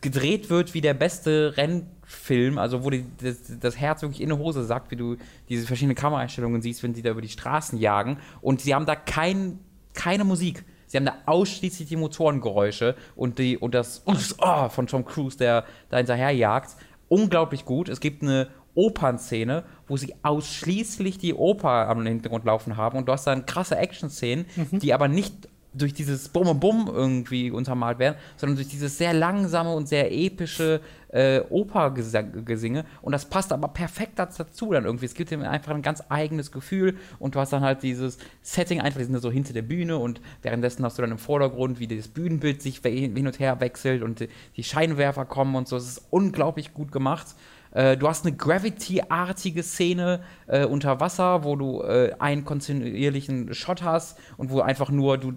gedreht 0.00 0.50
wird 0.50 0.74
wie 0.74 0.80
der 0.80 0.94
beste 0.94 1.54
Rennfilm, 1.56 2.58
also 2.58 2.84
wo 2.84 2.90
die, 2.90 3.04
das, 3.22 3.36
das 3.60 3.78
Herz 3.78 4.02
wirklich 4.02 4.20
in 4.20 4.28
die 4.28 4.36
Hose 4.36 4.64
sagt, 4.64 4.90
wie 4.90 4.96
du 4.96 5.16
diese 5.48 5.66
verschiedenen 5.66 5.96
Kameraeinstellungen 5.96 6.62
siehst, 6.62 6.82
wenn 6.82 6.92
die 6.92 7.02
da 7.02 7.10
über 7.10 7.22
die 7.22 7.28
Straßen 7.28 7.78
jagen. 7.78 8.18
Und 8.40 8.60
sie 8.60 8.74
haben 8.74 8.86
da 8.86 8.96
kein, 8.96 9.58
keine 9.94 10.24
Musik. 10.24 10.64
Sie 10.86 10.98
haben 10.98 11.06
da 11.06 11.16
ausschließlich 11.26 11.88
die 11.88 11.96
Motorengeräusche 11.96 12.94
und, 13.16 13.38
die, 13.38 13.56
und 13.58 13.74
das 13.74 14.02
oh, 14.38 14.68
von 14.68 14.86
Tom 14.86 15.04
Cruise, 15.04 15.38
der 15.38 15.64
da 15.88 15.96
hinterherjagt. 15.96 16.76
Unglaublich 17.08 17.64
gut. 17.64 17.88
Es 17.88 18.00
gibt 18.00 18.22
eine 18.22 18.48
Opernszene, 18.74 19.64
wo 19.86 19.96
sie 19.96 20.14
ausschließlich 20.22 21.18
die 21.18 21.32
Oper 21.34 21.88
am 21.88 22.04
Hintergrund 22.04 22.44
laufen 22.44 22.76
haben 22.76 22.98
und 22.98 23.06
du 23.08 23.12
hast 23.12 23.24
dann 23.26 23.46
krasse 23.46 23.76
Action-Szenen, 23.76 24.46
die 24.72 24.92
aber 24.92 25.06
nicht 25.08 25.48
durch 25.74 25.92
dieses 25.92 26.28
Bum 26.28 26.48
und 26.48 26.60
Bum 26.60 26.90
irgendwie 26.92 27.50
untermalt 27.50 27.98
werden, 27.98 28.16
sondern 28.36 28.56
durch 28.56 28.68
dieses 28.68 28.96
sehr 28.96 29.12
langsame 29.12 29.72
und 29.72 29.88
sehr 29.88 30.12
epische 30.12 30.80
äh, 31.08 31.40
Opergesinge. 31.50 32.84
Und 33.02 33.12
das 33.12 33.24
passt 33.24 33.52
aber 33.52 33.68
perfekt 33.68 34.18
dazu 34.18 34.72
dann 34.72 34.84
irgendwie. 34.84 35.06
Es 35.06 35.14
gibt 35.14 35.30
ihm 35.32 35.42
einfach 35.42 35.74
ein 35.74 35.82
ganz 35.82 36.02
eigenes 36.08 36.50
Gefühl 36.50 36.96
und 37.18 37.34
du 37.34 37.40
hast 37.40 37.52
dann 37.52 37.62
halt 37.62 37.82
dieses 37.82 38.18
Setting 38.42 38.80
einfach, 38.80 38.98
die 38.98 39.04
sind 39.04 39.20
so 39.20 39.30
hinter 39.30 39.52
der 39.52 39.62
Bühne 39.62 39.96
und 39.98 40.20
währenddessen 40.42 40.84
hast 40.84 40.98
du 40.98 41.02
dann 41.02 41.12
im 41.12 41.18
Vordergrund, 41.18 41.78
wie 41.78 41.86
das 41.86 42.08
Bühnenbild 42.08 42.62
sich 42.62 42.78
hin 42.78 43.26
und 43.26 43.38
her 43.38 43.60
wechselt 43.60 44.02
und 44.02 44.26
die 44.56 44.64
Scheinwerfer 44.64 45.24
kommen 45.24 45.54
und 45.54 45.68
so. 45.68 45.76
Es 45.76 45.86
ist 45.88 46.02
unglaublich 46.10 46.74
gut 46.74 46.90
gemacht. 46.92 47.26
Äh, 47.74 47.96
du 47.96 48.08
hast 48.08 48.24
eine 48.24 48.34
Gravity-artige 48.34 49.62
Szene 49.62 50.20
äh, 50.46 50.64
unter 50.64 51.00
Wasser, 51.00 51.44
wo 51.44 51.56
du 51.56 51.82
äh, 51.82 52.14
einen 52.18 52.44
kontinuierlichen 52.44 53.52
Shot 53.52 53.82
hast 53.82 54.18
und 54.38 54.50
wo 54.50 54.60
einfach 54.60 54.90
nur 54.90 55.18
du 55.18 55.34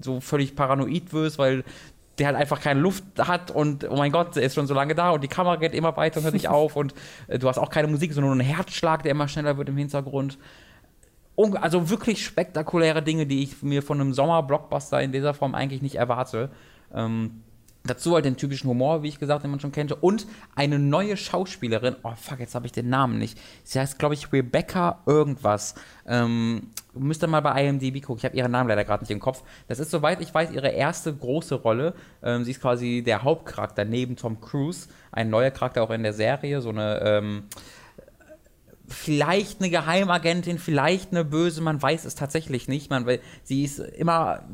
so 0.00 0.20
völlig 0.20 0.56
paranoid 0.56 1.12
wirst, 1.12 1.38
weil 1.38 1.64
der 2.18 2.28
halt 2.28 2.36
einfach 2.36 2.60
keine 2.60 2.80
Luft 2.80 3.04
hat 3.18 3.50
und 3.50 3.88
oh 3.90 3.96
mein 3.96 4.12
Gott, 4.12 4.36
der 4.36 4.44
ist 4.44 4.54
schon 4.54 4.66
so 4.66 4.74
lange 4.74 4.94
da 4.94 5.10
und 5.10 5.24
die 5.24 5.28
Kamera 5.28 5.56
geht 5.56 5.74
immer 5.74 5.96
weiter 5.96 6.18
und 6.18 6.24
hört 6.24 6.34
nicht 6.34 6.48
auf 6.48 6.76
und 6.76 6.94
äh, 7.26 7.38
du 7.38 7.48
hast 7.48 7.58
auch 7.58 7.70
keine 7.70 7.88
Musik, 7.88 8.12
sondern 8.12 8.36
nur 8.36 8.40
einen 8.40 8.54
Herzschlag, 8.54 9.02
der 9.02 9.10
immer 9.10 9.28
schneller 9.28 9.58
wird 9.58 9.68
im 9.68 9.76
Hintergrund. 9.76 10.38
also 11.36 11.90
wirklich 11.90 12.24
spektakuläre 12.24 13.02
Dinge, 13.02 13.26
die 13.26 13.42
ich 13.42 13.62
mir 13.62 13.82
von 13.82 14.00
einem 14.00 14.12
Sommer-Blockbuster 14.12 15.02
in 15.02 15.10
dieser 15.10 15.34
Form 15.34 15.56
eigentlich 15.56 15.82
nicht 15.82 15.96
erwarte. 15.96 16.50
Ähm, 16.94 17.42
Dazu 17.84 18.14
halt 18.14 18.24
den 18.24 18.36
typischen 18.36 18.70
Humor, 18.70 19.02
wie 19.02 19.08
ich 19.08 19.18
gesagt, 19.18 19.42
den 19.42 19.50
man 19.50 19.58
schon 19.58 19.72
kennt. 19.72 19.90
Und 20.02 20.26
eine 20.54 20.78
neue 20.78 21.16
Schauspielerin. 21.16 21.96
Oh, 22.04 22.12
fuck, 22.14 22.38
jetzt 22.38 22.54
habe 22.54 22.66
ich 22.66 22.72
den 22.72 22.88
Namen 22.88 23.18
nicht. 23.18 23.38
Sie 23.64 23.80
heißt, 23.80 23.98
glaube 23.98 24.14
ich, 24.14 24.32
Rebecca 24.32 25.00
irgendwas. 25.06 25.74
Ähm, 26.06 26.68
müsst 26.94 27.24
ihr 27.24 27.26
mal 27.26 27.40
bei 27.40 27.66
IMDb 27.66 28.00
gucken. 28.00 28.18
Ich 28.18 28.24
habe 28.24 28.36
ihren 28.36 28.52
Namen 28.52 28.68
leider 28.68 28.84
gerade 28.84 29.02
nicht 29.02 29.10
im 29.10 29.20
Kopf. 29.20 29.42
Das 29.66 29.80
ist, 29.80 29.90
soweit 29.90 30.20
ich 30.20 30.32
weiß, 30.32 30.52
ihre 30.52 30.68
erste 30.68 31.12
große 31.12 31.56
Rolle. 31.56 31.94
Ähm, 32.22 32.44
sie 32.44 32.52
ist 32.52 32.60
quasi 32.60 33.02
der 33.04 33.24
Hauptcharakter 33.24 33.84
neben 33.84 34.14
Tom 34.16 34.40
Cruise. 34.40 34.88
Ein 35.10 35.30
neuer 35.30 35.50
Charakter 35.50 35.82
auch 35.82 35.90
in 35.90 36.04
der 36.04 36.12
Serie. 36.12 36.60
So 36.60 36.68
eine. 36.68 37.00
Ähm, 37.00 37.44
vielleicht 38.92 39.60
eine 39.60 39.70
Geheimagentin, 39.70 40.58
vielleicht 40.58 41.10
eine 41.10 41.24
Böse, 41.24 41.60
man 41.60 41.80
weiß 41.80 42.04
es 42.04 42.14
tatsächlich 42.14 42.68
nicht. 42.68 42.90
Man, 42.90 43.06
sie 43.42 43.64
ist 43.64 43.78
immer, 43.78 44.44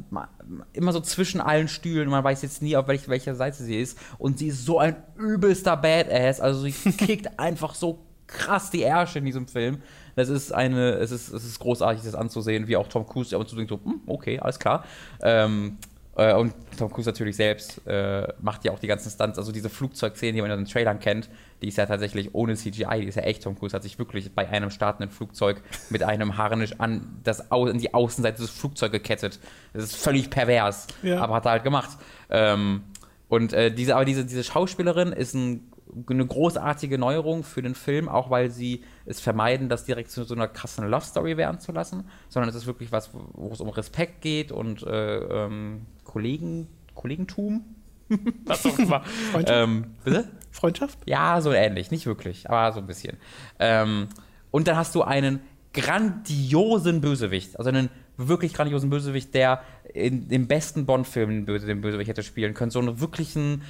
immer 0.72 0.92
so 0.92 1.00
zwischen 1.00 1.40
allen 1.40 1.68
Stühlen, 1.68 2.08
man 2.08 2.24
weiß 2.24 2.42
jetzt 2.42 2.62
nie, 2.62 2.76
auf 2.76 2.88
welch, 2.88 3.08
welcher 3.08 3.34
Seite 3.34 3.62
sie 3.62 3.80
ist. 3.80 3.98
Und 4.18 4.38
sie 4.38 4.48
ist 4.48 4.64
so 4.64 4.78
ein 4.78 4.96
übelster 5.18 5.76
Badass, 5.76 6.40
also 6.40 6.62
sie 6.62 6.72
kickt 6.92 7.38
einfach 7.38 7.74
so 7.74 8.04
krass 8.26 8.70
die 8.70 8.82
Ärsche 8.82 9.18
in 9.18 9.24
diesem 9.24 9.48
Film. 9.48 9.82
Das 10.14 10.28
ist 10.28 10.52
eine, 10.52 10.92
es 10.94 11.10
ist, 11.10 11.32
es 11.32 11.44
ist 11.44 11.58
großartig, 11.58 12.04
das 12.04 12.14
anzusehen, 12.14 12.68
wie 12.68 12.76
auch 12.76 12.88
Tom 12.88 13.06
Cruise 13.06 13.36
und 13.36 13.48
zu 13.48 13.56
denkt 13.56 13.70
so, 13.70 13.80
hm, 13.82 14.02
okay, 14.06 14.38
alles 14.38 14.58
klar. 14.58 14.84
Ähm, 15.22 15.78
äh, 16.18 16.34
und 16.34 16.52
Tom 16.76 16.92
Cruise 16.92 17.08
natürlich 17.08 17.36
selbst 17.36 17.80
äh, 17.86 18.26
macht 18.40 18.64
ja 18.64 18.72
auch 18.72 18.78
die 18.80 18.88
ganzen 18.88 19.10
Stunts, 19.10 19.38
also 19.38 19.52
diese 19.52 19.70
Flugzeugszenen, 19.70 20.34
die 20.34 20.42
man 20.42 20.50
in 20.50 20.58
den 20.58 20.66
Trailern 20.66 20.98
kennt, 20.98 21.30
die 21.62 21.68
ist 21.68 21.78
ja 21.78 21.86
tatsächlich 21.86 22.34
ohne 22.34 22.56
CGI, 22.56 23.00
die 23.00 23.06
ist 23.06 23.14
ja 23.14 23.22
echt. 23.22 23.44
Tom 23.44 23.56
Cruise 23.56 23.74
hat 23.74 23.84
sich 23.84 23.98
wirklich 23.98 24.34
bei 24.34 24.48
einem 24.48 24.70
startenden 24.70 25.10
Flugzeug 25.10 25.62
mit 25.90 26.02
einem 26.02 26.36
Harnisch 26.36 26.72
an, 26.78 27.20
das, 27.22 27.50
an 27.52 27.78
die 27.78 27.94
Außenseite 27.94 28.42
des 28.42 28.50
Flugzeugs 28.50 28.92
gekettet. 28.92 29.38
Das 29.72 29.84
ist 29.84 29.96
völlig 29.96 30.28
pervers, 30.28 30.88
ja. 31.02 31.20
aber 31.20 31.36
hat 31.36 31.46
er 31.46 31.52
halt 31.52 31.64
gemacht. 31.64 31.90
Ähm, 32.30 32.82
und 33.28 33.52
äh, 33.52 33.72
diese, 33.72 33.94
aber 33.94 34.04
diese, 34.04 34.24
diese 34.24 34.42
Schauspielerin 34.42 35.12
ist 35.12 35.34
ein, 35.34 35.70
eine 36.08 36.26
großartige 36.26 36.98
Neuerung 36.98 37.44
für 37.44 37.62
den 37.62 37.74
Film, 37.74 38.08
auch 38.08 38.30
weil 38.30 38.50
sie 38.50 38.84
es 39.06 39.20
vermeiden, 39.20 39.68
das 39.68 39.84
direkt 39.84 40.10
zu 40.10 40.24
so 40.24 40.34
einer 40.34 40.48
krassen 40.48 40.88
Love 40.88 41.04
Story 41.04 41.36
werden 41.36 41.60
zu 41.60 41.72
lassen, 41.72 42.08
sondern 42.28 42.48
es 42.48 42.54
ist 42.54 42.66
wirklich 42.66 42.92
was, 42.92 43.10
wo 43.12 43.50
es 43.52 43.60
um 43.60 43.68
Respekt 43.68 44.20
geht 44.20 44.52
und 44.52 44.82
äh, 44.82 45.18
ähm, 45.18 45.86
Kollegen, 46.04 46.68
Kollegentum. 46.94 47.64
Was 48.46 48.64
auch 48.64 48.78
immer. 48.78 49.02
Freundschaft? 49.32 49.62
Ähm, 49.62 49.84
bitte? 50.02 50.28
Freundschaft? 50.50 50.98
Ja, 51.04 51.42
so 51.42 51.52
ähnlich. 51.52 51.90
Nicht 51.90 52.06
wirklich, 52.06 52.48
aber 52.48 52.72
so 52.72 52.80
ein 52.80 52.86
bisschen. 52.86 53.18
Ähm, 53.58 54.08
und 54.50 54.66
dann 54.66 54.76
hast 54.76 54.94
du 54.94 55.02
einen 55.02 55.40
grandiosen 55.74 57.00
Bösewicht, 57.02 57.58
also 57.58 57.68
einen 57.68 57.90
wirklich 58.16 58.52
grandiosen 58.54 58.90
Bösewicht, 58.90 59.32
der 59.34 59.62
in 59.94 60.28
dem 60.28 60.48
besten 60.48 60.86
Bond-Film 60.86 61.46
den 61.46 61.80
Bösewicht 61.80 62.08
hätte 62.08 62.22
spielen 62.22 62.54
können. 62.54 62.70
So 62.70 62.80
einen 62.80 63.00
wirklichen, 63.00 63.62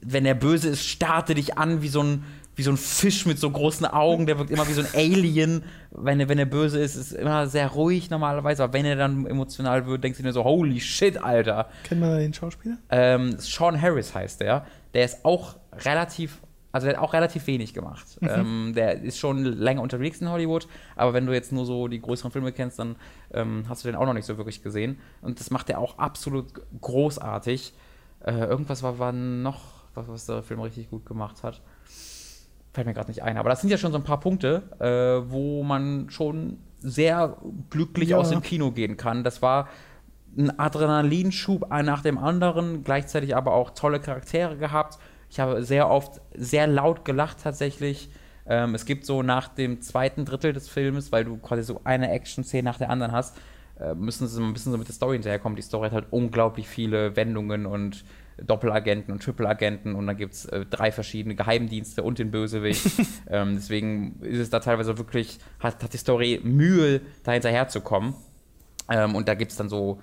wenn 0.00 0.26
er 0.26 0.34
böse 0.34 0.68
ist, 0.68 0.84
starte 0.84 1.34
dich 1.34 1.58
an 1.58 1.82
wie 1.82 1.88
so 1.88 2.02
ein 2.02 2.24
wie 2.56 2.62
so 2.62 2.70
ein 2.70 2.78
Fisch 2.78 3.26
mit 3.26 3.38
so 3.38 3.50
großen 3.50 3.86
Augen, 3.86 4.24
der 4.24 4.38
wirkt 4.38 4.50
immer 4.50 4.66
wie 4.66 4.72
so 4.72 4.80
ein 4.80 4.88
Alien. 4.94 5.62
Wenn 5.90 6.20
er, 6.20 6.28
wenn 6.30 6.38
er 6.38 6.46
böse 6.46 6.80
ist, 6.80 6.96
ist 6.96 7.12
immer 7.12 7.46
sehr 7.46 7.68
ruhig 7.68 8.08
normalerweise, 8.08 8.64
aber 8.64 8.72
wenn 8.72 8.86
er 8.86 8.96
dann 8.96 9.26
emotional 9.26 9.86
wird, 9.86 10.02
denkst 10.02 10.18
du 10.18 10.24
dir 10.24 10.32
so, 10.32 10.42
holy 10.42 10.80
shit, 10.80 11.22
Alter. 11.22 11.68
Kennen 11.84 12.00
wir 12.00 12.18
den 12.18 12.32
Schauspieler? 12.32 12.78
Ähm, 12.88 13.36
Sean 13.38 13.80
Harris 13.80 14.14
heißt 14.14 14.40
der. 14.40 14.64
Der 14.94 15.04
ist 15.04 15.22
auch 15.22 15.56
relativ, 15.84 16.40
also 16.72 16.86
der 16.86 16.96
hat 16.96 17.02
auch 17.02 17.12
relativ 17.12 17.46
wenig 17.46 17.74
gemacht. 17.74 18.06
Mhm. 18.22 18.28
Ähm, 18.30 18.72
der 18.74 19.02
ist 19.02 19.18
schon 19.18 19.44
länger 19.44 19.82
unterwegs 19.82 20.22
in 20.22 20.30
Hollywood, 20.30 20.66
aber 20.96 21.12
wenn 21.12 21.26
du 21.26 21.34
jetzt 21.34 21.52
nur 21.52 21.66
so 21.66 21.88
die 21.88 22.00
größeren 22.00 22.30
Filme 22.32 22.52
kennst, 22.52 22.78
dann 22.78 22.96
ähm, 23.34 23.64
hast 23.68 23.84
du 23.84 23.88
den 23.88 23.96
auch 23.96 24.06
noch 24.06 24.14
nicht 24.14 24.26
so 24.26 24.38
wirklich 24.38 24.62
gesehen. 24.62 24.98
Und 25.20 25.40
das 25.40 25.50
macht 25.50 25.68
er 25.68 25.78
auch 25.78 25.98
absolut 25.98 26.46
großartig. 26.80 27.74
Äh, 28.24 28.32
irgendwas 28.32 28.82
war, 28.82 28.98
war 28.98 29.12
noch, 29.12 29.75
was, 29.96 30.08
was 30.08 30.26
der 30.26 30.42
Film 30.42 30.60
richtig 30.60 30.90
gut 30.90 31.06
gemacht 31.06 31.42
hat 31.42 31.62
fällt 32.76 32.86
mir 32.86 32.94
gerade 32.94 33.10
nicht 33.10 33.22
ein. 33.22 33.38
Aber 33.38 33.48
das 33.48 33.62
sind 33.62 33.70
ja 33.70 33.78
schon 33.78 33.90
so 33.90 33.98
ein 33.98 34.04
paar 34.04 34.20
Punkte, 34.20 34.62
äh, 34.78 35.30
wo 35.30 35.62
man 35.62 36.10
schon 36.10 36.58
sehr 36.78 37.38
glücklich 37.70 38.10
ja. 38.10 38.18
aus 38.18 38.28
dem 38.28 38.42
Kino 38.42 38.70
gehen 38.70 38.96
kann. 38.98 39.24
Das 39.24 39.42
war 39.42 39.68
ein 40.36 40.56
Adrenalinschub 40.58 41.70
nach 41.70 42.02
dem 42.02 42.18
anderen, 42.18 42.84
gleichzeitig 42.84 43.34
aber 43.34 43.54
auch 43.54 43.70
tolle 43.70 43.98
Charaktere 43.98 44.58
gehabt. 44.58 44.98
Ich 45.30 45.40
habe 45.40 45.64
sehr 45.64 45.88
oft 45.90 46.20
sehr 46.34 46.66
laut 46.66 47.06
gelacht 47.06 47.38
tatsächlich. 47.42 48.10
Ähm, 48.46 48.74
es 48.74 48.84
gibt 48.84 49.06
so 49.06 49.22
nach 49.22 49.48
dem 49.48 49.80
zweiten 49.80 50.26
Drittel 50.26 50.52
des 50.52 50.68
Films, 50.68 51.10
weil 51.10 51.24
du 51.24 51.38
quasi 51.38 51.62
so 51.62 51.80
eine 51.84 52.10
Action-Szene 52.10 52.62
nach 52.62 52.78
der 52.78 52.90
anderen 52.90 53.12
hast, 53.12 53.38
äh, 53.80 53.94
müssen 53.94 54.28
sie 54.28 54.42
ein 54.42 54.52
bisschen 54.52 54.72
so 54.72 54.78
mit 54.78 54.86
der 54.86 54.94
Story 54.94 55.16
hinterherkommen. 55.16 55.56
Die 55.56 55.62
Story 55.62 55.86
hat 55.86 55.94
halt 55.94 56.06
unglaublich 56.10 56.68
viele 56.68 57.16
Wendungen 57.16 57.64
und 57.64 58.04
Doppelagenten 58.42 59.12
und 59.12 59.22
Triple-Agenten 59.22 59.94
und 59.94 60.06
dann 60.06 60.16
gibt 60.16 60.34
es 60.34 60.44
äh, 60.46 60.66
drei 60.66 60.92
verschiedene 60.92 61.34
Geheimdienste 61.34 62.02
und 62.02 62.18
den 62.18 62.30
Bösewicht. 62.30 62.86
ähm, 63.30 63.54
deswegen 63.54 64.20
ist 64.20 64.38
es 64.38 64.50
da 64.50 64.60
teilweise 64.60 64.98
wirklich, 64.98 65.38
hat, 65.60 65.82
hat 65.82 65.92
die 65.92 65.98
Story 65.98 66.40
Mühe, 66.42 67.00
da 67.24 67.32
hinterherzukommen. 67.32 68.14
Ähm, 68.90 69.14
und 69.14 69.28
da 69.28 69.34
gibt 69.34 69.52
es 69.52 69.56
dann 69.56 69.68
so 69.68 70.00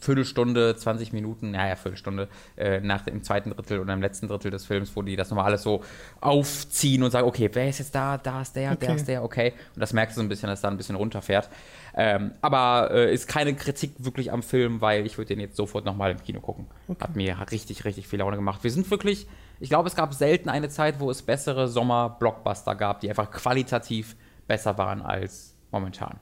Viertelstunde, 0.00 0.76
20 0.76 1.12
Minuten, 1.12 1.52
naja, 1.52 1.76
Viertelstunde 1.76 2.28
äh, 2.56 2.80
nach 2.80 3.02
dem 3.02 3.22
zweiten 3.22 3.50
Drittel 3.50 3.80
oder 3.80 3.92
im 3.94 4.02
letzten 4.02 4.28
Drittel 4.28 4.50
des 4.50 4.64
Films, 4.64 4.94
wo 4.94 5.02
die 5.02 5.16
das 5.16 5.30
nochmal 5.30 5.46
alles 5.46 5.62
so 5.62 5.82
aufziehen 6.20 7.02
und 7.02 7.10
sagen, 7.10 7.26
okay, 7.26 7.48
wer 7.52 7.68
ist 7.68 7.78
jetzt 7.78 7.94
da, 7.94 8.18
da 8.18 8.42
ist 8.42 8.54
der, 8.54 8.72
okay. 8.72 8.86
der 8.86 8.94
ist 8.94 9.08
der, 9.08 9.24
okay. 9.24 9.54
Und 9.74 9.80
das 9.80 9.92
merkst 9.92 10.16
du 10.16 10.20
so 10.20 10.26
ein 10.26 10.28
bisschen, 10.28 10.48
dass 10.48 10.60
da 10.60 10.68
ein 10.68 10.76
bisschen 10.76 10.96
runterfährt. 10.96 11.48
Ähm, 11.94 12.32
aber 12.40 12.90
äh, 12.90 13.12
ist 13.12 13.28
keine 13.28 13.54
Kritik 13.54 13.92
wirklich 13.98 14.32
am 14.32 14.42
Film, 14.42 14.80
weil 14.80 15.04
ich 15.04 15.18
würde 15.18 15.28
den 15.28 15.40
jetzt 15.40 15.56
sofort 15.56 15.84
nochmal 15.84 16.10
im 16.10 16.22
Kino 16.22 16.40
gucken. 16.40 16.66
Okay. 16.88 17.02
Hat 17.02 17.16
mir 17.16 17.36
richtig, 17.50 17.84
richtig 17.84 18.08
viel 18.08 18.20
Laune 18.20 18.36
gemacht. 18.36 18.64
Wir 18.64 18.70
sind 18.70 18.90
wirklich, 18.90 19.26
ich 19.60 19.68
glaube, 19.68 19.88
es 19.88 19.94
gab 19.94 20.14
selten 20.14 20.48
eine 20.48 20.68
Zeit, 20.70 21.00
wo 21.00 21.10
es 21.10 21.22
bessere 21.22 21.68
Sommer-Blockbuster 21.68 22.74
gab, 22.74 23.00
die 23.00 23.10
einfach 23.10 23.30
qualitativ 23.30 24.16
besser 24.46 24.78
waren 24.78 25.02
als 25.02 25.54
momentan. 25.70 26.18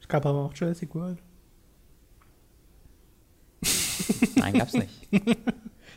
Es 0.00 0.08
gab 0.08 0.24
aber 0.24 0.44
auch 0.44 0.54
Jurassic 0.54 0.94
World. 0.94 1.18
Nein, 4.36 4.54
gab's 4.54 4.74
nicht. 4.74 5.08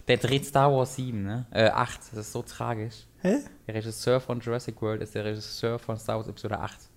Der 0.08 0.18
dreht 0.18 0.46
Star 0.46 0.74
Wars 0.74 0.96
7, 0.96 1.22
ne? 1.22 1.46
Äh, 1.52 1.70
8. 1.70 2.00
Das 2.12 2.14
ist 2.14 2.32
so 2.32 2.42
tragisch. 2.42 3.06
Hä? 3.22 3.38
Der 3.68 3.76
Regisseur 3.76 4.20
von 4.20 4.40
Jurassic 4.40 4.82
World 4.82 5.04
ist 5.04 5.14
der 5.14 5.24
Regisseur 5.24 5.78
von 5.78 5.98
Star 5.98 6.18
Wars 6.18 6.28
Episode 6.28 6.60
8. 6.60 6.89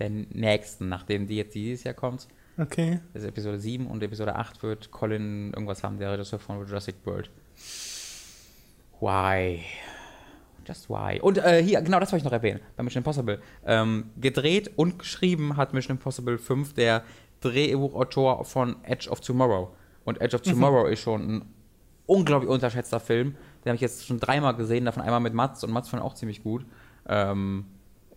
Der 0.00 0.10
nächsten, 0.10 0.88
nachdem 0.88 1.26
die 1.26 1.36
jetzt 1.36 1.54
dieses 1.54 1.84
Jahr 1.84 1.94
kommt. 1.94 2.26
Okay. 2.58 3.00
Das 3.12 3.22
ist 3.22 3.28
Episode 3.28 3.58
7 3.58 3.86
und 3.86 4.02
Episode 4.02 4.34
8 4.34 4.62
wird 4.62 4.90
Colin 4.90 5.52
irgendwas 5.52 5.84
haben, 5.84 5.98
der 5.98 6.12
Regisseur 6.12 6.38
von 6.38 6.66
Jurassic 6.66 6.96
World. 7.04 7.30
Why? 9.00 9.60
Just 10.66 10.90
why? 10.90 11.20
Und 11.20 11.38
äh, 11.38 11.62
hier, 11.62 11.80
genau 11.80 12.00
das 12.00 12.12
wollte 12.12 12.20
ich 12.20 12.24
noch 12.24 12.32
erwähnen, 12.32 12.60
bei 12.76 12.82
Mission 12.82 13.00
Impossible. 13.00 13.40
Ähm, 13.64 14.10
gedreht 14.20 14.70
und 14.76 14.98
geschrieben 14.98 15.56
hat 15.56 15.72
Mission 15.72 15.96
Impossible 15.96 16.38
5 16.38 16.74
der 16.74 17.02
Drehbuchautor 17.40 18.44
von 18.44 18.76
Edge 18.84 19.08
of 19.08 19.20
Tomorrow. 19.20 19.74
Und 20.04 20.20
Edge 20.20 20.36
of 20.36 20.44
mhm. 20.44 20.50
Tomorrow 20.50 20.86
mhm. 20.86 20.92
ist 20.92 21.00
schon 21.00 21.36
ein 21.36 21.54
unglaublich 22.06 22.50
unterschätzter 22.50 23.00
Film. 23.00 23.36
Den 23.64 23.70
habe 23.70 23.76
ich 23.76 23.80
jetzt 23.80 24.06
schon 24.06 24.18
dreimal 24.18 24.54
gesehen, 24.54 24.84
davon 24.84 25.02
einmal 25.02 25.20
mit 25.20 25.34
Mats 25.34 25.62
und 25.64 25.70
Mats 25.70 25.88
fand 25.88 26.02
auch 26.02 26.14
ziemlich 26.14 26.42
gut. 26.42 26.66
Ähm, 27.08 27.66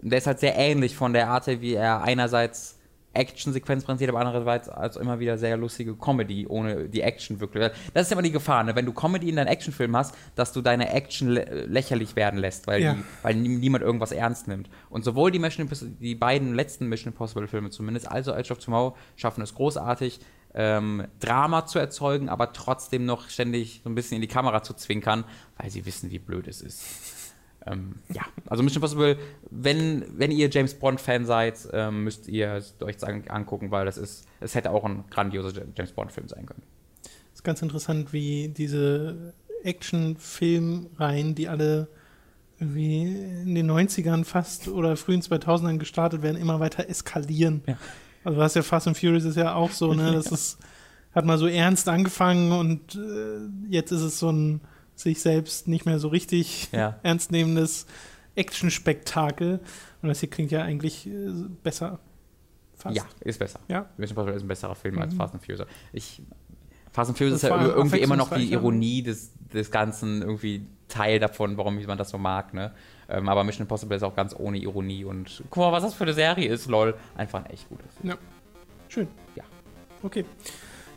der 0.09 0.17
ist 0.17 0.27
halt 0.27 0.39
sehr 0.39 0.55
ähnlich 0.55 0.95
von 0.95 1.13
der 1.13 1.29
Art, 1.29 1.47
wie 1.47 1.73
er 1.73 2.03
einerseits 2.03 2.77
Action-Sequenz 3.13 3.83
präsentiert, 3.83 4.09
aber 4.09 4.19
andererseits 4.19 4.69
als 4.69 4.97
immer 4.97 5.19
wieder 5.19 5.37
sehr 5.37 5.55
lustige 5.55 5.95
Comedy, 5.95 6.47
ohne 6.47 6.89
die 6.89 7.01
Action 7.01 7.39
wirklich. 7.39 7.71
Das 7.93 8.07
ist 8.07 8.11
immer 8.11 8.21
die 8.23 8.31
Gefahr, 8.31 8.63
ne? 8.63 8.75
wenn 8.75 8.85
du 8.85 8.93
Comedy 8.93 9.29
in 9.29 9.35
deinen 9.35 9.47
Actionfilm 9.47 9.95
hast, 9.95 10.15
dass 10.35 10.51
du 10.51 10.61
deine 10.61 10.91
Action 10.91 11.29
lächerlich 11.29 12.15
werden 12.15 12.39
lässt, 12.39 12.65
weil, 12.67 12.81
ja. 12.81 12.93
die, 12.95 13.03
weil 13.21 13.35
niemand 13.35 13.83
irgendwas 13.83 14.11
ernst 14.11 14.47
nimmt. 14.47 14.69
Und 14.89 15.05
sowohl 15.05 15.31
die, 15.31 15.39
Mission 15.39 15.69
die 15.99 16.15
beiden 16.15 16.55
letzten 16.55 16.87
Mission 16.87 17.13
Impossible-Filme 17.13 17.69
zumindest, 17.69 18.09
als 18.09 18.27
auch 18.27 18.35
Edge 18.35 18.51
of 18.51 18.59
Tomorrow, 18.59 18.97
schaffen 19.15 19.41
es 19.41 19.53
großartig, 19.53 20.19
ähm, 20.55 21.07
Drama 21.19 21.65
zu 21.65 21.79
erzeugen, 21.79 22.29
aber 22.29 22.53
trotzdem 22.53 23.05
noch 23.05 23.29
ständig 23.29 23.81
so 23.83 23.89
ein 23.89 23.95
bisschen 23.95 24.15
in 24.15 24.21
die 24.21 24.27
Kamera 24.27 24.61
zu 24.63 24.73
zwinkern, 24.73 25.23
weil 25.57 25.69
sie 25.69 25.85
wissen, 25.85 26.11
wie 26.11 26.19
blöd 26.19 26.47
es 26.47 26.61
ist. 26.61 26.83
Ähm, 27.65 27.95
ja, 28.09 28.23
also 28.47 28.63
Mission 28.63 28.81
Impossible, 28.81 29.17
wenn, 29.49 30.05
wenn 30.17 30.31
ihr 30.31 30.49
James 30.49 30.73
Bond-Fan 30.73 31.25
seid, 31.25 31.67
ähm, 31.71 32.03
müsst 32.03 32.27
ihr 32.27 32.53
es 32.53 32.75
euch 32.81 32.97
angucken, 33.03 33.71
weil 33.71 33.85
das 33.85 33.97
ist, 33.97 34.27
es 34.39 34.55
hätte 34.55 34.71
auch 34.71 34.83
ein 34.83 35.05
grandioser 35.09 35.63
James 35.75 35.91
Bond-Film 35.91 36.27
sein 36.27 36.45
können. 36.45 36.63
Es 37.03 37.39
ist 37.39 37.43
ganz 37.43 37.61
interessant, 37.61 38.13
wie 38.13 38.49
diese 38.49 39.33
Action-Filmreihen, 39.63 41.35
die 41.35 41.47
alle 41.47 41.87
irgendwie 42.59 43.03
in 43.03 43.55
den 43.55 43.69
90ern 43.69 44.25
fast 44.25 44.67
oder 44.67 44.95
frühen 44.95 45.21
2000ern 45.21 45.77
gestartet 45.77 46.21
werden, 46.21 46.37
immer 46.37 46.59
weiter 46.59 46.89
eskalieren. 46.89 47.63
Ja. 47.67 47.77
Also 48.23 48.37
was 48.37 48.53
ja 48.53 48.61
Fast 48.61 48.87
and 48.87 48.97
Furious 48.97 49.25
ist 49.25 49.37
ja 49.37 49.55
auch 49.55 49.71
so, 49.71 49.93
ne? 49.93 50.11
Das 50.13 50.27
ist, 50.27 50.59
hat 51.13 51.25
mal 51.25 51.37
so 51.37 51.47
ernst 51.47 51.89
angefangen 51.89 52.51
und 52.51 52.95
äh, 52.95 53.69
jetzt 53.69 53.91
ist 53.91 54.01
es 54.01 54.19
so 54.19 54.31
ein 54.31 54.61
sich 55.03 55.21
selbst 55.21 55.67
nicht 55.67 55.85
mehr 55.85 55.99
so 55.99 56.07
richtig 56.07 56.69
Ja. 56.71 56.99
ernst 57.03 57.31
nehmendes 57.31 57.85
Action-Spektakel. 58.35 59.59
Und 60.01 60.09
das 60.09 60.19
hier 60.19 60.29
klingt 60.29 60.51
ja 60.51 60.63
eigentlich 60.63 61.07
äh, 61.07 61.29
besser. 61.63 61.99
Fast. 62.75 62.95
Ja, 62.95 63.03
ist 63.21 63.39
besser. 63.39 63.59
Ja. 63.67 63.89
Mission 63.97 64.11
Impossible 64.17 64.35
ist 64.35 64.43
ein 64.43 64.47
besserer 64.47 64.75
Film 64.75 64.99
als 64.99 65.13
Mhm. 65.13 65.17
Fast 65.17 65.33
and 65.33 65.45
Furious. 65.45 65.67
Ich, 65.93 66.21
Fast 66.91 67.09
and 67.09 67.17
Furious 67.17 67.39
Das 67.41 67.43
ist 67.43 67.49
ja 67.49 67.65
irgendwie 67.67 67.99
immer 67.99 68.15
noch 68.17 68.31
die. 68.33 68.51
Ironie 68.51 69.03
des, 69.03 69.31
des 69.53 69.71
Ganzen, 69.71 70.21
irgendwie 70.21 70.65
Teil 70.87 71.19
davon, 71.19 71.57
warum 71.57 71.81
man 71.85 71.97
das 71.97 72.09
so 72.09 72.17
mag, 72.17 72.53
ne? 72.53 72.73
Ähm, 73.09 73.29
aber 73.29 73.43
Mission 73.43 73.63
Impossible 73.63 73.95
ist 73.95 74.03
auch 74.03 74.15
ganz 74.15 74.35
ohne 74.37 74.57
Ironie 74.57 75.05
und 75.05 75.43
guck 75.49 75.63
mal, 75.63 75.71
was 75.71 75.83
das 75.83 75.93
für 75.93 76.03
eine 76.03 76.13
Serie 76.13 76.47
ist, 76.49 76.67
lol. 76.67 76.95
Einfach 77.15 77.43
ein 77.43 77.49
echt 77.51 77.67
gutes. 77.69 77.87
Ja. 78.03 78.15
Schön. 78.89 79.07
Ja. 79.35 79.43
Okay. 80.03 80.25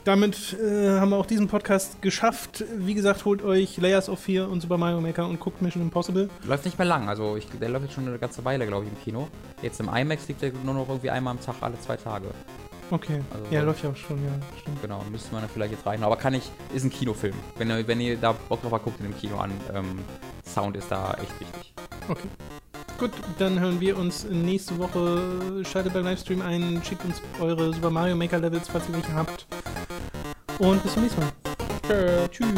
Damit 0.07 0.57
äh, 0.63 1.01
haben 1.01 1.11
wir 1.11 1.17
auch 1.17 1.27
diesen 1.27 1.49
Podcast 1.49 2.01
geschafft. 2.01 2.65
Wie 2.77 2.95
gesagt, 2.95 3.25
holt 3.25 3.43
euch 3.43 3.77
Layers 3.79 4.09
of 4.09 4.21
Fear 4.21 4.49
und 4.49 4.61
Super 4.61 4.79
Mario 4.79 5.01
Maker 5.01 5.27
und 5.27 5.41
guckt 5.41 5.61
Mission 5.61 5.83
Impossible. 5.83 6.31
Läuft 6.45 6.65
nicht 6.65 6.79
mehr 6.79 6.87
lang, 6.87 7.09
also 7.09 7.37
ich, 7.37 7.49
der 7.49 7.69
läuft 7.69 7.87
jetzt 7.87 7.95
schon 7.95 8.07
eine 8.07 8.17
ganze 8.17 8.45
Weile, 8.45 8.69
glaube 8.69 8.85
ich, 8.85 8.93
im 8.93 9.01
Kino. 9.03 9.27
Jetzt 9.63 9.81
im 9.81 9.89
IMAX 9.93 10.29
liegt 10.29 10.43
der 10.43 10.53
nur 10.63 10.75
noch 10.75 10.89
irgendwie 10.89 11.11
einmal 11.11 11.33
am 11.33 11.41
Tag, 11.41 11.57
alle 11.61 11.77
zwei 11.81 11.97
Tage. 11.97 12.29
Okay. 12.93 13.21
Also- 13.35 13.53
ja, 13.53 13.63
läuft 13.63 13.83
ja 13.83 13.91
auch 13.91 13.97
schon, 13.97 14.25
ja, 14.25 14.31
stimmt. 14.61 14.81
Genau, 14.81 15.03
müsste 15.11 15.33
man 15.33 15.41
dann 15.41 15.51
vielleicht 15.51 15.73
jetzt 15.73 15.85
reichen. 15.85 16.05
Aber 16.05 16.15
kann 16.15 16.35
ich, 16.35 16.53
ist 16.73 16.85
ein 16.85 16.91
Kinofilm. 16.91 17.35
Wenn 17.59 17.69
ihr, 17.69 17.89
wenn 17.89 18.01
ihr 18.01 18.17
da 18.17 18.31
Bock 18.49 18.63
drauf 18.63 18.71
habt, 18.71 18.85
guckt 18.85 19.01
ihn 19.01 19.07
im 19.07 19.19
Kino 19.19 19.39
an. 19.39 19.51
Ähm, 19.75 19.99
Sound 20.47 20.77
ist 20.77 20.89
da 20.89 21.15
echt 21.15 21.41
wichtig. 21.41 21.75
Okay. 22.09 22.29
Gut, 22.99 23.11
dann 23.39 23.61
hören 23.61 23.79
wir 23.79 23.99
uns 23.99 24.25
nächste 24.25 24.79
Woche. 24.79 25.63
Schaltet 25.71 25.93
beim 25.93 26.05
Livestream 26.05 26.41
ein, 26.41 26.81
schickt 26.83 27.05
uns 27.05 27.21
eure 27.41 27.75
Super 27.75 27.91
Mario 27.91 28.17
Maker 28.17 28.39
Levels, 28.39 28.69
falls 28.69 28.89
ihr 28.89 28.95
welche 28.95 29.13
habt. 29.13 29.47
Und 30.59 30.83
bis 30.83 30.95
zum 30.95 31.03
nächsten 31.03 31.21
Mal. 31.21 31.33
Tschüss. 32.31 32.49